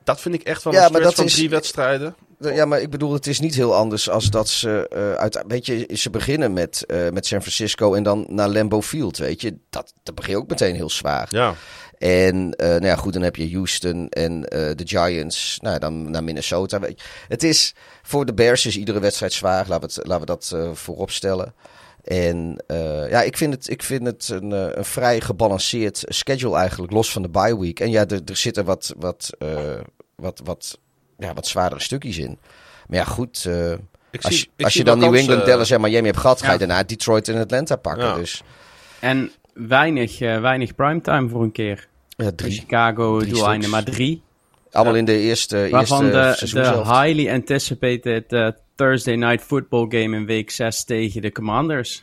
Dat 0.04 0.22
vind 0.22 0.36
ik 0.36 0.42
echt 0.44 0.64
wel 0.64 0.74
Ja, 0.74 0.86
een 0.86 0.92
maar 0.92 1.02
stretch 1.02 1.16
dat 1.16 1.26
van 1.26 1.26
is- 1.34 1.34
drie 1.40 1.50
wedstrijden. 1.50 2.16
ja, 2.40 2.66
maar 2.66 2.82
ik 2.82 2.90
bedoel, 2.90 3.14
het 3.14 3.28
is 3.28 3.40
niet 3.40 3.56
heel 3.56 3.76
anders 3.76 4.10
als 4.10 4.30
dat 4.30 4.48
ze 4.50 4.88
eh, 4.90 5.14
uit, 5.14 5.44
weet 5.48 5.66
je, 5.66 5.90
ze 5.94 6.10
beginnen 6.10 6.54
met, 6.54 6.86
eh, 6.86 7.10
met 7.10 7.26
San 7.26 7.40
Francisco 7.42 7.94
en 7.94 8.04
dan 8.04 8.26
naar 8.30 8.50
Lambeau 8.50 8.84
Field, 8.84 9.18
weet 9.18 9.42
je. 9.42 9.56
Dat, 9.70 9.94
dat 10.04 10.16
begin 10.16 10.32
je 10.32 10.38
ook 10.40 10.50
meteen 10.50 10.76
heel 10.76 10.90
zwaar. 10.90 11.28
Ja, 11.32 11.54
En 12.00 12.54
eh, 12.56 12.68
nou 12.68 12.86
ja, 12.86 12.96
goed, 12.96 13.14
dan 13.14 13.22
heb 13.22 13.36
je 13.36 13.52
Houston 13.54 14.10
en 14.10 14.46
eh, 14.46 14.60
de 14.76 14.88
Giants, 14.88 15.58
nou 15.62 15.74
ja, 15.74 15.80
dan 15.80 16.10
naar 16.12 16.24
Minnesota. 16.24 16.80
Weet 16.80 17.02
je. 17.02 17.08
Het 17.28 17.44
is, 17.44 17.74
voor 18.04 18.26
de 18.26 18.34
Bears 18.34 18.66
is 18.66 18.78
iedere 18.78 19.00
wedstrijd 19.00 19.34
zwaar, 19.34 19.66
laten 19.68 19.90
we, 19.90 19.94
het, 19.96 20.08
laten 20.08 20.20
we 20.20 20.26
dat 20.26 20.52
eh, 20.56 20.72
voorop 20.74 21.12
stellen. 21.12 21.54
En 22.04 22.64
eh, 22.68 23.10
ja, 23.10 23.22
ik 23.22 23.38
vind 23.38 23.54
het, 23.54 23.70
ik 23.70 23.84
vind 23.84 24.06
het 24.06 24.30
een, 24.30 24.52
een 24.52 24.86
vrij 24.86 25.22
gebalanceerd 25.22 26.04
schedule 26.08 26.58
eigenlijk, 26.58 26.92
los 26.94 27.12
van 27.12 27.22
de 27.22 27.30
bye 27.30 27.60
week. 27.60 27.80
En 27.80 27.90
ja, 27.90 28.06
er, 28.08 28.22
er 28.26 28.36
zitten 28.38 28.66
wat, 28.66 28.94
wat, 28.98 29.30
eh, 29.40 29.48
wat, 30.16 30.42
wat, 30.44 30.78
ja, 31.18 31.34
wat 31.34 31.48
zwaardere 31.48 31.82
stukjes 31.82 32.18
in. 32.18 32.40
Maar 32.88 32.98
ja, 32.98 33.04
goed, 33.06 33.46
eh, 33.48 33.72
ik 34.12 34.24
als, 34.24 34.40
zie, 34.40 34.50
je- 34.56 34.64
als 34.64 34.74
dan 34.74 35.00
New 35.00 35.16
England, 35.16 35.46
Dallas 35.46 35.72
en 35.72 35.82
Miami 35.82 36.08
hebt 36.08 36.20
gehad, 36.20 36.42
ga 36.42 36.52
je 36.52 36.58
daarna 36.58 36.84
Detroit 36.84 37.28
en 37.28 37.38
Atlanta 37.42 37.76
pakken. 37.76 38.06
Ja. 38.06 38.16
Dus 38.16 38.44
En 39.00 39.32
weinig, 39.68 40.22
eh, 40.22 40.42
weinig 40.42 40.76
primetime 40.76 41.30
voor 41.30 41.44
een 41.44 41.52
keer. 41.52 41.88
ja, 42.08 42.32
drie. 42.36 42.52
Chicago 42.52 43.20
drie 43.20 43.32
doeleinden 43.32 43.70
stuks. 43.70 43.86
maar 43.86 43.96
drie. 43.96 44.22
Allemaal 44.72 44.96
in 44.96 45.06
de 45.06 45.18
eerste, 45.18 45.68
Waarvan 45.72 46.06
eerste 46.06 46.46
de, 46.46 46.62
de 46.62 46.78
highly 46.78 47.30
anticipated 47.30 48.34
eh, 48.34 48.48
Thursday 48.76 49.16
Night 49.16 49.42
Football 49.44 49.86
game 49.90 50.16
in 50.16 50.26
week 50.26 50.50
6 50.50 50.84
tegen 50.84 51.22
de 51.22 51.32
Commanders. 51.32 52.02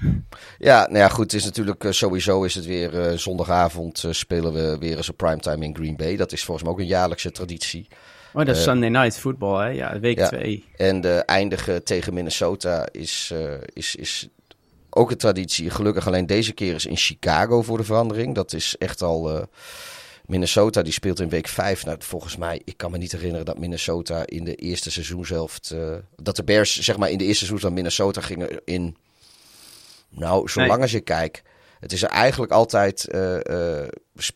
Ja, 0.59 0.87
nou 0.87 0.99
ja, 0.99 1.09
goed. 1.09 1.25
Het 1.25 1.41
is 1.41 1.45
natuurlijk 1.45 1.85
uh, 1.85 1.93
sowieso 1.93 2.45
is 2.45 2.55
het 2.55 2.67
weer 2.67 2.95
uh, 2.95 3.17
zondagavond 3.17 4.03
uh, 4.03 4.13
spelen 4.13 4.53
we 4.53 4.77
weer 4.79 4.97
eens 4.97 5.09
een 5.09 5.17
primetime 5.17 5.65
in 5.65 5.75
Green 5.75 5.97
Bay. 5.97 6.17
Dat 6.17 6.33
is 6.33 6.45
volgens 6.45 6.67
mij 6.67 6.75
ook 6.75 6.81
een 6.81 6.87
jaarlijkse 6.87 7.31
traditie. 7.31 7.89
Oh, 8.33 8.45
dat 8.45 8.57
is 8.57 8.63
Sunday 8.63 8.89
Night 8.89 9.19
Football, 9.19 9.65
hè? 9.65 9.69
Ja, 9.69 10.01
week 10.01 10.21
2. 10.21 10.65
Ja. 10.77 10.85
En 10.85 11.01
de 11.01 11.15
eindigen 11.15 11.85
tegen 11.85 12.15
Minnesota 12.15 12.89
is, 12.93 13.33
is, 13.73 13.97
is 13.97 14.29
ook 14.97 15.11
een 15.11 15.17
traditie. 15.17 15.71
Gelukkig 15.71 16.07
alleen 16.07 16.27
deze 16.27 16.53
keer 16.53 16.75
is 16.75 16.87
in 16.87 16.97
Chicago 16.97 17.63
voor 17.63 17.79
de 17.79 17.85
verandering. 17.85 18.35
Dat 18.35 18.53
is 18.53 18.77
echt 18.79 19.03
al 19.03 19.49
Minnesota 20.27 20.83
die 20.83 20.93
speelt 20.93 21.21
in 21.21 21.29
week 21.29 21.49
5. 21.49 21.85
Nou, 21.85 21.97
volgens 22.01 22.37
mij, 22.37 22.61
ik 22.65 22.77
kan 22.77 22.91
me 22.91 22.99
niet 22.99 23.13
herinneren 23.13 23.47
dat 23.47 23.59
Minnesota 23.59 24.27
in 24.27 24.45
de 24.45 24.55
eerste 24.55 24.91
seizoenshelft. 24.91 25.71
Uh, 25.75 25.95
dat 26.17 26.37
de 26.37 26.45
Bears, 26.45 26.81
zeg 26.81 26.97
maar, 26.97 27.11
in 27.11 27.19
de 27.19 27.25
eerste 27.25 27.45
seizoen 27.45 27.61
van 27.61 27.73
Minnesota 27.73 28.21
gingen 28.21 28.61
in. 28.65 28.97
Nou, 30.09 30.49
zolang 30.49 30.73
nee. 30.73 30.81
als 30.81 30.91
je 30.91 31.01
kijkt. 31.01 31.43
Het 31.81 31.93
is 31.93 32.03
er 32.03 32.09
eigenlijk 32.09 32.53
altijd. 32.53 33.09
Uh, 33.15 33.39
uh, 33.43 33.87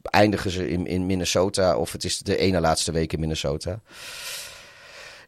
eindigen 0.03 0.51
ze 0.51 0.69
in, 0.69 0.87
in 0.87 1.07
Minnesota. 1.07 1.77
Of 1.77 1.93
het 1.93 2.05
is 2.05 2.19
de 2.19 2.37
ene 2.37 2.61
laatste 2.61 2.93
week 2.93 3.13
in 3.13 3.21
Minnesota. 3.21 3.81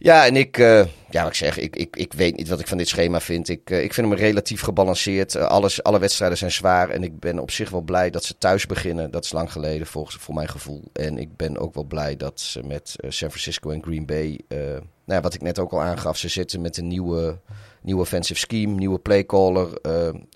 Ja, 0.03 0.26
en 0.26 0.36
ik, 0.36 0.59
uh, 0.59 0.84
ja, 1.11 1.26
ik 1.26 1.34
zeg, 1.34 1.59
ik, 1.59 1.76
ik, 1.76 1.96
ik 1.96 2.12
weet 2.12 2.36
niet 2.36 2.48
wat 2.48 2.61
ik 2.61 2.66
van 2.66 2.78
dit 2.78 2.88
schema 2.88 3.20
vind. 3.20 3.48
Ik, 3.48 3.70
uh, 3.70 3.82
ik 3.82 3.94
vind 3.94 4.09
hem 4.09 4.16
relatief 4.16 4.61
gebalanceerd. 4.61 5.34
Uh, 5.34 5.42
alles, 5.42 5.82
alle 5.82 5.98
wedstrijden 5.98 6.38
zijn 6.38 6.50
zwaar 6.50 6.90
en 6.90 7.03
ik 7.03 7.20
ben 7.20 7.38
op 7.38 7.50
zich 7.50 7.70
wel 7.70 7.80
blij 7.80 8.11
dat 8.11 8.24
ze 8.24 8.38
thuis 8.38 8.66
beginnen. 8.66 9.11
Dat 9.11 9.24
is 9.24 9.32
lang 9.32 9.53
geleden 9.53 9.86
volgens 9.86 10.16
voor 10.16 10.34
mijn 10.34 10.48
gevoel. 10.48 10.82
En 10.92 11.18
ik 11.18 11.36
ben 11.36 11.59
ook 11.59 11.74
wel 11.74 11.84
blij 11.84 12.16
dat 12.16 12.40
ze 12.40 12.62
met 12.62 12.96
San 13.09 13.28
Francisco 13.28 13.70
en 13.70 13.82
Green 13.82 14.07
Bay, 14.07 14.40
nou 14.48 14.82
ja, 15.05 15.20
wat 15.20 15.34
ik 15.34 15.42
net 15.42 15.59
ook 15.59 15.72
al 15.72 15.82
aangaf, 15.82 16.16
ze 16.16 16.28
zitten 16.28 16.61
met 16.61 16.76
een 16.76 16.88
nieuwe, 16.88 17.38
nieuwe 17.82 18.00
offensive 18.00 18.40
scheme, 18.40 18.74
nieuwe 18.74 18.98
playcaller. 18.98 19.68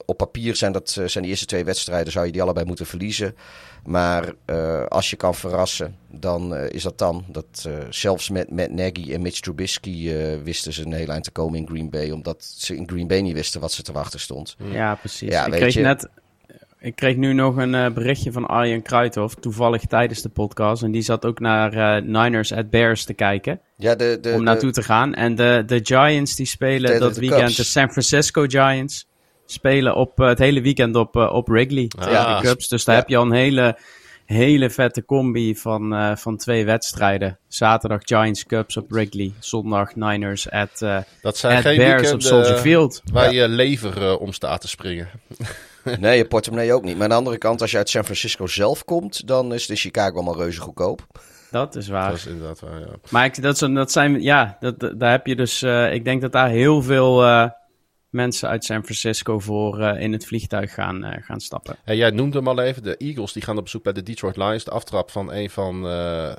op 0.05 0.17
papier 0.17 0.57
zijn 0.57 0.73
dat 0.73 0.91
zijn 0.91 1.25
de 1.25 1.31
eerste 1.31 1.47
twee 1.47 1.65
wedstrijden, 1.65 2.13
zou 2.13 2.27
je 2.27 2.33
die 2.33 2.43
allebei 2.43 2.67
moeten 2.67 2.87
verliezen. 2.87 3.35
Maar 3.85 4.33
uh, 4.47 4.87
als 4.87 5.11
je 5.11 5.17
kan 5.17 5.35
verrassen, 5.35 5.97
dan 6.11 6.55
uh, 6.55 6.71
is 6.71 6.83
dat 6.83 6.99
dan. 6.99 7.25
Dat, 7.29 7.69
zelfs 7.91 8.31
met, 8.31 8.51
met 8.51 8.73
Nagy 8.73 9.13
en 9.13 9.23
Mitch 9.23 9.41
Trubisky 9.41 10.13
wisten 10.43 10.73
ze 10.73 10.85
een 10.85 10.93
heel 10.93 11.09
eind 11.09 11.25
te 11.25 11.31
komen 11.31 11.59
in 11.59 11.67
Green 11.67 11.91
Bay. 11.91 12.11
Omdat 12.11 12.45
ze 12.45 12.77
in 12.77 12.89
Green 12.89 13.07
Bay 13.07 13.21
niet 13.21 13.35
wisten 13.35 13.61
wat 13.61 13.73
ze 13.73 13.83
te 13.83 13.93
wachten 13.93 14.21
stond. 14.21 14.57
Ja, 14.59 14.95
precies. 14.95 15.31
Ja, 15.31 15.47
ik, 15.47 15.53
kreeg 15.53 15.75
je... 15.75 15.81
net, 15.81 16.09
ik 16.87 16.97
kreeg 16.97 17.17
nu 17.17 17.33
nog 17.33 17.57
een 17.57 17.93
berichtje 17.95 18.33
van 18.33 18.47
Arjen 18.47 18.83
Kruithof, 18.83 19.35
toevallig 19.35 19.85
tijdens 19.85 20.23
de 20.23 20.29
podcast. 20.29 20.83
En 20.83 20.91
die 20.91 21.03
zat 21.03 21.25
ook 21.27 21.41
naar 21.41 22.03
Niners 22.05 22.53
at 22.53 22.71
Bears 22.71 23.05
te 23.05 23.15
kijken. 23.15 23.61
Ja, 23.77 23.95
de, 23.95 24.19
de, 24.21 24.33
om 24.33 24.43
naartoe 24.43 24.69
de, 24.73 24.75
te 24.75 24.83
gaan. 24.83 25.15
En 25.15 25.35
de, 25.35 25.63
de 25.67 25.81
Giants 25.83 26.37
die 26.37 26.47
spelen 26.47 26.93
de, 26.93 26.99
dat 26.99 27.17
weekend, 27.17 27.41
Cubs. 27.43 27.57
de 27.57 27.65
San 27.65 27.91
Francisco 27.91 28.45
Giants 28.49 29.07
spelen 29.47 29.95
op 29.97 30.21
uh, 30.21 30.29
het 30.29 30.39
hele 30.39 30.61
weekend 30.61 30.97
op, 30.97 31.17
uh, 31.17 31.33
op 31.33 31.49
Wrigley 31.49 31.91
Ah. 31.99 32.05
tegen 32.05 32.37
de 32.43 32.49
Cubs. 32.49 32.69
Dus 32.69 32.85
daar 32.85 32.95
Ja. 32.95 33.01
heb 33.01 33.11
je 33.11 33.17
al 33.17 33.25
een 33.25 33.33
hele, 33.33 33.79
hele 34.25 34.71
vette 34.71 35.05
combi 35.05 35.57
van, 35.57 35.93
uh, 35.93 36.17
van 36.17 36.37
twee 36.37 36.65
wedstrijden. 36.65 37.39
Zaterdag 37.49 38.01
Giants 38.05 38.47
Cubs 38.47 38.77
op 38.77 38.91
Wrigley. 38.91 39.33
Zondag 39.39 39.95
Niners 39.95 40.51
at, 40.51 40.81
uh, 40.83 40.99
Dat 41.23 41.37
zijn 41.37 41.57
at 41.57 41.63
geen 41.63 41.77
Bears 41.77 42.13
op 42.13 42.23
Soldier 42.23 42.57
Field. 42.57 43.03
waar 43.13 43.33
je 43.33 43.49
lever 43.49 44.03
uh, 44.03 44.21
om 44.21 44.33
staat 44.33 44.61
te 44.61 44.69
springen. 44.69 45.09
Nee, 46.01 46.17
je 46.17 46.27
portemonnee 46.27 46.73
ook 46.73 46.85
niet. 46.85 46.95
Maar 46.95 47.03
aan 47.03 47.09
de 47.11 47.15
andere 47.17 47.39
kant, 47.39 47.61
als 47.61 47.71
je 47.71 47.77
uit 47.77 47.89
San 47.91 48.05
Francisco 48.05 48.47
zelf 48.47 48.85
komt, 48.85 49.27
dan 49.27 49.55
is 49.55 49.67
de 49.67 49.77
Chicago 49.77 50.15
allemaal 50.15 50.37
reuze 50.37 50.61
goedkoop. 50.61 51.07
Dat 51.51 51.77
is 51.77 51.89
waar. 51.89 52.09
Dat 52.11 52.19
is 52.19 52.27
inderdaad 52.27 52.61
waar, 52.61 52.81
ja. 52.81 52.87
Maar 53.11 53.25
ik, 53.25 53.43
dat, 53.43 53.59
zijn, 53.59 53.75
dat 53.75 53.93
zijn, 53.93 54.23
ja, 54.23 54.57
dat, 54.61 54.81
dat- 54.81 55.01
daar 55.01 55.11
heb 55.11 55.27
je 55.27 55.37
dus, 55.37 55.63
uh, 55.63 55.93
ik 55.93 56.05
denk 56.05 56.21
dat 56.21 56.33
daar 56.33 56.49
heel 56.49 56.83
veel 56.83 57.25
uh, 57.25 57.49
mensen 58.11 58.49
uit 58.49 58.65
San 58.65 58.83
Francisco 58.85 59.39
voor 59.39 59.81
uh, 59.81 60.01
in 60.01 60.13
het 60.13 60.27
vliegtuig 60.27 60.75
gaan, 60.75 61.05
uh, 61.05 61.11
gaan 61.21 61.41
stappen. 61.41 61.77
Hey, 61.85 61.97
jij 61.97 62.11
noemde 62.11 62.37
hem 62.39 62.49
al 62.49 62.61
even, 62.61 62.83
de 62.83 62.97
Eagles 62.97 63.33
die 63.33 63.43
gaan 63.43 63.57
op 63.57 63.63
bezoek 63.65 63.83
bij 63.83 63.93
de 63.93 64.03
Detroit 64.03 64.37
Lions. 64.37 64.65
De 64.65 64.71
aftrap 64.71 65.11
van 65.11 65.33
een 65.33 65.51
van 65.51 65.85
uh, 65.85 65.91
uh, 65.93 66.33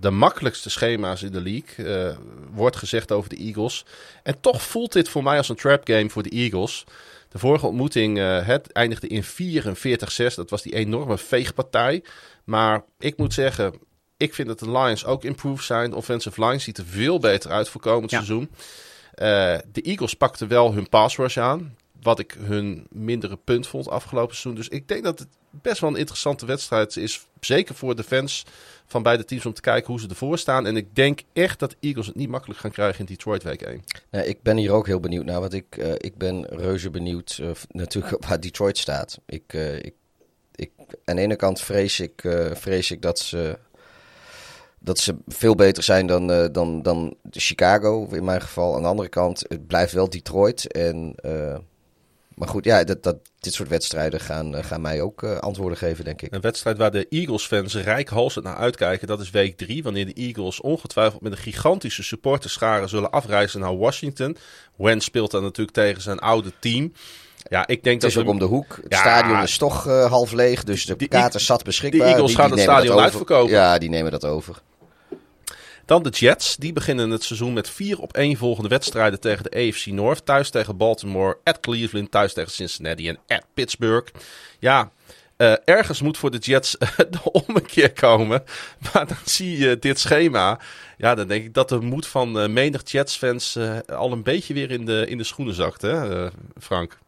de 0.00 0.10
makkelijkste 0.10 0.70
schema's 0.70 1.22
in 1.22 1.32
de 1.32 1.40
league. 1.42 2.06
Uh, 2.10 2.16
wordt 2.52 2.76
gezegd 2.76 3.12
over 3.12 3.28
de 3.30 3.36
Eagles. 3.36 3.84
En 4.22 4.40
toch 4.40 4.62
voelt 4.62 4.92
dit 4.92 5.08
voor 5.08 5.22
mij 5.22 5.36
als 5.36 5.48
een 5.48 5.56
trap 5.56 5.80
game 5.84 6.10
voor 6.10 6.22
de 6.22 6.30
Eagles. 6.30 6.84
De 7.30 7.38
vorige 7.38 7.66
ontmoeting 7.66 8.18
uh, 8.18 8.46
het 8.46 8.72
eindigde 8.72 9.06
in 9.06 9.24
44-6. 9.24 10.34
Dat 10.34 10.50
was 10.50 10.62
die 10.62 10.74
enorme 10.74 11.18
veegpartij. 11.18 12.04
Maar 12.44 12.84
ik 12.98 13.16
moet 13.16 13.34
zeggen, 13.34 13.74
ik 14.16 14.34
vind 14.34 14.48
dat 14.48 14.58
de 14.58 14.70
Lions 14.70 15.04
ook 15.04 15.24
improved 15.24 15.64
zijn. 15.64 15.90
De 15.90 15.96
offensive 15.96 16.44
line 16.44 16.58
ziet 16.58 16.78
er 16.78 16.84
veel 16.86 17.18
beter 17.18 17.50
uit 17.50 17.68
voor 17.68 17.80
komend 17.80 18.10
Ja. 18.10 18.16
seizoen. 18.16 18.50
Uh, 18.50 19.58
de 19.72 19.82
Eagles 19.82 20.14
pakten 20.14 20.48
wel 20.48 20.72
hun 20.74 20.88
pass 20.88 21.16
rush 21.16 21.38
aan. 21.38 21.76
Wat 22.02 22.18
ik 22.18 22.36
hun 22.38 22.86
mindere 22.90 23.36
punt 23.36 23.66
vond 23.66 23.88
afgelopen 23.88 24.36
seizoen. 24.36 24.54
Dus 24.54 24.68
ik 24.68 24.88
denk 24.88 25.04
dat 25.04 25.18
het 25.18 25.28
best 25.50 25.80
wel 25.80 25.90
een 25.90 25.96
interessante 25.96 26.46
wedstrijd 26.46 26.96
is. 26.96 27.26
Zeker 27.40 27.74
voor 27.74 27.96
de 27.96 28.04
fans 28.04 28.44
van 28.86 29.02
beide 29.02 29.24
teams 29.24 29.46
om 29.46 29.52
te 29.52 29.60
kijken 29.60 29.86
hoe 29.86 30.00
ze 30.00 30.08
ervoor 30.08 30.38
staan. 30.38 30.66
En 30.66 30.76
ik 30.76 30.94
denk 30.94 31.20
echt 31.32 31.58
dat 31.58 31.76
Eagles 31.80 32.06
het 32.06 32.16
niet 32.16 32.28
makkelijk 32.28 32.60
gaan 32.60 32.70
krijgen 32.70 33.00
in 33.00 33.06
Detroit 33.06 33.42
week 33.42 33.62
1. 33.62 33.84
Nee, 34.10 34.26
ik 34.26 34.42
ben 34.42 34.56
hier 34.56 34.72
ook 34.72 34.86
heel 34.86 35.00
benieuwd 35.00 35.24
naar, 35.24 35.40
want 35.40 35.52
ik, 35.52 35.76
uh, 35.76 35.92
ik 35.96 36.16
ben 36.16 36.46
reuze 36.46 36.90
benieuwd 36.90 37.38
uh, 37.40 37.50
natuurlijk 37.68 38.24
waar 38.26 38.40
Detroit 38.40 38.78
staat. 38.78 39.20
Ik, 39.26 39.52
uh, 39.52 39.76
ik, 39.76 39.94
ik, 40.54 40.70
aan 41.04 41.16
de 41.16 41.22
ene 41.22 41.36
kant 41.36 41.60
vrees 41.60 42.00
ik, 42.00 42.22
vrees 42.52 42.90
ik 42.90 43.02
dat 43.02 43.18
ze 43.18 43.58
dat 44.82 44.98
ze 44.98 45.16
veel 45.26 45.54
beter 45.54 45.82
zijn 45.82 46.06
dan, 46.06 46.52
dan, 46.52 46.82
dan 46.82 47.16
Chicago 47.30 48.08
in 48.10 48.24
mijn 48.24 48.40
geval. 48.40 48.74
Aan 48.74 48.82
de 48.82 48.88
andere 48.88 49.08
kant, 49.08 49.44
het 49.48 49.66
blijft 49.66 49.92
wel 49.92 50.10
Detroit. 50.10 50.72
En, 50.72 51.14
maar 52.40 52.48
goed, 52.48 52.64
ja, 52.64 52.84
dat, 52.84 53.02
dat, 53.02 53.16
dit 53.40 53.54
soort 53.54 53.68
wedstrijden 53.68 54.20
gaan, 54.20 54.54
uh, 54.54 54.64
gaan 54.64 54.80
mij 54.80 55.00
ook 55.00 55.24
antwoorden 55.24 55.78
geven, 55.78 56.04
denk 56.04 56.22
ik. 56.22 56.34
Een 56.34 56.40
wedstrijd 56.40 56.78
waar 56.78 56.90
de 56.90 57.06
Eagles-fans 57.08 57.74
rijkhalsend 57.74 58.44
naar 58.44 58.56
uitkijken, 58.56 59.06
dat 59.06 59.20
is 59.20 59.30
week 59.30 59.56
3. 59.56 59.82
Wanneer 59.82 60.06
de 60.06 60.12
Eagles 60.12 60.60
ongetwijfeld 60.60 61.22
met 61.22 61.32
een 61.32 61.38
gigantische 61.38 62.02
supporterschare 62.02 62.86
zullen 62.86 63.10
afreizen 63.10 63.60
naar 63.60 63.76
Washington. 63.76 64.36
Wentz 64.76 65.04
speelt 65.04 65.30
dan 65.30 65.42
natuurlijk 65.42 65.76
tegen 65.76 66.02
zijn 66.02 66.18
oude 66.18 66.52
team. 66.58 66.92
Ja, 67.48 67.66
ik 67.66 67.82
denk 67.82 68.00
het 68.00 68.10
is 68.10 68.14
dat 68.14 68.22
ook 68.22 68.28
we... 68.28 68.34
om 68.34 68.38
de 68.38 68.54
hoek. 68.54 68.78
Het 68.82 68.92
ja, 68.92 68.98
stadion 68.98 69.42
is 69.42 69.58
toch 69.58 69.86
uh, 69.86 70.10
half 70.10 70.32
leeg, 70.32 70.64
dus 70.64 70.86
de 70.86 71.08
kaarten 71.08 71.40
zat 71.40 71.64
beschikbaar. 71.64 72.06
De 72.06 72.12
Eagles 72.12 72.26
die, 72.26 72.36
gaan 72.36 72.50
die 72.50 72.60
het 72.60 72.70
stadion 72.70 72.98
uitverkopen. 72.98 73.52
Ja, 73.52 73.78
die 73.78 73.88
nemen 73.88 74.10
dat 74.10 74.24
over. 74.24 74.62
Dan 75.90 76.02
de 76.02 76.10
Jets. 76.10 76.56
Die 76.56 76.72
beginnen 76.72 77.10
het 77.10 77.22
seizoen 77.22 77.52
met 77.52 77.70
vier 77.70 78.00
op 78.00 78.12
één 78.12 78.36
volgende 78.36 78.68
wedstrijden 78.68 79.20
tegen 79.20 79.44
de 79.44 79.56
AFC 79.56 79.86
North. 79.86 80.26
Thuis 80.26 80.50
tegen 80.50 80.76
Baltimore, 80.76 81.38
at 81.44 81.60
Cleveland, 81.60 82.10
thuis 82.10 82.32
tegen 82.32 82.50
Cincinnati 82.50 83.08
en 83.08 83.18
at 83.26 83.44
Pittsburgh. 83.54 84.12
Ja, 84.58 84.90
uh, 85.38 85.54
ergens 85.64 86.02
moet 86.02 86.18
voor 86.18 86.30
de 86.30 86.38
Jets 86.38 86.76
de 87.10 87.32
ommekeer 87.32 87.92
komen. 87.92 88.42
Maar 88.92 89.06
dan 89.06 89.16
zie 89.24 89.58
je 89.58 89.78
dit 89.78 89.98
schema. 89.98 90.60
Ja, 90.96 91.14
dan 91.14 91.28
denk 91.28 91.44
ik 91.44 91.54
dat 91.54 91.68
de 91.68 91.80
moed 91.80 92.06
van 92.06 92.42
uh, 92.42 92.48
menig 92.48 92.90
Jets-fans 92.90 93.56
uh, 93.56 93.78
al 93.86 94.12
een 94.12 94.22
beetje 94.22 94.54
weer 94.54 94.70
in 94.70 94.84
de, 94.84 95.06
in 95.08 95.18
de 95.18 95.24
schoenen 95.24 95.54
zakt, 95.54 95.82
hè, 95.82 96.28
Frank? 96.58 96.98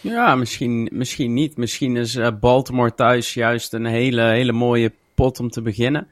Ja, 0.00 0.34
misschien, 0.34 0.88
misschien 0.92 1.34
niet. 1.34 1.56
Misschien 1.56 1.96
is 1.96 2.18
Baltimore 2.40 2.94
thuis 2.94 3.34
juist 3.34 3.72
een 3.72 3.86
hele, 3.86 4.22
hele 4.22 4.52
mooie 4.52 4.92
pot 5.14 5.40
om 5.40 5.50
te 5.50 5.62
beginnen. 5.62 6.08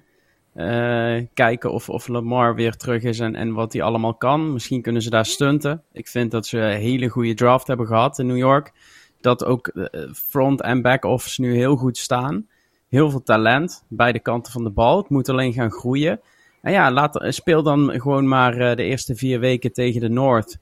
Uh, 0.56 1.16
kijken 1.34 1.72
of, 1.72 1.88
of 1.88 2.08
Lamar 2.08 2.54
weer 2.54 2.76
terug 2.76 3.02
is 3.02 3.20
en, 3.20 3.34
en 3.34 3.52
wat 3.52 3.72
hij 3.72 3.82
allemaal 3.82 4.14
kan. 4.14 4.52
Misschien 4.52 4.82
kunnen 4.82 5.02
ze 5.02 5.10
daar 5.10 5.26
stunten. 5.26 5.82
Ik 5.92 6.08
vind 6.08 6.30
dat 6.30 6.46
ze 6.46 6.58
een 6.58 6.80
hele 6.80 7.08
goede 7.08 7.34
draft 7.34 7.66
hebben 7.66 7.86
gehad 7.86 8.18
in 8.18 8.26
New 8.26 8.36
York. 8.36 8.72
Dat 9.20 9.44
ook 9.44 9.70
uh, 9.74 9.84
front 10.12 10.62
en 10.62 10.82
back 10.82 11.04
office 11.04 11.40
nu 11.40 11.54
heel 11.56 11.76
goed 11.76 11.98
staan. 11.98 12.46
Heel 12.88 13.10
veel 13.10 13.22
talent, 13.22 13.84
beide 13.88 14.20
kanten 14.20 14.52
van 14.52 14.64
de 14.64 14.70
bal. 14.70 14.96
Het 14.96 15.08
moet 15.08 15.28
alleen 15.28 15.52
gaan 15.52 15.70
groeien. 15.70 16.20
En 16.62 16.72
ja, 16.72 16.90
laat, 16.90 17.24
speel 17.28 17.62
dan 17.62 17.90
gewoon 18.00 18.28
maar 18.28 18.60
uh, 18.60 18.74
de 18.74 18.82
eerste 18.82 19.14
vier 19.14 19.40
weken 19.40 19.72
tegen 19.72 20.00
de 20.00 20.08
North. 20.08 20.58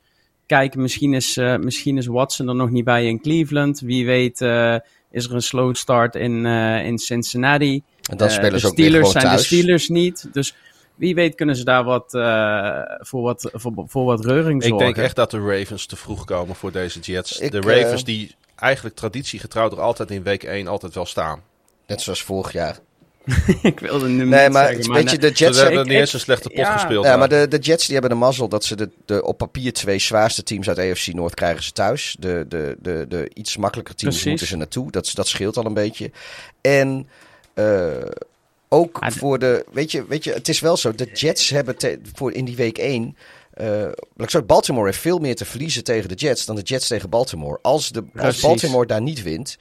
Kijk, 0.47 0.76
misschien 0.76 1.14
is, 1.14 1.36
misschien 1.61 1.97
is 1.97 2.07
Watson 2.07 2.49
er 2.49 2.55
nog 2.55 2.70
niet 2.70 2.84
bij 2.84 3.07
in 3.07 3.20
Cleveland. 3.20 3.80
Wie 3.80 4.07
weet 4.07 4.40
uh, 4.40 4.76
is 5.14 5.24
er 5.24 5.34
een 5.34 5.42
slow 5.42 5.74
start 5.74 6.14
in, 6.14 6.44
uh, 6.44 6.86
in 6.86 6.98
Cincinnati. 6.98 7.82
En 8.10 8.16
dan 8.16 8.30
spelen 8.30 8.52
de 8.52 8.58
ze 8.58 8.66
ook 8.66 8.72
Steelers 8.72 9.02
weer 9.02 9.10
zijn 9.10 9.24
thuis. 9.24 9.40
de 9.40 9.46
Steelers 9.46 9.88
niet. 9.88 10.28
Dus 10.32 10.54
wie 10.94 11.14
weet 11.14 11.34
kunnen 11.34 11.56
ze 11.56 11.64
daar 11.64 11.84
wat, 11.84 12.14
uh, 12.14 12.80
voor, 12.98 13.22
wat 13.22 13.50
voor, 13.52 13.72
voor 13.86 14.04
wat 14.04 14.24
reuring 14.24 14.62
zorgen. 14.62 14.88
Ik 14.88 14.94
denk 14.94 15.06
echt 15.06 15.16
dat 15.16 15.30
de 15.30 15.38
Ravens 15.38 15.86
te 15.86 15.96
vroeg 15.96 16.24
komen 16.24 16.54
voor 16.54 16.72
deze 16.72 17.00
Jets. 17.00 17.38
Ik, 17.38 17.50
de 17.50 17.60
Ravens 17.60 18.00
uh, 18.00 18.06
die 18.06 18.34
eigenlijk 18.56 18.96
traditiegetrouw 18.96 19.70
er 19.70 19.80
altijd 19.80 20.10
in 20.10 20.22
week 20.22 20.42
1 20.42 20.68
altijd 20.68 20.94
wel 20.94 21.06
staan. 21.06 21.42
Net 21.86 22.00
zoals 22.00 22.22
vorig 22.22 22.52
jaar. 22.52 22.78
ik 23.62 23.80
wilde 23.80 24.08
nu 24.08 24.24
nee, 24.24 24.50
maar 24.50 24.66
zeggen, 24.66 24.92
weet 24.92 25.10
je, 25.10 25.18
de 25.18 25.30
Jets 25.30 25.56
Ze 25.56 25.62
hebben 25.62 25.80
ik, 25.80 25.88
niet 25.88 25.98
eens 25.98 26.12
een 26.12 26.20
slechte 26.20 26.48
pot 26.48 26.58
ja, 26.58 26.72
gespeeld. 26.72 27.04
Ja, 27.04 27.16
maar 27.16 27.28
de, 27.28 27.48
de 27.48 27.58
Jets 27.58 27.84
die 27.84 27.92
hebben 27.92 28.10
de 28.10 28.24
mazzel 28.24 28.48
dat 28.48 28.64
ze 28.64 28.76
de, 28.76 28.90
de 29.04 29.24
op 29.24 29.38
papier 29.38 29.72
twee 29.72 29.98
zwaarste 29.98 30.42
teams 30.42 30.68
uit 30.68 30.78
AFC 30.78 31.06
Noord 31.06 31.34
krijgen 31.34 31.62
ze 31.62 31.72
thuis. 31.72 32.16
De, 32.18 32.44
de, 32.48 32.76
de, 32.78 33.06
de 33.08 33.30
iets 33.34 33.56
makkelijker 33.56 33.94
teams 33.94 34.14
Precies. 34.14 34.30
moeten 34.30 34.48
ze 34.48 34.56
naartoe. 34.56 34.90
Dat, 34.90 35.10
dat 35.14 35.28
scheelt 35.28 35.56
al 35.56 35.64
een 35.64 35.74
beetje. 35.74 36.10
En 36.60 37.08
uh, 37.54 37.92
ook 38.68 38.98
Ah, 38.98 39.12
voor 39.12 39.38
de, 39.38 39.64
weet 39.72 39.92
je, 39.92 40.06
weet 40.06 40.24
je, 40.24 40.32
het 40.32 40.48
is 40.48 40.60
wel 40.60 40.76
zo. 40.76 40.92
De 40.92 41.08
Jets 41.12 41.50
hebben 41.50 41.76
te, 41.76 41.98
voor 42.14 42.32
in 42.32 42.44
die 42.44 42.56
week 42.56 42.78
1 42.78 43.16
Uh, 43.60 44.42
Baltimore 44.46 44.86
heeft 44.86 44.98
veel 44.98 45.18
meer 45.18 45.34
te 45.36 45.44
verliezen 45.44 45.84
tegen 45.84 46.08
de 46.08 46.14
Jets 46.14 46.44
dan 46.44 46.56
de 46.56 46.62
Jets 46.62 46.86
tegen 46.86 47.08
Baltimore. 47.08 47.58
Als, 47.62 47.90
de, 47.90 48.04
als 48.16 48.40
Baltimore 48.40 48.86
daar 48.86 49.02
niet 49.02 49.22
wint, 49.22 49.58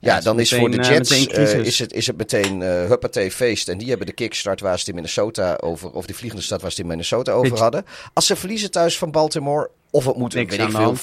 ja, 0.00 0.20
dan 0.20 0.40
is 0.40 0.54
voor 0.54 0.70
de 0.70 0.76
Jets 0.76 1.10
is, 1.10 1.78
het, 1.78 1.92
is 1.92 2.06
het 2.06 2.16
meteen 2.16 2.60
uh, 2.60 2.86
huppatee 2.86 3.30
feest. 3.30 3.68
En 3.68 3.78
die 3.78 3.88
hebben 3.88 4.06
de 4.06 4.12
kickstart 4.12 4.60
waar 4.60 4.72
ze 4.72 4.78
het 4.78 4.88
in 4.88 4.94
Minnesota 4.94 5.56
over, 5.60 5.90
of 5.90 6.06
de 6.06 6.14
vliegende 6.14 6.44
stad 6.44 6.60
waar 6.60 6.70
ze 6.70 6.76
het 6.76 6.84
in 6.84 6.90
Minnesota 6.90 7.32
over 7.32 7.58
hadden. 7.58 7.84
Als 8.12 8.26
ze 8.26 8.36
verliezen 8.36 8.70
thuis 8.70 8.98
van 8.98 9.10
Baltimore, 9.10 9.70
of 9.90 10.04
het 10.04 10.16
moet, 10.16 10.32
weet 10.32 10.52
ik 10.52 10.70
veel, 10.70 10.96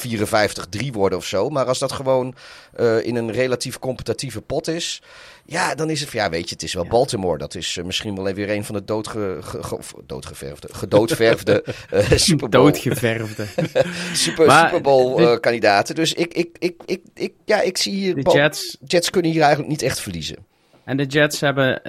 54-3 0.87 0.91
worden 0.91 1.17
of 1.17 1.25
zo. 1.25 1.49
Maar 1.49 1.65
als 1.65 1.79
dat 1.79 1.91
gewoon 1.91 2.35
uh, 2.79 3.05
in 3.05 3.15
een 3.15 3.31
relatief 3.31 3.79
competitieve 3.79 4.41
pot 4.41 4.67
is. 4.67 5.01
Ja, 5.49 5.75
dan 5.75 5.89
is 5.89 5.99
het 5.99 6.11
ja, 6.11 6.29
weet 6.29 6.49
je, 6.49 6.53
het 6.53 6.63
is 6.63 6.73
wel 6.73 6.87
Baltimore. 6.87 7.37
Dat 7.37 7.55
is 7.55 7.77
uh, 7.77 7.85
misschien 7.85 8.15
wel 8.15 8.33
weer 8.33 8.49
een 8.49 8.63
van 8.63 8.75
de 8.75 8.83
doodge, 8.83 9.37
ge, 9.41 9.79
doodgeverfde, 10.05 10.67
gedoodverfde 10.71 11.63
uh, 11.93 12.11
Super 12.27 12.49
Bowl. 12.49 12.63
Doodgeverfde. 12.63 13.45
super, 14.13 14.45
maar, 14.45 14.65
Super 14.65 14.81
Bowl 14.81 15.39
kandidaten. 15.39 15.95
Dus 15.95 16.13
ik, 16.13 16.33
ik, 16.33 16.55
ik, 16.59 16.81
ik, 16.85 17.01
ik, 17.13 17.33
ja, 17.45 17.61
ik 17.61 17.77
zie 17.77 17.93
hier... 17.93 18.15
De 18.15 18.31
Jets... 18.31 18.77
Jets 18.85 19.09
kunnen 19.09 19.31
hier 19.31 19.41
eigenlijk 19.41 19.71
niet 19.71 19.81
echt 19.81 19.99
verliezen. 19.99 20.45
En 20.83 20.97
de 20.97 21.05
Jets 21.05 21.39
hebben 21.39 21.81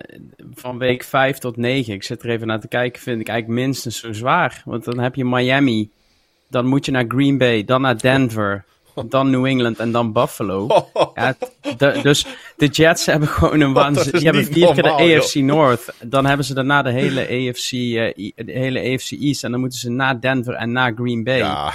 van 0.55 0.79
week 0.79 1.05
5 1.05 1.39
tot 1.39 1.57
9, 1.57 1.95
ik 1.95 2.03
zit 2.03 2.23
er 2.23 2.31
even 2.31 2.47
naar 2.47 2.61
te 2.61 2.69
kijken, 2.69 3.03
vind 3.03 3.21
ik 3.21 3.29
eigenlijk 3.29 3.61
minstens 3.61 4.01
zo 4.01 4.13
zwaar. 4.13 4.63
Want 4.65 4.85
dan 4.85 4.99
heb 4.99 5.15
je 5.15 5.25
Miami, 5.25 5.91
dan 6.49 6.67
moet 6.67 6.85
je 6.85 6.93
naar 6.93 7.05
Green 7.09 7.39
Bay, 7.39 7.65
dan 7.65 7.81
naar 7.81 7.99
Denver, 7.99 8.65
dan 9.15 9.31
New 9.31 9.47
England 9.47 9.79
en 9.79 9.93
dan 9.93 10.13
Buffalo. 10.13 10.67
Ja, 11.15 11.35
dus 12.03 12.27
de 12.57 12.67
Jets 12.67 13.07
hebben 13.07 13.29
gewoon 13.29 13.61
een 13.61 13.73
waanzin. 13.83 14.13
Die 14.13 14.25
hebben 14.25 14.45
vier 14.45 14.73
keer 14.73 14.83
de 14.83 14.91
AFC 14.91 15.35
North. 15.35 15.93
Dan 16.05 16.27
hebben 16.27 16.47
ze 16.47 16.55
daarna 16.55 16.83
de 16.83 16.91
hele 16.91 17.21
AFC, 17.21 17.73
uh, 17.73 18.07
eh, 18.07 18.15
de 18.35 18.53
hele 18.53 18.81
AFC 18.81 19.11
East. 19.11 19.45
En 19.45 19.51
dan 19.51 19.61
moeten 19.61 19.79
ze 19.79 19.91
naar 19.91 20.21
Denver 20.21 20.55
en 20.55 20.73
naar 20.73 20.93
Green 20.97 21.25
Bay. 21.25 21.39
Ja, 21.39 21.73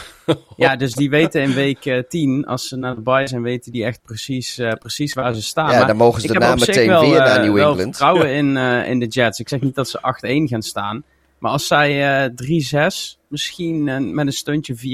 ja 0.55 0.75
dus 0.75 0.93
die 0.93 1.09
weten 1.09 1.41
in 1.41 1.53
week 1.53 1.85
uh, 1.85 1.97
eh, 1.97 2.03
10, 2.09 2.45
als 2.45 2.67
ze 2.67 2.75
naar 2.75 2.95
de 2.95 3.01
bye 3.01 3.27
zijn, 3.27 3.41
weten 3.41 3.71
die 3.71 3.85
echt 3.85 3.99
precies, 4.03 4.59
uh, 4.59 4.71
precies 4.71 5.13
waar 5.13 5.33
ze 5.33 5.41
staan. 5.41 5.71
Ja, 5.71 5.85
dan 5.85 5.97
mogen 5.97 6.21
ze 6.21 6.27
daarna 6.27 6.55
meteen 6.55 6.87
wel, 6.87 7.01
weer 7.01 7.19
naar 7.19 7.39
New 7.39 7.57
England. 7.57 7.77
Ik 7.77 7.83
vertrouwen 7.83 8.29
in, 8.29 8.57
in 8.85 8.99
de 8.99 9.07
Jets. 9.07 9.39
Ik 9.39 9.49
zeg 9.49 9.61
niet 9.61 9.75
dat 9.75 9.89
ze 9.89 9.99
8-1 9.99 10.01
gaan 10.49 10.61
staan. 10.61 11.03
Maar 11.43 11.51
als 11.51 11.67
zij 11.67 12.25
uh, 12.27 12.89
3-6, 12.89 13.17
misschien 13.27 13.87
uh, 13.87 13.97
met 13.97 14.25
een 14.25 14.33
stuntje 14.33 14.75
4-5 14.75 14.79
uh, 14.79 14.85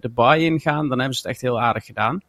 de 0.00 0.10
buy-in 0.14 0.60
gaan, 0.60 0.88
dan 0.88 0.98
hebben 0.98 1.16
ze 1.16 1.22
het 1.22 1.30
echt 1.30 1.40
heel 1.40 1.60
aardig 1.60 1.84
gedaan. 1.84 2.22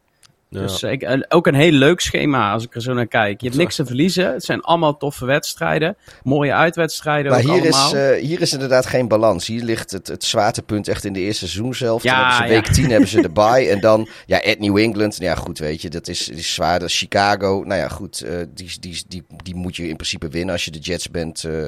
Ja. 0.50 0.60
Dus 0.60 0.84
ik, 0.84 1.26
ook 1.30 1.48
een 1.48 1.56
heel 1.56 1.72
leuk 1.72 2.00
schema 2.00 2.52
als 2.52 2.64
ik 2.64 2.76
er 2.76 2.82
zo 2.82 2.94
naar 2.94 3.08
kijk. 3.08 3.42
Je 3.42 3.48
hebt 3.48 3.60
niks 3.60 3.76
te 3.76 3.86
verliezen. 3.86 4.34
Het 4.34 4.44
zijn 4.44 4.62
allemaal 4.62 4.98
toffe 4.98 5.26
wedstrijden. 5.26 5.98
Mooie 6.24 6.54
uitwedstrijden. 6.54 7.32
Maar 7.32 7.42
hier, 7.42 7.66
is, 7.66 7.94
uh, 7.94 8.12
hier 8.12 8.42
is 8.42 8.54
inderdaad 8.54 8.86
geen 8.86 9.08
balans. 9.08 9.48
Hier 9.48 9.64
ligt 9.64 9.92
het, 9.92 10.08
het 10.08 10.24
zwaartepunt 10.24 10.88
echt 10.88 11.06
in 11.06 11.14
de 11.14 11.20
eerste 11.20 11.48
seizoen 11.48 11.76
zelf. 11.76 12.04
Ja, 12.04 12.16
dan 12.16 12.24
hebben 12.24 12.48
ze 12.48 12.54
week 12.54 12.68
ja. 12.68 12.74
10 12.74 12.90
hebben 12.90 13.10
ze 13.10 13.22
de 13.22 13.30
bye. 13.30 13.70
En 13.70 13.80
dan, 13.80 14.08
ja, 14.26 14.38
at 14.38 14.60
New 14.60 14.78
England. 14.78 15.20
Nou 15.20 15.32
ja, 15.32 15.36
goed, 15.36 15.60
weet 15.60 15.82
je, 15.82 15.90
dat 15.90 16.08
is, 16.08 16.30
is 16.30 16.54
zwaar. 16.54 16.80
Dat 16.80 16.90
is 16.90 16.98
Chicago. 16.98 17.64
Nou 17.66 17.80
ja, 17.80 17.88
goed, 17.88 18.24
uh, 18.26 18.32
die, 18.54 18.80
die, 18.80 19.04
die, 19.08 19.24
die 19.44 19.56
moet 19.56 19.76
je 19.76 19.88
in 19.88 19.96
principe 19.96 20.28
winnen 20.28 20.54
als 20.54 20.66
je 20.66 20.72
de 20.72 20.80
Jets 20.80 21.10
bent. 21.10 21.44
Uh, 21.44 21.68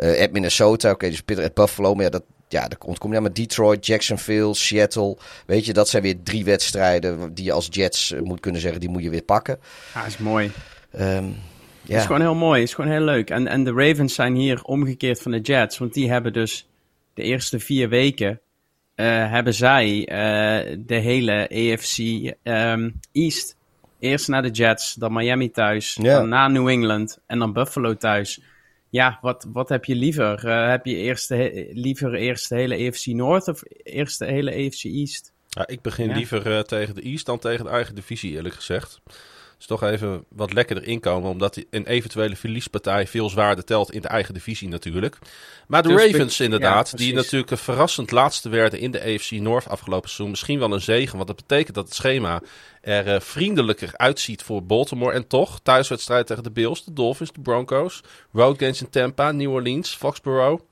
uh, 0.00 0.22
at 0.22 0.32
Minnesota, 0.32 0.88
oké, 0.88 0.96
okay, 0.96 1.10
dus 1.10 1.22
Peter 1.22 1.44
at 1.44 1.54
Buffalo. 1.54 1.94
Maar 1.94 2.04
ja, 2.04 2.10
dat, 2.10 2.22
ja, 2.48 2.68
dan 2.68 2.78
komt, 2.78 2.98
kom 2.98 3.12
je 3.12 3.20
met 3.20 3.36
Detroit, 3.36 3.86
Jacksonville, 3.86 4.54
Seattle. 4.54 5.16
Weet 5.46 5.64
je, 5.64 5.72
dat 5.72 5.88
zijn 5.88 6.02
weer 6.02 6.16
drie 6.22 6.44
wedstrijden 6.44 7.34
die 7.34 7.44
je 7.44 7.52
als 7.52 7.68
Jets 7.70 8.10
uh, 8.10 8.20
moet 8.20 8.40
kunnen 8.40 8.60
zeggen, 8.60 8.80
die 8.80 8.88
moet 8.88 9.02
je 9.02 9.10
weer 9.10 9.22
pakken. 9.22 9.58
Ja, 9.94 10.04
is 10.04 10.18
mooi. 10.18 10.50
Um, 11.00 11.36
ja. 11.82 11.98
is 11.98 12.06
gewoon 12.06 12.20
heel 12.20 12.34
mooi, 12.34 12.62
is 12.62 12.74
gewoon 12.74 12.90
heel 12.90 13.00
leuk. 13.00 13.30
En, 13.30 13.46
en 13.46 13.64
de 13.64 13.72
Ravens 13.72 14.14
zijn 14.14 14.34
hier 14.34 14.62
omgekeerd 14.62 15.22
van 15.22 15.32
de 15.32 15.40
Jets, 15.40 15.78
want 15.78 15.94
die 15.94 16.10
hebben 16.10 16.32
dus 16.32 16.68
de 17.14 17.22
eerste 17.22 17.58
vier 17.58 17.88
weken 17.88 18.40
uh, 18.96 19.30
hebben 19.30 19.54
zij 19.54 19.98
uh, 19.98 20.76
de 20.78 20.94
hele 20.94 21.48
AFC 21.48 21.98
um, 21.98 22.34
ehm, 22.42 22.90
East. 23.12 23.56
Eerst 23.98 24.28
naar 24.28 24.42
de 24.42 24.50
Jets, 24.50 24.94
dan 24.94 25.12
Miami 25.12 25.50
thuis, 25.50 25.98
ja. 26.02 26.18
dan 26.18 26.28
naar 26.28 26.50
New 26.50 26.68
England 26.68 27.18
en 27.26 27.38
dan 27.38 27.52
Buffalo 27.52 27.96
thuis 27.96 28.40
ja, 28.92 29.18
wat, 29.20 29.46
wat 29.52 29.68
heb 29.68 29.84
je 29.84 29.94
liever? 29.94 30.44
Uh, 30.44 30.68
heb 30.68 30.86
je 30.86 30.94
eerst 30.94 31.30
liever 31.72 32.14
eerst 32.14 32.48
de 32.48 32.54
hele 32.54 32.74
EFC 32.74 33.06
North 33.06 33.48
of 33.48 33.62
eerst 33.82 34.18
de 34.18 34.26
hele 34.26 34.50
EFC 34.50 34.84
East? 34.84 35.32
Ja, 35.48 35.66
ik 35.66 35.80
begin 35.80 36.12
liever 36.12 36.46
uh, 36.46 36.60
tegen 36.60 36.94
de 36.94 37.02
East 37.02 37.26
dan 37.26 37.38
tegen 37.38 37.64
de 37.64 37.70
eigen 37.70 37.94
divisie, 37.94 38.32
eerlijk 38.32 38.54
gezegd. 38.54 39.00
Dus 39.62 39.78
toch 39.78 39.90
even 39.90 40.24
wat 40.28 40.52
lekkerder 40.52 40.84
inkomen, 40.84 41.30
omdat 41.30 41.64
een 41.70 41.86
eventuele 41.86 42.36
verliespartij 42.36 43.06
veel 43.06 43.28
zwaarder 43.28 43.64
telt 43.64 43.92
in 43.92 44.00
de 44.00 44.08
eigen 44.08 44.34
divisie 44.34 44.68
natuurlijk. 44.68 45.18
Maar 45.66 45.82
de 45.82 45.88
dus 45.88 46.04
Ravens 46.04 46.40
inderdaad, 46.40 46.96
die 46.96 47.14
natuurlijk 47.14 47.58
verrassend 47.58 48.10
laatste 48.10 48.48
werden 48.48 48.78
in 48.78 48.90
de 48.90 49.00
AFC 49.00 49.30
North 49.30 49.68
afgelopen 49.68 50.08
seizoen, 50.08 50.30
misschien 50.30 50.58
wel 50.58 50.72
een 50.72 50.80
zegen, 50.80 51.16
want 51.16 51.26
dat 51.26 51.36
betekent 51.36 51.74
dat 51.74 51.84
het 51.84 51.94
schema 51.94 52.42
er 52.80 53.14
uh, 53.14 53.20
vriendelijker 53.20 53.90
uitziet 53.96 54.42
voor 54.42 54.64
Baltimore. 54.64 55.12
En 55.12 55.26
toch, 55.26 55.60
thuiswedstrijd 55.62 56.26
tegen 56.26 56.42
de 56.42 56.50
Bills, 56.50 56.84
de 56.84 56.92
Dolphins, 56.92 57.32
de 57.32 57.40
Broncos, 57.40 58.02
road 58.32 58.58
games 58.58 58.80
in 58.80 58.90
Tampa, 58.90 59.32
New 59.32 59.52
Orleans, 59.52 59.96
Foxborough. 59.96 60.62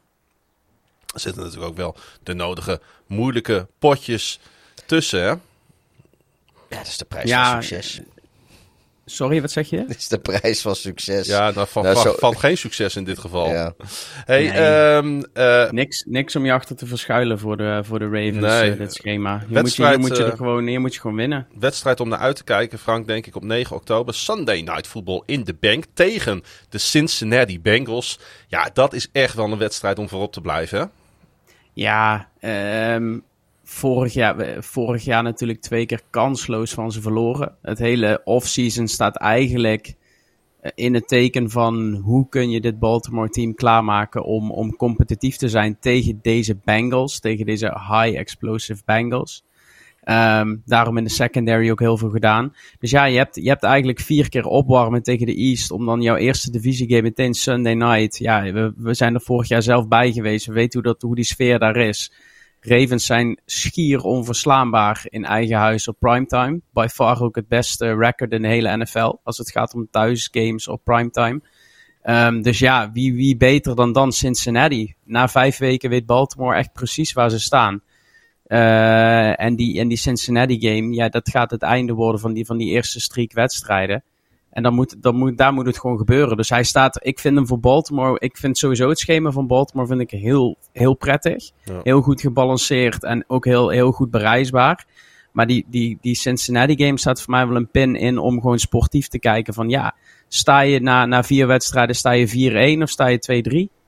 Er 1.14 1.20
zitten 1.20 1.42
natuurlijk 1.42 1.70
ook 1.70 1.76
wel 1.76 1.96
de 2.22 2.34
nodige 2.34 2.80
moeilijke 3.06 3.66
potjes 3.78 4.40
tussen, 4.86 5.20
hè? 5.20 5.28
Ja, 5.28 5.38
dat 6.68 6.86
is 6.86 6.96
de 6.96 7.04
prijs 7.04 7.28
ja, 7.28 7.52
van 7.52 7.62
succes. 7.62 8.00
Sorry, 9.10 9.40
wat 9.40 9.50
zeg 9.50 9.70
je? 9.70 9.84
Dit 9.86 9.96
is 10.04 10.08
de 10.08 10.18
prijs 10.18 10.60
van 10.60 10.76
succes. 10.76 11.26
Ja, 11.26 11.52
dat 11.52 11.68
van, 11.68 11.82
nou, 11.82 11.96
van, 11.96 12.14
van, 12.18 12.38
geen 12.38 12.58
succes 12.58 12.96
in 12.96 13.04
dit 13.04 13.18
geval. 13.18 13.48
Ja. 13.48 13.74
Hey, 14.24 14.48
nee. 14.48 14.96
um, 14.96 15.24
uh, 15.34 15.70
niks, 15.70 16.04
niks 16.08 16.36
om 16.36 16.44
je 16.44 16.52
achter 16.52 16.76
te 16.76 16.86
verschuilen 16.86 17.38
voor 17.38 17.56
de, 17.56 17.80
voor 17.84 17.98
de 17.98 18.04
Ravens, 18.04 18.60
nee. 18.60 18.70
uh, 18.70 18.78
dit 18.78 18.92
schema. 18.92 19.42
Je 19.48 19.60
moet 19.60 19.74
je, 19.74 19.86
je, 19.86 19.98
moet 19.98 20.16
je 20.16 20.24
er 20.24 20.36
gewoon, 20.36 20.66
je 20.66 20.78
moet 20.78 20.94
je 20.94 21.00
gewoon 21.00 21.16
winnen. 21.16 21.46
Wedstrijd 21.58 22.00
om 22.00 22.08
naar 22.08 22.18
uit 22.18 22.36
te 22.36 22.44
kijken, 22.44 22.78
Frank, 22.78 23.06
denk 23.06 23.26
ik 23.26 23.36
op 23.36 23.44
9 23.44 23.76
oktober. 23.76 24.14
Sunday 24.14 24.60
Night 24.60 24.86
Football 24.86 25.22
in 25.26 25.44
de 25.44 25.54
bank 25.60 25.84
tegen 25.94 26.42
de 26.68 26.78
Cincinnati 26.78 27.60
Bengals. 27.60 28.18
Ja, 28.48 28.70
dat 28.72 28.92
is 28.92 29.08
echt 29.12 29.34
wel 29.34 29.52
een 29.52 29.58
wedstrijd 29.58 29.98
om 29.98 30.08
voorop 30.08 30.32
te 30.32 30.40
blijven, 30.40 30.90
Ja, 31.72 32.28
um, 32.94 33.24
vorig 33.70 34.12
jaar, 34.12 34.64
vorig 34.64 35.04
jaar 35.04 35.22
natuurlijk 35.22 35.60
twee 35.60 35.86
keer 35.86 36.00
kansloos 36.10 36.72
van 36.72 36.92
ze 36.92 37.00
verloren. 37.00 37.54
Het 37.62 37.78
hele 37.78 38.20
offseason 38.24 38.88
staat 38.88 39.16
eigenlijk 39.16 39.94
eh, 40.60 40.70
in 40.74 40.94
het 40.94 41.08
teken 41.08 41.50
van 41.50 41.94
hoe 41.94 42.28
kun 42.28 42.50
je 42.50 42.60
dit 42.60 42.78
Baltimore 42.78 43.28
team 43.28 43.54
klaarmaken 43.54 44.24
om, 44.24 44.50
om 44.50 44.76
competitief 44.76 45.36
te 45.36 45.48
zijn 45.48 45.76
tegen 45.80 46.18
deze 46.22 46.56
Bengals, 46.64 47.20
tegen 47.20 47.46
deze 47.46 47.66
high 47.66 48.18
explosive 48.18 48.82
Bengals. 48.84 49.44
Um, 50.04 50.62
daarom 50.64 50.96
in 50.96 51.04
de 51.04 51.10
secondary 51.10 51.70
ook 51.70 51.80
heel 51.80 51.96
veel 51.96 52.10
gedaan. 52.10 52.54
Dus 52.78 52.90
ja, 52.90 53.04
je 53.04 53.16
hebt, 53.16 53.36
je 53.36 53.48
hebt 53.48 53.62
eigenlijk 53.62 54.00
vier 54.00 54.28
keer 54.28 54.44
opwarmen 54.44 55.02
tegen 55.02 55.26
de 55.26 55.34
East. 55.34 55.70
Om 55.70 55.86
dan 55.86 56.02
jouw 56.02 56.16
eerste 56.16 56.50
divisiegame 56.50 57.02
meteen 57.02 57.34
Sunday 57.34 57.74
night. 57.74 58.18
Ja, 58.18 58.52
we, 58.52 58.72
we 58.76 58.94
zijn 58.94 59.14
er 59.14 59.20
vorig 59.20 59.48
jaar 59.48 59.62
zelf 59.62 59.88
bij 59.88 60.12
geweest. 60.12 60.46
We 60.46 60.52
weten 60.52 60.80
hoe, 60.80 60.92
dat, 60.92 61.02
hoe 61.02 61.14
die 61.14 61.24
sfeer 61.24 61.58
daar 61.58 61.76
is. 61.76 62.12
Ravens 62.60 63.06
zijn 63.06 63.40
schier 63.44 64.00
onverslaanbaar 64.00 65.02
in 65.08 65.24
eigen 65.24 65.56
huis 65.56 65.88
op 65.88 65.96
primetime. 65.98 66.60
By 66.72 66.86
far 66.90 67.22
ook 67.22 67.36
het 67.36 67.48
beste 67.48 67.94
record 67.94 68.32
in 68.32 68.42
de 68.42 68.48
hele 68.48 68.76
NFL 68.76 69.12
als 69.24 69.38
het 69.38 69.50
gaat 69.50 69.74
om 69.74 69.88
thuisgames 69.90 70.68
op 70.68 70.84
primetime. 70.84 71.40
Um, 72.04 72.42
dus 72.42 72.58
ja, 72.58 72.92
wie, 72.92 73.14
wie 73.14 73.36
beter 73.36 73.76
dan 73.76 73.92
dan 73.92 74.12
Cincinnati? 74.12 74.94
Na 75.04 75.28
vijf 75.28 75.58
weken 75.58 75.90
weet 75.90 76.06
Baltimore 76.06 76.56
echt 76.56 76.72
precies 76.72 77.12
waar 77.12 77.30
ze 77.30 77.40
staan. 77.40 77.82
Uh, 78.46 79.40
en, 79.40 79.56
die, 79.56 79.80
en 79.80 79.88
die 79.88 79.96
Cincinnati 79.96 80.60
game, 80.60 80.94
ja, 80.94 81.08
dat 81.08 81.28
gaat 81.28 81.50
het 81.50 81.62
einde 81.62 81.92
worden 81.92 82.20
van 82.20 82.32
die, 82.32 82.46
van 82.46 82.56
die 82.56 82.70
eerste 82.70 83.00
streak 83.00 83.32
wedstrijden. 83.32 84.04
En 84.50 84.62
dan 84.62 84.74
moet, 84.74 85.02
dan 85.02 85.16
moet, 85.16 85.38
daar 85.38 85.52
moet 85.52 85.66
het 85.66 85.78
gewoon 85.78 85.98
gebeuren. 85.98 86.36
Dus 86.36 86.48
hij 86.48 86.64
staat, 86.64 86.98
ik 87.02 87.18
vind 87.18 87.36
hem 87.36 87.46
voor 87.46 87.60
Baltimore, 87.60 88.18
ik 88.18 88.36
vind 88.36 88.58
sowieso 88.58 88.88
het 88.88 88.98
schema 88.98 89.30
van 89.30 89.46
Baltimore 89.46 89.88
vind 89.88 90.00
ik 90.00 90.10
heel, 90.10 90.56
heel 90.72 90.94
prettig. 90.94 91.50
Heel 91.82 92.00
goed 92.00 92.20
gebalanceerd 92.20 93.04
en 93.04 93.24
ook 93.26 93.44
heel, 93.44 93.68
heel 93.68 93.92
goed 93.92 94.10
bereisbaar. 94.10 94.86
Maar 95.32 95.46
die, 95.46 95.66
die, 95.68 95.98
die 96.00 96.14
Cincinnati 96.14 96.84
game 96.84 96.98
staat 96.98 97.22
voor 97.22 97.30
mij 97.30 97.46
wel 97.46 97.56
een 97.56 97.70
pin 97.70 97.96
in 97.96 98.18
om 98.18 98.40
gewoon 98.40 98.58
sportief 98.58 99.08
te 99.08 99.18
kijken 99.18 99.54
van 99.54 99.68
ja, 99.68 99.94
sta 100.28 100.60
je 100.60 100.80
na, 100.80 101.06
na 101.06 101.22
vier 101.22 101.46
wedstrijden, 101.46 101.96
sta 101.96 102.10
je 102.10 102.76
4-1 102.78 102.82
of 102.82 102.88
sta 102.88 103.06
je 103.06 103.68
2-3? 103.70 103.79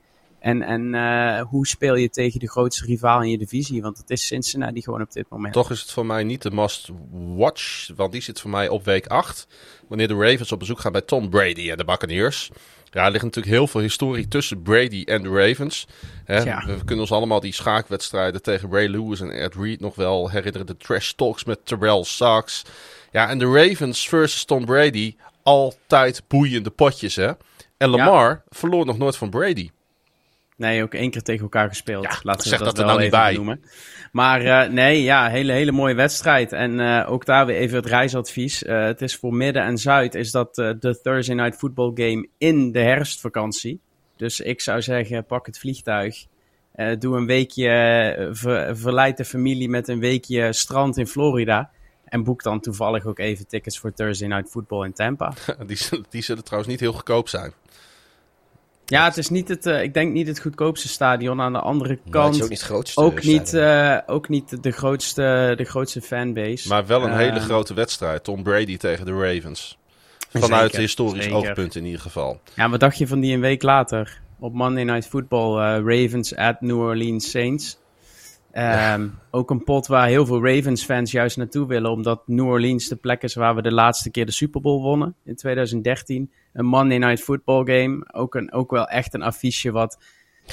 En, 0.43 0.61
en 0.61 0.93
uh, 0.93 1.41
hoe 1.41 1.67
speel 1.67 1.95
je 1.95 2.09
tegen 2.09 2.39
de 2.39 2.49
grootste 2.49 2.85
rivaal 2.85 3.21
in 3.21 3.29
je 3.29 3.37
divisie? 3.37 3.81
Want 3.81 3.97
het 3.97 4.09
is 4.09 4.27
Cincinnati 4.27 4.81
gewoon 4.81 5.01
op 5.01 5.11
dit 5.11 5.25
moment. 5.29 5.53
Toch 5.53 5.71
is 5.71 5.81
het 5.81 5.91
voor 5.91 6.05
mij 6.05 6.23
niet 6.23 6.41
de 6.41 6.51
must 6.51 6.89
watch. 7.35 7.89
Want 7.95 8.11
die 8.11 8.21
zit 8.21 8.41
voor 8.41 8.49
mij 8.49 8.69
op 8.69 8.85
week 8.85 9.07
8. 9.07 9.47
Wanneer 9.87 10.07
de 10.07 10.15
Ravens 10.15 10.51
op 10.51 10.59
bezoek 10.59 10.79
gaan 10.79 10.91
bij 10.91 11.01
Tom 11.01 11.29
Brady 11.29 11.71
en 11.71 11.77
de 11.77 11.83
Buccaneers. 11.83 12.49
Ja, 12.89 13.05
er 13.05 13.11
ligt 13.11 13.23
natuurlijk 13.23 13.53
heel 13.53 13.67
veel 13.67 13.81
historie 13.81 14.27
tussen 14.27 14.61
Brady 14.61 15.03
en 15.05 15.21
de 15.21 15.29
Ravens. 15.29 15.87
Hè? 16.25 16.43
We 16.43 16.83
kunnen 16.85 16.99
ons 16.99 17.11
allemaal 17.11 17.39
die 17.39 17.53
schaakwedstrijden 17.53 18.41
tegen 18.41 18.71
Ray 18.71 18.87
Lewis 18.87 19.21
en 19.21 19.31
Ed 19.31 19.55
Reed 19.55 19.79
nog 19.79 19.95
wel 19.95 20.29
herinneren. 20.29 20.67
De 20.67 20.77
trash 20.77 21.11
talks 21.11 21.43
met 21.43 21.65
Terrell 21.65 22.03
Sachs. 22.03 22.63
Ja, 23.11 23.29
en 23.29 23.37
de 23.37 23.45
Ravens 23.45 24.07
versus 24.07 24.45
Tom 24.45 24.65
Brady. 24.65 25.15
Altijd 25.43 26.23
boeiende 26.27 26.69
potjes, 26.69 27.15
hè. 27.15 27.31
En 27.77 27.89
Lamar 27.89 28.43
verloor 28.49 28.85
nog 28.85 28.97
nooit 28.97 29.17
van 29.17 29.29
Brady. 29.29 29.69
Nee, 30.63 30.83
ook 30.83 30.93
één 30.93 31.11
keer 31.11 31.21
tegen 31.21 31.41
elkaar 31.43 31.67
gespeeld. 31.67 32.03
Ja, 32.03 32.19
Laten 32.23 32.51
we 32.51 32.57
dat, 32.57 32.65
dat 32.65 32.77
er 32.77 32.83
wel 32.85 32.91
nou 32.93 33.01
niet 33.01 33.11
bij. 33.11 33.33
noemen. 33.33 33.61
Maar 34.11 34.41
eh, 34.41 34.69
nee, 34.69 35.03
ja, 35.03 35.29
hele, 35.29 35.51
hele 35.51 35.71
mooie 35.71 35.95
wedstrijd. 35.95 36.51
En 36.51 36.79
eh, 36.79 37.11
ook 37.11 37.25
daar 37.25 37.45
weer 37.45 37.55
even 37.55 37.75
het 37.77 37.85
reisadvies. 37.85 38.63
Eh, 38.63 38.83
het 38.83 39.01
is 39.01 39.15
voor 39.15 39.33
Midden 39.33 39.63
en 39.63 39.77
Zuid 39.77 40.15
is 40.15 40.31
dat 40.31 40.55
de 40.55 40.99
Thursday 41.03 41.35
Night 41.35 41.57
Football 41.57 41.91
Game 41.95 42.27
in 42.37 42.71
de 42.71 42.79
herfstvakantie. 42.79 43.79
Dus 44.17 44.39
ik 44.39 44.61
zou 44.61 44.81
zeggen, 44.81 45.25
pak 45.25 45.45
het 45.45 45.59
vliegtuig. 45.59 46.25
Doe 46.99 47.17
een 47.17 47.25
weekje, 47.25 48.29
ver- 48.31 48.77
verleid 48.77 49.17
de 49.17 49.25
familie 49.25 49.69
met 49.69 49.87
een 49.87 49.99
weekje 49.99 50.53
strand 50.53 50.97
in 50.97 51.07
Florida. 51.07 51.69
En 52.05 52.23
boek 52.23 52.43
dan 52.43 52.59
toevallig 52.59 53.05
ook 53.05 53.19
even 53.19 53.47
tickets 53.47 53.79
voor 53.79 53.93
Thursday 53.93 54.27
Night 54.27 54.49
Football 54.49 54.85
in 54.85 54.93
Tampa. 54.93 55.33
Die, 55.67 55.75
zullen- 55.77 56.05
die 56.09 56.21
zullen 56.21 56.43
trouwens 56.43 56.71
niet 56.71 56.79
heel 56.81 56.93
goedkoop 56.93 57.29
zijn. 57.29 57.53
Ja, 58.85 59.03
het 59.05 59.17
is 59.17 59.29
niet 59.29 59.47
het, 59.47 59.65
eh, 59.65 59.81
ik 59.83 59.93
denk 59.93 60.13
niet 60.13 60.27
het 60.27 60.39
goedkoopste 60.39 60.87
stadion. 60.87 61.41
Aan 61.41 61.53
de 61.53 61.59
andere 61.59 61.89
Maar 61.89 61.97
het 62.03 62.11
kant 62.13 62.35
is 62.35 62.41
ook 62.43 62.49
niet 62.49 62.57
het 62.59 62.67
grootste. 62.67 63.01
ook 63.01 63.23
niet, 63.23 63.47
stadion. 63.47 63.97
eh, 64.07 64.13
ook 64.15 64.29
niet 64.29 64.63
de, 64.63 64.71
grootste, 64.71 65.53
de 65.57 65.63
grootste 65.63 66.01
fanbase. 66.01 66.67
Maar 66.67 66.85
wel 66.85 67.03
een 67.03 67.17
hele 67.17 67.39
grote 67.39 67.73
wedstrijd. 67.73 68.23
Tom 68.23 68.43
Brady 68.43 68.77
tegen 68.77 69.05
de 69.05 69.11
Ravens. 69.11 69.77
Vanuit 70.29 70.63
Zeker, 70.63 70.79
historisch 70.79 71.23
zeker. 71.23 71.37
oogpunt 71.37 71.75
in 71.75 71.85
ieder 71.85 72.01
geval. 72.01 72.39
Ja, 72.55 72.69
wat 72.69 72.79
dacht 72.79 72.97
je 72.97 73.07
van 73.07 73.19
die 73.19 73.33
een 73.33 73.39
week 73.41 73.61
later? 73.63 74.21
Op 74.39 74.53
Monday 74.53 74.83
Night 74.83 75.07
Football, 75.07 75.57
eh, 75.57 76.01
Ravens 76.03 76.35
at 76.35 76.61
New 76.61 76.79
Orleans 76.79 77.29
Saints. 77.29 77.77
Ehm, 78.53 79.07
Ook 79.31 79.49
een 79.49 79.63
pot 79.63 79.87
waar 79.87 80.07
heel 80.07 80.25
veel 80.25 80.45
Ravens-fans 80.45 81.11
juist 81.11 81.37
naartoe 81.37 81.67
willen, 81.67 81.91
omdat 81.91 82.21
New 82.25 82.47
Orleans 82.47 82.87
de 82.87 82.95
plek 82.95 83.21
is 83.23 83.33
waar 83.35 83.55
we 83.55 83.61
de 83.61 83.71
laatste 83.71 84.11
keer 84.11 84.25
de 84.25 84.31
Super 84.31 84.61
Bowl 84.61 84.81
wonnen 84.81 85.15
in 85.25 85.35
2013. 85.35 86.31
Een 86.53 86.65
Monday 86.65 86.97
Night 86.97 87.21
Football 87.23 87.65
game, 87.65 88.07
ook, 88.11 88.35
een, 88.35 88.53
ook 88.53 88.71
wel 88.71 88.87
echt 88.87 89.13
een 89.13 89.21
affiche 89.21 89.71
wat, 89.71 89.97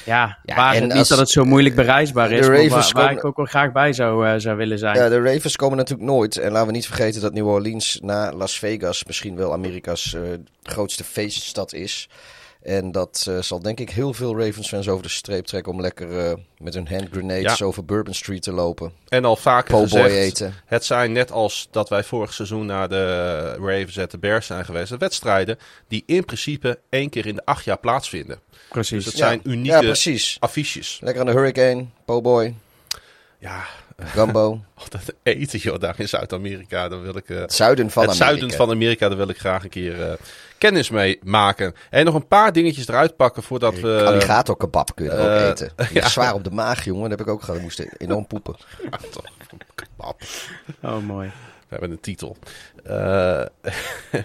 ja, 0.05 0.38
Ja, 0.44 0.57
waar 0.57 0.74
het 0.74 0.82
als- 0.84 0.92
niet 0.94 1.09
dat 1.09 1.18
het 1.18 1.28
zo 1.30 1.44
moeilijk 1.44 1.74
bereisbaar 1.74 2.30
is, 2.32 2.46
maar 2.48 2.57
Ravens 2.57 2.92
waar, 2.92 3.05
waar 3.05 3.12
ik 3.12 3.24
ook 3.24 3.36
wel 3.36 3.46
graag 3.46 3.72
bij 3.72 3.92
zou, 3.92 4.40
zou 4.40 4.57
willen 4.57 4.78
zijn. 4.78 4.96
Ja, 4.96 5.09
de 5.09 5.20
Ravens 5.22 5.57
komen 5.57 5.76
natuurlijk 5.76 6.09
nooit. 6.11 6.36
En 6.36 6.53
laten 6.53 6.66
we 6.66 6.72
niet 6.72 6.86
vergeten 6.86 7.20
dat 7.20 7.32
New 7.32 7.46
Orleans 7.48 7.98
na 8.03 8.32
Las 8.32 8.59
Vegas 8.59 9.05
misschien 9.05 9.36
wel 9.36 9.53
Amerika's 9.53 10.14
eh, 10.14 10.22
grootste 10.62 11.05
feeststad 11.05 11.72
is. 11.72 12.09
En 12.62 12.92
dat 12.92 13.24
eh, 13.28 13.38
zal 13.38 13.61
denk 13.61 13.80
ik 13.80 13.90
heel 13.90 14.12
veel 14.14 14.38
Ravens-fans 14.38 14.88
over 14.88 15.02
de 15.02 15.08
streep 15.08 15.44
trekken 15.46 15.72
om 15.72 15.80
lekker 15.80 16.18
eh, 16.18 16.32
met 16.58 16.74
hun 16.74 16.88
hand 16.88 17.08
grenades 17.12 17.58
Ja. 17.58 17.66
over 17.66 17.84
Bourbon 17.84 18.14
Street 18.14 18.42
te 18.42 18.52
lopen. 18.52 18.92
En 19.08 19.24
al 19.24 19.36
vaker 19.36 19.78
gezegd, 19.78 20.14
eten. 20.14 20.54
het 20.66 20.84
zijn 20.84 21.12
net 21.12 21.32
als 21.32 21.68
dat 21.70 21.88
wij 21.88 22.04
vorig 22.04 22.32
seizoen 22.32 22.66
naar 22.66 22.88
de 22.88 23.52
Ravens 23.54 23.98
at 23.98 24.11
de 24.11 24.18
Bears 24.18 24.46
zijn 24.46 24.64
geweest. 24.64 24.88
de 24.88 24.96
Wedstrijden 24.96 25.58
die 25.88 26.02
in 26.06 26.24
principe 26.24 26.78
één 26.90 27.11
keer 27.11 27.26
in 27.26 27.34
de 27.34 27.44
acht 27.44 27.64
jaar 27.64 27.78
plaatsvinden. 27.78 28.40
Precies. 28.68 28.96
Dus 28.96 29.04
het 29.04 29.16
Ja. 29.16 29.26
zijn 29.26 29.40
Ja, 29.44 29.50
unieke 29.50 29.78
precies. 29.78 30.36
affiches. 30.40 30.98
Lekker 31.02 31.20
aan 31.20 31.26
de 31.28 31.32
Hurricane, 31.32 31.86
Po' 32.04 32.20
boy, 32.20 32.54
Ja, 33.38 33.64
gumbo. 33.98 34.61
dat 34.88 35.00
eten 35.22 35.58
joh, 35.58 35.78
daar 35.80 35.94
in 36.00 36.08
Zuid-Amerika. 36.08 36.88
Daar 36.88 37.02
wil 37.02 37.16
ik... 37.16 37.28
eh, 37.30 37.36
Het 37.38 37.52
zuiden 37.52 37.90
van 37.90 38.02
het 38.02 38.11
Amerika. 38.12 38.30
zuiden 38.38 38.56
van 38.56 38.70
Amerika, 38.70 39.08
daar 39.08 39.16
wil 39.16 39.28
ik 39.28 39.38
graag 39.38 39.62
een 39.64 39.70
keer 39.70 40.02
eh, 40.11 40.12
kennis 40.61 40.90
mee 40.90 41.18
maken. 41.22 41.74
En 41.90 42.04
nog 42.04 42.14
een 42.14 42.28
paar 42.28 42.52
dingetjes 42.52 42.88
eruit 42.88 43.16
pakken 43.16 43.42
voordat 43.42 43.80
we... 43.80 44.02
Alligator 44.06 44.56
kebab 44.56 44.94
kun 44.94 45.04
je 45.04 45.11
er 45.11 45.20
ook 45.20 45.40
eh, 45.40 45.48
eten. 45.48 45.72
Is 45.92 46.12
zwaar 46.12 46.34
op 46.34 46.44
de 46.44 46.50
maag, 46.50 46.84
jongen. 46.84 47.11
Dat 47.11 47.18
heb 47.18 47.28
ik 47.28 47.32
ook 47.32 47.40
gehad. 47.40 47.56
Ik 47.56 47.62
moest 47.62 47.86
enorm 47.96 48.26
poepen. 48.26 48.56
Kebab. 49.74 50.20
Oh, 50.82 50.98
mooi. 50.98 51.32
We 51.70 51.76
hebben 51.76 51.90
een 51.90 52.00
titel. 52.00 52.36
Eh, 52.84 53.42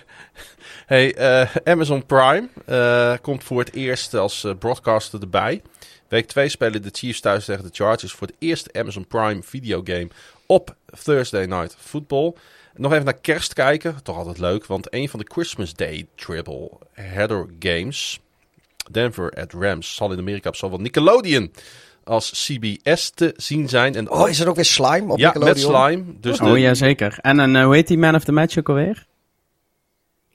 hey, 0.86 1.16
eh, 1.16 1.56
Amazon 1.64 2.06
Prime 2.06 2.48
eh, 2.66 3.14
komt 3.22 3.44
voor 3.44 3.60
het 3.60 3.74
eerst 3.74 4.14
als 4.14 4.48
broadcaster 4.60 5.22
erbij. 5.22 5.62
Week 6.08 6.28
2 6.28 6.50
spelen 6.50 6.82
de 6.82 6.90
Chiefs 6.92 7.20
thuis 7.20 7.46
tegen 7.46 7.64
de 7.64 7.70
Chargers 7.72 8.14
voor 8.14 8.28
het 8.28 8.36
eerste 8.40 8.70
Amazon 8.74 9.08
Prime 9.08 9.44
videogame 9.44 10.08
op 10.46 10.76
Thursday 11.04 11.46
Night 11.46 11.76
Football. 11.80 12.34
Nog 12.78 12.92
even 12.92 13.06
naar 13.06 13.20
kerst 13.22 13.54
kijken, 13.54 13.96
toch 14.04 14.18
altijd 14.18 14.38
leuk, 14.38 14.66
want 14.66 14.94
een 14.94 15.10
van 15.10 15.20
de 15.20 15.26
Christmas 15.32 15.74
Day 15.74 16.08
Triple 16.16 16.72
Header 16.92 17.46
Games, 17.60 18.20
Denver 18.92 19.32
at 19.32 19.54
Rams, 19.54 19.96
zal 19.96 20.12
in 20.12 20.20
Amerika 20.20 20.50
op 20.50 20.56
zowel 20.56 20.78
Nickelodeon 20.80 21.52
als 22.04 22.32
CBS 22.46 23.10
te 23.10 23.34
zien 23.38 23.70
zijn. 23.70 23.96
En 23.96 24.10
Oh, 24.12 24.30
is 24.30 24.40
er 24.40 24.48
ook 24.50 24.56
weer 24.56 24.66
slime 24.66 25.12
op 25.12 25.18
ja, 25.18 25.32
met 25.34 25.44
Nickelodeon? 25.44 25.76
slime. 25.92 26.04
Dus 26.20 26.40
Oh 26.42 26.52
de- 26.52 26.60
ja, 26.60 26.74
zeker. 26.74 27.18
En 27.22 27.38
een, 27.38 27.56
eh, 27.56 27.64
hoe 27.64 27.76
heet 27.76 27.88
die 27.88 27.98
man 27.98 28.16
of 28.16 28.24
the 28.24 28.32
match 28.32 28.58
ook 28.58 28.70
alweer? 28.70 29.06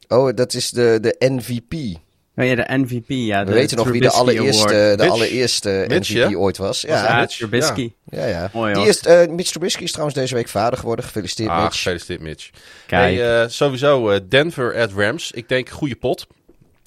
Oh, 0.08 0.34
dat 0.34 0.54
is 0.54 0.70
de, 0.70 0.98
de 1.00 1.16
NVP. 1.18 1.98
Oh 2.40 2.46
ja, 2.46 2.54
de 2.54 2.78
MVP. 2.78 3.04
Ja, 3.08 3.38
We 3.40 3.46
de 3.46 3.52
weten 3.52 3.76
nog 3.76 3.88
wie 3.88 4.00
de 4.00 4.10
allereerste, 4.10 4.62
Award. 4.74 4.98
de 4.98 5.04
Mitch? 5.04 5.10
allereerste 5.12 5.84
Mitch, 5.88 6.10
MVP 6.10 6.30
ja? 6.30 6.36
ooit 6.36 6.56
was. 6.56 6.80
Ja? 6.80 7.04
Ja, 7.04 7.20
Mitch, 7.20 7.36
Trubisky. 7.36 7.92
ja, 8.04 8.26
ja. 8.26 8.50
Mooi, 8.52 8.72
Die 8.72 8.82
hoor. 8.82 8.90
is, 8.90 9.00
eh 9.00 9.28
Mitch 9.28 9.50
Trubisky 9.50 9.82
is 9.82 9.90
trouwens 9.90 10.18
deze 10.18 10.34
week 10.34 10.48
vader 10.48 10.78
geworden. 10.78 11.04
Gefeliciteerd, 11.04 11.48
Ah, 11.50 11.62
Mitch. 11.62 11.76
gefeliciteerd 11.76 12.20
Mitch. 12.20 12.50
Kijk. 12.86 13.16
Hey, 13.18 13.42
eh, 13.42 13.48
sowieso 13.48 14.10
eh, 14.10 14.20
Denver 14.28 14.80
at 14.80 14.92
Rams. 14.92 15.30
Ik 15.32 15.48
denk 15.48 15.68
goede 15.68 15.96
pot. 15.96 16.26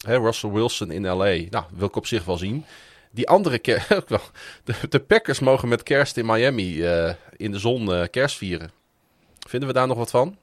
Hè, 0.06 0.18
Russell 0.18 0.49
Wilson 0.49 0.91
in 0.91 1.06
LA. 1.08 1.26
Nou, 1.49 1.64
wil 1.76 1.88
ik 1.88 1.95
op 1.95 2.08
zich 2.08 2.26
wel 2.26 2.38
zien. 2.38 2.66
Die 3.12 3.28
andere 3.30 3.60
ker- 3.60 3.86
ook 3.97 4.10
wel. 4.10 4.22
De, 4.64 4.74
de 4.89 4.99
Packers 4.99 5.39
mogen 5.39 5.68
met 5.68 5.84
kerst 5.84 6.18
in 6.18 6.26
Miami 6.26 6.84
eh, 6.86 7.14
in 7.38 7.51
de 7.51 7.60
zon 7.60 8.08
kerst 8.12 8.38
vieren. 8.38 8.72
Vinden 9.47 9.68
we 9.70 9.76
daar 9.76 9.88
nog 9.88 9.97
wat 9.97 10.10
van? 10.10 10.38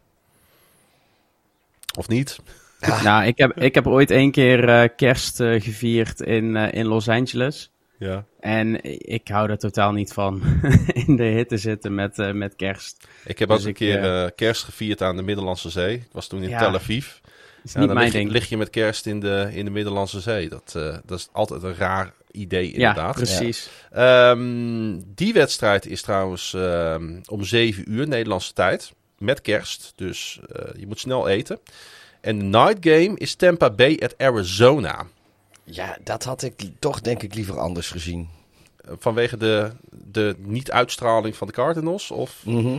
Of 1.98 2.08
niet? 2.08 2.38
Nou, 2.80 3.24
ik 3.24 3.38
heb, 3.38 3.60
ik 3.60 3.74
heb 3.74 3.86
ooit 3.86 4.10
één 4.10 4.30
keer 4.30 4.68
eh, 4.68 4.88
kerst 4.96 5.40
eh, 5.40 5.60
gevierd 5.60 6.20
in, 6.20 6.56
eh, 6.56 6.72
in 6.80 6.86
Los 6.86 7.08
Angeles. 7.08 7.70
Ja. 7.98 8.24
En 8.40 8.84
ik 9.08 9.28
hou 9.28 9.50
er 9.50 9.58
totaal 9.58 9.92
niet 9.92 10.12
van 10.12 10.42
in 11.06 11.16
de 11.16 11.22
hitte 11.24 11.56
zitten 11.56 11.94
met, 11.94 12.16
met 12.34 12.56
kerst. 12.56 13.06
Ik 13.24 13.38
heb 13.38 13.48
Dus 13.48 13.58
ook 13.58 13.62
een 13.64 13.68
ik, 13.70 13.74
keer 13.74 14.32
kerst 14.32 14.62
gevierd 14.64 15.02
aan 15.02 15.16
de 15.16 15.22
Middellandse 15.22 15.70
Zee. 15.70 15.94
Ik 15.94 16.08
was 16.12 16.26
toen 16.26 16.42
in 16.42 16.48
Ja. 16.48 16.58
Tel 16.58 16.74
Aviv. 16.74 17.06
is 17.64 17.72
Ja, 17.72 17.78
niet 17.78 17.88
dan 17.88 17.96
mijn 17.96 17.98
lig, 17.98 18.12
je- 18.12 18.18
ding. 18.18 18.30
lig 18.30 18.48
je 18.48 18.56
met 18.56 18.70
kerst 18.70 19.06
in 19.06 19.20
de, 19.20 19.48
in 19.52 19.64
de 19.64 19.70
Middellandse 19.70 20.20
Zee. 20.20 20.48
Dat, 20.48 20.72
dat 21.04 21.18
is 21.18 21.28
altijd 21.32 21.62
een 21.62 21.74
raar 21.76 22.12
idee 22.30 22.66
ja, 22.66 22.72
inderdaad. 22.72 23.14
precies. 23.14 23.68
Ehm, 23.92 24.98
die 25.14 25.32
wedstrijd 25.32 25.86
is 25.86 26.02
trouwens 26.02 26.54
ehm, 26.54 27.20
om 27.28 27.44
7 27.44 27.92
uur 27.92 28.08
Nederlandse 28.08 28.52
tijd. 28.52 28.92
Met 29.18 29.40
kerst. 29.40 29.92
Dus 29.96 30.40
je 30.78 30.86
moet 30.86 30.98
snel 31.00 31.28
eten. 31.28 31.58
En 32.20 32.38
de 32.38 32.44
night 32.44 32.76
game 32.80 33.12
is 33.18 33.34
Tampa 33.34 33.70
Bay 33.70 34.00
at 34.02 34.14
Arizona. 34.18 35.06
Ja, 35.64 35.96
dat 36.04 36.24
had 36.24 36.42
ik 36.42 36.54
toch 36.78 37.00
denk 37.00 37.22
ik 37.22 37.34
liever 37.34 37.58
anders 37.58 37.90
gezien. 37.90 38.28
Eh, 38.84 38.92
Vanwege 38.98 39.36
de, 39.36 39.70
de 39.90 40.34
niet-uitstraling 40.38 41.36
van 41.36 41.46
de 41.46 41.52
Cardinals? 41.52 42.10
Of 42.10 42.36
Mhm. 42.44 42.78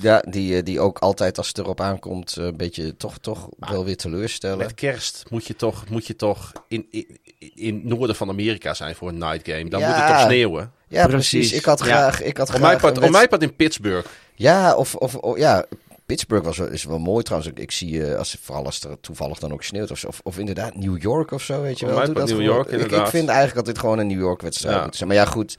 Ja, 0.00 0.22
die, 0.28 0.56
eh, 0.56 0.64
die 0.64 0.80
ook 0.80 0.98
altijd 0.98 1.38
als 1.38 1.48
het 1.48 1.58
erop 1.58 1.80
aankomt 1.80 2.36
eh, 2.36 2.44
een 2.44 2.56
beetje 2.56 2.96
toch, 2.96 3.18
toch 3.18 3.48
wel 3.58 3.84
weer 3.84 3.96
teleurstellen. 3.96 4.58
met 4.58 4.74
kerst 4.74 5.24
moet 5.30 5.46
je 5.46 5.56
toch, 5.56 5.88
moet 5.88 6.06
je 6.06 6.16
toch 6.16 6.52
in, 6.68 6.86
in, 6.90 7.18
in 7.54 7.74
het 7.74 7.84
noorden 7.84 8.16
van 8.16 8.28
Amerika 8.28 8.74
zijn 8.74 8.94
voor 8.94 9.08
een 9.08 9.18
night 9.18 9.48
game. 9.48 9.68
Dan 9.70 9.80
Ja. 9.80 9.86
moet 9.88 9.96
het 9.96 10.06
toch 10.06 10.20
sneeuwen. 10.20 10.72
Ja, 10.88 11.06
precies. 11.06 11.30
Precies. 11.30 11.58
Ik 11.58 11.64
had 11.64 11.78
Ja. 11.78 11.84
graag... 11.84 12.22
Ik 12.22 12.36
had 12.36 12.46
Op 12.46 12.52
mijn 12.52 12.64
graag 12.68 12.80
part, 12.80 12.96
een 12.96 13.02
op 13.04 13.10
mijn 13.10 13.28
part 13.28 13.42
in 13.42 13.56
Pittsburgh. 13.56 14.08
Ja, 14.34 14.74
of, 14.76 14.94
of, 14.94 15.14
of- 15.14 15.38
ja, 15.38 15.64
Pittsburgh 16.08 16.44
was 16.44 16.56
wel, 16.56 16.68
is 16.68 16.84
wel 16.84 16.98
mooi 16.98 17.22
trouwens. 17.22 17.50
Ik, 17.52 17.58
ik 17.58 17.70
zie, 17.70 18.04
eh, 18.06 18.18
als, 18.18 18.36
vooral 18.42 18.64
als 18.64 18.80
er 18.80 19.00
toevallig 19.00 19.38
dan 19.38 19.52
ook 19.52 19.62
sneeuwt 19.62 19.90
of, 19.90 20.04
of, 20.04 20.20
of 20.22 20.38
inderdaad 20.38 20.76
New 20.76 21.02
York 21.02 21.30
of 21.30 21.42
zo, 21.42 21.62
weet 21.62 21.78
je 21.78 21.86
wel. 21.86 21.94
Doe 22.04 22.14
dat 22.14 22.16
New 22.16 22.26
gewoon. 22.28 22.42
York, 22.44 22.70
Ik- 22.70 23.06
vind 23.06 23.28
eigenlijk 23.28 23.54
dat 23.54 23.64
dit 23.64 23.78
gewoon 23.78 23.98
een 23.98 24.06
New 24.06 24.18
York 24.20 24.42
wedstrijd 24.42 24.76
Ja. 24.76 24.84
moet 24.84 24.96
zijn. 24.96 25.08
Maar 25.08 25.18
ja, 25.18 25.24
goed, 25.24 25.56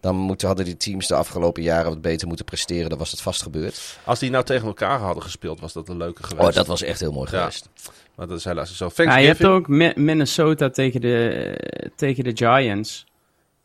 dan 0.00 0.16
moeten, 0.16 0.46
hadden 0.46 0.64
die 0.66 0.76
teams 0.76 1.06
de 1.06 1.14
afgelopen 1.14 1.62
jaren 1.62 1.88
wat 1.90 2.00
beter 2.00 2.26
moeten 2.26 2.44
presteren. 2.44 2.88
Dan 2.88 2.98
was 2.98 3.10
het 3.10 3.20
vast 3.20 3.42
gebeurd. 3.42 3.98
Als 4.04 4.18
die 4.18 4.30
nou 4.30 4.44
tegen 4.44 4.66
elkaar 4.66 4.98
hadden 4.98 5.22
gespeeld, 5.22 5.60
was 5.60 5.72
dat 5.72 5.88
een 5.88 5.96
leuke 5.96 6.22
geweest. 6.22 6.48
Oh, 6.48 6.54
dat 6.54 6.66
was 6.66 6.82
echt 6.82 7.00
heel 7.00 7.12
mooi 7.12 7.28
Ja. 7.30 7.38
geweest. 7.38 7.68
Maar 8.14 8.26
dat 8.26 8.38
is 8.38 8.44
helaas 8.44 8.76
zo. 8.76 8.90
Ja, 8.94 9.16
je 9.18 9.26
hebt 9.26 9.44
ook 9.44 9.68
Mi- 9.68 9.92
Minnesota 9.96 10.70
tegen 10.70 11.00
de, 11.00 11.90
tegen 11.96 12.24
de 12.24 12.30
Giants 12.34 13.06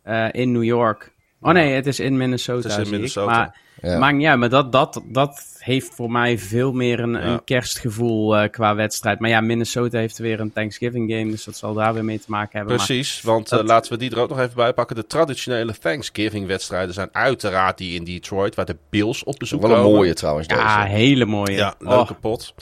eh, 0.02 0.28
in 0.32 0.52
New 0.52 0.64
York. 0.64 1.12
Oh 1.42 1.52
nee, 1.52 1.74
het 1.74 1.88
is 1.88 2.00
in 2.00 2.18
Minnesota. 2.18 2.70
Het 2.70 2.72
is 2.72 2.78
in 2.78 2.86
zie 2.86 2.94
ik. 2.94 3.00
Minnesota. 3.00 3.32
Maar, 3.32 3.56
Ja. 3.82 3.98
maakt 3.98 4.16
niet 4.16 4.28
uit, 4.28 4.40
maar 4.40 4.50
dat, 4.50 4.72
dat, 4.72 5.02
dat 5.06 5.56
heeft 5.58 5.94
voor 5.96 6.12
mij 6.12 6.38
veel 6.40 6.72
meer 6.72 7.00
een, 7.00 7.12
Ja. 7.12 7.20
een 7.22 7.44
kerstgevoel 7.44 8.38
eh, 8.38 8.50
qua 8.50 8.76
wedstrijd. 8.76 9.20
Maar 9.20 9.30
ja, 9.30 9.42
Minnesota 9.42 9.98
heeft 9.98 10.18
weer 10.18 10.40
een 10.40 10.52
Thanksgiving 10.54 11.12
game, 11.12 11.32
dus 11.32 11.44
dat 11.44 11.56
zal 11.58 11.74
daar 11.74 11.94
weer 11.94 12.06
mee 12.06 12.20
te 12.20 12.26
maken 12.32 12.58
hebben. 12.58 12.76
Maar 12.78 12.86
Precies, 12.86 13.22
want 13.22 13.52
eh, 13.52 13.64
laten 13.64 13.92
we 13.92 13.98
die 13.98 14.12
er 14.12 14.20
ook 14.20 14.30
nog 14.30 14.40
even 14.40 14.56
bij 14.56 14.74
pakken. 14.74 14.96
De 14.96 15.08
traditionele 15.08 15.78
Thanksgiving-wedstrijden 15.78 16.94
zijn 16.94 17.10
uiteraard 17.12 17.78
die 17.78 17.96
in 17.96 18.04
Detroit, 18.04 18.56
waar 18.56 18.66
de 18.66 18.78
Bills 18.90 19.24
op 19.24 19.36
bezoek 19.40 19.62
Wel 19.62 19.70
een 19.72 19.76
komen. 19.78 19.92
mooie 19.92 20.14
trouwens 20.14 20.48
deze. 20.48 20.62
ja, 20.62 20.84
hele 20.84 21.26
mooie. 21.26 21.52
Ja, 21.56 21.76
Oh, 21.84 21.90
leuke 21.90 22.14
pot. 22.14 22.54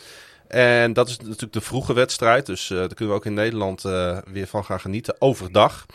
En 0.48 0.94
dat 0.94 1.08
is 1.10 1.18
natuurlijk 1.20 1.54
de 1.54 1.62
vroege 1.62 1.94
wedstrijd, 1.94 2.46
dus 2.46 2.70
eh, 2.70 2.78
daar 2.78 2.88
kunnen 2.88 3.08
we 3.14 3.20
ook 3.20 3.26
in 3.26 3.34
Nederland 3.34 3.86
eh, 3.86 4.18
weer 4.32 4.48
van 4.48 4.66
gaan 4.66 4.80
genieten 4.80 5.16
overdag. 5.20 5.86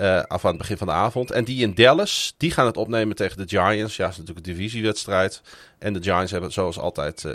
Uh, 0.00 0.22
af 0.22 0.44
aan 0.44 0.50
het 0.50 0.58
begin 0.58 0.76
van 0.76 0.86
de 0.86 0.92
avond. 0.92 1.30
En 1.30 1.44
die 1.44 1.62
in 1.62 1.74
Dallas, 1.74 2.34
die 2.36 2.50
gaan 2.50 2.66
het 2.66 2.76
opnemen 2.76 3.16
tegen 3.16 3.36
de 3.36 3.48
Giants. 3.48 3.96
Ja, 3.96 4.04
dat 4.04 4.12
is 4.12 4.18
natuurlijk 4.18 4.46
een 4.46 4.52
divisiewedstrijd. 4.52 5.42
En 5.78 5.92
de 5.92 6.02
Giants 6.02 6.32
hebben 6.32 6.52
zoals 6.52 6.78
altijd, 6.78 7.22
uh, 7.26 7.32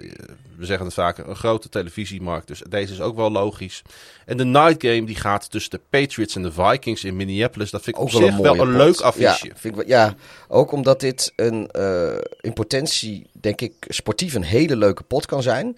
we 0.58 0.66
zeggen 0.66 0.86
het 0.86 0.94
vaker, 0.94 1.30
een 1.30 1.36
grote 1.36 1.70
televisiemarkt. 1.70 2.48
Dus 2.48 2.62
deze 2.70 2.94
is 2.94 3.02
ook 3.02 3.16
wel 3.16 3.32
logisch. 3.32 3.82
En 4.26 4.38
de 4.38 4.46
night 4.46 4.84
game 4.84 5.04
die 5.04 5.16
gaat 5.16 5.52
tussen 5.52 5.72
de 5.72 5.82
Patriots 5.90 6.36
en 6.36 6.42
de 6.42 6.52
Vikings 6.52 7.04
in 7.04 7.16
Minneapolis. 7.16 7.72
Dat 7.72 7.82
vind 7.84 7.96
ik 7.96 8.02
ook 8.02 8.14
op 8.14 8.22
zich 8.22 8.38
wel 8.38 8.60
een, 8.60 8.76
leuk 8.76 9.00
affiche. 9.00 9.48
Ja, 9.48 9.56
vind 9.56 9.80
ik, 9.80 9.88
ja, 9.88 10.16
ook 10.48 10.72
omdat 10.72 11.00
dit 11.00 11.34
een, 11.36 11.70
uh, 11.78 12.18
in 12.42 12.54
potentie, 12.54 13.28
denk 13.32 13.62
ik, 13.62 13.74
sportief 13.88 14.34
een 14.34 14.44
hele 14.44 14.76
leuke 14.76 15.04
pot 15.04 15.26
kan 15.26 15.44
zijn. 15.44 15.78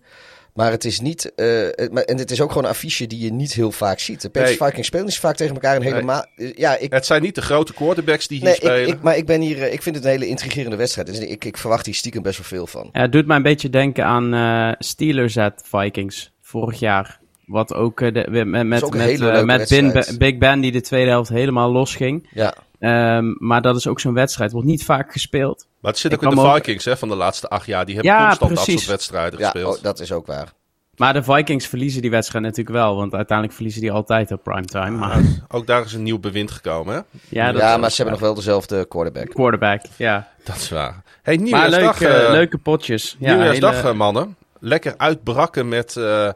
Maar 0.54 0.72
het 0.72 0.86
is 0.86 1.00
niet. 1.00 1.32
Uh, 1.36 1.80
en 1.80 2.18
het 2.18 2.32
is 2.32 2.42
ook 2.42 2.48
gewoon 2.48 2.64
een 2.64 2.70
affiche 2.70 3.08
die 3.08 3.20
je 3.20 3.34
niet 3.34 3.54
heel 3.54 3.72
vaak 3.72 4.00
ziet. 4.00 4.22
De 4.22 4.30
nee. 4.34 4.58
Vikings 4.58 4.88
spelen 4.88 5.06
niet 5.06 5.20
vaak 5.20 5.36
tegen 5.36 5.54
elkaar. 5.54 5.76
Een 5.76 5.82
helemaal. 5.82 6.26
Nee. 6.36 6.54
Ja, 6.56 6.78
ik, 6.78 6.94
het 6.94 7.06
zijn 7.06 7.22
niet 7.22 7.36
de 7.36 7.42
grote 7.42 7.74
quarterbacks 7.74 8.28
die 8.28 8.38
hier 8.38 8.48
nee, 8.48 8.56
spelen. 8.56 8.82
Ik, 8.82 8.88
ik, 8.88 9.02
maar 9.02 9.18
ik 9.18 9.26
ben 9.26 9.42
hier. 9.42 9.72
Ik 9.72 9.82
vind 9.82 9.96
het 9.96 10.06
een 10.06 10.12
hele 10.12 10.28
intrigerende 10.28 10.76
wedstrijd. 10.76 11.08
Dus 11.08 11.20
ik, 11.20 11.46
ik 11.46 11.58
verwacht 11.58 11.86
hier 11.86 11.96
stiekem 11.96 12.22
best 12.22 12.38
wel 12.38 12.48
veel 12.48 12.68
van. 12.68 12.90
Ja, 12.92 13.02
het 13.02 13.12
doet 13.12 13.26
mij 13.26 13.36
een 13.36 13.44
beetje 13.44 13.70
denken 13.70 14.06
aan 14.06 14.34
uh, 14.34 14.72
Steelers 14.80 15.38
at 15.38 15.64
Vikings 15.66 16.32
vorig 16.42 16.80
jaar. 16.80 17.20
Wat 17.46 17.74
ook 17.74 18.02
uh, 18.02 18.14
de, 18.14 18.46
met, 18.46 18.46
met, 18.46 18.94
met, 18.94 19.20
uh, 19.20 19.44
met 19.44 20.16
Big 20.18 20.38
Ben 20.38 20.60
die 20.60 20.72
de 20.72 20.82
tweede 20.82 21.10
helft 21.10 21.30
helemaal 21.30 21.72
los 21.72 21.96
ging. 21.96 22.30
Ja. 22.32 22.56
Um, 22.86 23.36
maar 23.40 23.62
dat 23.62 23.76
is 23.76 23.88
ook 23.88 24.00
zo'n 24.00 24.14
wedstrijd. 24.14 24.52
Wordt 24.52 24.68
niet 24.68 24.86
vaak 24.86 25.12
gespeeld. 25.12 25.68
Maar 25.80 25.92
het 25.92 26.00
zit 26.00 26.14
ook 26.14 26.24
in 26.24 26.30
de 26.30 26.52
Vikings 26.54 26.86
hè, 26.86 26.98
van 26.98 27.10
de 27.10 27.16
laatste 27.16 27.48
acht 27.48 27.66
jaar. 27.66 27.86
Die 27.86 27.96
hebben 27.96 28.14
ja, 28.14 28.28
constant 28.28 28.54
precies. 28.54 28.74
dat 28.74 28.80
soort 28.80 28.90
wedstrijden 28.90 29.40
ja, 29.40 29.50
gespeeld. 29.50 29.78
Oh, 29.78 29.84
dat 29.84 30.00
is 30.00 30.12
ook 30.12 30.26
waar. 30.26 30.54
Maar 30.98 31.14
de 31.14 31.24
Vikings 31.24 31.68
verliezen 31.68 32.02
die 32.02 32.12
wedstrijd 32.12 32.44
natuurlijk 32.44 32.76
wel. 32.76 32.96
Want 32.96 33.14
uiteindelijk 33.14 33.56
verliezen 33.56 33.82
die 33.82 33.92
altijd 33.92 34.32
op 34.32 34.44
primetime. 34.44 34.90
Maar... 34.90 35.22
Ja, 35.22 35.30
ook 35.48 35.68
daar 35.68 35.86
is 35.86 35.94
een 35.94 36.04
nieuw 36.04 36.20
bewind 36.20 36.52
gekomen, 36.52 36.96
hè? 36.96 37.02
Ja, 37.30 37.52
dat 37.52 37.62
ja 37.62 37.78
maar 37.78 37.90
ze 37.90 37.96
hebben 37.96 38.14
nog 38.14 38.24
wel 38.24 38.34
dezelfde 38.34 38.86
quarterback. 38.86 39.30
Quarterback, 39.30 39.82
ja. 39.98 40.28
Dat 40.44 40.56
is 40.56 40.70
waar. 40.70 41.04
Hey, 41.22 41.36
nieuwjaarsdag, 41.38 42.00
maar 42.00 42.10
leuke, 42.10 42.26
uh, 42.26 42.32
leuke 42.32 42.58
potjes. 42.58 43.16
Ja, 43.20 43.34
nieuwjaarsdag, 43.34 43.82
hele... 43.82 43.94
mannen. 43.94 44.36
Lekker 44.60 44.94
uitbrakken 44.98 45.68
met... 45.68 45.96
Uh, 45.96 46.30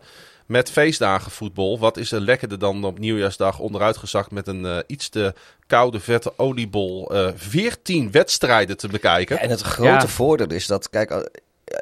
met 0.47 0.71
feestdagenvoetbal. 0.71 1.79
Wat 1.79 1.97
is 1.97 2.11
er 2.11 2.21
lekkerder 2.21 2.59
dan 2.59 2.83
op 2.83 2.99
nieuwjaarsdag 2.99 3.59
onderuitgezakt 3.59 4.31
met 4.31 4.47
een 4.47 4.63
uh, 4.65 4.77
iets 4.87 5.09
te 5.09 5.33
koude, 5.67 5.99
vette 5.99 6.33
oliebol. 6.35 7.15
Uh, 7.15 7.29
14 7.35 8.11
wedstrijden 8.11 8.77
te 8.77 8.87
bekijken. 8.87 9.35
Ja, 9.35 9.41
en 9.41 9.49
het 9.49 9.61
grote 9.61 9.89
ja. 9.89 10.07
voordeel 10.07 10.51
is 10.51 10.67
dat, 10.67 10.89
kijk, 10.89 11.11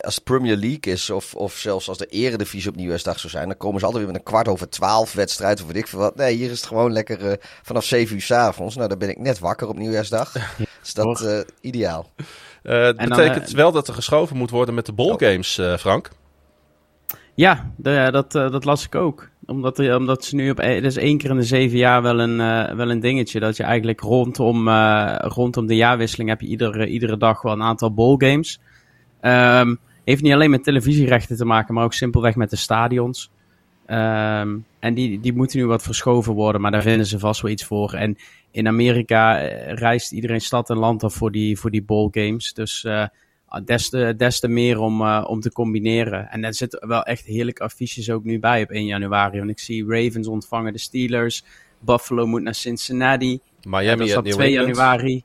als 0.01 0.15
het 0.15 0.23
Premier 0.23 0.55
League 0.55 0.93
is, 0.93 1.09
of, 1.09 1.35
of 1.35 1.53
zelfs 1.53 1.89
als 1.89 1.97
de 1.97 2.05
Eredivisie 2.05 2.69
op 2.69 2.75
Nieuwjaarsdag 2.75 3.19
zou 3.19 3.31
zijn, 3.31 3.47
dan 3.47 3.57
komen 3.57 3.79
ze 3.79 3.85
altijd 3.85 4.03
weer 4.03 4.13
met 4.13 4.21
een 4.21 4.31
kwart 4.31 4.47
over 4.47 4.69
twaalf 4.69 5.13
wedstrijd, 5.13 5.61
of 5.61 5.67
weet 5.67 5.75
ik 5.75 5.87
veel 5.87 5.99
wat. 5.99 6.15
Nee, 6.15 6.35
hier 6.35 6.51
is 6.51 6.57
het 6.57 6.67
gewoon 6.67 6.91
lekker 6.91 7.21
uh, 7.21 7.33
vanaf 7.63 7.83
zeven 7.83 8.15
uur 8.15 8.21
s'avonds. 8.21 8.75
Nou, 8.75 8.89
dan 8.89 8.97
ben 8.97 9.09
ik 9.09 9.19
net 9.19 9.39
wakker 9.39 9.67
op 9.67 9.77
Nieuwjaarsdag. 9.77 10.35
is 10.83 10.93
dat 10.93 11.21
uh, 11.21 11.39
ideaal. 11.61 12.09
Uh, 12.63 12.85
het 12.85 12.97
betekent 12.97 13.51
wel 13.51 13.71
dat 13.71 13.87
er 13.87 13.93
geschoven 13.93 14.37
moet 14.37 14.49
worden 14.49 14.75
met 14.75 14.85
de 14.85 14.93
ballgames, 14.93 15.61
Frank. 15.79 16.09
Ja, 17.35 17.71
dat, 18.11 18.31
dat 18.31 18.65
las 18.65 18.85
ik 18.85 18.95
ook. 18.95 19.29
Omdat, 19.45 19.95
omdat 19.95 20.25
ze 20.25 20.35
nu 20.35 20.49
op. 20.49 20.57
Het 20.57 20.83
is 20.83 20.97
één 20.97 21.17
keer 21.17 21.29
in 21.29 21.35
de 21.35 21.43
zeven 21.43 21.77
jaar 21.77 22.01
wel 22.01 22.19
een, 22.19 22.37
wel 22.77 22.89
een 22.89 22.99
dingetje. 22.99 23.39
Dat 23.39 23.57
je 23.57 23.63
eigenlijk 23.63 24.01
rondom, 24.01 24.69
rondom 25.17 25.67
de 25.67 25.75
jaarwisseling 25.75 26.29
heb 26.29 26.41
je 26.41 26.47
iedere, 26.47 26.87
iedere 26.87 27.17
dag 27.17 27.41
wel 27.41 27.53
een 27.53 27.61
aantal 27.61 27.93
ballgames. 27.93 28.59
Um, 29.21 29.79
heeft 30.03 30.21
niet 30.21 30.33
alleen 30.33 30.49
met 30.49 30.63
televisierechten 30.63 31.37
te 31.37 31.45
maken, 31.45 31.73
maar 31.73 31.83
ook 31.83 31.93
simpelweg 31.93 32.35
met 32.35 32.49
de 32.49 32.55
stadions. 32.55 33.31
Um, 33.87 34.65
en 34.79 34.93
die, 34.93 35.19
die 35.19 35.33
moeten 35.33 35.59
nu 35.59 35.65
wat 35.65 35.83
verschoven 35.83 36.33
worden, 36.33 36.61
maar 36.61 36.71
daar 36.71 36.81
vinden 36.81 37.05
ze 37.05 37.19
vast 37.19 37.41
wel 37.41 37.51
iets 37.51 37.65
voor. 37.65 37.93
En 37.93 38.17
in 38.51 38.67
Amerika 38.67 39.39
eh, 39.39 39.73
reist 39.73 40.11
iedereen 40.11 40.41
stad 40.41 40.69
en 40.69 40.77
land 40.77 41.03
af 41.03 41.13
voor 41.13 41.31
die, 41.31 41.59
voor 41.59 41.71
die 41.71 41.83
bowl 41.83 42.07
games. 42.11 42.53
Dus 42.53 42.83
uh, 42.83 43.05
des, 43.63 43.89
te, 43.89 44.13
des 44.17 44.39
te 44.39 44.47
meer 44.47 44.79
om, 44.79 45.01
uh, 45.01 45.25
om 45.27 45.39
te 45.39 45.51
combineren. 45.51 46.29
En 46.29 46.43
er 46.43 46.53
zitten 46.53 46.87
wel 46.87 47.03
echt 47.03 47.25
heerlijke 47.25 47.63
affiches 47.63 48.09
ook 48.09 48.23
nu 48.23 48.39
bij 48.39 48.63
op 48.63 48.69
1 48.69 48.85
januari. 48.85 49.37
Want 49.37 49.49
ik 49.49 49.59
zie 49.59 49.85
Ravens 49.87 50.27
ontvangen 50.27 50.73
de 50.73 50.79
Steelers. 50.79 51.43
Buffalo 51.79 52.25
moet 52.25 52.41
naar 52.41 52.55
Cincinnati. 52.55 53.39
Miami 53.67 53.97
dat 53.97 54.07
is 54.07 54.15
op 54.17 54.25
2 54.25 54.51
januari. 54.51 55.23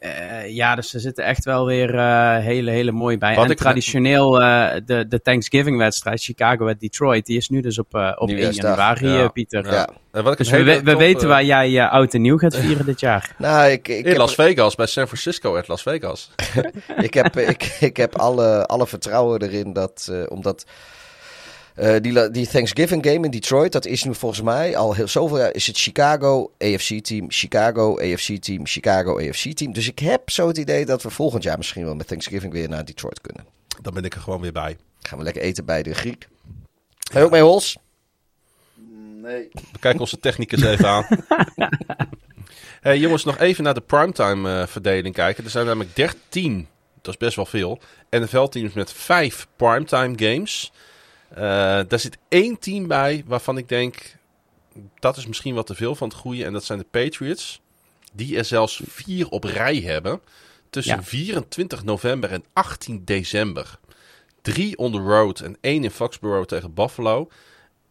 Uh, 0.00 0.54
ja, 0.54 0.74
dus 0.74 0.94
er 0.94 1.00
zitten 1.00 1.24
echt 1.24 1.44
wel 1.44 1.66
weer 1.66 1.94
uh, 1.94 2.36
hele, 2.36 2.70
hele 2.70 2.92
mooie 2.92 3.18
bij. 3.18 3.34
Wat 3.34 3.50
en 3.50 3.56
traditioneel 3.56 4.42
uh, 4.42 4.72
de, 4.86 5.08
de 5.08 5.22
Thanksgiving-wedstrijd 5.22 6.22
Chicago 6.22 6.68
at 6.68 6.80
Detroit, 6.80 7.26
die 7.26 7.36
is 7.36 7.48
nu 7.48 7.60
dus 7.60 7.78
op, 7.78 8.14
op 8.16 8.28
1 8.28 8.52
januari, 8.52 9.08
ja. 9.08 9.28
Pieter. 9.28 9.72
Ja. 9.72 9.88
Wat 10.10 10.38
dus 10.38 10.50
we, 10.50 10.64
we 10.64 10.82
top, 10.82 10.98
weten 10.98 11.28
waar 11.28 11.44
jij 11.44 11.88
oud 11.88 12.14
en 12.14 12.20
nieuw 12.20 12.38
gaat 12.38 12.56
vieren 12.56 12.86
dit 12.86 13.00
jaar. 13.00 13.34
Nou, 13.38 13.70
ik, 13.70 13.88
ik 13.88 14.04
In 14.04 14.08
heb... 14.08 14.16
Las 14.16 14.34
Vegas, 14.34 14.74
bij 14.74 14.86
San 14.86 15.06
Francisco 15.06 15.56
at 15.56 15.68
Las 15.68 15.82
Vegas. 15.82 16.30
ik, 16.96 17.14
heb, 17.14 17.36
ik, 17.36 17.76
ik 17.80 17.96
heb 17.96 18.16
alle, 18.18 18.66
alle 18.66 18.86
vertrouwen 18.86 19.42
erin 19.42 19.72
dat, 19.72 20.12
omdat 20.28 20.66
uh, 21.76 21.96
die, 22.00 22.30
die 22.30 22.46
Thanksgiving 22.46 23.06
game 23.06 23.24
in 23.24 23.30
Detroit, 23.30 23.72
dat 23.72 23.86
is 23.86 24.04
nu 24.04 24.14
volgens 24.14 24.42
mij 24.42 24.76
al 24.76 24.94
heel 24.94 25.08
zoveel 25.08 25.38
jaar. 25.38 25.54
Is 25.54 25.66
het 25.66 25.78
Chicago 25.78 26.52
AFC 26.58 27.04
team, 27.04 27.26
Chicago 27.28 27.98
AFC 27.98 28.42
team, 28.42 28.66
Chicago 28.66 29.18
AFC 29.18 29.52
team. 29.52 29.72
Dus 29.72 29.88
ik 29.88 29.98
heb 29.98 30.30
zo 30.30 30.48
het 30.48 30.56
idee 30.56 30.86
dat 30.86 31.02
we 31.02 31.10
volgend 31.10 31.42
jaar 31.42 31.56
misschien 31.56 31.84
wel 31.84 31.94
met 31.94 32.06
Thanksgiving 32.06 32.52
weer 32.52 32.68
naar 32.68 32.84
Detroit 32.84 33.20
kunnen. 33.20 33.46
Dan 33.82 33.94
ben 33.94 34.04
ik 34.04 34.14
er 34.14 34.20
gewoon 34.20 34.40
weer 34.40 34.52
bij. 34.52 34.76
Gaan 35.00 35.18
we 35.18 35.24
lekker 35.24 35.42
eten 35.42 35.64
bij 35.64 35.82
de 35.82 35.94
Griek. 35.94 36.28
Ga 36.98 37.18
je 37.18 37.24
ook 37.24 37.30
mee, 37.30 37.42
Hols? 37.42 37.78
Nee. 39.22 39.48
We 39.52 39.78
kijken 39.80 40.00
onze 40.00 40.18
technicus 40.18 40.62
even 40.62 40.88
aan. 40.88 41.06
hey, 42.80 42.98
jongens, 42.98 43.24
nog 43.24 43.38
even 43.38 43.64
naar 43.64 43.74
de 43.74 43.80
primetime 43.80 44.60
uh, 44.60 44.66
verdeling 44.66 45.14
kijken. 45.14 45.44
Er 45.44 45.50
zijn 45.50 45.66
namelijk 45.66 45.96
13, 45.96 46.68
dat 47.02 47.12
is 47.14 47.20
best 47.20 47.36
wel 47.36 47.46
veel, 47.46 47.80
NFL-teams 48.10 48.72
met 48.72 48.92
5 48.92 49.46
primetime 49.56 50.12
games. 50.16 50.72
Uh, 51.32 51.38
daar 51.88 51.98
zit 51.98 52.18
één 52.28 52.58
team 52.58 52.86
bij 52.86 53.22
waarvan 53.26 53.58
ik 53.58 53.68
denk, 53.68 54.16
dat 54.98 55.16
is 55.16 55.26
misschien 55.26 55.54
wat 55.54 55.66
te 55.66 55.74
veel 55.74 55.94
van 55.94 56.08
het 56.08 56.16
goede. 56.16 56.44
En 56.44 56.52
dat 56.52 56.64
zijn 56.64 56.78
de 56.78 56.86
Patriots. 56.90 57.60
Die 58.12 58.36
er 58.36 58.44
zelfs 58.44 58.82
vier 58.86 59.28
op 59.28 59.44
rij 59.44 59.76
hebben. 59.76 60.20
Tussen 60.70 60.96
ja. 60.96 61.02
24 61.02 61.84
november 61.84 62.32
en 62.32 62.44
18 62.52 63.04
december. 63.04 63.78
Drie 64.42 64.76
on 64.76 64.92
the 64.92 64.98
road 64.98 65.40
en 65.40 65.56
één 65.60 65.84
in 65.84 65.90
Foxborough 65.90 66.46
tegen 66.46 66.74
Buffalo. 66.74 67.28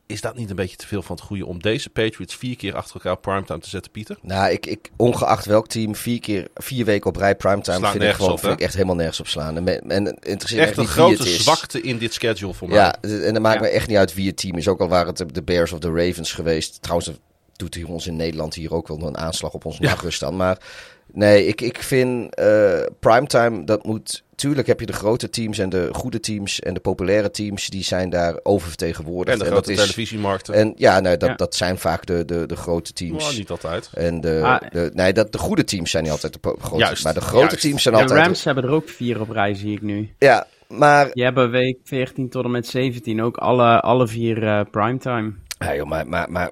Is 0.07 0.22
dat 0.22 0.36
niet 0.36 0.49
een 0.49 0.56
beetje 0.56 0.76
te 0.76 0.88
veel 0.88 1.02
van 1.02 1.15
het 1.15 1.26
goede 1.26 1.45
om 1.45 1.61
deze 1.61 1.90
Patriots 1.90 2.36
vier 2.36 2.56
keer 2.56 2.76
achter 2.76 2.95
elkaar 2.95 3.18
primetime 3.18 3.60
te 3.60 3.69
zetten, 3.69 3.91
Pieter? 3.91 4.18
Nou, 4.22 4.52
ik, 4.52 4.65
ik 4.65 4.91
ongeacht 4.95 5.45
welk 5.45 5.68
team, 5.68 5.95
vier 5.95 6.19
keer, 6.19 6.48
vier 6.56 6.86
weken 6.86 7.10
op 7.10 7.15
rij 7.15 7.36
primetime 7.36 7.77
Slaat 7.77 7.91
vind 7.91 8.03
ik 8.03 8.14
gewoon 8.14 8.32
op, 8.32 8.40
vind 8.40 8.53
ik 8.53 8.60
echt 8.60 8.73
helemaal 8.73 8.95
nergens 8.95 9.19
op 9.19 9.27
slaan. 9.27 9.68
En, 9.68 9.90
en 9.90 10.18
interesseert 10.19 10.68
echt 10.68 10.77
een 10.77 10.88
grote 10.88 11.27
zwakte 11.27 11.82
in 11.82 11.98
dit 11.98 12.14
schedule 12.14 12.53
voor 12.53 12.68
mij. 12.68 12.77
Ja, 12.77 12.95
en 13.02 13.34
dat 13.34 13.41
maakt 13.41 13.56
ja. 13.56 13.61
me 13.61 13.68
echt 13.68 13.88
niet 13.88 13.98
uit 13.98 14.14
wie 14.14 14.27
het 14.27 14.38
team 14.38 14.57
is. 14.57 14.68
Ook 14.68 14.80
al 14.80 14.88
waren 14.88 15.14
het 15.15 15.36
de 15.36 15.44
Bears 15.44 15.72
of 15.72 15.80
de 15.80 15.91
Ravens 15.91 16.32
geweest. 16.32 16.82
Trouwens, 16.82 17.11
doet 17.56 17.73
hij 17.73 17.84
ons 17.84 18.07
in 18.07 18.15
Nederland 18.15 18.53
hier 18.53 18.73
ook 18.73 18.88
wel 18.88 19.07
een 19.07 19.18
aanslag 19.18 19.53
op 19.53 19.65
ons 19.65 19.77
ja. 19.77 19.90
nachtrust 19.90 20.23
aan. 20.23 20.36
Maar 20.36 20.57
nee, 21.14 21.45
ik, 21.45 21.61
ik 21.61 21.84
vind 21.84 22.40
uh, 22.40 22.82
primetime, 22.99 23.64
dat 23.64 23.86
moet 23.86 24.23
tuurlijk 24.36 24.68
heb 24.68 24.80
je 24.80 24.86
de 24.86 24.94
grote 24.94 25.30
teams 25.30 25.57
en 25.57 25.70
de 25.70 25.90
goede 25.91 26.20
teams 26.20 26.60
en 26.60 26.74
de 26.74 26.80
populaire 26.80 27.32
teams, 27.32 27.68
die 27.68 27.84
zijn 27.84 28.10
daar 28.10 28.40
oververtegenwoordigd. 28.44 29.38
En 29.38 29.44
de 29.44 29.52
grote 29.52 29.68
dat 29.68 29.80
televisiemarkten. 29.80 30.53
En 30.53 30.74
ja, 30.76 30.99
nou, 30.99 31.18
dat, 31.18 31.30
ja. 31.30 31.36
dat 31.36 31.56
zijn 31.56 31.78
vaak 31.78 32.06
de, 32.06 32.26
de, 32.26 32.45
de 32.45 32.56
grote 32.56 32.94
teams. 32.94 33.24
Nou, 33.24 33.38
niet 33.38 33.49
altijd. 33.49 33.90
En 33.94 34.22
de, 34.22 34.41
ah, 34.44 34.62
de, 34.72 34.91
nee, 34.94 35.14
dat, 35.14 35.32
de 35.32 35.38
goede 35.38 35.64
teams 35.64 35.91
zijn 35.91 36.03
niet 36.03 36.12
altijd 36.12 36.34
de 36.34 36.56
grote 36.60 36.84
Juist, 36.84 37.03
maar 37.03 37.14
de 37.14 37.22
grote 37.22 37.45
juist. 37.45 37.62
teams 37.62 37.84
zijn 37.84 37.95
altijd... 37.95 38.20
De 38.20 38.26
Rams 38.26 38.44
hebben 38.44 38.64
er 38.64 38.70
ook 38.70 38.90
vier 38.90 39.22
op 39.22 39.30
rij, 39.30 39.53
zie 39.53 39.72
ik 39.72 39.82
nu. 39.82 40.10
Ja, 40.20 40.48
maar... 40.68 41.10
Je 41.14 41.24
hebt 41.24 41.49
week 41.49 41.78
14 41.84 42.30
tot 42.30 42.44
en 42.44 42.52
met 42.52 42.68
17 42.68 43.22
ook 43.22 43.38
alle, 43.38 43.80
alle 43.80 44.07
vier 44.07 44.44
uh, 44.44 44.62
primetime. 44.72 45.34
Ja, 45.60 45.76
joh, 45.76 45.88
maar, 45.88 46.07
maar, 46.07 46.32
maar 46.32 46.52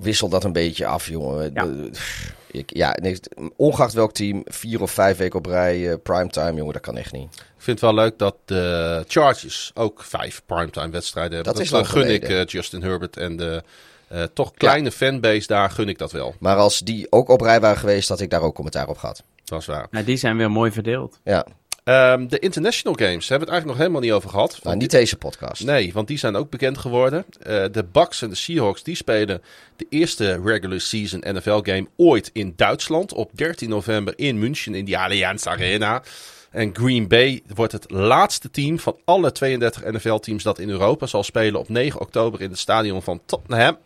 wissel 0.00 0.28
dat 0.28 0.44
een 0.44 0.52
beetje 0.52 0.86
af, 0.86 1.08
jongen. 1.08 1.50
Ja. 1.54 1.68
Ik, 2.52 2.76
ja, 2.76 2.96
nee, 3.00 3.20
ongeacht 3.56 3.92
welk 3.92 4.12
team, 4.12 4.42
vier 4.44 4.82
of 4.82 4.90
vijf 4.90 5.16
weken 5.16 5.38
op 5.38 5.46
rij 5.46 5.78
uh, 5.78 5.94
primetime, 6.02 6.54
jongen, 6.54 6.72
dat 6.72 6.82
kan 6.82 6.96
echt 6.96 7.12
niet. 7.12 7.34
Ik 7.34 7.68
vind 7.68 7.80
het 7.80 7.90
wel 7.90 8.04
leuk 8.04 8.18
dat 8.18 8.36
de 8.44 9.04
Chargers 9.08 9.70
ook 9.74 10.02
vijf 10.02 10.42
primetime 10.46 10.90
wedstrijden 10.90 11.34
hebben. 11.34 11.54
Dat, 11.54 11.68
dat 11.70 11.82
is 11.82 11.88
gun 11.88 12.12
ik 12.12 12.28
uh, 12.28 12.44
Justin 12.44 12.82
Herbert 12.82 13.16
en 13.16 13.36
de 13.36 13.62
uh, 14.12 14.22
toch 14.22 14.52
kleine 14.54 14.84
ja. 14.84 14.90
fanbase, 14.90 15.46
daar 15.46 15.70
gun 15.70 15.88
ik 15.88 15.98
dat 15.98 16.12
wel. 16.12 16.34
Maar 16.38 16.56
als 16.56 16.78
die 16.78 17.06
ook 17.10 17.28
op 17.28 17.40
rij 17.40 17.60
waren 17.60 17.78
geweest, 17.78 18.08
had 18.08 18.20
ik 18.20 18.30
daar 18.30 18.42
ook 18.42 18.54
commentaar 18.54 18.88
op 18.88 18.98
gehad. 18.98 19.22
Dat 19.44 19.60
is 19.60 19.66
waar. 19.66 19.86
Nou, 19.90 20.04
die 20.04 20.16
zijn 20.16 20.36
weer 20.36 20.50
mooi 20.50 20.70
verdeeld. 20.70 21.18
Ja. 21.24 21.46
Um, 21.84 22.28
de 22.28 22.38
International 22.38 22.94
Games 22.98 23.28
hebben 23.28 23.48
we 23.48 23.54
het 23.54 23.62
eigenlijk 23.62 23.66
nog 23.66 23.76
helemaal 23.76 24.00
niet 24.00 24.12
over 24.12 24.30
gehad. 24.30 24.58
Nou, 24.62 24.76
niet 24.76 24.90
deze 24.90 25.16
podcast. 25.16 25.64
Nee, 25.64 25.92
want 25.92 26.08
die 26.08 26.18
zijn 26.18 26.36
ook 26.36 26.50
bekend 26.50 26.78
geworden. 26.78 27.24
Uh, 27.38 27.64
de 27.72 27.84
Bucks 27.92 28.22
en 28.22 28.28
de 28.28 28.34
Seahawks 28.34 28.82
die 28.82 28.94
spelen 28.94 29.42
de 29.76 29.86
eerste 29.88 30.40
regular 30.44 30.80
season 30.80 31.24
NFL 31.26 31.60
game 31.62 31.86
ooit 31.96 32.30
in 32.32 32.52
Duitsland. 32.56 33.12
Op 33.12 33.30
13 33.34 33.68
november 33.68 34.14
in 34.16 34.38
München 34.38 34.74
in 34.74 34.84
de 34.84 34.98
Allianz 34.98 35.46
Arena. 35.46 36.02
En 36.50 36.74
Green 36.74 37.08
Bay 37.08 37.42
wordt 37.54 37.72
het 37.72 37.90
laatste 37.90 38.50
team 38.50 38.78
van 38.78 38.96
alle 39.04 39.32
32 39.32 39.84
NFL-teams 39.84 40.42
dat 40.42 40.58
in 40.58 40.68
Europa 40.68 41.06
zal 41.06 41.22
spelen 41.22 41.60
op 41.60 41.68
9 41.68 42.00
oktober 42.00 42.40
in 42.40 42.50
het 42.50 42.58
stadion 42.58 43.02
van 43.02 43.20
Tottenham. 43.26 43.78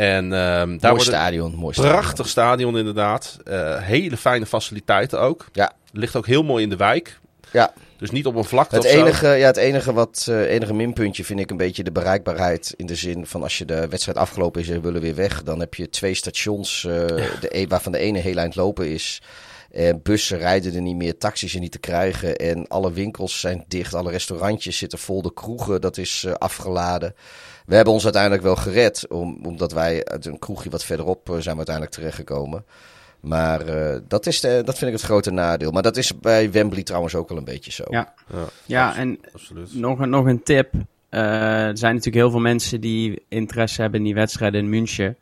En 0.00 0.30
daar 0.30 0.66
Mooi 0.66 0.78
wordt 0.80 1.02
stadion. 1.02 1.54
Mooi 1.54 1.74
stadion. 1.74 1.92
prachtig 1.92 2.28
stadion 2.28 2.78
inderdaad. 2.78 3.38
Eh, 3.44 3.76
hele 3.82 4.16
fijne 4.16 4.46
faciliteiten 4.46 5.20
ook. 5.20 5.46
Ja. 5.52 5.72
Ligt 5.92 6.16
ook 6.16 6.26
heel 6.26 6.42
mooi 6.42 6.62
in 6.62 6.70
de 6.70 6.76
wijk. 6.76 7.18
Ja. 7.52 7.72
Dus 7.98 8.10
niet 8.10 8.26
op 8.26 8.34
een 8.34 8.44
vlakte 8.44 8.74
Het 8.74 8.84
enige, 8.84 9.28
ja, 9.28 9.46
het 9.46 9.56
enige, 9.56 9.92
wat, 9.92 10.26
eh, 10.28 10.50
enige 10.50 10.74
minpuntje 10.74 11.24
vind 11.24 11.40
ik 11.40 11.50
een 11.50 11.56
beetje 11.56 11.82
de 11.84 11.92
bereikbaarheid. 11.92 12.74
In 12.76 12.86
de 12.86 12.94
zin 12.94 13.26
van 13.26 13.42
als 13.42 13.58
je 13.58 13.64
de 13.64 13.88
wedstrijd 13.88 14.18
afgelopen 14.18 14.60
is 14.60 14.68
en 14.68 14.74
we 14.74 14.80
willen 14.80 15.00
weer 15.00 15.14
weg. 15.14 15.42
Dan 15.42 15.60
heb 15.60 15.74
je 15.74 15.88
twee 15.88 16.14
stations 16.14 16.84
eh, 16.84 16.92
de, 17.40 17.48
e- 17.48 17.66
waarvan 17.66 17.92
de 17.92 17.98
ene 17.98 18.18
heel 18.18 18.36
eind 18.36 18.54
lopen 18.54 18.88
is. 18.88 19.22
En 19.70 20.02
bussen 20.02 20.38
rijden 20.38 20.74
er 20.74 20.80
niet 20.80 20.96
meer, 20.96 21.18
taxis 21.18 21.54
er 21.54 21.60
niet 21.60 21.72
te 21.72 21.78
krijgen. 21.78 22.36
En 22.36 22.68
alle 22.68 22.92
winkels 22.92 23.40
zijn 23.40 23.64
dicht, 23.68 23.94
alle 23.94 24.10
restaurantjes 24.10 24.78
zitten 24.78 24.98
vol. 24.98 25.22
De 25.22 25.32
kroegen, 25.32 25.80
dat 25.80 25.96
is 25.96 26.26
afgeladen. 26.38 27.14
We 27.70 27.76
hebben 27.76 27.94
ons 27.94 28.04
uiteindelijk 28.04 28.42
wel 28.42 28.56
gered. 28.56 29.06
Om, 29.08 29.38
omdat 29.42 29.72
wij 29.72 30.04
uit 30.04 30.26
een 30.26 30.38
kroegje 30.38 30.70
wat 30.70 30.84
verderop 30.84 31.28
eh, 31.28 31.34
zijn 31.34 31.44
we 31.56 31.56
uiteindelijk 31.56 31.94
terechtgekomen. 31.96 32.64
Maar 33.20 33.60
eh, 33.60 33.98
dat, 34.08 34.26
is 34.26 34.40
de, 34.40 34.62
dat 34.64 34.78
vind 34.78 34.90
ik 34.90 34.96
het 34.96 35.06
grote 35.06 35.30
nadeel. 35.30 35.70
Maar 35.70 35.82
dat 35.82 35.96
is 35.96 36.18
bij 36.20 36.50
Wembley 36.50 36.82
trouwens 36.82 37.14
ook 37.14 37.30
al 37.30 37.36
een 37.36 37.44
beetje 37.44 37.72
zo. 37.72 37.84
Ja. 37.88 38.12
Ja, 38.32 38.44
Ja, 38.66 38.96
en 38.96 39.18
absoluut. 39.34 39.74
nog, 39.74 39.98
een- 39.98 40.10
nog 40.10 40.26
een 40.26 40.42
tip. 40.42 40.72
Eh, 41.08 41.20
er 41.66 41.78
zijn 41.78 41.94
natuurlijk 41.94 42.22
heel 42.22 42.30
veel 42.30 42.40
mensen 42.40 42.80
die 42.80 43.22
interesse 43.28 43.80
hebben 43.80 44.00
in 44.00 44.06
die 44.06 44.14
wedstrijden 44.14 44.60
in 44.60 44.68
München. 44.68 45.16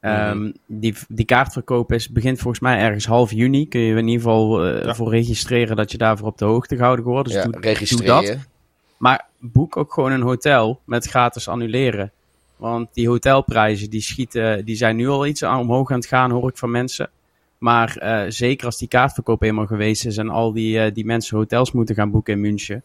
Ehm, 0.00 0.50
die, 0.66 0.94
die 1.08 1.24
kaartverkoop 1.24 1.92
is, 1.92 2.08
begint 2.10 2.38
volgens 2.38 2.62
mij 2.62 2.78
ergens 2.78 3.06
half 3.06 3.30
juni. 3.32 3.68
Kun 3.68 3.80
je 3.80 3.96
in 3.96 4.08
ieder 4.08 4.22
geval 4.22 4.64
eh, 4.64 4.84
Ja. 4.84 4.94
voor 4.94 5.10
registreren 5.10 5.76
dat 5.76 5.92
je 5.92 5.98
daarvoor 5.98 6.26
op 6.28 6.38
de 6.38 6.44
hoogte 6.44 6.76
gehouden 6.76 7.04
wordt. 7.04 7.26
Dus 7.28 7.36
ja, 7.36 7.42
doe, 7.42 7.52
doe 7.52 7.60
registreer 7.62 8.06
dat. 8.08 8.36
Maar 8.96 9.26
boek 9.38 9.76
ook 9.76 9.92
gewoon 9.92 10.12
een 10.12 10.22
hotel 10.22 10.80
met 10.84 11.06
gratis 11.06 11.48
annuleren. 11.48 12.12
Want 12.56 12.88
die 12.92 13.08
hotelprijzen 13.08 13.90
die 13.90 14.00
schieten, 14.00 14.64
die 14.64 14.76
zijn 14.76 14.96
nu 14.96 15.08
al 15.08 15.26
iets 15.26 15.42
omhoog 15.42 15.90
aan 15.90 15.96
het 15.96 16.06
gaan, 16.06 16.30
hoor 16.30 16.48
ik 16.48 16.56
van 16.56 16.70
mensen. 16.70 17.10
Maar 17.58 17.96
eh, 17.96 18.24
zeker 18.28 18.66
als 18.66 18.78
die 18.78 18.88
kaartverkoop 18.88 19.42
eenmaal 19.42 19.66
geweest 19.66 20.06
is 20.06 20.16
en 20.16 20.28
al 20.28 20.52
die, 20.52 20.80
eh, 20.80 20.94
die 20.94 21.04
mensen 21.04 21.36
hotels 21.36 21.72
moeten 21.72 21.94
gaan 21.94 22.10
boeken 22.10 22.32
in 22.32 22.40
München. 22.40 22.82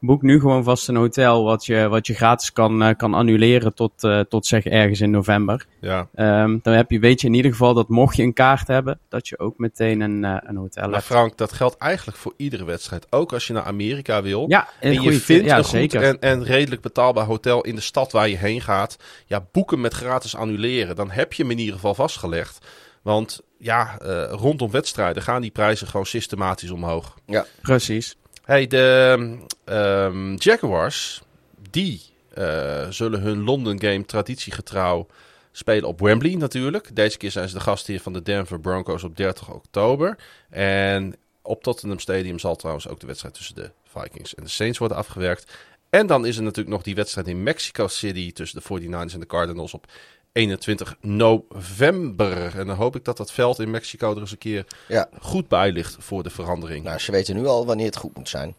Boek 0.00 0.22
nu 0.22 0.40
gewoon 0.40 0.64
vast 0.64 0.88
een 0.88 0.96
hotel 0.96 1.44
wat 1.44 1.66
je, 1.66 1.88
wat 1.88 2.06
je 2.06 2.14
gratis 2.14 2.52
kan, 2.52 2.82
eh, 2.82 2.96
kan 2.96 3.14
annuleren 3.14 3.74
tot, 3.74 4.04
eh, 4.04 4.20
tot 4.20 4.46
zeg 4.46 4.64
ergens 4.64 5.00
in 5.00 5.10
november. 5.10 5.66
Ja. 5.80 6.08
Ehm, 6.14 6.58
dan 6.62 6.74
heb 6.74 6.90
je, 6.90 6.98
weet 6.98 7.20
je 7.20 7.26
in 7.26 7.34
ieder 7.34 7.50
geval 7.50 7.74
dat 7.74 7.88
mocht 7.88 8.16
je 8.16 8.22
een 8.22 8.32
kaart 8.32 8.66
hebben, 8.66 8.98
dat 9.08 9.28
je 9.28 9.38
ook 9.38 9.58
meteen 9.58 10.00
een, 10.00 10.24
eh, 10.24 10.36
een 10.40 10.56
hotel 10.56 10.84
Maar 10.84 10.92
hebt. 10.92 11.04
Frank, 11.04 11.36
dat 11.36 11.52
geldt 11.52 11.76
eigenlijk 11.76 12.18
voor 12.18 12.34
iedere 12.36 12.64
wedstrijd. 12.64 13.06
Ook 13.10 13.32
als 13.32 13.46
je 13.46 13.52
naar 13.52 13.62
Amerika 13.62 14.22
wil. 14.22 14.44
Ja, 14.48 14.68
en 14.80 14.92
je 14.92 14.98
goeie- 14.98 15.18
vindt 15.20 15.44
ja, 15.44 15.56
een 15.56 15.62
goed 15.64 15.72
zeker. 15.72 16.02
en, 16.02 16.20
en 16.20 16.44
redelijk 16.44 16.82
betaalbaar 16.82 17.24
hotel 17.24 17.60
in 17.64 17.74
de 17.74 17.80
stad 17.80 18.12
waar 18.12 18.28
je 18.28 18.36
heen 18.36 18.60
gaat. 18.60 18.96
Ja, 19.26 19.46
boeken 19.52 19.80
met 19.80 19.94
gratis 19.94 20.36
annuleren. 20.36 20.96
Dan 20.96 21.10
heb 21.10 21.32
je 21.32 21.42
hem 21.42 21.52
in 21.52 21.58
ieder 21.58 21.74
geval 21.74 21.94
vastgelegd. 21.94 22.66
Want 23.02 23.40
ja, 23.58 23.98
eh, 23.98 24.32
rondom 24.32 24.70
wedstrijden 24.70 25.22
gaan 25.22 25.40
die 25.40 25.50
prijzen 25.50 25.86
gewoon 25.86 26.06
systematisch 26.06 26.70
omhoog. 26.70 27.14
Precies. 27.62 28.16
Hey, 28.44 28.66
de 28.66 29.38
ehm, 29.64 30.34
Jaguars, 30.34 31.22
die 31.70 32.02
eh, 32.34 32.88
zullen 32.88 33.20
hun 33.20 33.44
London 33.44 33.80
game 33.80 34.04
traditiegetrouw 34.04 35.06
spelen 35.52 35.88
op 35.88 36.00
Wembley 36.00 36.34
natuurlijk. 36.34 36.96
Deze 36.96 37.18
keer 37.18 37.30
zijn 37.30 37.48
ze 37.48 37.54
de 37.54 37.60
gastheer 37.60 38.00
van 38.00 38.12
de 38.12 38.22
Denver 38.22 38.60
Broncos 38.60 39.04
op 39.04 39.16
30 39.16 39.50
oktober. 39.52 40.18
En 40.50 41.14
op 41.42 41.62
Tottenham 41.62 41.98
Stadium 41.98 42.38
zal 42.38 42.56
trouwens 42.56 42.88
ook 42.88 43.00
de 43.00 43.06
wedstrijd 43.06 43.34
tussen 43.34 43.54
de 43.54 43.70
Vikings 43.84 44.34
en 44.34 44.42
de 44.42 44.50
Saints 44.50 44.78
worden 44.78 44.96
afgewerkt. 44.96 45.52
En 45.90 46.06
dan 46.06 46.26
is 46.26 46.36
er 46.36 46.42
natuurlijk 46.42 46.74
nog 46.74 46.82
die 46.82 46.94
wedstrijd 46.94 47.28
in 47.28 47.42
Mexico 47.42 47.88
City 47.88 48.32
tussen 48.32 48.62
de 48.62 48.80
49ers 48.80 49.12
en 49.12 49.20
de 49.20 49.26
Cardinals 49.26 49.74
op 49.74 49.86
21 50.32 50.96
november. 51.00 52.58
En 52.58 52.66
dan 52.66 52.76
hoop 52.76 52.96
ik 52.96 53.04
dat 53.04 53.16
dat 53.16 53.32
veld 53.32 53.58
in 53.58 53.70
Mexico 53.70 54.12
er 54.14 54.20
eens 54.20 54.30
een 54.30 54.38
keer 54.38 54.66
Ja. 54.88 55.08
goed 55.20 55.48
bij 55.48 55.72
ligt 55.72 55.96
voor 55.98 56.22
de 56.22 56.30
verandering. 56.30 56.84
Nou, 56.84 56.98
ze 56.98 57.12
weten 57.12 57.36
nu 57.36 57.46
al 57.46 57.66
wanneer 57.66 57.86
het 57.86 57.96
goed 57.96 58.16
moet 58.16 58.28
zijn. 58.28 58.54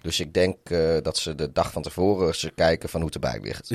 Dus 0.00 0.20
ik 0.20 0.34
denk 0.34 0.56
eh, 0.64 0.96
dat 1.02 1.16
ze 1.18 1.34
de 1.34 1.52
dag 1.52 1.72
van 1.72 1.82
tevoren 1.82 2.34
ze 2.34 2.50
kijken 2.50 2.88
van 2.88 3.00
hoe 3.00 3.10
het 3.12 3.24
erbij 3.24 3.40
ligt. 3.42 3.70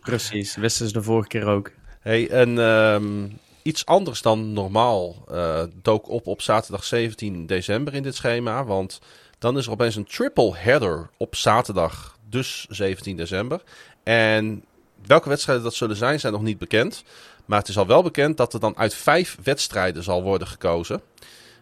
Precies. 0.00 0.56
Wisten 0.56 0.86
ze 0.86 0.92
de 0.92 1.02
vorige 1.02 1.28
keer 1.28 1.46
ook. 1.46 1.70
Hey, 2.00 2.30
en 2.30 2.58
ehm, 2.58 3.28
iets 3.62 3.86
anders 3.86 4.22
dan 4.22 4.52
normaal 4.52 5.24
eh, 5.28 5.62
dook 5.82 6.08
op 6.08 6.26
op 6.26 6.42
zaterdag 6.42 6.84
17 6.84 7.46
december 7.46 7.94
in 7.94 8.02
dit 8.02 8.14
schema. 8.14 8.64
Want 8.64 9.00
dan 9.38 9.58
is 9.58 9.66
er 9.66 9.72
opeens 9.72 9.96
een 9.96 10.04
triple 10.04 10.56
header 10.56 11.10
op 11.16 11.34
zaterdag, 11.36 12.18
dus 12.28 12.66
17 12.68 13.16
december. 13.16 13.62
En 14.02 14.64
welke 15.06 15.28
wedstrijden 15.28 15.64
dat 15.64 15.74
zullen 15.74 15.96
zijn, 15.96 16.20
zijn 16.20 16.32
nog 16.32 16.42
niet 16.42 16.58
bekend. 16.58 17.04
Maar 17.44 17.58
het 17.58 17.68
is 17.68 17.78
al 17.78 17.86
wel 17.86 18.02
bekend 18.02 18.36
dat 18.36 18.52
er 18.54 18.60
dan 18.60 18.76
uit 18.76 18.94
vijf 18.94 19.38
wedstrijden 19.42 20.02
zal 20.02 20.22
worden 20.22 20.48
gekozen. 20.48 21.00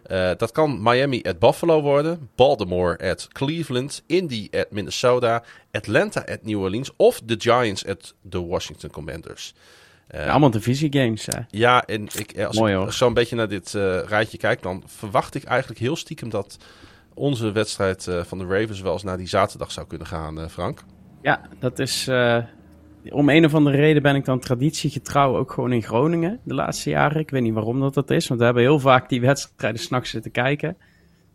Eh, 0.02 0.30
dat 0.36 0.52
kan 0.52 0.82
Miami 0.82 1.22
at 1.22 1.38
Buffalo 1.38 1.80
worden, 1.80 2.30
Baltimore 2.34 3.10
at 3.10 3.28
Cleveland, 3.32 4.02
Indy 4.06 4.48
at 4.50 4.70
Minnesota, 4.70 5.42
Atlanta 5.70 6.20
at 6.20 6.42
New 6.42 6.60
Orleans 6.60 6.90
of 6.96 7.20
de 7.24 7.34
Giants 7.38 7.86
at 7.86 8.14
de 8.20 8.40
Washington 8.40 8.90
Commanders. 8.90 9.54
Eh, 10.06 10.24
Ja, 10.24 10.30
allemaal 10.30 10.50
divisiegames. 10.50 11.26
hè. 11.26 11.40
ja, 11.50 11.84
en 11.84 12.08
ik, 12.16 12.40
als 12.44 12.58
Mooi, 12.58 12.76
ik 12.84 12.90
zo'n 12.92 13.14
beetje 13.14 13.36
naar 13.36 13.48
dit 13.48 13.74
eh, 13.74 14.02
rijtje 14.02 14.38
kijk, 14.38 14.62
dan 14.62 14.82
verwacht 14.86 15.34
ik 15.34 15.44
eigenlijk 15.44 15.80
heel 15.80 15.96
stiekem 15.96 16.28
dat 16.30 16.56
onze 17.14 17.52
wedstrijd 17.52 18.06
eh, 18.06 18.20
van 18.24 18.38
de 18.38 18.46
Ravens 18.46 18.80
wel 18.80 18.92
eens 18.92 19.02
naar 19.02 19.16
die 19.16 19.28
zaterdag 19.28 19.72
zou 19.72 19.86
kunnen 19.86 20.06
gaan, 20.06 20.40
eh, 20.40 20.48
Frank. 20.48 20.84
Ja, 21.22 21.40
dat 21.58 21.78
is. 21.78 22.04
Om 23.10 23.28
een 23.28 23.44
of 23.44 23.54
andere 23.54 23.76
reden 23.76 24.02
ben 24.02 24.14
ik 24.14 24.24
dan 24.24 24.38
traditiegetrouw 24.40 25.36
ook 25.36 25.52
gewoon 25.52 25.72
in 25.72 25.82
Groningen 25.82 26.40
de 26.44 26.54
laatste 26.54 26.90
jaren. 26.90 27.20
Ik 27.20 27.30
weet 27.30 27.42
niet 27.42 27.54
waarom 27.54 27.80
dat 27.80 27.94
dat 27.94 28.10
is, 28.10 28.26
want 28.26 28.40
we 28.40 28.46
hebben 28.46 28.62
heel 28.62 28.78
vaak 28.80 29.08
die 29.08 29.20
wedstrijden 29.20 29.80
s'nachts 29.80 30.10
zitten 30.10 30.30
kijken. 30.30 30.76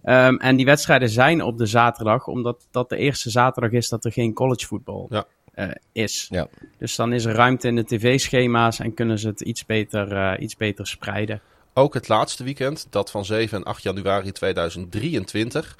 Ehm, 0.03 0.35
en 0.35 0.55
die 0.55 0.65
wedstrijden 0.65 1.09
zijn 1.09 1.41
op 1.41 1.57
de 1.57 1.65
zaterdag, 1.65 2.27
omdat 2.27 2.67
dat 2.71 2.89
de 2.89 2.97
eerste 2.97 3.29
zaterdag 3.29 3.71
is 3.71 3.89
dat 3.89 4.05
er 4.05 4.11
geen 4.11 4.33
collegevoetbal 4.33 5.07
Ja. 5.09 5.25
eh, 5.53 5.69
is. 5.91 6.27
Ja. 6.29 6.47
Dus 6.77 6.95
dan 6.95 7.13
is 7.13 7.25
er 7.25 7.33
ruimte 7.35 7.67
in 7.67 7.75
de 7.75 7.85
tv-schema's 7.85 8.79
en 8.79 8.93
kunnen 8.93 9.19
ze 9.19 9.27
het 9.27 9.41
iets 9.41 9.65
beter, 9.65 10.11
eh, 10.11 10.41
iets 10.43 10.55
beter 10.57 10.87
spreiden. 10.87 11.41
Ook 11.73 11.93
het 11.93 12.07
laatste 12.07 12.43
weekend, 12.43 12.87
dat 12.89 13.11
van 13.11 13.25
7 13.25 13.57
en 13.57 13.63
8 13.63 13.83
januari 13.83 14.31
2023. 14.31 15.77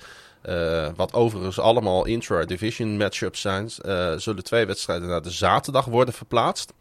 Eh, 0.48 0.90
wat 0.96 1.14
overigens 1.14 1.60
allemaal 1.60 2.06
intra-division 2.06 2.98
matchups 2.98 3.42
zijn, 3.42 3.70
eh, 3.82 4.14
zullen 4.18 4.44
twee 4.44 4.66
wedstrijden 4.66 5.08
naar 5.08 5.22
de 5.22 5.32
zaterdag 5.32 5.86
worden 5.86 6.14
verplaatst. 6.14 6.74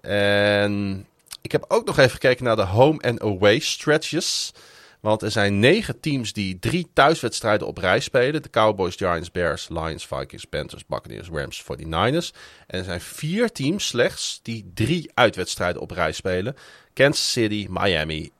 En 0.00 1.06
ik 1.40 1.52
heb 1.52 1.64
ook 1.68 1.86
nog 1.86 1.98
even 1.98 2.10
gekeken 2.10 2.44
naar 2.44 2.56
de 2.56 2.64
home 2.64 3.00
en 3.00 3.20
away 3.20 3.58
stretches. 3.58 4.52
Want 5.00 5.22
er 5.22 5.30
zijn 5.30 5.58
negen 5.58 6.00
teams 6.00 6.32
die 6.32 6.58
drie 6.58 6.90
thuiswedstrijden 6.92 7.66
op 7.66 7.78
rij 7.78 8.00
spelen. 8.00 8.42
De 8.42 8.50
Cowboys, 8.50 8.96
Giants, 8.96 9.30
Bears, 9.30 9.68
Lions, 9.68 10.06
Vikings, 10.06 10.44
Panthers, 10.44 10.86
Buccaneers, 10.86 11.28
Rams, 11.28 11.62
49ers. 11.62 12.30
En 12.66 12.78
er 12.78 12.84
zijn 12.84 13.00
vier 13.00 13.52
teams 13.52 13.86
slechts 13.86 14.40
die 14.42 14.70
drie 14.74 15.10
uitwedstrijden 15.14 15.82
op 15.82 15.90
rij 15.90 16.12
spelen. 16.12 16.56
Kansas 16.92 17.32
City, 17.32 17.66
Miami, 17.70 18.30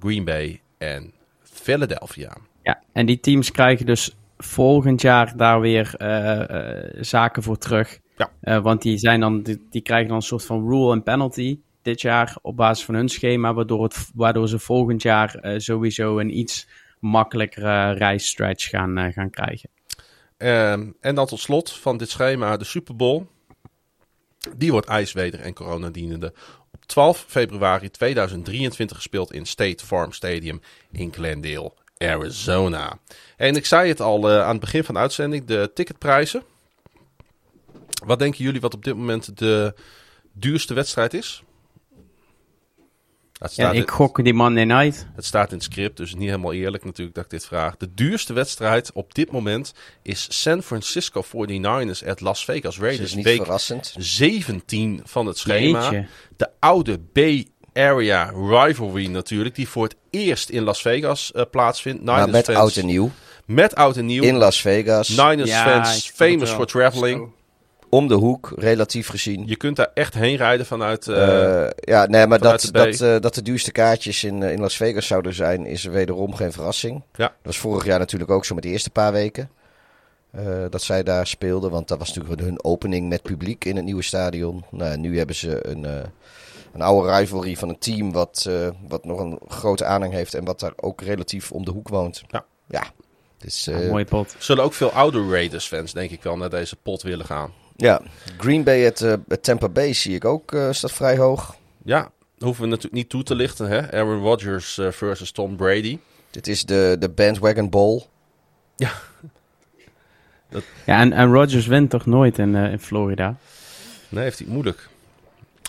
Green 0.00 0.24
Bay 0.24 0.60
en 0.78 1.12
Philadelphia. 1.42 2.36
Ja, 2.68 2.82
en 2.92 3.06
die 3.06 3.20
teams 3.20 3.50
krijgen 3.50 3.86
dus 3.86 4.16
volgend 4.36 5.00
jaar 5.00 5.36
daar 5.36 5.60
weer 5.60 5.94
eh, 5.96 6.40
eh, 6.40 6.94
zaken 7.00 7.42
voor 7.42 7.58
terug. 7.58 7.98
Ja. 8.16 8.30
Eh, 8.40 8.62
want 8.62 8.82
die, 8.82 8.98
zijn 8.98 9.20
dan, 9.20 9.42
die, 9.42 9.66
die 9.70 9.82
krijgen 9.82 10.08
dan 10.08 10.16
een 10.16 10.22
soort 10.22 10.44
van 10.44 10.68
rule 10.68 10.92
en 10.92 11.02
penalty 11.02 11.60
dit 11.82 12.00
jaar 12.00 12.36
op 12.42 12.56
basis 12.56 12.84
van 12.84 12.94
hun 12.94 13.08
schema, 13.08 13.54
waardoor, 13.54 13.82
het, 13.82 14.10
waardoor 14.14 14.48
ze 14.48 14.58
volgend 14.58 15.02
jaar 15.02 15.40
sowieso 15.56 16.18
een 16.18 16.38
iets 16.38 16.68
makkelijkere 17.00 17.92
reisstretch 17.92 18.68
gaan, 18.68 19.12
gaan 19.12 19.30
krijgen. 19.30 19.70
Ehm, 20.36 20.90
en 21.00 21.14
dan 21.14 21.26
tot 21.26 21.40
slot 21.40 21.72
van 21.72 21.96
dit 21.96 22.10
schema 22.10 22.56
de 22.56 22.64
Super 22.64 22.96
Bowl. 22.96 23.26
Die 24.56 24.72
wordt 24.72 24.86
ijsweder 24.86 25.40
en 25.40 25.54
coronadienende 25.54 26.32
op 26.72 26.84
12 26.86 27.24
februari 27.28 27.90
2023 27.90 28.96
gespeeld 28.96 29.32
in 29.32 29.46
State 29.46 29.86
Farm 29.86 30.12
Stadium 30.12 30.60
in 30.90 31.12
Glendale, 31.12 31.72
Arizona. 31.98 32.98
En 33.36 33.56
ik 33.56 33.66
zei 33.66 33.88
het 33.88 34.00
al 34.00 34.30
eh, 34.30 34.42
aan 34.42 34.50
het 34.50 34.60
begin 34.60 34.84
van 34.84 34.94
de 34.94 35.00
uitzending, 35.00 35.44
de 35.44 35.70
ticketprijzen. 35.74 36.42
Wat 38.04 38.18
denken 38.18 38.44
jullie 38.44 38.60
wat 38.60 38.74
op 38.74 38.84
dit 38.84 38.96
moment 38.96 39.38
de 39.38 39.74
duurste 40.32 40.74
wedstrijd 40.74 41.14
is? 41.14 41.42
Het 43.38 43.54
Ja, 43.54 43.72
ik 43.72 43.90
gok 43.90 44.24
die 44.24 44.34
Monday 44.34 44.64
Night. 44.64 45.06
het 45.14 45.24
staat 45.24 45.48
in 45.48 45.56
het 45.56 45.64
script, 45.64 45.96
dus 45.96 46.14
niet 46.14 46.28
helemaal 46.28 46.52
eerlijk 46.52 46.84
natuurlijk 46.84 47.16
dat 47.16 47.24
ik 47.24 47.30
dit 47.30 47.46
vraag. 47.46 47.76
De 47.76 47.94
duurste 47.94 48.32
wedstrijd 48.32 48.92
op 48.92 49.14
dit 49.14 49.30
moment 49.30 49.74
is 50.02 50.26
San 50.42 50.62
Francisco 50.62 51.24
49ers 51.24 52.06
at 52.06 52.20
Las 52.20 52.44
Vegas 52.44 52.78
Raiders. 52.78 53.08
is 53.08 53.14
niet 53.14 53.24
week 53.24 53.36
verrassend. 53.36 53.94
17 53.98 55.00
van 55.04 55.26
het 55.26 55.38
schema. 55.38 55.82
Jeetje. 55.82 56.06
De 56.36 56.50
oude 56.58 56.98
Bay 57.12 57.48
Area 57.72 58.32
rivalry 58.34 59.06
natuurlijk, 59.06 59.54
die 59.54 59.68
voor 59.68 59.84
het 59.84 59.96
eerst 60.10 60.48
in 60.48 60.62
Las 60.62 60.82
Vegas 60.82 61.32
eh, 61.32 61.42
plaatsvindt. 61.50 62.00
Niners 62.00 62.18
Maar 62.18 62.30
met 62.30 62.44
fans, 62.44 62.58
oud 62.58 62.76
en 62.76 62.86
nieuw. 62.86 63.10
Met 63.44 63.74
oud 63.74 63.96
en 63.96 64.06
nieuw. 64.06 64.22
In 64.22 64.36
Las 64.36 64.60
Vegas. 64.60 65.08
Niners 65.08 65.50
Ja, 65.50 65.62
fans, 65.62 66.10
famous 66.14 66.50
for 66.50 66.66
traveling. 66.66 67.36
Om 67.90 68.08
de 68.08 68.14
hoek, 68.14 68.52
relatief 68.56 69.08
gezien. 69.08 69.42
Je 69.46 69.56
kunt 69.56 69.76
daar 69.76 69.90
echt 69.94 70.14
heen 70.14 70.36
rijden 70.36 70.66
vanuit... 70.66 71.06
Uh, 71.06 71.66
ja, 71.80 72.06
nee, 72.06 72.26
maar 72.26 72.38
dat, 72.38 72.60
de 72.60 72.72
dat, 72.72 73.00
uh, 73.00 73.16
dat 73.20 73.34
de 73.34 73.42
duurste 73.42 73.72
kaartjes 73.72 74.24
in, 74.24 74.42
in 74.42 74.60
Las 74.60 74.76
Vegas 74.76 75.06
zouden 75.06 75.34
zijn, 75.34 75.66
is 75.66 75.84
wederom 75.84 76.34
geen 76.34 76.52
verrassing. 76.52 77.02
Ja. 77.14 77.24
Dat 77.26 77.32
was 77.42 77.58
vorig 77.58 77.84
jaar 77.84 77.98
natuurlijk 77.98 78.30
ook 78.30 78.44
zo 78.44 78.54
met 78.54 78.62
de 78.62 78.68
eerste 78.68 78.90
paar 78.90 79.12
weken. 79.12 79.50
Uh, 80.38 80.42
dat 80.70 80.82
zij 80.82 81.02
daar 81.02 81.26
speelden, 81.26 81.70
want 81.70 81.88
dat 81.88 81.98
was 81.98 82.14
natuurlijk 82.14 82.40
hun 82.40 82.64
opening 82.64 83.08
met 83.08 83.22
publiek 83.22 83.64
in 83.64 83.76
het 83.76 83.84
nieuwe 83.84 84.02
stadion. 84.02 84.64
Nou, 84.70 84.96
nu 84.96 85.16
hebben 85.16 85.36
ze 85.36 85.66
een, 85.66 85.86
een 86.72 86.82
oude 86.82 87.16
rivalry 87.16 87.56
van 87.56 87.68
een 87.68 87.78
team 87.78 88.12
wat, 88.12 88.50
wat 88.88 89.04
nog 89.04 89.20
een 89.20 89.40
grote 89.48 89.84
aanhang 89.84 90.12
heeft 90.12 90.34
en 90.34 90.44
wat 90.44 90.60
daar 90.60 90.72
ook 90.76 91.00
relatief 91.00 91.52
om 91.52 91.64
de 91.64 91.70
hoek 91.70 91.88
woont. 91.88 92.22
Ja. 92.28 92.44
Ja, 92.70 92.84
dus, 93.38 93.64
ja, 93.64 93.78
mooie 93.78 94.04
pot. 94.04 94.34
Zullen 94.38 94.64
ook 94.64 94.72
veel 94.72 94.90
oude 94.90 95.28
Raiders-fans, 95.28 95.92
denk 95.92 96.10
ik 96.10 96.22
wel, 96.22 96.36
naar 96.36 96.50
deze 96.50 96.76
pot 96.76 97.02
willen 97.02 97.26
gaan. 97.26 97.52
Ja, 97.76 98.00
Green 98.36 98.64
Bay 98.64 98.86
at, 98.86 99.00
uh, 99.00 99.12
Tampa 99.40 99.68
Bay 99.68 99.92
zie 99.92 100.14
ik 100.14 100.24
ook, 100.24 100.52
uh, 100.52 100.72
staat 100.72 100.92
vrij 100.92 101.16
hoog. 101.16 101.56
Ja, 101.84 102.10
hoeven 102.38 102.62
we 102.62 102.68
natuurlijk 102.68 102.94
niet 102.94 103.08
toe 103.08 103.22
te 103.22 103.34
lichten, 103.34 103.68
hè? 103.68 103.92
Aaron 103.92 104.22
Rodgers 104.22 104.78
uh, 104.78 104.90
versus 104.90 105.30
Tom 105.30 105.56
Brady. 105.56 105.98
Dit 106.30 106.46
is 106.46 106.64
de, 106.64 106.96
de 106.98 107.08
bandwagon 107.08 107.70
bowl. 107.70 108.02
Ja. 108.76 108.92
Dat... 110.48 110.62
Ja, 110.86 111.00
en, 111.00 111.12
en 111.12 111.32
Rodgers 111.32 111.66
wint 111.66 111.90
toch 111.90 112.06
nooit 112.06 112.38
in, 112.38 112.54
in 112.54 112.78
Florida? 112.78 113.36
Nee, 114.08 114.22
heeft 114.22 114.38
hij 114.38 114.46
het 114.46 114.54
moeilijk. 114.54 114.88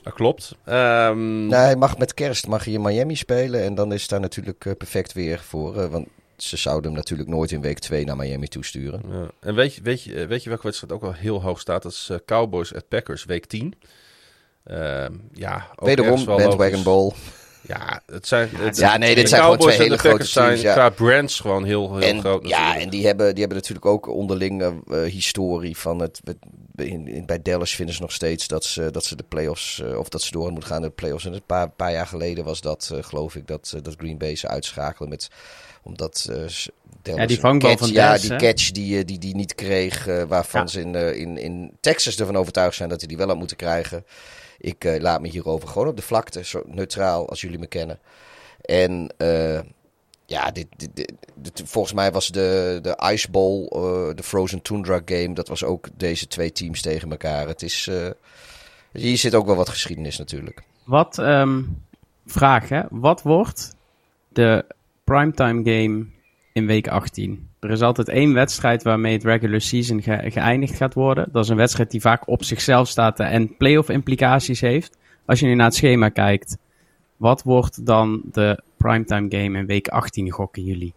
Dat 0.03 0.13
klopt. 0.13 0.55
Um... 0.65 1.47
Nou, 1.47 1.63
hij 1.63 1.75
mag 1.75 1.97
met 1.97 2.13
kerst 2.13 2.47
mag 2.47 2.63
hij 2.65 2.73
in 2.73 2.81
Miami 2.81 3.15
spelen 3.15 3.63
en 3.63 3.75
dan 3.75 3.93
is 3.93 4.07
daar 4.07 4.19
natuurlijk 4.19 4.77
perfect 4.77 5.13
weer 5.13 5.39
voor. 5.39 5.89
want 5.89 6.07
ze 6.37 6.57
zouden 6.57 6.85
hem 6.85 6.99
natuurlijk 6.99 7.29
nooit 7.29 7.51
in 7.51 7.61
week 7.61 7.79
2 7.79 8.05
naar 8.05 8.15
Miami 8.15 8.47
toesturen. 8.47 9.01
Ja. 9.09 9.27
En 9.39 9.55
weet 9.55 9.73
je, 9.75 9.81
weet, 9.81 10.03
je, 10.03 10.27
weet 10.27 10.43
je 10.43 10.49
welke 10.49 10.63
wedstrijd 10.63 10.93
ook 10.93 11.01
wel 11.01 11.13
heel 11.13 11.41
hoog 11.41 11.59
staat? 11.59 11.83
Dat 11.83 11.91
is 11.91 12.11
Cowboys 12.25 12.73
at 12.73 12.87
Packers, 12.87 13.25
week 13.25 13.45
10. 13.45 13.73
Uh, 14.65 15.05
ja, 15.33 15.67
ook 15.75 15.87
Wederom 15.87 16.25
bandwagon 16.25 16.83
bowl. 16.83 17.13
Ja, 17.61 18.01
het 18.05 18.27
zijn, 18.27 18.49
het, 18.55 18.77
ja, 18.77 18.97
nee, 18.97 19.15
dit 19.15 19.29
zijn 19.29 19.41
gewoon 19.41 19.57
twee 19.57 19.77
hele 19.77 19.97
grote 19.97 20.17
teams. 20.17 20.31
zijn 20.31 20.59
ja. 20.59 20.73
qua 20.73 20.89
brands 20.89 21.39
gewoon 21.39 21.63
heel, 21.63 21.97
heel 21.97 22.09
en, 22.09 22.19
groot. 22.19 22.47
Ja, 22.47 22.77
en 22.77 22.89
die 22.89 23.05
hebben, 23.05 23.29
die 23.29 23.39
hebben 23.39 23.57
natuurlijk 23.57 23.85
ook 23.85 24.07
onderlinge 24.07 24.73
uh, 24.87 25.03
historie 25.03 25.77
van 25.77 25.99
het... 25.99 26.21
In, 26.75 27.07
in, 27.07 27.25
bij 27.25 27.41
Dallas 27.41 27.75
vinden 27.75 27.95
ze 27.95 28.01
nog 28.01 28.11
steeds 28.11 28.47
dat 28.47 28.65
ze, 28.65 28.91
dat 28.91 29.05
ze 29.05 29.15
de 29.15 29.23
playoffs, 29.27 29.81
uh, 29.83 29.97
of 29.97 30.09
dat 30.09 30.21
ze 30.21 30.31
door 30.31 30.51
moeten 30.51 30.69
gaan 30.69 30.81
de 30.81 30.89
playoffs. 30.89 31.25
En 31.25 31.33
een 31.33 31.41
paar, 31.45 31.69
paar 31.69 31.91
jaar 31.91 32.07
geleden 32.07 32.43
was 32.43 32.61
dat, 32.61 32.89
uh, 32.93 33.03
geloof 33.03 33.35
ik, 33.35 33.47
dat, 33.47 33.73
dat 33.81 33.95
Green 33.97 34.17
Bay 34.17 34.35
ze 34.35 34.47
uitschakelen 34.47 35.09
met 35.09 35.29
omdat 35.83 36.27
uh, 36.31 37.15
ja, 37.17 37.25
die 37.25 37.39
vangbal 37.39 37.77
van 37.77 37.91
ja, 37.91 38.17
die 38.17 38.31
hè? 38.31 38.37
catch 38.37 38.71
die, 38.71 39.05
die, 39.05 39.19
die 39.19 39.35
niet 39.35 39.55
kreeg, 39.55 40.07
uh, 40.07 40.23
waarvan 40.23 40.61
Ja. 40.61 40.67
ze 40.67 40.81
in, 40.81 40.93
uh, 40.93 41.15
in, 41.15 41.37
in 41.37 41.71
Texas 41.79 42.19
ervan 42.19 42.37
overtuigd 42.37 42.75
zijn 42.75 42.89
dat 42.89 42.99
hij 42.99 43.07
die 43.07 43.17
wel 43.17 43.27
had 43.27 43.37
moeten 43.37 43.57
krijgen. 43.57 44.05
Ik 44.59 44.85
uh, 44.85 44.99
laat 45.01 45.21
me 45.21 45.27
hierover 45.27 45.67
gewoon 45.67 45.87
op 45.87 45.95
de 45.95 46.01
vlakte, 46.01 46.43
zo 46.43 46.63
neutraal 46.65 47.29
als 47.29 47.41
jullie 47.41 47.59
me 47.59 47.67
kennen. 47.67 47.99
En 48.61 49.13
uh, 49.17 49.59
ja, 50.25 50.51
dit, 50.51 50.67
dit, 50.77 51.13
volgens 51.65 51.93
mij 51.93 52.11
was 52.11 52.27
de, 52.27 52.79
de 52.81 52.99
Ice 53.11 53.31
Bowl, 53.31 53.61
uh, 53.61 54.15
de 54.15 54.23
Frozen 54.23 54.61
Tundra 54.61 55.01
game, 55.05 55.33
dat 55.33 55.47
was 55.47 55.63
ook 55.63 55.87
deze 55.97 56.27
twee 56.27 56.51
teams 56.51 56.81
tegen 56.81 57.11
elkaar. 57.11 57.47
Het 57.47 57.61
is, 57.61 57.89
hier 58.91 59.17
zit 59.17 59.35
ook 59.35 59.45
wel 59.45 59.55
wat 59.55 59.69
geschiedenis 59.69 60.17
natuurlijk. 60.17 60.63
Wat, 60.83 61.17
ehm, 61.17 61.61
vraag 62.25 62.69
hè, 62.69 62.81
wat 62.89 63.21
wordt 63.21 63.75
de 64.27 64.65
primetime 65.03 65.63
game 65.63 66.05
in 66.53 66.65
week 66.65 66.87
18? 66.87 67.48
Er 67.59 67.69
is 67.71 67.81
altijd 67.81 68.09
één 68.09 68.33
wedstrijd 68.33 68.83
waarmee 68.83 69.13
het 69.13 69.23
regular 69.23 69.61
season 69.61 70.01
ge- 70.01 70.31
geëindigd 70.31 70.75
gaat 70.75 70.93
worden. 70.93 71.27
Dat 71.31 71.43
is 71.43 71.49
een 71.49 71.57
wedstrijd 71.57 71.91
die 71.91 72.01
vaak 72.01 72.27
op 72.27 72.43
zichzelf 72.43 72.87
staat 72.87 73.19
en 73.19 73.57
playoff 73.57 73.89
implicaties 73.89 74.61
heeft. 74.61 74.97
Als 75.25 75.39
je 75.39 75.45
nu 75.45 75.55
naar 75.55 75.65
het 75.65 75.75
schema 75.75 76.09
kijkt, 76.09 76.57
wat 77.17 77.43
wordt 77.43 77.85
dan 77.85 78.21
de 78.31 78.61
primetime 78.77 79.25
game 79.29 79.57
in 79.57 79.65
week 79.65 79.87
18 79.87 80.29
gokken 80.31 80.63
jullie? 80.63 80.93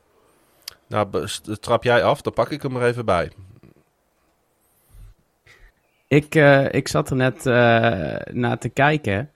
Nou, 0.87 1.27
trap 1.61 1.85
jij 1.85 2.03
af, 2.05 2.21
dan 2.21 2.33
pak 2.33 2.51
ik 2.51 2.63
hem 2.63 2.77
er 2.77 2.83
even 2.83 3.05
bij. 3.05 3.31
Ik, 6.07 6.35
eh, 6.35 6.73
ik 6.73 6.89
zat 6.89 7.11
er 7.11 7.17
net 7.17 7.47
eh, 7.47 7.55
naar 8.35 8.59
te 8.59 8.69
kijken. 8.69 9.31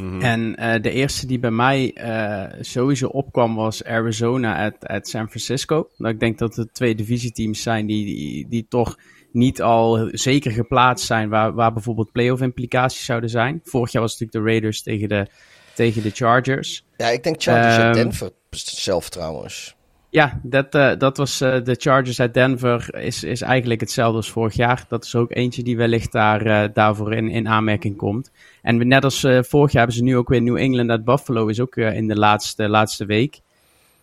Mhm. 0.00 0.20
En 0.20 0.56
eh, 0.56 0.82
de 0.82 0.90
eerste 0.90 1.26
die 1.26 1.38
bij 1.38 1.50
mij 1.50 1.92
eh, 1.94 2.58
sowieso 2.60 3.06
opkwam 3.06 3.54
was 3.54 3.84
Arizona 3.84 4.64
at, 4.66 4.86
at 4.86 5.08
San 5.08 5.28
Francisco. 5.28 5.88
Nou, 5.96 6.14
ik 6.14 6.20
denk 6.20 6.38
dat 6.38 6.56
het 6.56 6.74
twee 6.74 6.94
divisieteams 6.94 7.62
zijn 7.62 7.86
die, 7.86 8.04
die, 8.04 8.48
die 8.48 8.66
toch 8.68 8.98
niet 9.32 9.62
al 9.62 10.08
zeker 10.12 10.50
geplaatst 10.50 11.06
zijn 11.06 11.28
waar, 11.28 11.52
waar 11.52 11.72
bijvoorbeeld 11.72 12.12
playoff 12.12 12.42
implicaties 12.42 13.04
zouden 13.04 13.30
zijn. 13.30 13.60
Vorig 13.64 13.92
jaar 13.92 14.02
was 14.02 14.12
het 14.12 14.20
natuurlijk 14.20 14.46
de 14.46 14.50
Raiders 14.50 14.82
tegen 14.82 15.08
de, 15.08 15.26
tegen 15.74 16.02
de 16.02 16.10
Chargers. 16.10 16.84
Ja, 16.96 17.08
ik 17.08 17.22
denk 17.22 17.42
Chargers 17.42 17.76
en 17.76 17.82
Ehm, 17.82 17.92
Denver 17.92 18.30
zelf 18.50 19.08
trouwens. 19.08 19.76
Ja, 20.12 20.40
dat, 20.42 20.74
eh, 20.74 20.92
dat 20.98 21.16
was 21.16 21.40
eh, 21.40 21.62
de 21.64 21.76
Chargers 21.78 22.20
uit 22.20 22.34
Denver. 22.34 22.94
Is, 22.94 23.24
is 23.24 23.40
eigenlijk 23.40 23.80
hetzelfde 23.80 24.16
als 24.16 24.30
vorig 24.30 24.54
jaar. 24.54 24.84
Dat 24.88 25.04
is 25.04 25.14
ook 25.14 25.30
eentje 25.34 25.62
die 25.62 25.76
wellicht 25.76 26.12
daar, 26.12 26.46
eh, 26.46 26.68
daarvoor 26.74 27.14
in, 27.14 27.28
in 27.28 27.48
aanmerking 27.48 27.96
komt. 27.96 28.30
En 28.62 28.88
net 28.88 29.04
als 29.04 29.24
eh, 29.24 29.38
vorig 29.42 29.72
jaar 29.72 29.82
hebben 29.82 29.96
ze 29.96 30.02
nu 30.02 30.16
ook 30.16 30.28
weer 30.28 30.42
New 30.42 30.56
England 30.56 30.90
uit 30.90 31.04
Buffalo. 31.04 31.46
Is 31.46 31.60
ook 31.60 31.76
eh, 31.76 31.96
in 31.96 32.08
de 32.08 32.16
laatste, 32.16 32.68
laatste 32.68 33.04
week. 33.04 33.40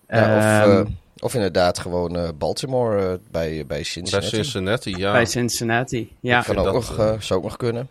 Ja, 0.08 0.38
of, 0.38 0.44
Ehm, 0.44 0.80
eh, 0.80 0.86
of 1.20 1.34
inderdaad 1.34 1.80
gewoon 1.80 2.16
eh, 2.16 2.30
Baltimore 2.38 3.20
bij, 3.32 3.50
bij 3.50 3.66
Bij 3.66 3.84
Cincinnati. 3.84 4.36
Cincinnati, 4.36 4.98
ja. 4.98 5.12
Bij 5.12 5.26
Cincinnati. 5.26 6.16
Ja, 6.20 6.36
kan 6.36 6.44
vind 6.44 6.58
ook 6.58 6.64
dat, 6.66 6.98
nog, 6.98 7.24
zou 7.24 7.40
ook 7.40 7.46
nog 7.46 7.58
kunnen. 7.58 7.88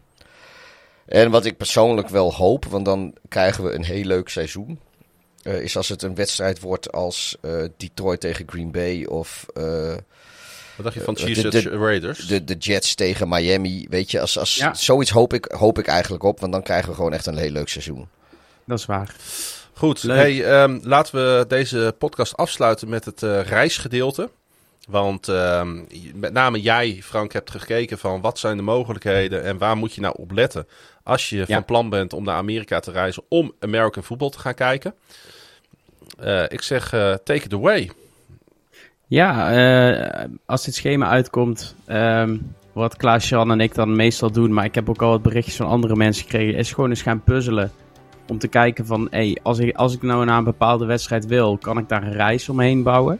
En 1.06 1.30
wat 1.30 1.44
ik 1.44 1.56
persoonlijk 1.56 2.08
wel 2.08 2.34
hoop, 2.34 2.64
want 2.64 2.84
dan 2.84 3.14
krijgen 3.28 3.64
we 3.64 3.72
een 3.72 3.84
heel 3.84 4.04
leuk 4.04 4.28
seizoen. 4.28 4.78
Eh, 5.48 5.60
is 5.62 5.76
als 5.76 5.88
het 5.88 6.02
een 6.02 6.14
wedstrijd 6.14 6.60
wordt 6.60 6.92
als 6.92 7.36
eh, 7.40 7.52
Detroit 7.76 8.20
tegen 8.20 8.44
Green 8.48 8.70
Bay 8.70 9.04
of 9.04 9.46
eh, 9.54 9.94
Wat 10.76 10.84
dacht 10.84 10.94
je 10.94 11.00
van 11.00 11.14
de- 11.14 11.20
Chiefs 11.20 11.42
de- 11.42 11.68
Raiders? 11.68 12.26
de, 12.26 12.44
de 12.44 12.54
Jets 12.56 12.94
tegen 12.94 13.28
Miami. 13.28 13.86
Weet 13.90 14.10
je, 14.10 14.20
als, 14.20 14.38
als, 14.38 14.56
Ja. 14.56 14.74
zoiets 14.74 15.10
hoop 15.10 15.32
ik, 15.32 15.44
hoop 15.44 15.78
ik 15.78 15.86
eigenlijk 15.86 16.22
op, 16.22 16.40
want 16.40 16.52
dan 16.52 16.62
krijgen 16.62 16.88
we 16.88 16.94
gewoon 16.94 17.12
echt 17.12 17.26
een 17.26 17.36
heel 17.36 17.50
leuk 17.50 17.68
seizoen. 17.68 18.08
dat 18.64 18.78
is 18.78 18.86
waar. 18.86 19.14
Goed, 19.72 20.02
hey, 20.02 20.44
ehm, 20.44 20.78
laten 20.82 21.14
we 21.14 21.44
deze 21.48 21.94
podcast 21.98 22.36
afsluiten 22.36 22.88
met 22.88 23.04
het 23.04 23.22
reisgedeelte. 23.46 24.30
Want 24.88 25.28
ehm, 25.28 25.80
met 26.14 26.32
name 26.32 26.60
jij, 26.60 27.00
Frank, 27.02 27.32
hebt 27.32 27.50
gekeken 27.50 27.98
van 27.98 28.20
wat 28.20 28.38
zijn 28.38 28.56
de 28.56 28.62
mogelijkheden 28.62 29.42
en 29.42 29.58
waar 29.58 29.76
moet 29.76 29.94
je 29.94 30.00
nou 30.00 30.14
op 30.18 30.30
letten 30.32 30.66
als 31.02 31.28
je 31.28 31.36
Ja. 31.36 31.44
van 31.46 31.64
plan 31.64 31.88
bent 31.90 32.12
om 32.12 32.24
naar 32.24 32.36
Amerika 32.36 32.80
te 32.80 32.90
reizen 32.90 33.22
om 33.28 33.52
American 33.60 34.02
football 34.02 34.30
te 34.30 34.38
gaan 34.38 34.54
kijken. 34.54 34.94
Eh, 36.18 36.42
ik 36.48 36.62
zeg, 36.62 36.92
eh, 36.92 37.14
take 37.24 37.44
it 37.44 37.52
away. 37.52 37.90
Ja, 39.06 39.52
eh, 39.52 40.24
als 40.46 40.64
dit 40.64 40.74
schema 40.74 41.08
uitkomt, 41.08 41.74
ehm, 41.86 42.36
wat 42.72 42.96
Klaas-Jan 42.96 43.50
en 43.50 43.60
ik 43.60 43.74
dan 43.74 43.96
meestal 43.96 44.30
doen, 44.30 44.52
maar 44.52 44.64
ik 44.64 44.74
heb 44.74 44.88
ook 44.88 45.02
al 45.02 45.10
wat 45.10 45.22
berichtjes 45.22 45.56
van 45.56 45.66
andere 45.66 45.96
mensen 45.96 46.24
gekregen, 46.24 46.58
is 46.58 46.72
gewoon 46.72 46.90
eens 46.90 47.02
gaan 47.02 47.22
puzzelen. 47.22 47.70
Om 48.28 48.38
te 48.38 48.48
kijken 48.48 48.86
van, 48.86 49.08
hé, 49.10 49.32
als, 49.42 49.58
ik, 49.58 49.76
als 49.76 49.94
ik 49.94 50.02
nou 50.02 50.24
naar 50.24 50.38
een 50.38 50.44
bepaalde 50.44 50.86
wedstrijd 50.86 51.26
wil, 51.26 51.58
kan 51.58 51.78
ik 51.78 51.88
daar 51.88 52.02
een 52.02 52.12
reis 52.12 52.48
omheen 52.48 52.82
bouwen? 52.82 53.18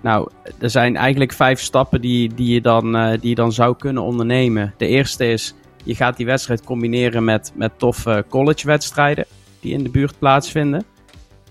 Nou, 0.00 0.30
er 0.60 0.70
zijn 0.70 0.96
eigenlijk 0.96 1.32
vijf 1.32 1.60
stappen 1.60 2.00
die, 2.00 2.34
die, 2.34 2.54
je, 2.54 2.60
dan, 2.60 2.92
die 3.20 3.28
je 3.28 3.34
dan 3.34 3.52
zou 3.52 3.76
kunnen 3.76 4.02
ondernemen. 4.02 4.74
De 4.76 4.86
eerste 4.86 5.26
is, 5.26 5.54
je 5.84 5.94
gaat 5.94 6.16
die 6.16 6.26
wedstrijd 6.26 6.64
combineren 6.64 7.24
met, 7.24 7.52
met 7.54 7.72
toffe 7.76 8.24
collegewedstrijden 8.28 9.26
die 9.60 9.72
in 9.72 9.82
de 9.82 9.90
buurt 9.90 10.18
plaatsvinden. 10.18 10.84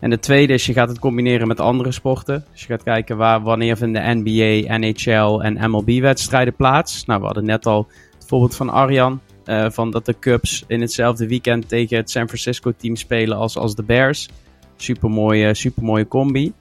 En 0.05 0.11
de 0.11 0.19
tweede 0.19 0.53
is, 0.53 0.65
je 0.65 0.73
gaat 0.73 0.89
het 0.89 0.99
combineren 0.99 1.47
met 1.47 1.59
andere 1.59 1.91
sporten. 1.91 2.45
Dus 2.51 2.61
je 2.61 2.67
gaat 2.67 2.83
kijken 2.83 3.17
waar, 3.17 3.41
wanneer 3.41 3.77
vinden 3.77 4.21
NBA, 4.23 4.77
NHL 4.77 5.39
en 5.41 5.71
MLB-wedstrijden 5.71 6.55
plaats. 6.55 7.05
Nou, 7.05 7.19
we 7.19 7.25
hadden 7.25 7.45
net 7.45 7.65
al 7.65 7.87
het 8.17 8.27
voorbeeld 8.27 8.55
van 8.55 8.69
Arjan. 8.69 9.21
eh, 9.45 9.69
van 9.69 9.91
dat 9.91 10.05
de 10.05 10.19
Cubs 10.19 10.63
in 10.67 10.81
hetzelfde 10.81 11.27
weekend 11.27 11.69
tegen 11.69 11.97
het 11.97 12.09
San 12.09 12.27
Francisco-team 12.27 12.95
spelen 12.95 13.37
als, 13.37 13.57
als 13.57 13.75
de 13.75 13.83
Bears. 13.83 14.29
Supermooie, 14.75 15.53
supermooie 15.53 16.07
combi. 16.07 16.53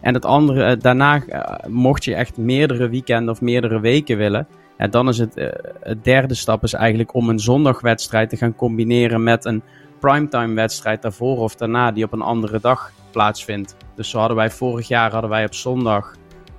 En 0.00 0.14
het 0.14 0.24
andere, 0.24 0.64
eh, 0.64 0.80
daarna, 0.80 1.24
eh, 1.26 1.68
mocht 1.68 2.04
je 2.04 2.14
echt 2.14 2.36
meerdere 2.36 2.88
weekenden 2.88 3.34
of 3.34 3.40
meerdere 3.40 3.80
weken 3.80 4.16
willen. 4.16 4.46
Ja, 4.78 4.86
dan 4.86 5.08
is 5.08 5.18
het, 5.18 5.52
het 5.80 6.04
derde 6.04 6.34
stap 6.34 6.62
is 6.62 6.72
eigenlijk 6.72 7.14
om 7.14 7.28
een 7.28 7.40
zondagwedstrijd 7.40 8.30
te 8.30 8.36
gaan 8.36 8.56
combineren 8.56 9.22
met 9.22 9.44
een 9.44 9.62
primetime 10.00 10.54
wedstrijd 10.54 11.02
daarvoor 11.02 11.38
of 11.38 11.54
daarna 11.54 11.92
die 11.92 12.04
op 12.04 12.12
een 12.12 12.22
andere 12.22 12.60
dag 12.60 12.92
plaatsvindt. 13.10 13.76
Dus 13.94 14.10
zo 14.10 14.18
hadden 14.18 14.36
wij 14.36 14.50
vorig 14.50 14.88
jaar 14.88 15.12
hadden 15.12 15.30
wij 15.30 15.44
op 15.44 15.54
zondag 15.54 16.14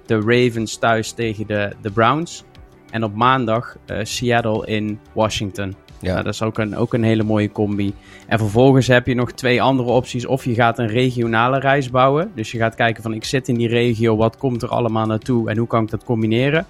de 0.05 0.15
Ravens 0.15 0.77
thuis 0.77 1.11
tegen 1.11 1.47
de, 1.47 1.73
de 1.81 1.91
Browns. 1.91 2.43
En 2.89 3.03
op 3.03 3.15
maandag 3.15 3.77
eh, 3.85 3.97
Seattle 4.03 4.67
in 4.67 4.99
Washington. 5.13 5.75
Ja. 5.99 6.11
Nou, 6.11 6.23
dat 6.23 6.33
is 6.33 6.41
ook 6.41 6.57
een, 6.57 6.75
ook 6.75 6.93
een 6.93 7.03
hele 7.03 7.23
mooie 7.23 7.51
combi. 7.51 7.93
En 8.27 8.39
vervolgens 8.39 8.87
heb 8.87 9.07
je 9.07 9.15
nog 9.15 9.31
twee 9.31 9.61
andere 9.61 9.89
opties. 9.89 10.25
Of 10.25 10.45
je 10.45 10.53
gaat 10.53 10.79
een 10.79 10.87
regionale 10.87 11.59
reis 11.59 11.89
bouwen. 11.89 12.31
Dus 12.35 12.51
je 12.51 12.57
gaat 12.57 12.75
kijken 12.75 13.03
van 13.03 13.13
ik 13.13 13.23
zit 13.23 13.47
in 13.47 13.55
die 13.55 13.67
regio, 13.67 14.15
wat 14.15 14.37
komt 14.37 14.61
er 14.61 14.69
allemaal 14.69 15.05
naartoe 15.05 15.49
en 15.49 15.57
hoe 15.57 15.67
kan 15.67 15.83
ik 15.83 15.89
dat 15.89 16.03
combineren? 16.03 16.65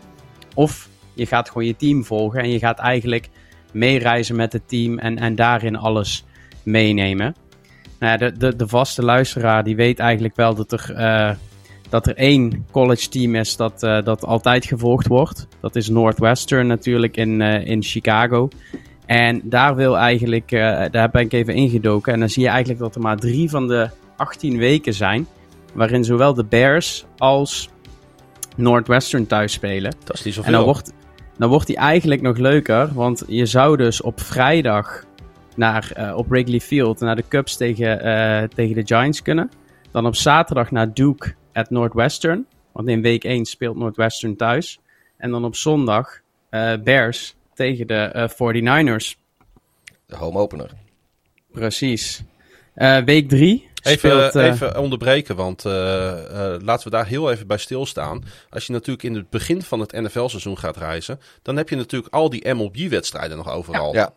Of 0.55 0.89
Je 1.13 1.25
gaat 1.25 1.47
gewoon 1.47 1.65
je 1.65 1.75
team 1.75 2.05
volgen 2.05 2.41
en 2.41 2.49
je 2.49 2.59
gaat 2.59 2.79
eigenlijk 2.79 3.29
meereizen 3.71 4.35
met 4.35 4.53
het 4.53 4.67
team 4.67 4.97
en, 4.97 5.17
en 5.17 5.35
daarin 5.35 5.75
alles 5.75 6.25
meenemen. 6.63 7.35
Nou 7.99 8.11
ja, 8.11 8.17
de, 8.17 8.37
de, 8.37 8.55
de 8.55 8.67
vaste 8.67 9.03
luisteraar 9.03 9.63
die 9.63 9.75
weet 9.75 9.99
eigenlijk 9.99 10.35
wel 10.35 10.55
dat 10.55 10.71
er, 10.71 10.93
uh, 10.97 11.31
dat 11.89 12.07
er 12.07 12.15
één 12.15 12.65
college 12.71 13.09
team 13.09 13.35
is 13.35 13.55
dat, 13.55 13.83
uh, 13.83 14.03
dat 14.03 14.25
altijd 14.25 14.65
gevolgd 14.65 15.07
wordt. 15.07 15.47
Dat 15.61 15.75
is 15.75 15.89
Northwestern 15.89 16.67
natuurlijk 16.67 17.17
in, 17.17 17.39
uh, 17.39 17.65
in 17.65 17.83
Chicago. 17.83 18.49
En 19.05 19.41
daar 19.43 19.75
wil 19.75 19.97
eigenlijk, 19.97 20.49
daar 20.91 21.09
ben 21.11 21.21
ik 21.21 21.33
even 21.33 21.53
ingedoken. 21.53 22.13
En 22.13 22.19
dan 22.19 22.29
zie 22.29 22.43
je 22.43 22.49
eigenlijk 22.49 22.79
dat 22.79 22.95
er 22.95 23.01
maar 23.01 23.17
drie 23.17 23.49
van 23.49 23.67
de 23.67 23.89
18 24.17 24.57
weken 24.57 24.93
zijn. 24.93 25.27
Waarin 25.73 26.03
zowel 26.03 26.33
de 26.33 26.45
Bears 26.45 27.05
als 27.17 27.69
Northwestern 28.55 29.27
thuis 29.27 29.53
spelen. 29.53 29.95
Dat 30.03 30.15
is 30.15 30.23
niet 30.23 30.33
zoveel. 30.33 30.51
En 30.51 30.57
dan 30.57 30.65
wordt, 30.65 30.93
dan 31.37 31.49
wordt 31.49 31.67
die 31.67 31.75
eigenlijk 31.75 32.21
nog 32.21 32.37
leuker. 32.37 32.89
Want 32.93 33.23
je 33.27 33.45
zou 33.45 33.77
dus 33.77 34.01
op 34.01 34.21
vrijdag 34.21 35.03
naar, 35.55 35.93
uh, 35.97 36.17
op 36.17 36.27
Wrigley 36.27 36.59
Field 36.59 36.99
naar 36.99 37.15
de 37.15 37.27
Cubs 37.27 37.57
tegen, 37.57 38.07
uh, 38.07 38.47
tegen 38.47 38.75
de 38.75 38.85
Giants 38.85 39.21
kunnen. 39.21 39.51
Dan 39.91 40.05
op 40.05 40.15
zaterdag 40.15 40.71
naar 40.71 40.93
Duke 40.93 41.33
at 41.53 41.69
Northwestern. 41.69 42.45
Want 42.71 42.87
in 42.87 43.01
week 43.01 43.23
1 43.23 43.45
speelt 43.45 43.75
Northwestern 43.75 44.35
thuis. 44.35 44.79
En 45.17 45.31
dan 45.31 45.45
op 45.45 45.55
zondag 45.55 46.19
uh, 46.49 46.73
Bears 46.83 47.35
tegen 47.53 47.87
de 47.87 48.29
49ers. 48.31 49.19
De 50.05 50.15
home 50.15 50.39
opener. 50.39 50.69
Precies. 51.51 52.23
week 53.05 53.29
3 53.29 53.69
Even, 53.81 54.29
speelt, 54.29 54.35
even 54.35 54.79
onderbreken, 54.79 55.35
want 55.35 55.65
uh, 55.65 55.73
uh, 55.73 56.55
laten 56.59 56.83
we 56.83 56.89
daar 56.89 57.07
heel 57.07 57.31
even 57.31 57.47
bij 57.47 57.57
stilstaan. 57.57 58.23
Als 58.49 58.65
je 58.65 58.73
natuurlijk 58.73 59.03
in 59.03 59.15
het 59.15 59.29
begin 59.29 59.61
van 59.61 59.79
het 59.79 59.91
NFL-seizoen 59.91 60.57
gaat 60.57 60.77
reizen, 60.77 61.19
dan 61.41 61.57
heb 61.57 61.69
je 61.69 61.75
natuurlijk 61.75 62.13
al 62.13 62.29
die 62.29 62.53
MLB-wedstrijden 62.53 63.37
nog 63.37 63.51
overal. 63.51 63.93
Ja. 63.93 63.99
Ja. 63.99 64.13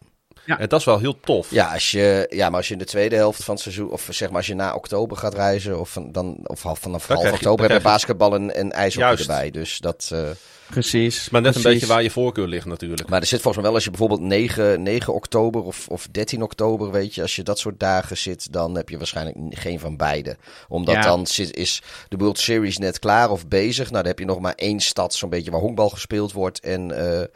En 0.47 0.69
dat 0.69 0.81
is 0.81 0.87
wel 0.87 0.99
heel 0.99 1.21
tof. 1.21 1.51
Ja, 1.51 1.73
als 1.73 1.91
je, 1.91 2.27
ja, 2.31 2.49
maar 2.49 2.57
als 2.57 2.67
je 2.67 2.73
in 2.73 2.79
de 2.79 2.85
tweede 2.85 3.17
helft 3.17 3.45
van 3.45 3.55
het 3.55 3.63
seizoen, 3.63 3.91
of 3.91 4.09
zeg 4.11 4.29
maar 4.29 4.37
als 4.37 4.47
je 4.47 4.55
na 4.55 4.75
oktober 4.75 5.17
gaat 5.17 5.35
reizen, 5.35 5.81
of, 5.81 5.91
van, 5.91 6.13
dan, 6.13 6.39
of 6.43 6.63
half, 6.63 6.79
vanaf 6.79 7.07
half 7.07 7.33
oktober 7.33 7.69
heb 7.69 7.77
je 7.77 7.83
basketbal 7.83 8.35
en, 8.35 8.55
en 8.55 8.73
ijshockey 8.73 9.17
erbij. 9.17 9.51
Dus 9.51 9.79
dat, 9.79 10.11
eh, 10.13 10.31
Precies. 10.71 11.31
Maar 11.31 11.41
net 11.41 11.51
precies. 11.51 11.69
een 11.69 11.73
beetje 11.79 11.93
waar 11.93 12.03
je 12.03 12.11
voorkeur 12.11 12.49
ligt 12.49 12.67
natuurlijk. 12.67 13.09
maar 13.09 13.21
er 13.21 13.27
zit 13.27 13.41
volgens 13.41 13.57
mij 13.57 13.65
wel, 13.65 13.75
als 13.75 13.85
je 13.85 13.91
bijvoorbeeld 13.91 14.21
9, 14.21 14.83
9 14.83 15.15
oktober 15.15 15.63
of, 15.63 15.89
of 15.89 16.09
13 16.11 16.43
oktober, 16.43 16.91
weet 16.91 17.15
je, 17.15 17.23
als 17.23 17.37
je 17.37 17.43
dat 17.43 17.59
soort 17.59 17.81
dagen 17.81 18.17
zit, 18.17 18.53
dan 18.53 18.77
heb 18.77 18.89
je 18.89 18.99
waarschijnlijk 18.99 19.37
geen 19.51 19.81
van 19.81 19.97
beide. 19.97 20.37
Omdat 20.69 20.95
Ja. 20.95 21.03
dan 21.03 21.27
zit, 21.27 21.57
is 21.57 21.83
de 22.09 22.17
World 22.17 22.39
Series 22.39 22.79
net 22.79 22.99
klaar 22.99 23.31
of 23.31 23.49
bezig. 23.49 23.85
Nou, 23.91 23.97
dan 24.03 24.07
heb 24.07 24.19
je 24.19 24.25
nog 24.25 24.41
maar 24.41 24.55
één 24.55 24.81
stad, 24.81 25.15
zo'n 25.15 25.31
beetje 25.31 25.51
waar 25.51 25.61
honkbal 25.61 25.89
gespeeld 25.89 26.33
wordt. 26.33 26.61
En 26.61 27.11
eh, 27.21 27.27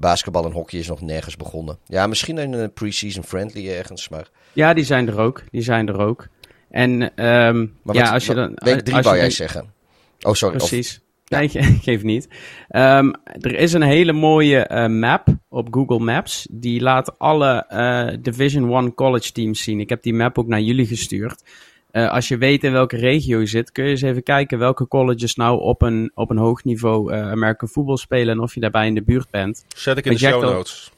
basketbal 0.00 0.44
en 0.44 0.52
hockey 0.52 0.78
is 0.78 0.88
nog 0.88 1.00
nergens 1.00 1.36
begonnen. 1.36 1.78
Ja, 1.86 2.06
misschien 2.06 2.36
een 2.36 2.54
eh, 2.54 2.68
pre-season 2.74 3.24
friendly 3.24 3.68
ergens, 3.68 4.08
maar... 4.08 4.28
Ja, 4.52 4.74
die 4.74 4.84
zijn 4.84 5.08
er 5.08 5.18
ook. 5.18 5.42
Die 5.50 5.62
zijn 5.62 5.88
er 5.88 5.98
ook. 5.98 6.28
En 6.70 7.14
ehm 7.16 7.58
maar 7.82 7.94
ja, 7.94 8.02
wat- 8.02 8.12
als 8.12 8.26
je 8.26 8.34
wat- 8.34 8.44
dan... 8.56 8.72
Week 8.72 8.80
3 8.80 8.96
als 8.96 9.04
wou 9.04 9.16
jij 9.16 9.24
dan- 9.26 9.34
zeggen. 9.34 9.72
Oh, 10.20 10.32
sorry. 10.32 10.56
Of, 10.56 10.68
Precies. 10.68 11.00
Nee, 11.28 11.48
ge- 11.54 11.62
geef 11.62 12.02
niet. 12.02 12.28
Ehm, 12.68 13.12
er 13.24 13.54
is 13.54 13.72
een 13.72 13.82
hele 13.82 14.12
mooie 14.12 14.58
eh, 14.66 14.86
map 14.88 15.26
op 15.48 15.68
Google 15.70 15.98
Maps. 15.98 16.46
Die 16.50 16.80
laat 16.80 17.18
alle 17.18 17.64
eh, 17.68 18.16
Division 18.20 18.72
1 18.76 18.94
college 18.94 19.32
teams 19.32 19.62
zien. 19.62 19.80
Ik 19.80 19.88
heb 19.88 20.02
die 20.02 20.14
map 20.14 20.38
ook 20.38 20.46
naar 20.46 20.60
jullie 20.60 20.86
gestuurd. 20.86 21.42
Eh, 21.90 22.10
als 22.10 22.28
je 22.28 22.38
weet 22.38 22.64
in 22.64 22.72
welke 22.72 22.96
regio 22.96 23.38
je 23.38 23.46
zit, 23.46 23.72
kun 23.72 23.84
je 23.84 23.90
eens 23.90 24.02
even 24.02 24.22
kijken 24.22 24.58
welke 24.58 24.88
colleges 24.88 25.34
nou 25.34 25.60
op 25.60 25.82
een, 25.82 26.10
op 26.14 26.30
een 26.30 26.36
hoog 26.36 26.64
niveau 26.64 27.12
eh 27.12 27.30
American 27.30 27.68
football 27.68 27.96
spelen 27.96 28.34
en 28.34 28.40
of 28.40 28.54
je 28.54 28.60
daarbij 28.60 28.86
in 28.86 28.94
de 28.94 29.02
buurt 29.02 29.30
bent. 29.30 29.64
Zet 29.76 29.98
ik 29.98 30.04
in 30.04 30.12
de 30.12 30.18
show 30.18 30.42
notes. 30.42 30.92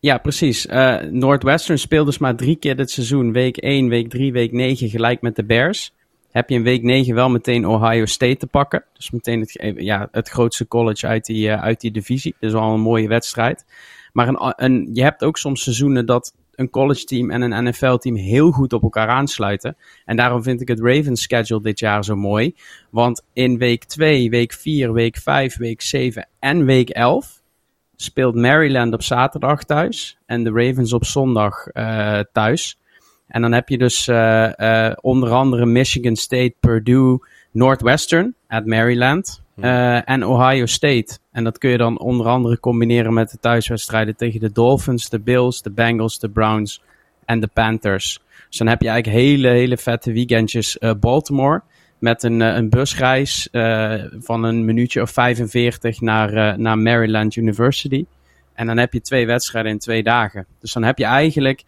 Ja, 0.00 0.18
precies. 0.18 0.66
Eh, 0.66 0.96
Northwestern 1.10 1.78
speelt 1.78 2.06
dus 2.06 2.18
maar 2.18 2.36
drie 2.36 2.56
keer 2.56 2.76
dit 2.76 2.90
seizoen. 2.90 3.32
Week 3.32 3.56
1, 3.56 3.88
week 3.88 4.08
3, 4.08 4.32
week 4.32 4.52
9 4.52 4.88
gelijk 4.88 5.20
met 5.20 5.36
de 5.36 5.44
Bears. 5.44 5.92
Heb 6.30 6.48
je 6.48 6.54
in 6.54 6.62
week 6.62 6.82
9 6.82 7.14
wel 7.14 7.30
meteen 7.30 7.66
Ohio 7.66 8.04
State 8.04 8.36
te 8.36 8.46
pakken. 8.46 8.84
Dus 8.92 9.10
meteen 9.10 9.40
het, 9.40 9.74
ja, 9.76 10.08
het 10.10 10.28
grootste 10.28 10.68
college 10.68 11.06
uit 11.06 11.26
die, 11.26 11.52
uit 11.52 11.80
die 11.80 11.90
divisie. 11.90 12.34
Dus 12.40 12.52
al 12.52 12.74
een 12.74 12.80
mooie 12.80 13.08
wedstrijd. 13.08 13.64
Maar 14.12 14.28
een, 14.28 14.52
een, 14.56 14.90
je 14.92 15.02
hebt 15.02 15.24
ook 15.24 15.38
soms 15.38 15.62
seizoenen 15.62 16.06
dat 16.06 16.34
een 16.60 16.70
college 16.70 17.04
team 17.04 17.30
en 17.30 17.42
een 17.42 17.64
NFL 17.64 17.94
team 17.94 18.16
heel 18.16 18.50
goed 18.50 18.72
op 18.72 18.82
elkaar 18.82 19.08
aansluiten. 19.08 19.76
En 20.04 20.16
daarom 20.16 20.42
vind 20.42 20.60
ik 20.60 20.68
het 20.68 20.80
Ravens 20.80 21.22
schedule 21.22 21.62
dit 21.62 21.78
jaar 21.78 22.04
zo 22.04 22.16
mooi. 22.16 22.54
Want 22.90 23.22
in 23.32 23.58
week 23.58 23.84
2, 23.84 24.30
week 24.30 24.52
4, 24.52 24.92
week 24.92 25.16
5, 25.16 25.56
week 25.56 25.80
7 25.80 26.28
en 26.38 26.64
week 26.64 26.88
11 26.88 27.42
speelt 27.96 28.34
Maryland 28.34 28.94
op 28.94 29.02
zaterdag 29.02 29.64
thuis 29.64 30.18
en 30.26 30.44
de 30.44 30.50
Ravens 30.50 30.92
op 30.92 31.04
zondag 31.04 31.66
eh, 31.66 32.20
thuis. 32.32 32.78
En 33.26 33.42
dan 33.42 33.52
heb 33.52 33.68
je 33.68 33.78
dus 33.78 34.08
eh, 34.08 34.88
eh, 34.88 34.96
onder 35.00 35.30
andere 35.30 35.66
Michigan 35.66 36.16
State, 36.16 36.54
Purdue, 36.60 37.18
Northwestern 37.50 38.34
at 38.48 38.66
Maryland 38.66 39.42
eh, 39.60 40.08
en 40.08 40.24
Ohio 40.24 40.66
State. 40.66 41.18
En 41.32 41.44
dat 41.44 41.58
kun 41.58 41.70
je 41.70 41.76
dan 41.76 41.98
onder 41.98 42.26
andere 42.26 42.60
combineren 42.60 43.14
met 43.14 43.30
de 43.30 43.38
thuiswedstrijden 43.40 44.16
tegen 44.16 44.40
de 44.40 44.52
Dolphins, 44.52 45.08
de 45.08 45.20
Bills, 45.20 45.62
de 45.62 45.70
Bengals, 45.70 46.18
de 46.18 46.28
Browns 46.28 46.82
en 47.24 47.40
de 47.40 47.46
Panthers. 47.46 48.20
Dus 48.48 48.58
dan 48.58 48.66
heb 48.66 48.82
je 48.82 48.88
eigenlijk 48.88 49.22
hele, 49.24 49.48
hele 49.48 49.76
vette 49.76 50.12
weekendjes 50.12 50.78
eh, 50.78 50.90
Baltimore. 51.00 51.62
Met 51.98 52.22
een, 52.22 52.42
eh, 52.42 52.54
een 52.54 52.70
busreis 52.70 53.48
eh, 53.50 53.94
van 54.20 54.44
een 54.44 54.64
minuutje 54.64 55.02
of 55.02 55.10
45 55.10 56.00
naar, 56.00 56.58
naar 56.58 56.78
Maryland 56.78 57.36
University. 57.36 58.04
En 58.54 58.66
dan 58.66 58.76
heb 58.76 58.92
je 58.92 59.00
twee 59.00 59.26
wedstrijden 59.26 59.72
in 59.72 59.78
twee 59.78 60.02
dagen. 60.02 60.46
Dus 60.60 60.72
dan 60.72 60.82
heb 60.82 60.98
je 60.98 61.04
eigenlijk 61.04 61.62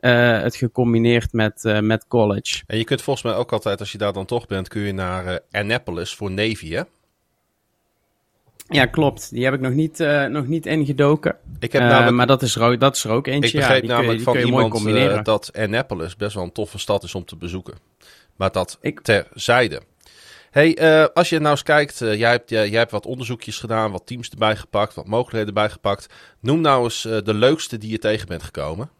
het 0.00 0.56
gecombineerd 0.56 1.32
met, 1.32 1.78
met 1.80 2.06
college. 2.08 2.62
En 2.66 2.78
je 2.78 2.84
kunt 2.84 3.02
volgens 3.02 3.24
mij 3.24 3.34
ook 3.34 3.52
altijd, 3.52 3.80
als 3.80 3.92
je 3.92 3.98
daar 3.98 4.12
dan 4.12 4.24
toch 4.24 4.46
bent, 4.46 4.68
kun 4.68 4.80
je 4.80 4.92
naar 4.92 5.40
Annapolis 5.50 6.14
voor 6.14 6.30
Navy, 6.30 6.70
hè? 6.70 6.82
Ja, 8.68 8.86
klopt. 8.86 9.30
Die 9.30 9.44
heb 9.44 9.54
ik 9.54 9.60
nog 9.60 9.72
niet, 9.72 10.00
eh, 10.00 10.24
nog 10.24 10.46
niet 10.46 10.66
ingedoken. 10.66 11.36
Ik 11.58 11.72
heb 11.72 11.82
Eh, 11.82 12.08
maar 12.08 12.26
dat 12.26 12.42
is, 12.42 12.56
er 12.56 12.62
ook, 12.62 12.80
dat 12.80 12.96
is 12.96 13.04
er 13.04 13.10
ook 13.10 13.26
ik 13.26 13.32
eentje. 13.32 13.58
begreep 13.58 13.74
ja, 13.74 13.78
kun 13.80 13.88
je, 13.88 13.94
namelijk 13.94 14.22
van 14.22 14.32
kun 14.34 14.44
iemand 14.46 14.70
combineren. 14.72 15.24
dat 15.24 15.50
Annapolis 15.56 16.16
best 16.16 16.34
wel 16.34 16.44
een 16.44 16.52
toffe 16.52 16.78
stad 16.78 17.02
is 17.02 17.14
om 17.14 17.24
te 17.24 17.36
bezoeken. 17.36 17.74
Maar 18.36 18.52
dat 18.52 18.78
Ik- 18.80 19.00
terzijde. 19.00 19.80
hey, 20.50 20.78
als 21.12 21.28
je 21.28 21.38
nou 21.38 21.50
eens 21.50 21.62
kijkt, 21.62 21.98
jij, 21.98 22.30
hebt, 22.30 22.50
jij, 22.50 22.68
hebt 22.68 22.90
wat 22.90 23.06
onderzoekjes 23.06 23.58
gedaan, 23.58 23.90
wat 23.90 24.06
teams 24.06 24.30
erbij 24.30 24.56
gepakt, 24.56 24.94
wat 24.94 25.06
mogelijkheden 25.06 25.48
erbij 25.48 25.70
gepakt. 25.70 26.06
Noem 26.40 26.60
nou 26.60 26.84
eens 26.84 27.02
de 27.02 27.34
leukste 27.34 27.78
die 27.78 27.90
je 27.90 27.98
tegen 27.98 28.28
bent 28.28 28.42
gekomen. 28.42 28.90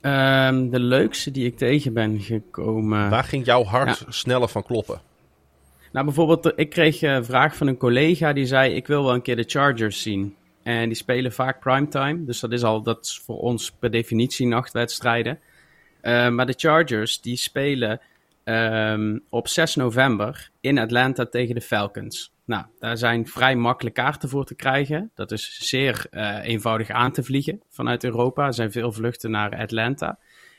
Ehm, 0.00 0.68
de 0.70 0.80
leukste 0.80 1.30
die 1.30 1.46
ik 1.46 1.56
tegen 1.56 1.92
ben 1.92 2.20
gekomen. 2.20 3.10
Waar 3.10 3.24
ging 3.24 3.44
jouw 3.44 3.64
hart 3.64 4.04
sneller 4.08 4.48
van 4.48 4.62
kloppen? 4.62 5.00
Nou, 5.96 6.08
bijvoorbeeld, 6.08 6.46
eh, 6.46 6.52
ik 6.56 6.70
kreeg 6.70 7.02
een 7.02 7.24
vraag 7.24 7.56
van 7.56 7.66
een 7.66 7.76
collega 7.76 8.32
die 8.32 8.46
zei: 8.46 8.74
Ik 8.74 8.86
wil 8.86 9.04
wel 9.04 9.14
een 9.14 9.22
keer 9.22 9.36
de 9.36 9.44
Chargers 9.46 10.02
zien. 10.02 10.36
En 10.62 10.86
die 10.86 10.96
spelen 10.96 11.32
vaak 11.32 11.60
primetime. 11.60 12.24
Dus 12.24 12.40
dat 12.40 12.52
is 12.52 12.64
al 12.64 12.82
dat 12.82 13.04
is 13.04 13.20
voor 13.24 13.38
ons 13.38 13.70
per 13.70 13.90
definitie 13.90 14.46
nachtwedstrijden. 14.46 15.40
Eh, 16.00 16.28
maar 16.28 16.46
de 16.46 16.54
Chargers 16.56 17.20
die 17.20 17.36
spelen 17.36 18.00
ehm, 18.44 19.18
op 19.28 19.48
6 19.48 19.74
november 19.74 20.50
in 20.60 20.78
Atlanta 20.78 21.26
tegen 21.26 21.54
de 21.54 21.60
Falcons. 21.60 22.32
Nou, 22.44 22.64
daar 22.78 22.96
zijn 22.96 23.26
vrij 23.26 23.56
makkelijk 23.56 23.94
kaarten 23.94 24.28
voor 24.28 24.44
te 24.44 24.54
krijgen. 24.54 25.10
Dat 25.14 25.32
is 25.32 25.58
zeer 25.60 26.06
eh, 26.10 26.44
eenvoudig 26.44 26.90
aan 26.90 27.12
te 27.12 27.22
vliegen 27.22 27.62
vanuit 27.70 28.04
Europa. 28.04 28.46
Er 28.46 28.54
zijn 28.54 28.72
veel 28.72 28.92
vluchten 28.92 29.30
naar 29.30 29.56
Atlanta. 29.56 30.18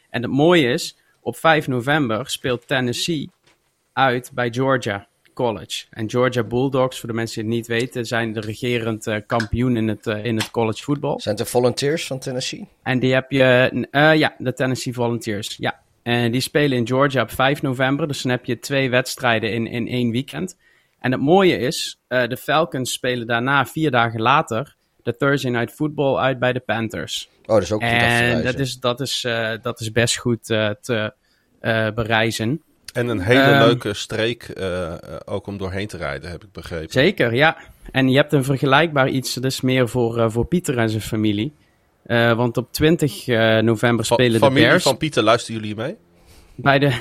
En 0.10 0.22
het 0.22 0.32
mooie 0.32 0.72
is, 0.72 0.98
op 1.22 1.38
5 1.38 1.68
november 1.68 2.30
speelt 2.30 2.68
Tennessee 2.68 3.30
uit 3.94 4.32
bij 4.34 4.54
Georgia 4.54 5.08
College. 5.38 5.86
En 5.90 6.10
Georgia 6.10 6.44
Bulldogs, 6.44 7.00
voor 7.00 7.10
de 7.10 7.16
mensen 7.16 7.36
die 7.42 7.50
het 7.50 7.60
niet 7.60 7.80
weten, 7.80 8.06
zijn 8.06 8.34
de 8.34 8.40
regerend 8.40 9.08
eh, 9.08 9.18
kampioen 9.26 9.78
in 9.78 9.88
het, 9.88 10.08
eh, 10.08 10.26
in 10.26 10.36
het 10.36 10.52
college 10.52 10.84
voetbal. 10.84 11.20
Zijn 11.20 11.36
het 11.36 11.46
de 11.46 11.52
Volunteers 11.52 12.08
van 12.08 12.20
Tennessee? 12.20 12.68
En 12.84 13.00
die 13.00 13.14
heb 13.14 13.32
je, 13.32 13.88
eh, 13.92 14.16
ja, 14.16 14.36
de 14.38 14.54
Tennessee 14.54 14.94
Volunteers. 14.94 15.56
Ja. 15.58 15.80
En 16.04 16.32
die 16.32 16.42
spelen 16.42 16.78
in 16.78 16.88
Georgia 16.88 17.22
op 17.22 17.32
5 17.32 17.62
november. 17.62 18.08
Dus 18.08 18.22
dan 18.22 18.32
heb 18.32 18.46
je 18.46 18.60
twee 18.60 18.90
wedstrijden 18.90 19.54
in, 19.54 19.68
in 19.68 19.88
één 19.88 20.12
weekend. 20.12 20.58
En 21.00 21.12
het 21.12 21.22
mooie 21.22 21.58
is, 21.58 22.00
de 22.08 22.38
Falcons 22.40 22.92
spelen 22.92 23.28
daarna 23.28 23.66
vier 23.66 23.92
dagen 23.92 24.22
later 24.22 24.76
de 25.04 25.16
Thursday 25.16 25.52
Night 25.52 25.74
Football 25.74 26.18
uit 26.18 26.40
bij 26.40 26.54
de 26.54 26.60
Panthers. 26.60 27.30
Oh, 27.42 27.48
dat 27.48 27.62
is 27.62 27.72
ook 27.72 27.82
En 27.82 28.44
dat 28.44 28.60
is, 28.60 28.80
dat, 28.80 29.00
is, 29.00 29.28
dat 29.62 29.80
is 29.80 29.92
best 29.92 30.18
goed 30.18 30.44
te 30.46 31.14
bereizen. 31.96 32.62
En 32.98 33.08
een 33.08 33.20
hele 33.20 33.40
Ehm, 33.40 33.64
leuke 33.66 33.94
streek 33.94 34.44
eh, 34.44 34.94
eh, 34.94 34.98
ook 35.26 35.48
om 35.48 35.58
doorheen 35.58 35.88
te 35.88 35.98
rijden, 35.98 36.30
heb 36.30 36.44
ik 36.44 36.52
begrepen. 36.52 36.92
Zeker, 36.92 37.36
ja. 37.36 37.58
En 37.92 38.10
je 38.10 38.18
hebt 38.18 38.34
een 38.34 38.44
vergelijkbaar 38.44 39.10
iets, 39.10 39.34
dat 39.34 39.44
is 39.44 39.62
meer 39.62 39.90
voor, 39.90 40.18
eh, 40.18 40.30
voor 40.30 40.46
Pieter 40.46 40.78
en 40.78 40.90
zijn 40.90 41.02
familie. 41.02 41.54
Want 42.36 42.58
op 42.58 42.74
20 42.74 43.28
eh, 43.28 43.58
november 43.58 44.06
spelen 44.06 44.32
de 44.32 44.46
familie 44.46 44.68
Bears 44.68 44.84
van 44.84 44.98
Pieter, 44.98 45.24
luisteren 45.24 45.62
jullie 45.62 45.76
mee? 45.76 45.96
bij, 46.56 46.80
de 46.80 46.98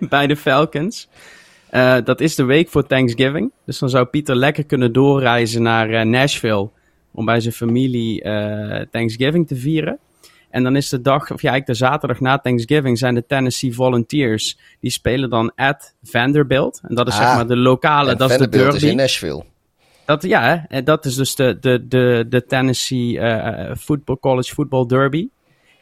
bij 0.14 0.26
de 0.26 0.36
Falcons. 0.36 1.08
Dat 2.04 2.20
is 2.20 2.34
de 2.34 2.44
week 2.44 2.68
voor 2.68 2.86
Thanksgiving. 2.86 3.52
Dus 3.64 3.78
dan 3.78 3.88
zou 3.88 4.04
Pieter 4.04 4.36
lekker 4.36 4.64
kunnen 4.64 4.92
doorreizen 4.92 5.62
naar 5.62 6.06
Nashville 6.06 6.70
om 7.12 7.24
bij 7.24 7.40
zijn 7.40 7.54
familie 7.54 8.22
Thanksgiving 8.90 9.46
te 9.46 9.56
vieren. 9.56 9.98
En 10.54 10.62
dan 10.62 10.76
is 10.76 10.88
de 10.88 11.00
dag, 11.00 11.20
of 11.22 11.42
ja, 11.42 11.50
eigenlijk 11.50 11.66
de 11.66 11.86
zaterdag 11.86 12.20
na 12.20 12.38
Thanksgiving 12.38 12.98
zijn 12.98 13.14
de 13.14 13.26
Tennessee 13.26 13.74
Volunteers. 13.74 14.58
Die 14.80 14.90
spelen 14.90 15.30
dan 15.30 15.52
at 15.54 15.94
Vanderbilt. 16.02 16.80
En 16.82 16.94
dat 16.94 17.08
is 17.08 17.16
zeg 17.16 17.26
Ah, 17.26 17.34
maar 17.34 17.46
de 17.46 17.56
lokale, 17.56 18.16
dat 18.16 18.30
is 18.30 18.36
de 18.36 18.48
derby. 18.48 18.76
is 18.76 18.82
in 18.82 18.96
Nashville. 18.96 19.44
Dat, 20.04 20.22
ja, 20.22 20.66
dat 20.84 21.04
is 21.04 21.14
dus 21.14 21.34
de, 21.34 21.58
de, 21.60 21.88
de, 21.88 22.26
de 22.28 22.44
Tennessee 22.44 23.18
eh, 23.20 23.76
football, 23.76 24.16
College 24.20 24.54
Football 24.54 24.86
Derby. 24.86 25.28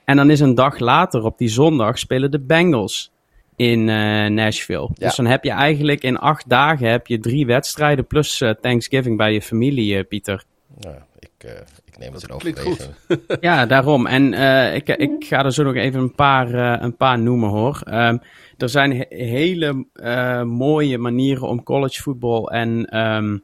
En 0.05 0.17
dan 0.17 0.31
is 0.31 0.41
een 0.41 0.55
dag 0.55 0.79
later, 0.79 1.25
op 1.25 1.39
die 1.39 1.49
zondag, 1.49 1.99
spelen 1.99 2.31
de 2.31 2.41
Bengals 2.41 3.13
in 3.57 3.89
eh, 3.89 4.27
Nashville. 4.27 4.89
Ja. 4.95 5.07
Dus 5.07 5.17
dan 5.17 5.27
heb 5.27 5.45
je 5.45 5.51
eigenlijk 5.51 6.03
in 6.03 6.19
acht 6.19 6.49
dagen 6.49 6.91
heb 6.91 7.07
je 7.07 7.19
drie 7.19 7.47
wedstrijden 7.47 8.07
plus 8.07 8.41
eh, 8.41 8.51
Thanksgiving 8.51 9.17
bij 9.17 9.33
je 9.33 9.43
familie, 9.43 9.97
eh, 9.97 10.07
Pieter. 10.09 10.45
Nou, 10.81 10.97
ik, 11.19 11.31
eh, 11.39 11.51
ik 11.93 11.99
neem 11.99 12.13
het 12.13 12.23
in 12.23 12.31
overweging. 12.31 12.79
Ja, 13.41 13.67
daarom. 13.67 14.07
En 14.07 14.33
eh, 14.35 14.75
ik, 14.75 14.89
ik 14.89 15.25
ga 15.25 15.45
er 15.45 15.53
zo 15.53 15.63
nog 15.63 15.75
even 15.75 16.01
een 16.01 16.15
paar, 16.15 16.55
eh, 16.55 16.83
een 16.83 16.97
paar 16.97 17.19
noemen 17.19 17.49
hoor. 17.49 17.81
Ehm, 17.85 18.19
er 18.57 18.69
zijn 18.69 18.93
he- 18.97 19.25
hele 19.25 19.87
eh, 19.93 20.43
mooie 20.43 20.99
manieren 20.99 21.49
om 21.49 21.63
collegevoetbal 21.63 22.51
en, 22.51 22.85
ehm, 22.87 23.39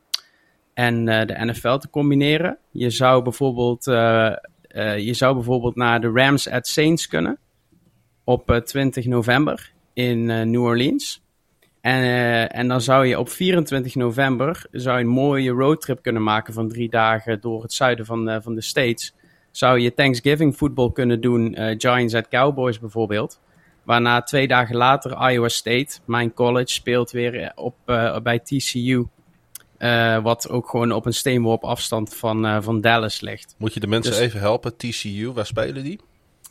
en 0.75 1.09
eh, 1.09 1.27
de 1.27 1.45
NFL 1.47 1.77
te 1.77 1.91
combineren. 1.91 2.59
Je 2.71 2.91
zou 2.91 3.23
bijvoorbeeld, 3.23 3.87
eh, 3.87 4.27
eh, 4.63 4.99
je 4.99 5.15
zou 5.15 5.35
bijvoorbeeld 5.35 5.77
naar 5.77 6.01
de 6.01 6.11
Rams 6.15 6.49
at 6.51 6.67
Saints 6.67 7.07
kunnen 7.07 7.39
op 8.25 8.51
eh, 8.51 8.57
20 8.61 9.07
november 9.07 9.73
in 9.95 10.25
New 10.51 10.63
Orleans. 10.63 11.23
En, 11.89 12.03
eh, 12.03 12.59
en 12.59 12.69
dan 12.69 12.81
zou 12.81 13.07
je 13.07 13.19
op 13.19 13.29
24 13.29 13.95
november 13.95 14.67
zou 14.71 14.99
je 14.99 15.05
een 15.05 15.11
mooie 15.11 15.51
roadtrip 15.51 16.03
kunnen 16.03 16.23
maken 16.23 16.55
van 16.55 16.69
drie 16.69 16.89
dagen 16.89 17.41
door 17.41 17.63
het 17.63 17.73
zuiden 17.73 18.07
van, 18.07 18.29
eh, 18.29 18.37
van 18.41 18.55
de 18.55 18.61
States. 18.61 19.15
Zou 19.51 19.81
je 19.81 19.95
Thanksgiving 19.95 20.57
voetbal 20.57 20.91
kunnen 20.93 21.21
doen, 21.21 21.55
eh, 21.55 21.75
Giants 21.79 22.15
at 22.15 22.29
Cowboys 22.29 22.79
bijvoorbeeld. 22.79 23.41
Waarna 23.83 24.23
twee 24.23 24.49
dagen 24.49 24.77
later 24.77 25.31
Iowa 25.31 25.49
State, 25.49 25.99
mijn 26.05 26.35
college, 26.35 26.73
speelt 26.73 27.11
weer 27.11 27.53
op, 27.55 27.75
bij 28.23 28.39
TCU. 28.39 29.07
Wat 30.23 30.49
ook 30.51 30.69
gewoon 30.69 30.93
op 30.93 31.07
een 31.07 31.13
steenworp 31.13 31.65
afstand 31.65 32.17
van, 32.17 32.63
van 32.63 32.81
Dallas 32.81 33.21
ligt. 33.21 33.55
Moet 33.59 33.75
je 33.75 33.81
de 33.81 33.87
mensen 33.87 34.13
Dus- 34.13 34.21
even 34.21 34.41
helpen? 34.41 34.77
TCU, 34.77 35.33
waar 35.33 35.47
spelen 35.47 35.83
die? 35.83 36.01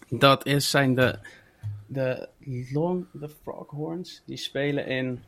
Dat 0.09 0.45
is, 0.45 0.69
zijn 0.69 0.95
de, 0.95 1.19
de 1.87 2.27
Long, 2.73 3.05
de 3.11 3.29
Froghorns. 3.43 4.21
Die 4.25 4.37
spelen 4.37 4.87
in... 4.87 5.23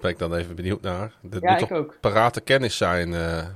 Ben 0.00 0.10
ik 0.12 0.18
dan 0.18 0.34
even 0.34 0.54
benieuwd 0.56 0.82
naar. 0.82 1.12
Dit 1.22 1.42
Ja, 1.42 1.52
moet 1.52 1.60
ik 1.60 1.68
toch 1.68 1.78
ook. 1.78 1.96
parate 2.00 2.40
kennis 2.40 2.76
zijn. 2.76 3.14
eh. 3.14 3.46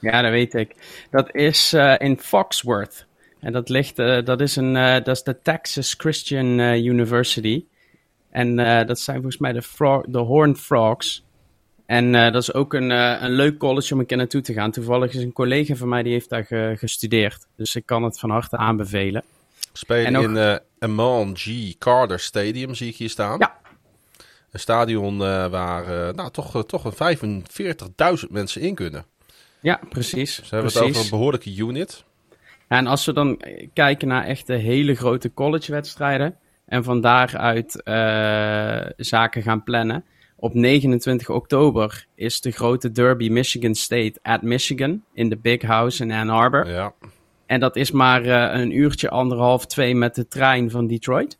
Ja, 0.00 0.22
dat 0.22 0.30
weet 0.30 0.54
ik. 0.54 0.74
Dat 1.10 1.34
is 1.34 1.72
eh, 1.72 1.94
in 1.98 2.18
Foxworth. 2.18 3.06
En 3.40 3.52
dat 3.52 3.68
ligt, 3.68 3.98
eh, 3.98 4.24
dat 4.24 4.40
is 4.40 4.56
een, 4.56 4.72
dat 4.72 5.08
is 5.08 5.22
de 5.22 5.42
Texas 5.42 5.94
Christian 5.98 6.58
University. 6.58 7.64
En 8.30 8.56
dat 8.86 8.98
zijn 8.98 9.16
volgens 9.16 9.38
mij 9.38 9.52
de, 9.52 9.62
Fro- 9.62 10.04
de 10.08 10.18
Horned 10.18 10.58
Frogs. 10.58 11.24
En 11.86 12.12
dat 12.12 12.34
is 12.34 12.54
ook 12.54 12.74
een, 12.74 12.90
een 12.90 13.30
leuk 13.30 13.58
college 13.58 13.94
om 13.94 14.00
een 14.00 14.06
keer 14.06 14.16
naartoe 14.16 14.40
te 14.40 14.52
gaan. 14.52 14.70
Toevallig 14.70 15.14
is 15.14 15.22
een 15.22 15.32
collega 15.32 15.74
van 15.74 15.88
mij 15.88 16.02
die 16.02 16.12
heeft 16.12 16.28
daar 16.28 16.44
ge- 16.44 16.74
gestudeerd. 16.78 17.46
Dus 17.56 17.76
ik 17.76 17.86
kan 17.86 18.02
het 18.02 18.18
van 18.18 18.30
harte 18.30 18.56
aanbevelen. 18.56 19.22
Spelen 19.78 20.16
ook- 20.16 20.24
in 20.24 20.36
eh 20.36 20.56
Amon 20.78 21.36
G. 21.36 21.74
Carter 21.78 22.20
Stadium, 22.20 22.74
zie 22.74 22.88
ik 22.88 22.96
hier 22.96 23.10
staan. 23.10 23.38
Ja. 23.38 23.58
Een 24.50 24.60
stadion 24.60 25.22
eh, 25.22 25.46
waar 25.46 25.82
eh, 25.82 26.14
nou, 26.14 26.30
toch, 26.30 26.64
toch 26.66 26.84
een 26.84 27.18
45.000 28.20 28.30
mensen 28.30 28.60
in 28.60 28.74
kunnen. 28.74 29.04
Ja, 29.60 29.80
precies. 29.88 30.36
We 30.36 30.46
hebben 30.50 30.70
precies. 30.72 30.80
het 30.80 30.88
over 30.88 31.02
een 31.02 31.10
behoorlijke 31.10 31.54
unit. 31.54 32.04
En 32.68 32.86
als 32.86 33.06
we 33.06 33.12
dan 33.12 33.40
kijken 33.72 34.08
naar 34.08 34.24
echte 34.24 34.52
hele 34.52 34.94
grote 34.94 35.34
collegewedstrijden 35.34 36.36
en 36.66 36.84
van 36.84 37.00
daaruit 37.00 37.72
zaken 38.96 39.42
gaan 39.42 39.62
plannen. 39.62 40.04
Op 40.36 40.54
29 40.54 41.30
oktober 41.30 42.06
is 42.14 42.40
de 42.40 42.50
grote 42.50 42.90
derby 42.90 43.28
Michigan 43.28 43.74
State 43.74 44.18
at 44.22 44.42
Michigan 44.42 45.04
in 45.12 45.28
de 45.28 45.36
Big 45.36 45.62
House 45.62 46.02
in 46.02 46.12
Ann 46.12 46.30
Arbor. 46.30 46.70
Ja. 46.70 46.92
En 47.48 47.60
dat 47.60 47.76
is 47.76 47.90
maar 47.90 48.24
eh, 48.24 48.60
een 48.60 48.76
uurtje, 48.76 49.10
anderhalf, 49.10 49.66
twee 49.66 49.94
met 49.94 50.14
de 50.14 50.28
trein 50.28 50.70
van 50.70 50.86
Detroit. 50.86 51.38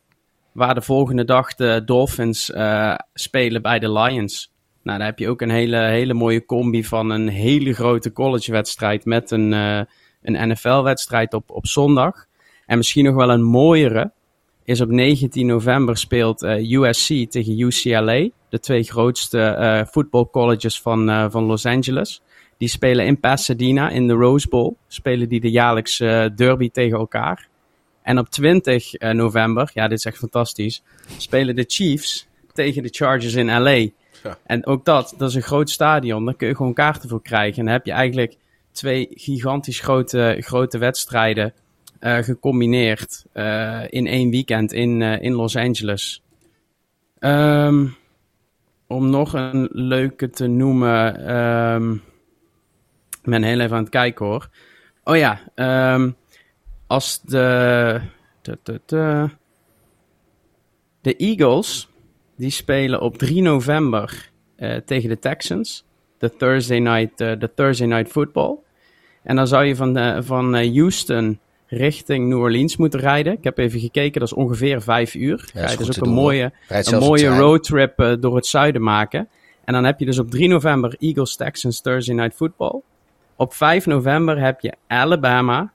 Waar 0.51 0.73
de 0.73 0.81
volgende 0.81 1.25
dag 1.25 1.55
de 1.55 1.81
Dolphins 1.85 2.51
eh, 2.51 2.95
spelen 3.13 3.61
bij 3.61 3.79
de 3.79 3.91
Lions. 3.91 4.53
Nou, 4.83 4.97
daar 4.97 5.07
heb 5.07 5.19
je 5.19 5.29
ook 5.29 5.41
een 5.41 5.49
hele, 5.49 5.77
hele 5.77 6.13
mooie 6.13 6.45
combi 6.45 6.83
van 6.83 7.09
een 7.09 7.27
hele 7.27 7.73
grote 7.73 8.11
collegewedstrijd 8.11 9.05
met 9.05 9.31
een, 9.31 9.53
eh, 9.53 9.81
een 10.21 10.49
NFL-wedstrijd 10.49 11.33
op, 11.33 11.51
op 11.51 11.67
zondag. 11.67 12.25
En 12.65 12.77
misschien 12.77 13.05
nog 13.05 13.15
wel 13.15 13.29
een 13.29 13.43
mooiere 13.43 14.11
is 14.63 14.81
op 14.81 14.89
19 14.89 15.45
november 15.45 15.97
speelt 15.97 16.43
USC 16.43 17.29
tegen 17.29 17.59
UCLA. 17.59 18.29
De 18.49 18.59
twee 18.59 18.83
grootste 18.83 19.87
voetbalcolleges 19.91 20.81
van, 20.81 21.31
van 21.31 21.43
Los 21.43 21.65
Angeles. 21.65 22.21
Die 22.59 22.67
spelen 22.67 23.05
in 23.05 23.19
Pasadena 23.19 23.89
in 23.89 24.07
de 24.07 24.13
Rose 24.13 24.47
Bowl. 24.47 24.73
Spelen 24.87 25.29
die 25.29 25.39
de 25.39 25.51
jaarlijkse 25.51 26.07
eh, 26.07 26.35
derby 26.35 26.69
tegen 26.69 26.97
elkaar. 26.97 27.47
En 28.01 28.19
op 28.19 28.29
20 28.29 28.93
eh, 28.93 29.11
november, 29.11 29.71
ja 29.73 29.87
dit 29.87 29.97
is 29.97 30.05
echt 30.05 30.17
fantastisch, 30.17 30.83
spelen 31.17 31.55
de 31.55 31.63
Chiefs 31.67 32.27
tegen 32.53 32.83
de 32.83 32.89
Chargers 32.91 33.33
in 33.33 33.45
LA. 33.45 33.69
Ja. 33.71 33.91
En 34.45 34.65
ook 34.65 34.85
dat, 34.85 35.13
dat 35.17 35.29
is 35.29 35.35
een 35.35 35.41
groot 35.41 35.69
stadion. 35.69 36.25
Daar 36.25 36.35
kun 36.35 36.47
je 36.47 36.55
gewoon 36.55 36.73
kaarten 36.73 37.09
voor 37.09 37.21
krijgen. 37.21 37.59
En 37.59 37.65
dan 37.65 37.73
heb 37.73 37.85
je 37.85 37.91
eigenlijk 37.91 38.37
twee 38.71 39.07
gigantisch 39.11 39.79
grote, 39.79 40.37
grote 40.39 40.77
wedstrijden 40.77 41.53
eh, 41.99 42.17
gecombineerd 42.17 43.25
in 43.89 44.07
één 44.07 44.29
weekend 44.29 44.73
in, 44.73 45.01
in 45.01 45.33
Los 45.33 45.55
Angeles. 45.55 46.21
Ehm, 47.19 47.85
om 48.87 49.09
nog 49.09 49.33
een 49.33 49.69
leuke 49.71 50.29
te 50.29 50.47
noemen. 50.47 51.27
ehm, 51.27 51.95
ik 53.33 53.39
ben 53.39 53.49
heel 53.49 53.59
even 53.59 53.75
aan 53.75 53.83
het 53.83 53.91
kijken 53.91 54.25
hoor. 54.25 54.49
Oh 55.03 55.17
ja, 55.17 55.39
ehm, 55.55 56.11
als 56.87 57.21
de, 57.21 58.01
de, 58.41 58.57
de, 58.63 58.81
de, 58.85 59.29
de 61.01 61.15
Eagles, 61.15 61.89
die 62.37 62.49
spelen 62.49 63.01
op 63.01 63.17
3 63.17 63.41
november 63.41 64.29
eh, 64.55 64.75
tegen 64.75 65.09
de 65.09 65.19
Texans. 65.19 65.85
De 66.17 66.35
Thursday 66.35 66.79
night, 66.79 67.21
eh, 67.21 67.31
de 67.39 67.53
Thursday 67.53 67.87
night 67.87 68.11
football. 68.11 68.57
En 69.23 69.35
dan 69.35 69.47
zou 69.47 69.65
je 69.65 69.75
van, 69.75 69.97
eh, 69.97 70.17
van 70.21 70.55
Houston 70.55 71.39
richting 71.67 72.27
New 72.27 72.39
Orleans 72.39 72.77
moeten 72.77 72.99
rijden. 72.99 73.33
Ik 73.33 73.43
heb 73.43 73.57
even 73.57 73.79
gekeken, 73.79 74.19
dat 74.19 74.29
is 74.29 74.35
ongeveer 74.35 74.81
vijf 74.81 75.15
uur. 75.15 75.49
Ja, 75.53 75.61
Ga 75.61 75.67
is 75.67 75.77
dus 75.77 75.87
ook 75.87 75.95
een 75.95 76.03
doen, 76.03 76.13
mooie, 76.13 76.51
een 76.67 76.99
mooie 76.99 77.37
roadtrip 77.37 78.17
door 78.19 78.35
het 78.35 78.45
zuiden 78.45 78.83
maken. 78.83 79.27
En 79.65 79.73
dan 79.73 79.83
heb 79.83 79.99
je 79.99 80.05
dus 80.05 80.19
op 80.19 80.31
3 80.31 80.47
november 80.47 80.95
Eagles 80.99 81.35
Texans 81.35 81.81
Thursday 81.81 82.15
Night 82.15 82.35
Football. 82.35 82.81
Op 83.39 83.53
5 83.53 83.85
november 83.85 84.39
heb 84.39 84.59
je 84.61 84.73
Alabama 84.87 85.71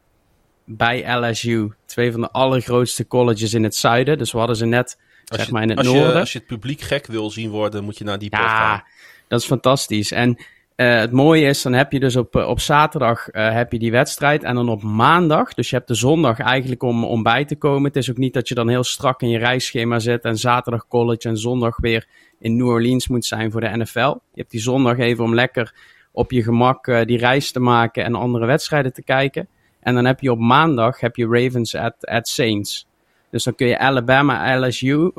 bij 0.64 1.18
LSU. 1.18 1.72
Twee 1.86 2.12
van 2.12 2.20
de 2.20 2.30
allergrootste 2.30 3.06
colleges 3.06 3.54
in 3.54 3.62
het 3.62 3.74
zuiden. 3.74 4.18
Dus 4.18 4.32
we 4.32 4.38
hadden 4.38 4.56
ze 4.56 4.66
net 4.66 4.98
Als, 5.24 5.38
zeg 5.38 5.46
je, 5.46 5.52
maar 5.52 5.62
in 5.62 5.68
het 5.68 5.78
als, 5.78 5.86
noorden. 5.86 6.12
je, 6.12 6.18
als 6.18 6.32
je 6.32 6.38
het 6.38 6.46
publiek 6.46 6.80
gek 6.80 7.06
wil 7.06 7.30
zien 7.30 7.50
worden, 7.50 7.84
moet 7.84 7.98
je 7.98 8.04
naar 8.04 8.18
die 8.18 8.36
gaan. 8.36 8.42
Ja, 8.42 8.84
dat 9.28 9.40
is 9.40 9.46
fantastisch. 9.46 10.12
En 10.12 10.38
eh, 10.76 10.98
het 10.98 11.12
mooie 11.12 11.46
is, 11.46 11.62
dan 11.62 11.72
heb 11.72 11.92
je 11.92 12.00
dus 12.00 12.16
op, 12.16 12.36
eh, 12.36 12.48
op 12.48 12.60
zaterdag 12.60 13.28
eh, 13.28 13.52
heb 13.52 13.72
je 13.72 13.78
die 13.78 13.90
wedstrijd. 13.90 14.42
En 14.42 14.54
dan 14.54 14.68
op 14.68 14.82
maandag, 14.82 15.54
dus 15.54 15.70
je 15.70 15.76
hebt 15.76 15.88
de 15.88 15.94
zondag 15.94 16.38
eigenlijk 16.38 16.82
om, 16.82 17.04
om 17.04 17.22
bij 17.22 17.44
te 17.44 17.56
komen. 17.56 17.84
Het 17.84 17.96
is 17.96 18.10
ook 18.10 18.16
niet 18.16 18.34
dat 18.34 18.48
je 18.48 18.54
dan 18.54 18.68
heel 18.68 18.84
strak 18.84 19.22
in 19.22 19.28
je 19.28 19.38
reisschema 19.38 19.98
zit. 19.98 20.24
En 20.24 20.36
zaterdag 20.36 20.88
college 20.88 21.28
en 21.28 21.36
zondag 21.36 21.76
weer 21.76 22.06
in 22.38 22.56
New 22.56 22.68
Orleans 22.68 23.08
moet 23.08 23.24
zijn 23.24 23.50
voor 23.50 23.60
de 23.60 23.76
NFL. 23.76 23.98
Je 23.98 24.40
hebt 24.40 24.50
die 24.50 24.60
zondag 24.60 24.98
even 24.98 25.24
om 25.24 25.34
lekker 25.34 25.74
op 26.14 26.30
je 26.30 26.42
gemak 26.42 26.86
eh, 26.86 27.04
die 27.04 27.18
reis 27.18 27.52
te 27.52 27.60
maken 27.60 28.04
en 28.04 28.14
andere 28.14 28.46
wedstrijden 28.46 28.92
te 28.92 29.02
kijken. 29.02 29.48
En 29.80 29.94
dan 29.94 30.04
heb 30.04 30.20
je 30.20 30.30
op 30.30 30.38
maandag 30.38 31.00
heb 31.00 31.16
je 31.16 31.26
Ravens 31.26 31.74
at, 31.74 32.06
at 32.06 32.28
Saints. 32.28 32.86
Dus 33.30 33.44
dan 33.44 33.54
kun 33.54 33.66
je 33.66 33.78
Alabama 33.78 34.58
LSU 34.66 35.10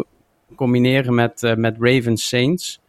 combineren 0.56 1.14
met, 1.14 1.44
eh, 1.44 1.56
met 1.56 1.76
Ravens 1.80 2.28
Saints. 2.28 2.80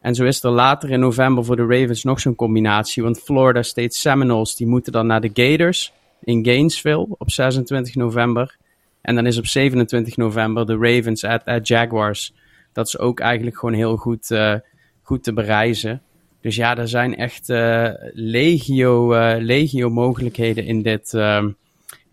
En 0.00 0.14
zo 0.14 0.24
is 0.24 0.42
er 0.42 0.50
later 0.50 0.90
in 0.90 1.00
november 1.00 1.44
voor 1.44 1.56
de 1.56 1.66
Ravens 1.66 2.04
nog 2.04 2.20
zo'n 2.20 2.34
combinatie. 2.34 3.02
Want 3.02 3.20
Florida 3.20 3.62
State 3.62 3.96
Seminoles 3.96 4.56
die 4.56 4.66
moeten 4.66 4.92
dan 4.92 5.06
naar 5.06 5.20
de 5.20 5.30
Gators 5.34 5.92
in 6.22 6.44
Gainesville 6.44 7.06
op 7.08 7.30
26 7.30 7.94
november. 7.94 8.56
En 9.00 9.14
dan 9.14 9.26
is 9.26 9.38
op 9.38 9.46
27 9.46 10.16
november 10.16 10.66
de 10.66 10.76
Ravens 10.76 11.24
at, 11.24 11.44
at 11.44 11.68
Jaguars. 11.68 12.32
Dat 12.72 12.86
is 12.86 12.98
ook 12.98 13.20
eigenlijk 13.20 13.58
gewoon 13.58 13.74
heel 13.74 13.96
goed, 13.96 14.30
eh, 14.30 14.54
goed 15.02 15.22
te 15.22 15.32
bereizen. 15.32 16.02
Dus 16.40 16.56
ja, 16.56 16.76
er 16.76 16.88
zijn 16.88 17.16
echt 17.16 17.48
eh, 17.48 17.88
legio, 18.12 19.12
eh, 19.12 19.34
legio 19.38 19.90
mogelijkheden 19.90 20.64
in 20.64 20.82
dit, 20.82 21.14
ehm, 21.14 21.48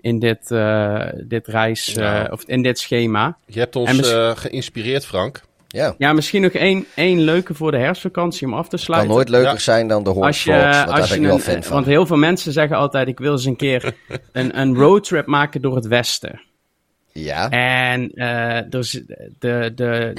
in 0.02 0.20
dit, 0.20 0.52
eh, 0.52 1.06
dit 1.16 1.48
reis, 1.48 1.88
eh, 1.96 2.04
Ja. 2.04 2.28
of 2.32 2.44
in 2.46 2.62
dit 2.64 2.80
schema. 2.80 3.38
Je 3.46 3.60
hebt 3.60 3.76
ons 3.76 3.94
misschien- 3.98 4.18
eh, 4.20 4.36
geïnspireerd, 4.38 5.06
Frank. 5.06 5.42
Ja, 5.68 5.96
Ja, 5.98 6.14
misschien 6.14 6.42
nog 6.42 6.52
één, 6.52 6.86
één 6.96 7.20
leuke 7.22 7.54
voor 7.54 7.72
de 7.72 7.78
herfstvakantie 7.78 8.48
om 8.48 8.54
af 8.54 8.64
te 8.64 8.70
kan 8.70 8.80
sluiten. 8.80 9.12
nooit 9.12 9.30
leuker 9.30 9.52
Ja. 9.52 9.58
zijn 9.58 9.88
dan 9.88 10.04
de 10.04 10.10
Horned 10.10 10.28
als 10.28 10.44
je, 10.44 10.52
Frogs. 10.52 10.64
Want 10.76 10.88
daar 10.88 11.00
als 11.00 11.10
ben 11.10 11.18
je 11.18 11.22
ik 11.24 11.28
wel 11.28 11.36
een, 11.36 11.42
fan 11.42 11.64
van. 11.64 11.74
Want 11.74 11.86
heel 11.86 12.06
veel 12.06 12.18
mensen 12.18 12.52
zeggen 12.52 12.78
altijd, 12.78 13.08
ik 13.08 13.20
wil 13.20 13.32
eens 13.32 13.46
een 13.46 13.56
keer 13.56 13.94
een, 14.32 14.60
een 14.60 14.76
roadtrip 14.76 15.26
maken 15.26 15.62
door 15.62 15.76
het 15.76 15.88
westen. 15.88 16.42
Ja, 17.20 17.50
En 17.50 18.12
eh, 18.12 18.70
dus 18.70 18.92
de, 18.92 19.32
de, 19.40 19.72
de, 19.76 20.14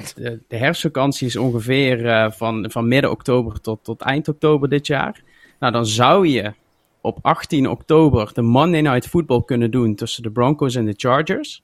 de 0.49 0.57
herfstvakantie 0.57 1.27
is 1.27 1.37
ongeveer 1.37 2.07
eh, 2.07 2.31
van, 2.31 2.71
van 2.71 2.89
midden 2.89 3.11
oktober 3.11 3.61
tot, 3.61 3.85
tot 3.85 4.01
eind 4.01 4.29
oktober 4.29 4.69
dit 4.69 4.87
jaar. 4.87 5.23
Nou, 5.59 5.73
dan 5.73 5.87
zou 5.87 6.29
je 6.29 6.53
op 7.01 7.19
18 7.23 7.69
oktober 7.69 8.31
de 8.35 8.43
Monday 8.43 8.81
Night 8.81 9.07
Football 9.09 9.43
kunnen 9.43 9.71
doen 9.71 9.95
tussen 9.95 10.23
de 10.23 10.31
Broncos 10.31 10.75
en 10.75 10.85
de 10.85 10.95
Chargers. 10.97 11.63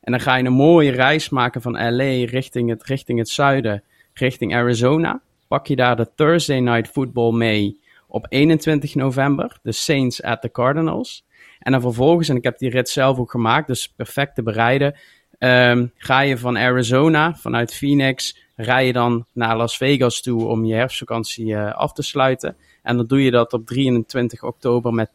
En 0.00 0.12
dan 0.12 0.20
ga 0.20 0.36
je 0.36 0.44
een 0.44 0.52
mooie 0.52 0.90
reis 0.90 1.28
maken 1.28 1.62
van 1.62 1.72
LA 1.72 2.26
richting 2.26 2.70
het, 2.70 2.84
richting 2.84 3.18
het 3.18 3.28
zuiden, 3.28 3.82
richting 4.14 4.54
Arizona. 4.54 5.20
Pak 5.48 5.66
je 5.66 5.76
daar 5.76 5.96
de 5.96 6.10
Thursday 6.14 6.58
Night 6.58 6.88
Football 6.88 7.32
mee 7.32 7.80
op 8.06 8.26
21 8.28 8.94
november, 8.94 9.58
de 9.62 9.72
Saints 9.72 10.22
at 10.22 10.40
the 10.40 10.50
Cardinals. 10.50 11.24
En 11.60 11.72
dan 11.72 11.80
vervolgens, 11.80 12.28
en 12.28 12.36
ik 12.36 12.44
heb 12.44 12.58
die 12.58 12.70
rit 12.70 12.88
zelf 12.88 13.18
ook 13.18 13.30
gemaakt, 13.30 13.66
dus 13.66 13.88
perfect 13.88 14.34
te 14.34 14.42
bereiden, 14.42 14.94
ehm, 15.38 15.86
ga 15.96 16.20
je 16.20 16.38
van 16.38 16.58
Arizona, 16.58 17.34
vanuit 17.34 17.74
Phoenix, 17.74 18.36
rij 18.62 18.86
je 18.86 18.92
dan 18.92 19.26
naar 19.32 19.56
Las 19.56 19.76
Vegas 19.76 20.20
toe 20.20 20.46
om 20.46 20.64
je 20.64 20.74
herfstvakantie 20.74 21.54
eh, 21.54 21.74
af 21.74 21.92
te 21.92 22.02
sluiten. 22.02 22.56
En 22.82 22.96
dan 22.96 23.06
doe 23.06 23.24
je 23.24 23.30
dat 23.30 23.52
op 23.52 23.66
23 23.66 24.42
oktober 24.42 24.94
met 24.94 25.10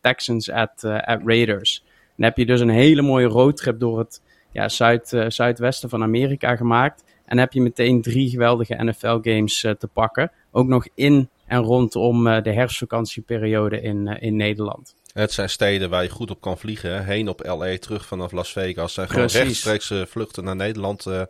Texans 0.00 0.50
at, 0.50 0.84
eh, 0.84 0.98
at 0.98 1.20
Raiders. 1.24 1.84
Dan 2.16 2.26
heb 2.26 2.36
je 2.36 2.46
dus 2.46 2.60
een 2.60 2.68
hele 2.68 3.02
mooie 3.02 3.26
roadtrip 3.26 3.80
door 3.80 3.98
het 3.98 4.22
ja, 4.52 4.68
zuid, 4.68 5.12
eh, 5.12 5.24
zuidwesten 5.28 5.88
van 5.88 6.02
Amerika 6.02 6.56
gemaakt. 6.56 7.04
En 7.24 7.38
heb 7.38 7.52
je 7.52 7.60
meteen 7.60 8.02
drie 8.02 8.30
geweldige 8.30 8.84
NFL-games 8.84 9.60
te 9.60 9.88
pakken. 9.92 10.32
Ook 10.50 10.66
nog 10.66 10.86
in 10.94 11.28
en 11.46 11.60
rondom 11.60 12.24
de 12.24 12.52
herfstvakantieperiode 12.52 13.80
in, 13.80 14.06
in 14.06 14.36
Nederland. 14.36 14.94
Het 15.12 15.32
zijn 15.32 15.50
steden 15.50 15.90
waar 15.90 16.02
je 16.02 16.08
goed 16.08 16.30
op 16.30 16.40
kan 16.40 16.58
vliegen. 16.58 16.90
hè. 16.90 17.02
Heen 17.02 17.28
op 17.28 17.44
LA, 17.44 17.78
terug 17.78 18.06
vanaf 18.06 18.32
Las 18.32 18.52
Vegas. 18.52 18.94
zijn 18.94 19.08
gewoon 19.08 19.26
rechtstreeks 19.26 19.92
vluchten 20.06 20.44
naar 20.44 20.56
Nederland 20.56 21.06
eh, 21.06 21.22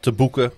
te 0.00 0.12
boeken. 0.12 0.52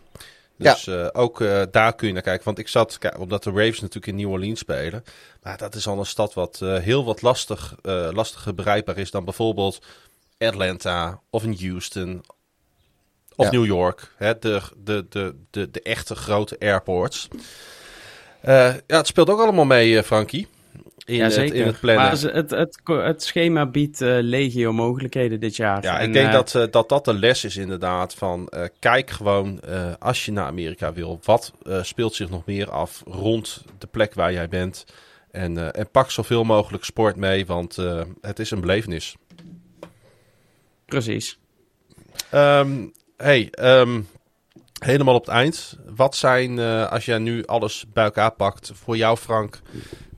Dus 0.56 0.86
eh, 0.86 1.06
ook 1.12 1.40
eh, 1.40 1.62
daar 1.70 1.94
kun 1.94 2.06
je 2.06 2.12
naar 2.12 2.22
kijken. 2.22 2.44
Want 2.44 2.58
ik 2.58 2.68
zat, 2.68 2.98
kijk, 2.98 3.18
omdat 3.18 3.42
de 3.42 3.50
Ravens 3.50 3.80
natuurlijk 3.80 4.06
in 4.06 4.16
New 4.16 4.30
Orleans 4.30 4.58
spelen. 4.58 5.04
Maar 5.42 5.56
dat 5.56 5.74
is 5.74 5.86
al 5.86 5.98
een 5.98 6.06
stad 6.06 6.34
wat 6.34 6.58
heel 6.60 7.04
wat 7.04 7.22
lastig, 7.22 7.74
lastiger 8.12 8.54
bereikbaar 8.54 8.98
is 8.98 9.10
dan 9.10 9.24
bijvoorbeeld 9.24 9.82
Atlanta 10.38 11.20
of 11.30 11.42
in 11.44 11.56
Houston 11.60 12.24
of 13.36 13.44
Ja. 13.44 13.50
New 13.52 13.66
York. 13.66 14.12
Hè, 14.16 14.38
de, 14.38 14.60
de, 14.76 15.06
de, 15.08 15.34
de, 15.50 15.70
de 15.70 15.82
echte 15.82 16.14
grote 16.14 16.56
airports. 16.58 17.28
Ja, 18.42 18.76
het 18.86 19.06
speelt 19.06 19.30
ook 19.30 19.40
allemaal 19.40 19.64
mee, 19.64 20.02
Frankie. 20.02 20.48
In, 21.08 21.22
het, 21.22 21.36
in 21.36 21.66
het 21.66 21.80
plannen. 21.80 22.04
Maar 22.04 22.34
het, 22.34 22.50
het, 22.50 22.80
het 22.84 23.22
schema 23.22 23.66
biedt 23.66 24.00
eh, 24.00 24.16
legio 24.20 24.72
mogelijkheden 24.72 25.40
dit 25.40 25.56
jaar. 25.56 25.82
Ja, 25.82 25.98
En, 25.98 26.06
ik 26.06 26.12
denk 26.12 26.26
eh, 26.26 26.32
dat, 26.32 26.54
eh, 26.54 26.64
dat 26.70 26.88
dat 26.88 27.04
de 27.04 27.14
les 27.14 27.44
is 27.44 27.56
inderdaad 27.56 28.14
van 28.14 28.52
kijk 28.78 29.10
gewoon 29.10 29.60
als 29.98 30.24
je 30.24 30.32
naar 30.32 30.46
Amerika 30.46 30.92
wil, 30.92 31.20
wat 31.22 31.52
speelt 31.82 32.14
zich 32.14 32.30
nog 32.30 32.46
meer 32.46 32.70
af 32.70 33.02
rond 33.06 33.64
de 33.78 33.86
plek 33.86 34.14
waar 34.14 34.32
jij 34.32 34.48
bent. 34.48 34.84
En, 35.30 35.74
en 35.74 35.90
pak 35.90 36.10
zoveel 36.10 36.44
mogelijk 36.44 36.84
sport 36.84 37.16
mee, 37.16 37.46
want 37.46 37.76
het 38.20 38.38
is 38.38 38.50
een 38.50 38.60
belevenis. 38.60 39.16
Precies. 40.86 41.38
Ehm, 42.30 42.86
hey, 43.16 43.48
ehm, 43.50 44.00
helemaal 44.78 45.14
op 45.14 45.26
het 45.26 45.34
eind. 45.34 45.78
Wat 45.96 46.16
zijn, 46.16 46.58
eh, 46.58 46.90
als 46.92 47.04
jij 47.04 47.18
nu 47.18 47.44
alles 47.46 47.84
bij 47.92 48.04
elkaar 48.04 48.30
pakt, 48.32 48.70
voor 48.74 48.96
jou 48.96 49.16
Frank, 49.16 49.60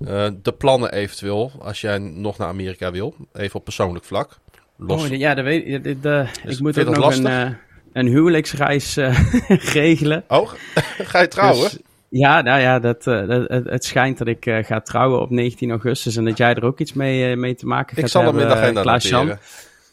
eh, 0.04 0.28
de 0.42 0.52
plannen 0.52 0.92
eventueel, 0.92 1.52
als 1.58 1.80
jij 1.80 1.98
nog 1.98 2.38
naar 2.38 2.48
Amerika 2.48 2.90
wil, 2.90 3.14
even 3.32 3.54
op 3.58 3.64
persoonlijk 3.64 4.04
vlak. 4.04 4.38
Los. 4.76 5.02
Oh, 5.02 5.16
ja, 5.16 5.34
de, 5.34 5.42
weet- 5.42 5.66
de, 5.66 5.80
de- 5.80 6.00
de- 6.00 6.26
Is- 6.44 6.54
ik 6.56 6.60
moet 6.60 6.78
ook 6.78 6.86
nog 6.96 7.04
dat 7.04 7.16
een, 7.18 7.26
eh, 7.26 7.48
een 7.92 8.06
huwelijksreis 8.06 8.96
eh, 8.96 9.18
regelen. 9.74 10.24
Oh, 10.28 10.50
ga 11.10 11.20
je 11.20 11.28
trouwen? 11.28 11.62
Dus- 11.70 11.78
ja, 12.08 12.40
nou 12.42 12.60
ja, 12.60 12.78
dat, 12.78 13.06
eh, 13.06 13.26
dat, 13.26 13.48
het, 13.48 13.84
schijnt 13.84 14.18
dat 14.18 14.26
ik 14.26 14.46
eh, 14.46 14.64
ga 14.64 14.80
trouwen 14.80 15.20
op 15.20 15.30
19 15.30 15.70
augustus 15.70 16.16
en 16.16 16.24
dat 16.24 16.36
jij 16.36 16.54
er 16.54 16.64
ook 16.64 16.78
iets 16.78 16.92
mee, 16.92 17.30
eh, 17.30 17.36
mee 17.36 17.54
te 17.54 17.66
maken 17.66 17.96
ik 17.96 18.02
gaat 18.02 18.10
zal 18.10 18.22
hem 18.22 18.30
in 18.32 18.38
hebben, 18.38 18.56
de 18.56 18.90
agenda 18.90 19.32
eh. 19.32 19.36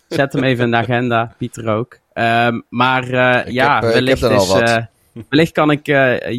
Zet 0.08 0.34
hem 0.34 0.44
even 0.44 0.64
in 0.66 0.72
de 0.72 0.78
agenda, 0.78 1.36
Pieter 1.38 1.68
ook. 1.70 2.00
Ehm, 2.14 2.60
maar 2.70 3.04
eh, 3.04 3.52
ja, 3.54 3.74
heb, 3.76 3.84
eh, 3.84 3.90
wellicht, 3.94 4.24
is, 4.24 4.54
wellicht 5.30 5.52
kan 5.52 5.72
ik 5.72 5.86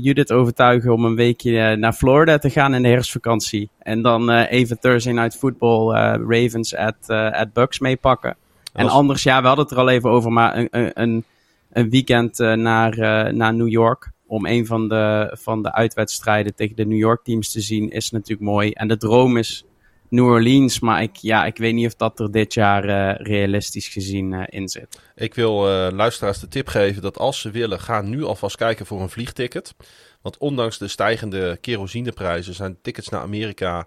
Judith 0.03 0.32
overtuigen 0.32 0.93
om 0.93 1.05
een 1.05 1.15
weekje 1.15 1.77
naar 1.77 1.93
Florida 1.93 2.39
te 2.39 2.51
gaan 2.51 2.74
in 2.74 2.82
de 2.82 2.89
herfstvakantie. 2.89 3.70
En 3.78 4.03
dan 4.03 4.31
even 4.31 4.78
Thursday 4.81 5.12
Night 5.12 5.36
Football 5.36 5.95
Ravens 6.28 6.77
at, 6.77 7.11
at 7.32 7.53
Bucks 7.53 7.78
meepakken. 7.78 8.36
En 8.73 8.89
anders, 8.89 9.23
ja, 9.23 9.40
we 9.40 9.47
hadden 9.47 9.65
het 9.65 9.74
er 9.74 9.81
al 9.81 9.89
even 9.89 10.11
over, 10.11 10.32
maar 10.32 10.57
een, 10.57 10.69
een- 10.70 11.24
een, 11.73 11.90
weekend 11.90 12.39
naar, 12.39 12.97
naar 13.35 13.55
New 13.55 13.69
York. 13.69 14.11
Om 14.27 14.47
een 14.47 14.66
van 14.66 14.89
de, 14.89 15.36
van 15.40 15.62
de 15.62 15.73
uitwedstrijden 15.73 16.55
tegen 16.55 16.77
de 16.77 16.86
New 16.86 16.99
York 16.99 17.24
teams 17.24 17.53
te 17.53 17.61
zien, 17.61 17.90
is 17.90 18.11
natuurlijk 18.11 18.51
mooi. 18.51 18.70
En 18.70 18.89
de 18.89 18.97
droom 18.97 19.36
is 19.36 19.65
New 20.09 20.24
Orleans, 20.24 20.80
maar 20.80 21.02
ik, 21.02 21.16
ja, 21.16 21.44
ik 21.44 21.56
weet 21.56 21.74
niet 21.74 21.86
of 21.86 21.94
dat 21.94 22.20
er 22.20 22.30
dit 22.30 22.55
jaar 22.55 22.85
eh, 22.85 23.26
realistisch 23.26 23.89
gezien 23.89 24.32
eh, 24.32 24.43
in 24.47 24.68
zit. 24.68 25.01
Ik 25.14 25.35
wil 25.35 25.68
eh, 25.68 25.93
luisteraars 25.93 26.39
de 26.39 26.48
tip 26.48 26.68
geven 26.68 27.02
dat 27.02 27.18
als 27.18 27.40
ze 27.40 27.51
willen, 27.51 27.80
ga 27.80 28.01
nu 28.01 28.24
alvast 28.24 28.56
kijken 28.56 28.86
voor 28.86 29.01
een 29.01 29.10
vliegticket. 29.10 29.74
Want 30.22 30.39
ondanks 30.39 30.78
de 30.78 30.89
stijgende 30.89 31.59
kerosineprijzen 31.60 32.55
zijn 32.55 32.78
tickets 32.82 33.09
naar 33.09 33.20
Amerika 33.20 33.86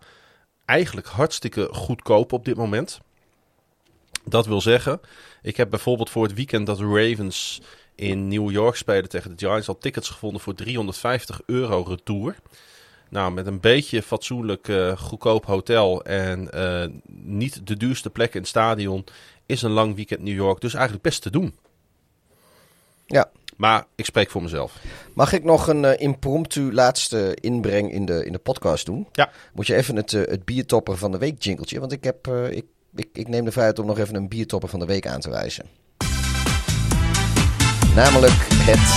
eigenlijk 0.66 1.08
hartstikke 1.08 1.68
goedkoop 1.72 2.34
op 2.34 2.46
dit 2.46 2.56
moment. 2.56 3.00
Dat 4.26 4.46
wil 4.46 4.62
zeggen, 4.62 5.00
ik 5.42 5.58
heb 5.58 5.70
bijvoorbeeld 5.70 6.10
voor 6.10 6.24
het 6.24 6.34
weekend 6.34 6.66
dat 6.66 6.78
de 6.78 6.86
Ravens 6.86 7.62
in 7.96 8.28
New 8.28 8.52
York 8.52 8.76
spelen 8.76 9.10
tegen 9.10 9.30
de 9.30 9.46
Giants 9.46 9.68
al 9.68 9.78
tickets 9.78 10.10
gevonden 10.10 10.42
voor 10.42 10.56
350 10.56 11.42
euro 11.46 11.84
retour. 11.88 12.36
Nou, 13.12 13.32
met 13.32 13.48
een 13.48 13.60
beetje 13.60 14.02
fatsoenlijk 14.02 14.68
eh, 14.68 14.98
goedkoop 14.98 15.46
hotel 15.46 16.04
en 16.04 16.52
eh, 16.52 16.90
niet 17.24 17.68
de 17.68 17.78
duurste 17.78 18.10
plek 18.10 18.34
in 18.34 18.40
het 18.40 18.50
stadion 18.50 19.06
is 19.46 19.62
een 19.62 19.72
lang 19.72 19.96
weekend 19.96 20.22
New 20.22 20.36
York 20.36 20.62
dus 20.62 20.74
eigenlijk 20.74 21.04
best 21.04 21.22
te 21.22 21.30
doen. 21.30 21.56
Ja. 23.06 23.30
Maar 23.58 23.86
ik 23.96 24.06
spreek 24.06 24.30
voor 24.30 24.42
mezelf. 24.42 24.76
Mag 25.14 25.34
ik 25.34 25.44
nog 25.44 25.68
een 25.68 25.86
eh, 25.86 26.02
impromptu 26.02 26.74
laatste 26.74 27.38
inbreng 27.42 27.92
in 27.92 28.06
de, 28.06 28.26
in 28.26 28.32
de 28.32 28.40
podcast 28.40 28.86
doen? 28.86 29.08
Ja. 29.12 29.30
Moet 29.54 29.68
je 29.68 29.76
even 29.76 29.96
het, 29.96 30.12
het 30.12 30.46
biertopper 30.46 30.98
van 30.98 31.12
de 31.12 31.18
week 31.18 31.44
jingletje? 31.44 31.80
Want 31.80 31.92
ik, 31.92 32.04
heb, 32.04 32.28
ik, 32.28 32.66
ik, 32.96 33.10
ik 33.14 33.28
neem 33.28 33.46
de 33.46 33.52
vrijheid 33.52 33.80
om 33.80 33.86
nog 33.86 34.00
even 34.00 34.16
een 34.16 34.30
biertopper 34.30 34.70
van 34.70 34.80
de 34.80 34.86
week 34.86 35.08
aan 35.08 35.20
te 35.20 35.30
wijzen. 35.30 35.66
Namelijk 37.96 38.48
het 38.50 38.90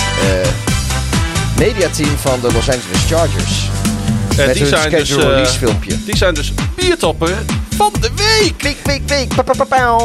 mediateam 1.59 2.17
van 2.17 2.41
de 2.41 2.53
Los 2.53 2.71
Angeles 2.71 3.07
Chargers. 3.07 3.94
Eh, 4.39 4.47
met 4.47 4.55
die, 4.55 4.67
zijn 4.67 4.91
dus, 4.91 5.09
schedule 5.09 5.23
eh, 5.23 5.29
release 5.29 5.59
filmpje. 5.59 6.05
die 6.05 6.17
zijn 6.17 6.35
dus 6.35 6.53
biertoppen 6.77 7.37
van 7.77 7.93
de 8.01 8.11
week. 8.17 8.63
Week, 8.63 8.77
week, 8.85 9.09
week. 9.09 9.35
Pa, 9.35 9.43
pa, 9.43 9.65
pa. 9.65 9.99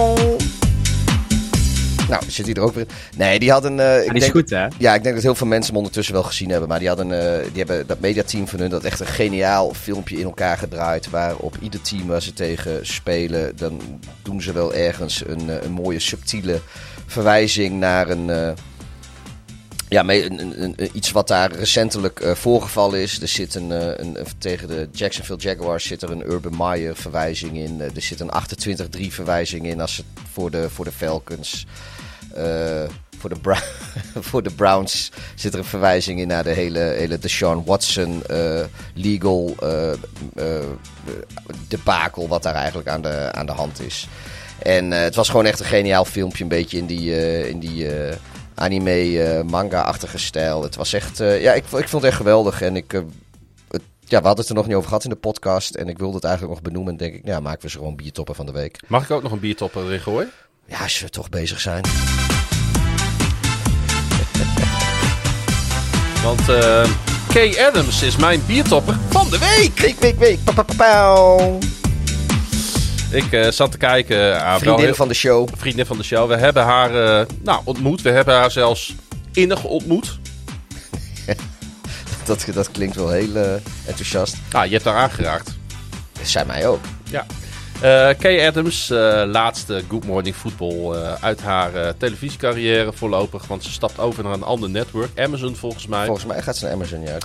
Nou, 2.09 2.23
zit 2.27 2.45
hij 2.45 2.53
er 2.53 2.61
ook 2.61 2.73
weer 2.73 2.85
in? 2.87 3.17
Nee, 3.17 3.39
die 3.39 3.51
hadden... 3.51 3.79
eh, 3.79 3.97
ik 3.99 4.05
Ja, 4.05 4.11
die 4.11 4.13
is 4.13 4.19
denk, 4.21 4.31
goed, 4.35 4.49
hè? 4.49 4.67
Ja, 4.77 4.93
ik 4.95 5.03
denk 5.03 5.15
dat 5.15 5.23
heel 5.23 5.35
veel 5.35 5.47
mensen 5.47 5.67
hem 5.69 5.77
ondertussen 5.77 6.13
wel 6.13 6.23
gezien 6.23 6.49
hebben. 6.49 6.69
Maar 6.69 6.79
die, 6.79 6.87
hadden, 6.87 7.11
eh, 7.11 7.43
die 7.53 7.63
hebben 7.63 7.87
dat 7.87 7.99
mediateam 7.99 8.47
van 8.47 8.59
hun 8.59 8.69
dat 8.69 8.83
echt 8.83 8.99
een 8.99 9.05
geniaal 9.05 9.73
filmpje 9.73 10.17
in 10.17 10.23
elkaar 10.23 10.57
gedraaid. 10.57 11.09
Waar 11.09 11.35
op 11.35 11.57
ieder 11.61 11.81
team 11.81 12.07
waar 12.07 12.21
ze 12.21 12.33
tegen 12.33 12.85
spelen, 12.87 13.51
dan 13.57 13.81
doen 14.21 14.41
ze 14.41 14.51
wel 14.51 14.73
ergens 14.73 15.23
een, 15.27 15.49
eh, 15.49 15.63
een 15.63 15.71
mooie 15.71 15.99
subtiele 15.99 16.59
verwijzing 17.05 17.79
naar 17.79 18.09
een... 18.09 18.29
eh, 18.29 18.49
ja, 19.89 20.03
me- 20.03 20.25
een, 20.25 20.63
een, 20.63 20.75
iets 20.93 21.11
wat 21.11 21.27
daar 21.27 21.51
recentelijk 21.51 22.19
eh, 22.19 22.35
voorgevallen 22.35 22.99
is. 23.01 23.21
Er 23.21 23.27
zit 23.27 23.55
een, 23.55 23.71
eh, 23.71 23.87
een, 24.05 24.19
een- 24.19 24.25
tegen 24.37 24.67
de 24.67 24.87
Jacksonville 24.91 25.39
Jaguars 25.39 25.85
zit 25.87 26.01
er 26.01 26.11
een 26.11 26.31
Urban 26.31 26.57
Meyer 26.57 26.95
verwijzing 26.95 27.57
in. 27.57 27.81
Eh, 27.81 27.95
er 27.95 28.01
zit 28.01 28.19
een 28.19 28.31
28-3 28.99 29.13
verwijzing 29.13 29.67
in 29.67 29.81
als 29.81 30.03
voor 30.31 30.51
de, 30.51 30.69
voor 30.69 30.85
de 30.85 30.91
Falcons. 30.91 31.65
Voor, 33.19 33.29
de 33.29 33.55
voor 34.29 34.43
de 34.43 34.51
Browns 34.51 35.11
zit 35.35 35.53
er 35.53 35.59
een 35.59 35.65
verwijzing 35.65 36.19
in 36.19 36.27
naar 36.27 36.43
de 36.43 36.49
hele, 36.53 36.79
hele 36.79 37.19
Deshaun 37.19 37.63
Watson 37.65 38.23
eh, 38.25 38.61
legal 38.93 39.55
debakel 41.67 42.27
wat 42.27 42.43
daar 42.43 42.53
eigenlijk 42.55 42.87
aan 42.87 43.01
de, 43.01 43.29
aan 43.31 43.45
de 43.45 43.51
hand 43.51 43.81
is. 43.81 44.07
En 44.59 44.91
het 44.91 45.15
was 45.15 45.29
gewoon 45.29 45.45
echt 45.45 45.59
een 45.59 45.65
geniaal 45.65 46.05
filmpje, 46.05 46.43
een 46.43 46.49
beetje 46.49 46.77
in 46.77 46.85
die, 46.85 47.47
in 47.49 47.59
die 47.59 47.87
anime 48.59 49.23
eh, 49.23 49.43
manga-achtige 49.43 50.17
stijl. 50.17 50.63
Het 50.63 50.75
was 50.75 50.93
echt, 50.93 51.19
eh, 51.19 51.41
ja, 51.41 51.53
ik, 51.53 51.63
ik 51.63 51.69
vond 51.69 51.91
het 51.91 52.03
echt 52.03 52.15
geweldig. 52.15 52.61
En 52.61 52.75
ik, 52.75 52.93
eh, 52.93 53.01
het, 53.69 53.81
ja, 53.99 54.19
we 54.19 54.25
hadden 54.25 54.45
het 54.45 54.49
er 54.49 54.55
nog 54.55 54.67
niet 54.67 54.75
over 54.75 54.87
gehad 54.87 55.03
in 55.03 55.09
de 55.09 55.15
podcast. 55.15 55.75
En 55.75 55.87
ik 55.87 55.97
wilde 55.97 56.15
het 56.15 56.23
eigenlijk 56.23 56.53
nog 56.53 56.63
benoemen. 56.63 56.91
En 56.91 56.97
denk 56.97 57.13
ik, 57.13 57.25
ja, 57.25 57.39
maken 57.39 57.61
we 57.61 57.69
ze 57.69 57.77
gewoon 57.77 57.95
biertoppen 57.95 58.35
van 58.35 58.45
de 58.45 58.51
week. 58.51 58.79
Mag 58.87 59.03
ik 59.03 59.11
ook 59.11 59.23
nog 59.23 59.31
een 59.31 59.39
biertopper 59.39 59.85
erin 59.85 59.99
gooien? 59.99 60.31
Ja, 60.65 60.79
als 60.79 60.99
we 60.99 61.09
toch 61.09 61.29
bezig 61.29 61.59
zijn. 61.59 61.83
Want 66.23 66.49
eh 66.49 66.89
Kay 67.33 67.55
Adams 67.59 68.01
is 68.01 68.15
mijn 68.15 68.41
biertopper 68.45 68.97
van 69.09 69.29
de 69.29 69.37
week. 69.37 69.79
Week, 69.79 69.99
week, 69.99 70.19
week. 70.19 70.43
Pa, 70.43 70.51
pa, 70.51 70.65
pa. 70.77 71.78
Ik 73.11 73.31
eh, 73.31 73.51
zat 73.51 73.71
te 73.71 73.77
kijken. 73.77 74.41
ah, 74.41 74.49
wel 74.49 74.59
Vriendin 74.59 74.95
van 74.95 75.07
de 75.07 75.13
show. 75.13 75.49
vriendin 75.57 75.85
van 75.85 75.97
de 75.97 76.03
show. 76.03 76.27
We 76.29 76.35
hebben 76.37 76.63
haar 76.63 77.19
eh, 77.19 77.25
nou, 77.43 77.61
ontmoet. 77.63 78.01
We 78.01 78.09
hebben 78.09 78.35
haar 78.35 78.51
zelfs 78.51 78.95
innig 79.33 79.63
ontmoet. 79.63 80.19
Dat, 82.25 82.45
dat 82.53 82.71
klinkt 82.71 82.95
wel 82.95 83.09
heel 83.09 83.35
eh, 83.35 83.51
enthousiast. 83.85 84.35
Nou, 84.51 84.65
je 84.65 84.71
hebt 84.71 84.85
haar 84.85 84.95
aangeraakt. 84.95 85.57
Zij 86.21 86.45
mij 86.45 86.67
ook. 86.67 86.79
Ja. 87.11 87.25
Eh, 87.81 88.17
Kay 88.19 88.47
Adams, 88.47 88.89
eh, 88.89 89.23
laatste 89.25 89.83
Good 89.87 90.05
Morning 90.05 90.35
Football 90.35 90.93
eh, 90.95 91.13
uit 91.23 91.41
haar 91.41 91.75
eh, 91.75 91.89
televisiecarrière 91.97 92.93
voorlopig. 92.93 93.47
Want 93.47 93.63
ze 93.63 93.71
stapt 93.71 93.99
over 93.99 94.23
naar 94.23 94.33
een 94.33 94.43
ander 94.43 94.69
network. 94.69 95.19
Amazon 95.19 95.55
volgens 95.55 95.87
mij. 95.87 96.05
Volgens 96.05 96.25
mij 96.25 96.41
gaat 96.41 96.57
ze 96.57 96.63
naar 96.65 96.73
Amazon 96.73 97.01
ja. 97.01 97.17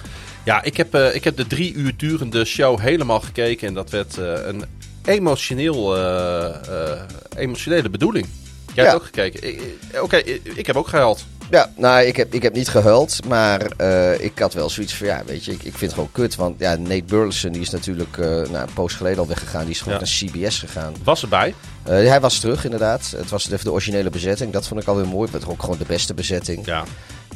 Ja, 0.44 0.62
ik 0.62 0.76
heb, 0.76 0.94
eh, 0.94 1.14
ik 1.14 1.24
heb 1.24 1.36
de 1.36 1.46
drie 1.46 1.74
uur 1.74 1.92
durende 1.96 2.44
show 2.44 2.80
helemaal 2.80 3.20
gekeken. 3.20 3.68
En 3.68 3.74
dat 3.74 3.90
werd 3.90 4.18
eh, 4.18 4.24
een 4.46 4.64
emotioneel, 5.06 5.96
eh, 5.96 6.92
eh, 6.92 7.00
emotionele 7.36 7.90
bedoeling. 7.90 8.26
Jij 8.74 8.84
Ja. 8.84 8.90
hebt 8.90 9.02
ook 9.02 9.04
gekeken. 9.14 9.60
Oké, 10.02 10.16
ik, 10.16 10.40
ik 10.54 10.66
heb 10.66 10.76
ook 10.76 10.88
gehuild. 10.88 11.24
Ja, 11.50 11.70
nou, 11.76 12.02
ik 12.04 12.16
heb, 12.16 12.34
ik 12.34 12.42
heb 12.42 12.54
niet 12.54 12.68
gehuild, 12.68 13.24
maar 13.28 13.60
eh, 13.76 14.20
ik 14.20 14.38
had 14.38 14.54
wel 14.54 14.70
zoiets 14.70 14.94
van, 14.94 15.06
ja, 15.06 15.22
weet 15.26 15.44
je, 15.44 15.52
ik, 15.52 15.62
ik 15.62 15.70
vind 15.70 15.80
het 15.80 15.92
gewoon 15.92 16.12
kut. 16.12 16.34
Want 16.36 16.60
ja, 16.60 16.76
Nate 16.76 17.04
Burleson, 17.06 17.52
die 17.52 17.60
is 17.60 17.70
natuurlijk 17.70 18.18
eh 18.18 18.26
nou, 18.26 18.56
een 18.56 18.72
poos 18.74 18.94
geleden 18.94 19.18
al 19.18 19.26
weggegaan. 19.26 19.60
Die 19.62 19.70
is 19.70 19.80
gewoon 19.80 19.98
Ja. 19.98 20.04
naar 20.04 20.30
CBS 20.48 20.58
gegaan. 20.58 20.94
Was 21.04 21.22
erbij. 21.22 21.54
Eh, 21.82 21.92
hij 21.92 22.20
was 22.20 22.38
terug, 22.40 22.64
inderdaad. 22.64 23.12
Het 23.16 23.30
was 23.30 23.50
even 23.50 23.64
de 23.64 23.72
originele 23.72 24.10
bezetting. 24.10 24.52
Dat 24.52 24.66
vond 24.66 24.80
ik 24.80 24.86
alweer 24.88 25.06
mooi. 25.06 25.30
Het 25.32 25.42
was 25.44 25.52
ook 25.52 25.60
gewoon 25.60 25.78
de 25.78 25.84
beste 25.84 26.14
bezetting. 26.14 26.66
Ja. 26.66 26.84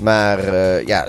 Maar 0.01 0.55
ja, 0.86 1.06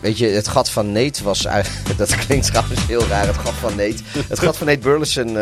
weet 0.00 0.18
je, 0.18 0.26
het 0.26 0.48
gat 0.48 0.70
van 0.70 0.92
Nate 0.92 1.22
was 1.24 1.44
eigenlijk... 1.44 1.98
Dat 1.98 2.16
klinkt 2.16 2.46
trouwens 2.46 2.86
heel 2.86 3.06
raar, 3.06 3.26
het 3.26 3.36
gat 3.36 3.52
van 3.52 3.76
Nate. 3.76 4.02
Het 4.28 4.38
gat 4.38 4.56
van 4.56 4.66
Nate 4.66 4.78
Burleson, 4.78 5.38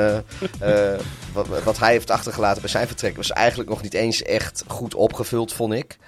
wat, 1.32 1.46
wat 1.64 1.78
hij 1.78 1.90
heeft 1.92 2.10
achtergelaten 2.10 2.60
bij 2.60 2.70
zijn 2.70 2.86
vertrek... 2.86 3.16
was 3.16 3.30
eigenlijk 3.30 3.68
nog 3.68 3.82
niet 3.82 3.94
eens 3.94 4.22
echt 4.22 4.64
goed 4.66 4.94
opgevuld, 4.94 5.52
vond 5.52 5.72
ik. 5.72 5.98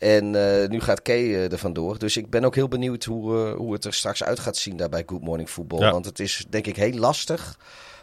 En 0.00 0.34
eh, 0.34 0.68
nu 0.68 0.80
gaat 0.80 1.02
Kay 1.02 1.34
eh, 1.34 1.52
er 1.52 1.58
vandoor. 1.58 1.98
Dus 1.98 2.16
ik 2.16 2.30
ben 2.30 2.44
ook 2.44 2.54
heel 2.54 2.68
benieuwd 2.68 3.04
hoe, 3.04 3.36
eh, 3.36 3.56
hoe 3.56 3.72
het 3.72 3.84
er 3.84 3.94
straks 3.94 4.22
uit 4.22 4.38
gaat 4.38 4.56
zien 4.56 4.76
daar 4.76 4.88
bij 4.88 5.02
Good 5.06 5.22
Morning 5.22 5.48
Football. 5.48 5.80
Ja. 5.80 5.90
Want 5.90 6.04
het 6.04 6.18
is 6.18 6.44
denk 6.48 6.66
ik 6.66 6.76
heel 6.76 6.92
lastig 6.92 7.58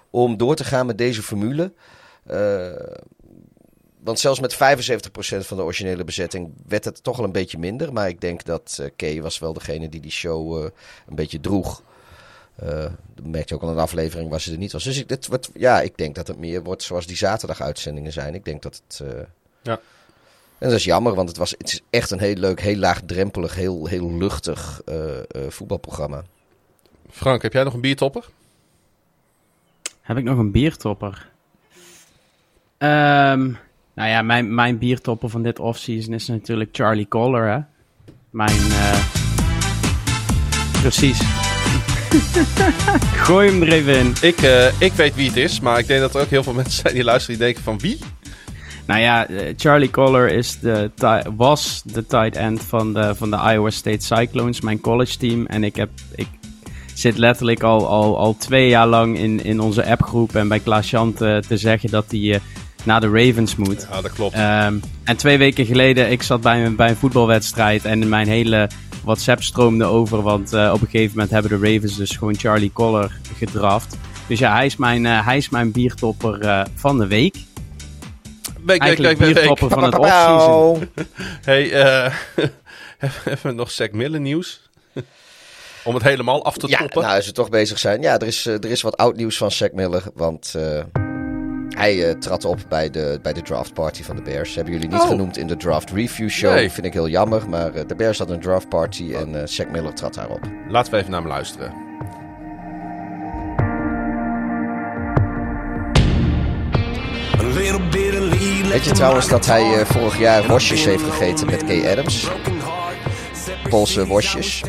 om 0.09 0.37
door 0.37 0.55
te 0.55 0.63
gaan 0.63 0.85
met 0.85 0.97
deze 0.97 1.23
formule. 1.23 1.71
Want 3.99 4.19
zelfs 4.19 4.39
met 4.39 4.53
75% 4.53 5.45
van 5.45 5.57
de 5.57 5.63
originele 5.63 6.03
bezetting 6.03 6.53
werd 6.67 6.85
het 6.85 7.03
toch 7.03 7.17
al 7.17 7.23
een 7.23 7.31
beetje 7.31 7.57
minder. 7.57 7.93
Maar 7.93 8.07
ik 8.07 8.21
denk 8.21 8.43
dat 8.43 8.81
Kay 8.95 9.21
was 9.21 9.39
wel 9.39 9.53
degene 9.53 9.89
die 9.89 10.01
die 10.01 10.11
show 10.11 10.63
een 11.07 11.15
beetje 11.15 11.39
droeg. 11.39 11.81
Dat 13.15 13.25
merk 13.25 13.49
je 13.49 13.55
ook 13.55 13.61
al 13.61 13.73
de 13.73 13.81
aflevering 13.81 14.29
waar 14.29 14.41
ze 14.41 14.51
er 14.51 14.57
niet 14.57 14.71
was. 14.71 14.83
Dus 14.83 14.99
ik, 14.99 15.09
dit 15.09 15.27
wordt, 15.27 15.49
ja, 15.53 15.81
ik 15.81 15.97
denk 15.97 16.15
dat 16.15 16.27
het 16.27 16.37
meer 16.37 16.63
wordt 16.63 16.83
zoals 16.83 17.07
die 17.07 17.17
zaterdag 17.17 17.61
uitzendingen 17.61 18.11
zijn. 18.11 18.35
Ik 18.35 18.45
denk 18.45 18.61
dat 18.61 18.81
het... 18.87 19.03
Ja. 19.61 19.79
En 20.57 20.69
dat 20.69 20.77
is 20.77 20.83
jammer, 20.83 21.13
want 21.13 21.29
het, 21.29 21.37
was, 21.37 21.51
het 21.57 21.71
is 21.71 21.81
echt 21.89 22.11
een 22.11 22.19
heel 22.19 22.35
leuk, 22.35 22.61
heel 22.61 22.75
laagdrempelig, 22.75 23.55
heel, 23.55 23.85
heel 23.85 24.11
luchtig 24.11 24.81
eh, 24.85 25.17
eh, 25.17 25.23
voetbalprogramma. 25.49 26.23
Frank, 27.09 27.41
heb 27.41 27.53
jij 27.53 27.63
nog 27.63 27.73
een 27.73 27.81
biertopper? 27.81 28.25
Heb 30.01 30.17
ik 30.17 30.23
nog 30.23 30.37
een 30.37 30.51
biertopper? 30.51 31.29
Ehm, 32.77 33.51
nou 33.93 34.09
ja, 34.09 34.21
mijn, 34.21 34.55
mijn 34.55 34.77
biertopper 34.77 35.29
van 35.29 35.43
dit 35.43 35.59
offseason 35.59 36.13
is 36.13 36.27
natuurlijk 36.27 36.69
Charlie 36.71 37.07
Collar, 37.07 37.47
hè. 37.47 37.59
Mijn, 38.29 38.71
eh, 38.71 38.99
Precies. 40.81 41.19
Gooi 43.25 43.49
hem 43.49 43.61
er 43.61 43.71
even 43.71 43.97
in. 43.97 44.13
Ik, 44.21 44.41
eh, 44.41 44.81
ik 44.81 44.91
weet 44.91 45.15
wie 45.15 45.27
het 45.27 45.37
is, 45.37 45.59
maar 45.59 45.79
ik 45.79 45.87
denk 45.87 45.99
dat 45.99 46.15
er 46.15 46.21
ook 46.21 46.29
heel 46.29 46.43
veel 46.43 46.53
mensen 46.63 46.81
zijn 46.81 46.93
die 46.93 47.03
luisteren 47.03 47.37
die 47.37 47.45
denken 47.45 47.63
van 47.63 47.79
wie? 47.79 47.99
Nou 48.87 48.99
ja, 49.01 49.27
eh, 49.27 49.53
Charlie 49.57 49.89
Collar 49.91 50.27
is 50.29 50.59
de 50.59 50.91
was 51.35 51.81
de 51.85 52.05
tight 52.05 52.35
end 52.35 52.61
van 52.63 52.93
de, 52.93 53.15
van 53.15 53.29
de 53.31 53.37
Iowa 53.53 53.69
State 53.69 54.05
Cyclones, 54.05 54.61
mijn 54.61 54.79
college 54.81 55.17
team. 55.17 55.45
En 55.45 55.63
ik, 55.63 55.75
heb, 55.75 55.89
ik 56.15 56.27
zit 56.93 57.17
letterlijk 57.17 57.63
al, 57.63 57.87
al, 57.87 58.17
al 58.17 58.35
twee 58.37 58.69
jaar 58.69 58.87
lang 58.87 59.17
in, 59.17 59.43
in 59.43 59.59
onze 59.59 59.85
appgroep 59.85 60.35
en 60.35 60.47
bij 60.47 60.59
Klaas 60.59 60.89
te, 60.89 61.43
te 61.47 61.57
zeggen 61.57 61.89
dat 61.91 62.05
hij 62.09 62.33
eh, 62.33 62.39
naar 62.83 63.01
de 63.01 63.09
Ravens 63.09 63.55
moet. 63.55 63.87
Ja, 63.91 64.01
dat 64.01 64.13
klopt. 64.13 64.33
Ehm, 64.35 64.75
en 65.03 65.17
twee 65.17 65.37
weken 65.37 65.65
geleden, 65.65 66.11
ik 66.11 66.23
zat 66.23 66.41
bij, 66.41 66.65
een- 66.65 66.75
bij 66.75 66.89
een 66.89 66.95
voetbalwedstrijd 66.95 67.85
en 67.85 68.09
mijn 68.09 68.27
hele 68.27 68.69
WhatsApp 69.03 69.43
stroomde 69.43 69.85
over. 69.85 70.21
Want 70.21 70.53
eh, 70.53 70.71
op 70.73 70.81
een 70.81 70.87
gegeven 70.89 71.11
moment 71.15 71.31
hebben 71.33 71.59
de 71.61 71.73
Ravens 71.73 71.95
dus 71.95 72.11
gewoon 72.11 72.35
Charlie 72.35 72.71
Collar 72.73 73.11
gedraft. 73.37 73.97
Dus 74.27 74.39
ja, 74.39 74.53
hij 74.55 74.65
is 74.65 74.75
mijn, 74.77 75.05
hij 75.05 75.37
is 75.37 75.49
mijn 75.49 75.71
biertopper 75.71 76.67
van 76.75 76.97
de 76.97 77.07
week. 77.07 77.35
Week, 78.67 78.81
week, 78.81 78.81
Eigenlijk 78.81 79.17
week, 79.19 79.27
week, 79.27 79.35
week. 79.35 79.45
biertopper 79.57 79.79
van 79.79 79.83
het 79.83 79.97
offseason. 79.97 80.89
Hey, 81.41 81.71
eh 81.71 82.13
hebben 83.23 83.39
we 83.41 83.51
nog 83.51 83.71
Zack 83.71 83.91
Miller 83.91 84.19
nieuws? 84.19 84.69
Om 85.83 85.93
het 85.93 86.03
helemaal 86.03 86.45
af 86.45 86.57
te 86.57 86.67
Ja, 86.67 86.77
toppen. 86.77 87.01
nou, 87.01 87.15
als 87.15 87.25
we 87.25 87.31
toch 87.31 87.49
bezig 87.49 87.79
zijn. 87.79 88.01
Ja, 88.01 88.19
er 88.19 88.27
is, 88.27 88.45
eh, 88.45 88.53
er 88.53 88.71
is 88.71 88.81
wat 88.81 88.97
oud 88.97 89.15
nieuws 89.15 89.37
van 89.37 89.51
Zack 89.51 89.73
Miller. 89.73 90.03
Want 90.13 90.53
eh, 90.55 90.83
hij 91.69 92.07
eh, 92.09 92.15
trad 92.15 92.45
op 92.45 92.59
bij 92.69 92.89
de, 92.89 93.19
bij 93.21 93.33
de 93.33 93.41
draft 93.41 93.73
party 93.73 94.03
van 94.03 94.15
de 94.15 94.21
Bears. 94.21 94.55
Hebben 94.55 94.73
jullie 94.73 94.89
niet 94.89 94.99
Oh. 95.01 95.07
genoemd 95.07 95.37
in 95.37 95.47
de 95.47 95.57
draft 95.57 95.91
review 95.91 96.29
show. 96.29 96.53
Nee. 96.53 96.71
Vind 96.71 96.85
ik 96.85 96.93
heel 96.93 97.07
jammer. 97.07 97.49
Maar 97.49 97.73
eh, 97.73 97.81
de 97.87 97.95
Bears 97.95 98.17
hadden 98.17 98.35
een 98.35 98.41
draft 98.41 98.69
party 98.69 99.13
en 99.13 99.35
eh 99.41 99.47
Zack 99.47 99.69
Miller 99.69 99.93
trad 99.93 100.13
daarop. 100.13 100.39
Laten 100.69 100.91
we 100.91 100.97
even 100.97 101.11
naar 101.11 101.19
hem 101.21 101.29
luisteren. 101.29 101.73
Weet 108.69 108.83
je 108.83 108.91
trouwens 108.91 109.27
dat 109.27 109.45
hij 109.45 109.79
eh, 109.79 109.85
vorig 109.85 110.19
jaar 110.19 110.47
worstjes 110.47 110.85
heeft 110.85 111.03
gegeten 111.03 111.45
met 111.45 111.65
Kay 111.65 111.91
Adams? 111.91 112.27
Poolse 113.69 114.05
worstjes. 114.05 114.63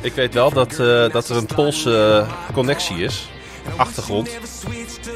Ik 0.00 0.12
weet 0.12 0.34
wel 0.34 0.50
dat, 0.50 0.70
eh, 0.70 1.10
dat 1.10 1.28
er 1.28 1.36
een 1.36 1.46
Poolse 1.46 2.26
connectie 2.52 2.96
is. 2.96 3.30
Achtergrond. 3.76 4.28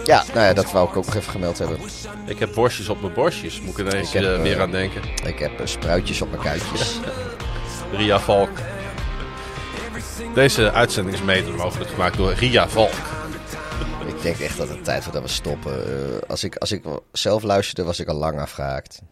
Ja, 0.04 0.24
nou 0.34 0.46
ja, 0.46 0.52
dat 0.52 0.72
wou 0.72 0.88
ik 0.88 0.96
ook 0.96 1.06
nog 1.06 1.14
even 1.14 1.30
gemeld 1.30 1.58
hebben. 1.58 1.78
Ik 2.26 2.38
heb 2.38 2.54
borstjes 2.54 2.88
op 2.88 3.00
mijn 3.00 3.14
borstjes. 3.14 3.60
Moet 3.60 3.78
ik 3.78 3.86
ineens 3.86 4.14
Ik 4.14 4.20
heb, 4.20 4.36
eh, 4.36 4.42
weer 4.42 4.60
aan 4.60 4.70
denken. 4.70 5.02
Ik 5.24 5.38
heb 5.38 5.52
spruitjes 5.64 6.20
op 6.22 6.30
mijn 6.30 6.42
kuitjes. 6.42 7.00
Ria 7.96 8.20
Valk. 8.20 8.50
Deze 10.34 10.72
uitzending 10.72 11.16
is 11.16 11.22
mede 11.22 11.50
mogelijk 11.50 11.90
gemaakt 11.90 12.16
door 12.16 12.32
Ria 12.32 12.68
Valk. 12.68 13.21
Ik 14.22 14.28
denk 14.28 14.40
echt 14.40 14.58
dat 14.58 14.68
het 14.68 14.84
tijd 14.84 14.98
wordt 14.98 15.12
dat 15.12 15.22
we 15.22 15.28
stoppen. 15.28 15.72
Eh, 15.72 16.28
als, 16.28 16.44
ik, 16.44 16.56
als 16.56 16.72
ik 16.72 16.82
zelf 17.12 17.42
luisterde, 17.42 17.82
was 17.82 18.00
ik 18.00 18.08
al 18.08 18.16
lang 18.16 18.40
afgehaakt. 18.40 19.02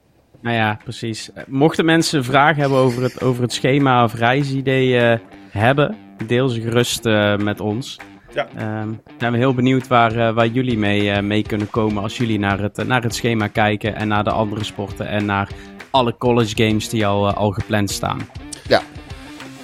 Nou 0.43 0.57
ja, 0.57 0.78
precies. 0.85 1.32
Eh, 1.32 1.45
Mochten 1.47 1.85
mensen 1.85 2.24
vragen 2.24 2.61
hebben 2.61 2.78
over 2.78 3.03
het, 3.03 3.23
over 3.23 3.43
het 3.43 3.53
schema 3.53 4.05
of 4.05 4.15
reisidee 4.15 4.99
eh, 4.99 5.19
hebben, 5.51 5.97
deel 6.27 6.49
ze 6.49 6.61
gerust 6.61 7.07
eh, 7.07 7.37
met 7.37 7.61
ons. 7.61 7.99
Ja. 8.35 8.49
Ehm, 8.57 8.93
zijn 9.19 9.32
we 9.32 9.39
heel 9.39 9.55
benieuwd 9.55 9.89
waar, 9.89 10.16
eh, 10.16 10.35
waar 10.35 10.47
jullie 10.47 10.78
mee, 10.78 11.11
eh, 11.11 11.23
mee 11.23 11.43
kunnen 11.43 11.70
komen 11.70 12.03
als 12.03 12.16
jullie 12.16 12.39
naar 12.39 12.59
het, 12.59 12.87
naar 12.87 13.03
het 13.03 13.15
schema 13.15 13.47
kijken 13.47 13.95
en 13.95 14.09
naar 14.09 14.24
de 14.24 14.31
andere 14.31 14.65
sporten 14.65 15.09
en 15.09 15.24
naar 15.24 15.49
alle 15.91 16.16
college 16.16 16.65
games 16.65 16.89
die 16.89 17.07
al, 17.07 17.28
eh, 17.28 17.35
al 17.37 17.51
gepland 17.51 17.91
staan. 17.91 18.28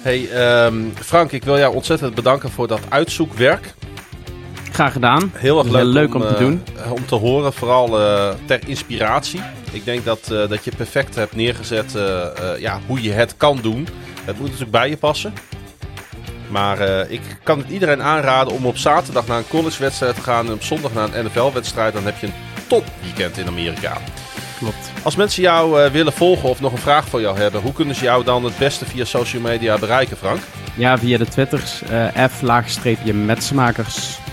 Hey 0.01 0.29
ehm, 0.29 0.89
Frank, 0.93 1.31
ik 1.31 1.43
wil 1.43 1.57
jou 1.57 1.75
ontzettend 1.75 2.15
bedanken 2.15 2.49
voor 2.49 2.67
dat 2.67 2.79
uitzoekwerk. 2.89 3.73
Graag 4.71 4.91
gedaan. 4.91 5.31
Heel 5.35 5.59
erg 5.59 5.67
leuk, 5.67 5.85
leuk 5.85 6.15
om 6.15 6.21
te 6.21 6.27
eh, 6.27 6.39
doen. 6.39 6.63
Om 6.89 7.05
te 7.05 7.15
horen, 7.15 7.53
vooral 7.53 7.99
eh, 7.99 8.29
ter 8.45 8.59
inspiratie. 8.67 9.41
Ik 9.71 9.85
denk 9.85 10.05
dat, 10.05 10.31
eh, 10.31 10.49
dat 10.49 10.63
je 10.63 10.71
perfect 10.77 11.15
hebt 11.15 11.35
neergezet 11.35 11.97
ja, 12.59 12.79
hoe 12.85 13.01
je 13.01 13.11
het 13.11 13.37
kan 13.37 13.59
doen. 13.61 13.87
Het 14.25 14.35
moet 14.35 14.45
natuurlijk 14.45 14.71
bij 14.71 14.89
je 14.89 14.97
passen. 14.97 15.33
Maar 16.49 17.09
ik 17.09 17.21
kan 17.43 17.57
het 17.57 17.69
iedereen 17.69 18.01
aanraden 18.01 18.53
om 18.53 18.65
op 18.65 18.77
zaterdag 18.77 19.27
naar 19.27 19.37
een 19.37 19.47
collegewedstrijd 19.47 20.15
te 20.15 20.21
gaan 20.21 20.45
en 20.45 20.53
op 20.53 20.63
zondag 20.63 20.93
naar 20.93 21.13
een 21.13 21.25
NFL-wedstrijd. 21.25 21.93
Dan 21.93 22.05
heb 22.05 22.17
je 22.19 22.27
een 22.27 22.33
top 22.67 22.83
weekend 23.01 23.37
in 23.37 23.47
Amerika. 23.47 23.97
Klopt. 24.59 24.91
Als 25.03 25.15
mensen 25.15 25.41
jou 25.41 25.91
willen 25.91 26.13
volgen 26.13 26.49
of 26.49 26.61
nog 26.61 26.71
een 26.71 26.77
vraag 26.77 27.07
voor 27.07 27.21
jou 27.21 27.37
hebben, 27.37 27.61
hoe 27.61 27.73
kunnen 27.73 27.95
ze 27.95 28.03
jou 28.03 28.23
dan 28.23 28.43
het 28.43 28.57
beste 28.57 28.85
via 28.85 29.05
social 29.05 29.41
media 29.41 29.77
bereiken, 29.77 30.17
Frank? 30.17 30.39
Ja, 30.75 30.97
via 30.97 31.17
de 31.17 31.27
Twitters. 31.27 31.81
eh 31.81 32.27
F-laagstreepje 32.29 33.13
metsmakers. 33.13 34.17
Eh, 34.17 34.26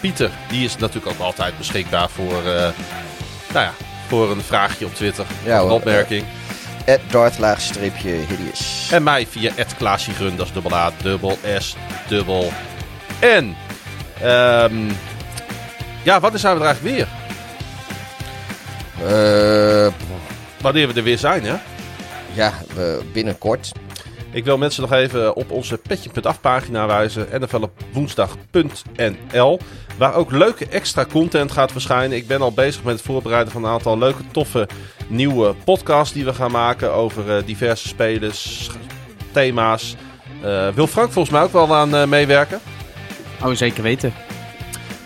Pieter, 0.00 0.30
die 0.48 0.64
is 0.64 0.76
natuurlijk 0.76 1.14
ook 1.14 1.26
altijd 1.26 1.58
beschikbaar 1.58 2.08
voor, 2.10 2.38
eh, 2.38 2.68
nou 3.52 3.64
ja, 3.66 3.72
voor 4.08 4.30
een 4.30 4.42
vraagje 4.42 4.84
op 4.86 4.94
Twitter. 4.94 5.24
Ja, 5.44 5.62
of 5.62 5.68
een 5.68 5.74
opmerking. 5.74 6.24
Darth 7.10 7.38
laagstreepje 7.38 8.10
hideous. 8.10 8.88
En 8.92 9.02
mij 9.02 9.26
via 9.26 9.52
@klaasiegrun, 9.78 10.36
dat 10.36 10.46
is 10.46 10.52
dubbel 10.52 10.74
A, 10.74 10.92
dubbel 11.02 11.38
S, 11.58 11.76
dubbel 12.08 12.52
N. 13.24 13.56
Ehm, 14.22 14.88
ja, 16.02 16.20
wanneer 16.20 16.40
zijn 16.40 16.54
we 16.58 16.60
er 16.60 16.66
eigenlijk 16.66 16.96
weer? 16.96 17.08
Eh, 19.06 19.92
Wanneer 20.60 20.88
we 20.88 20.94
er 20.94 21.02
weer 21.02 21.18
zijn, 21.18 21.44
hè? 21.44 21.54
ja, 22.32 22.52
we, 22.74 23.00
binnenkort. 23.12 23.72
Ik 24.32 24.44
wil 24.44 24.58
mensen 24.58 24.82
nog 24.82 24.92
even 24.92 25.36
op 25.36 25.50
onze 25.50 25.76
petje.af 25.76 26.40
pagina 26.40 26.86
wijzen. 26.86 27.26
NFL 27.40 27.56
op 27.56 27.72
woensdag.nl. 27.92 29.60
Waar 29.98 30.14
ook 30.14 30.30
leuke 30.30 30.66
extra 30.66 31.04
content 31.04 31.52
gaat 31.52 31.72
verschijnen. 31.72 32.16
Ik 32.16 32.26
ben 32.26 32.40
al 32.40 32.52
bezig 32.52 32.82
met 32.82 32.94
het 32.94 33.02
voorbereiden 33.02 33.52
van 33.52 33.64
een 33.64 33.70
aantal 33.70 33.98
leuke, 33.98 34.22
toffe 34.30 34.68
nieuwe 35.08 35.54
podcasts 35.64 36.14
die 36.14 36.24
we 36.24 36.34
gaan 36.34 36.50
maken. 36.50 36.92
Over 36.92 37.36
uh, 37.36 37.46
diverse 37.46 37.88
spelers, 37.88 38.70
thema's. 39.32 39.96
Uh, 40.44 40.68
wil 40.68 40.86
Frank 40.86 41.12
volgens 41.12 41.34
mij 41.34 41.42
ook 41.42 41.52
wel 41.52 41.74
aan 41.74 41.94
uh, 41.94 42.04
meewerken? 42.04 42.60
Oh, 43.44 43.54
zeker 43.54 43.82
weten. 43.82 44.12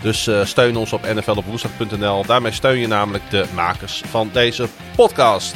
Dus 0.03 0.29
uh, 0.29 0.45
steun 0.45 0.77
ons 0.77 0.93
op 0.93 1.07
nflopwoensdag.nl. 1.15 2.25
Daarmee 2.27 2.53
steun 2.53 2.79
je 2.79 2.87
namelijk 2.87 3.31
de 3.31 3.45
makers 3.55 4.03
van 4.07 4.31
deze 4.33 4.69
podcast. 4.97 5.55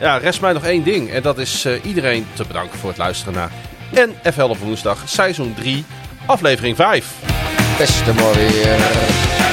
Ja, 0.00 0.16
rest 0.16 0.40
mij 0.40 0.52
nog 0.52 0.64
één 0.64 0.82
ding. 0.82 1.10
En 1.10 1.22
dat 1.22 1.38
is 1.38 1.66
uh, 1.66 1.84
iedereen 1.84 2.26
te 2.32 2.44
bedanken 2.46 2.78
voor 2.78 2.88
het 2.88 2.98
luisteren 2.98 3.34
naar 3.34 3.50
NFL 3.92 4.42
op 4.42 4.58
woensdag, 4.58 5.02
seizoen 5.04 5.54
3, 5.54 5.84
aflevering 6.26 6.76
5. 6.76 7.06
Beste 7.78 8.12
weer. 8.14 9.43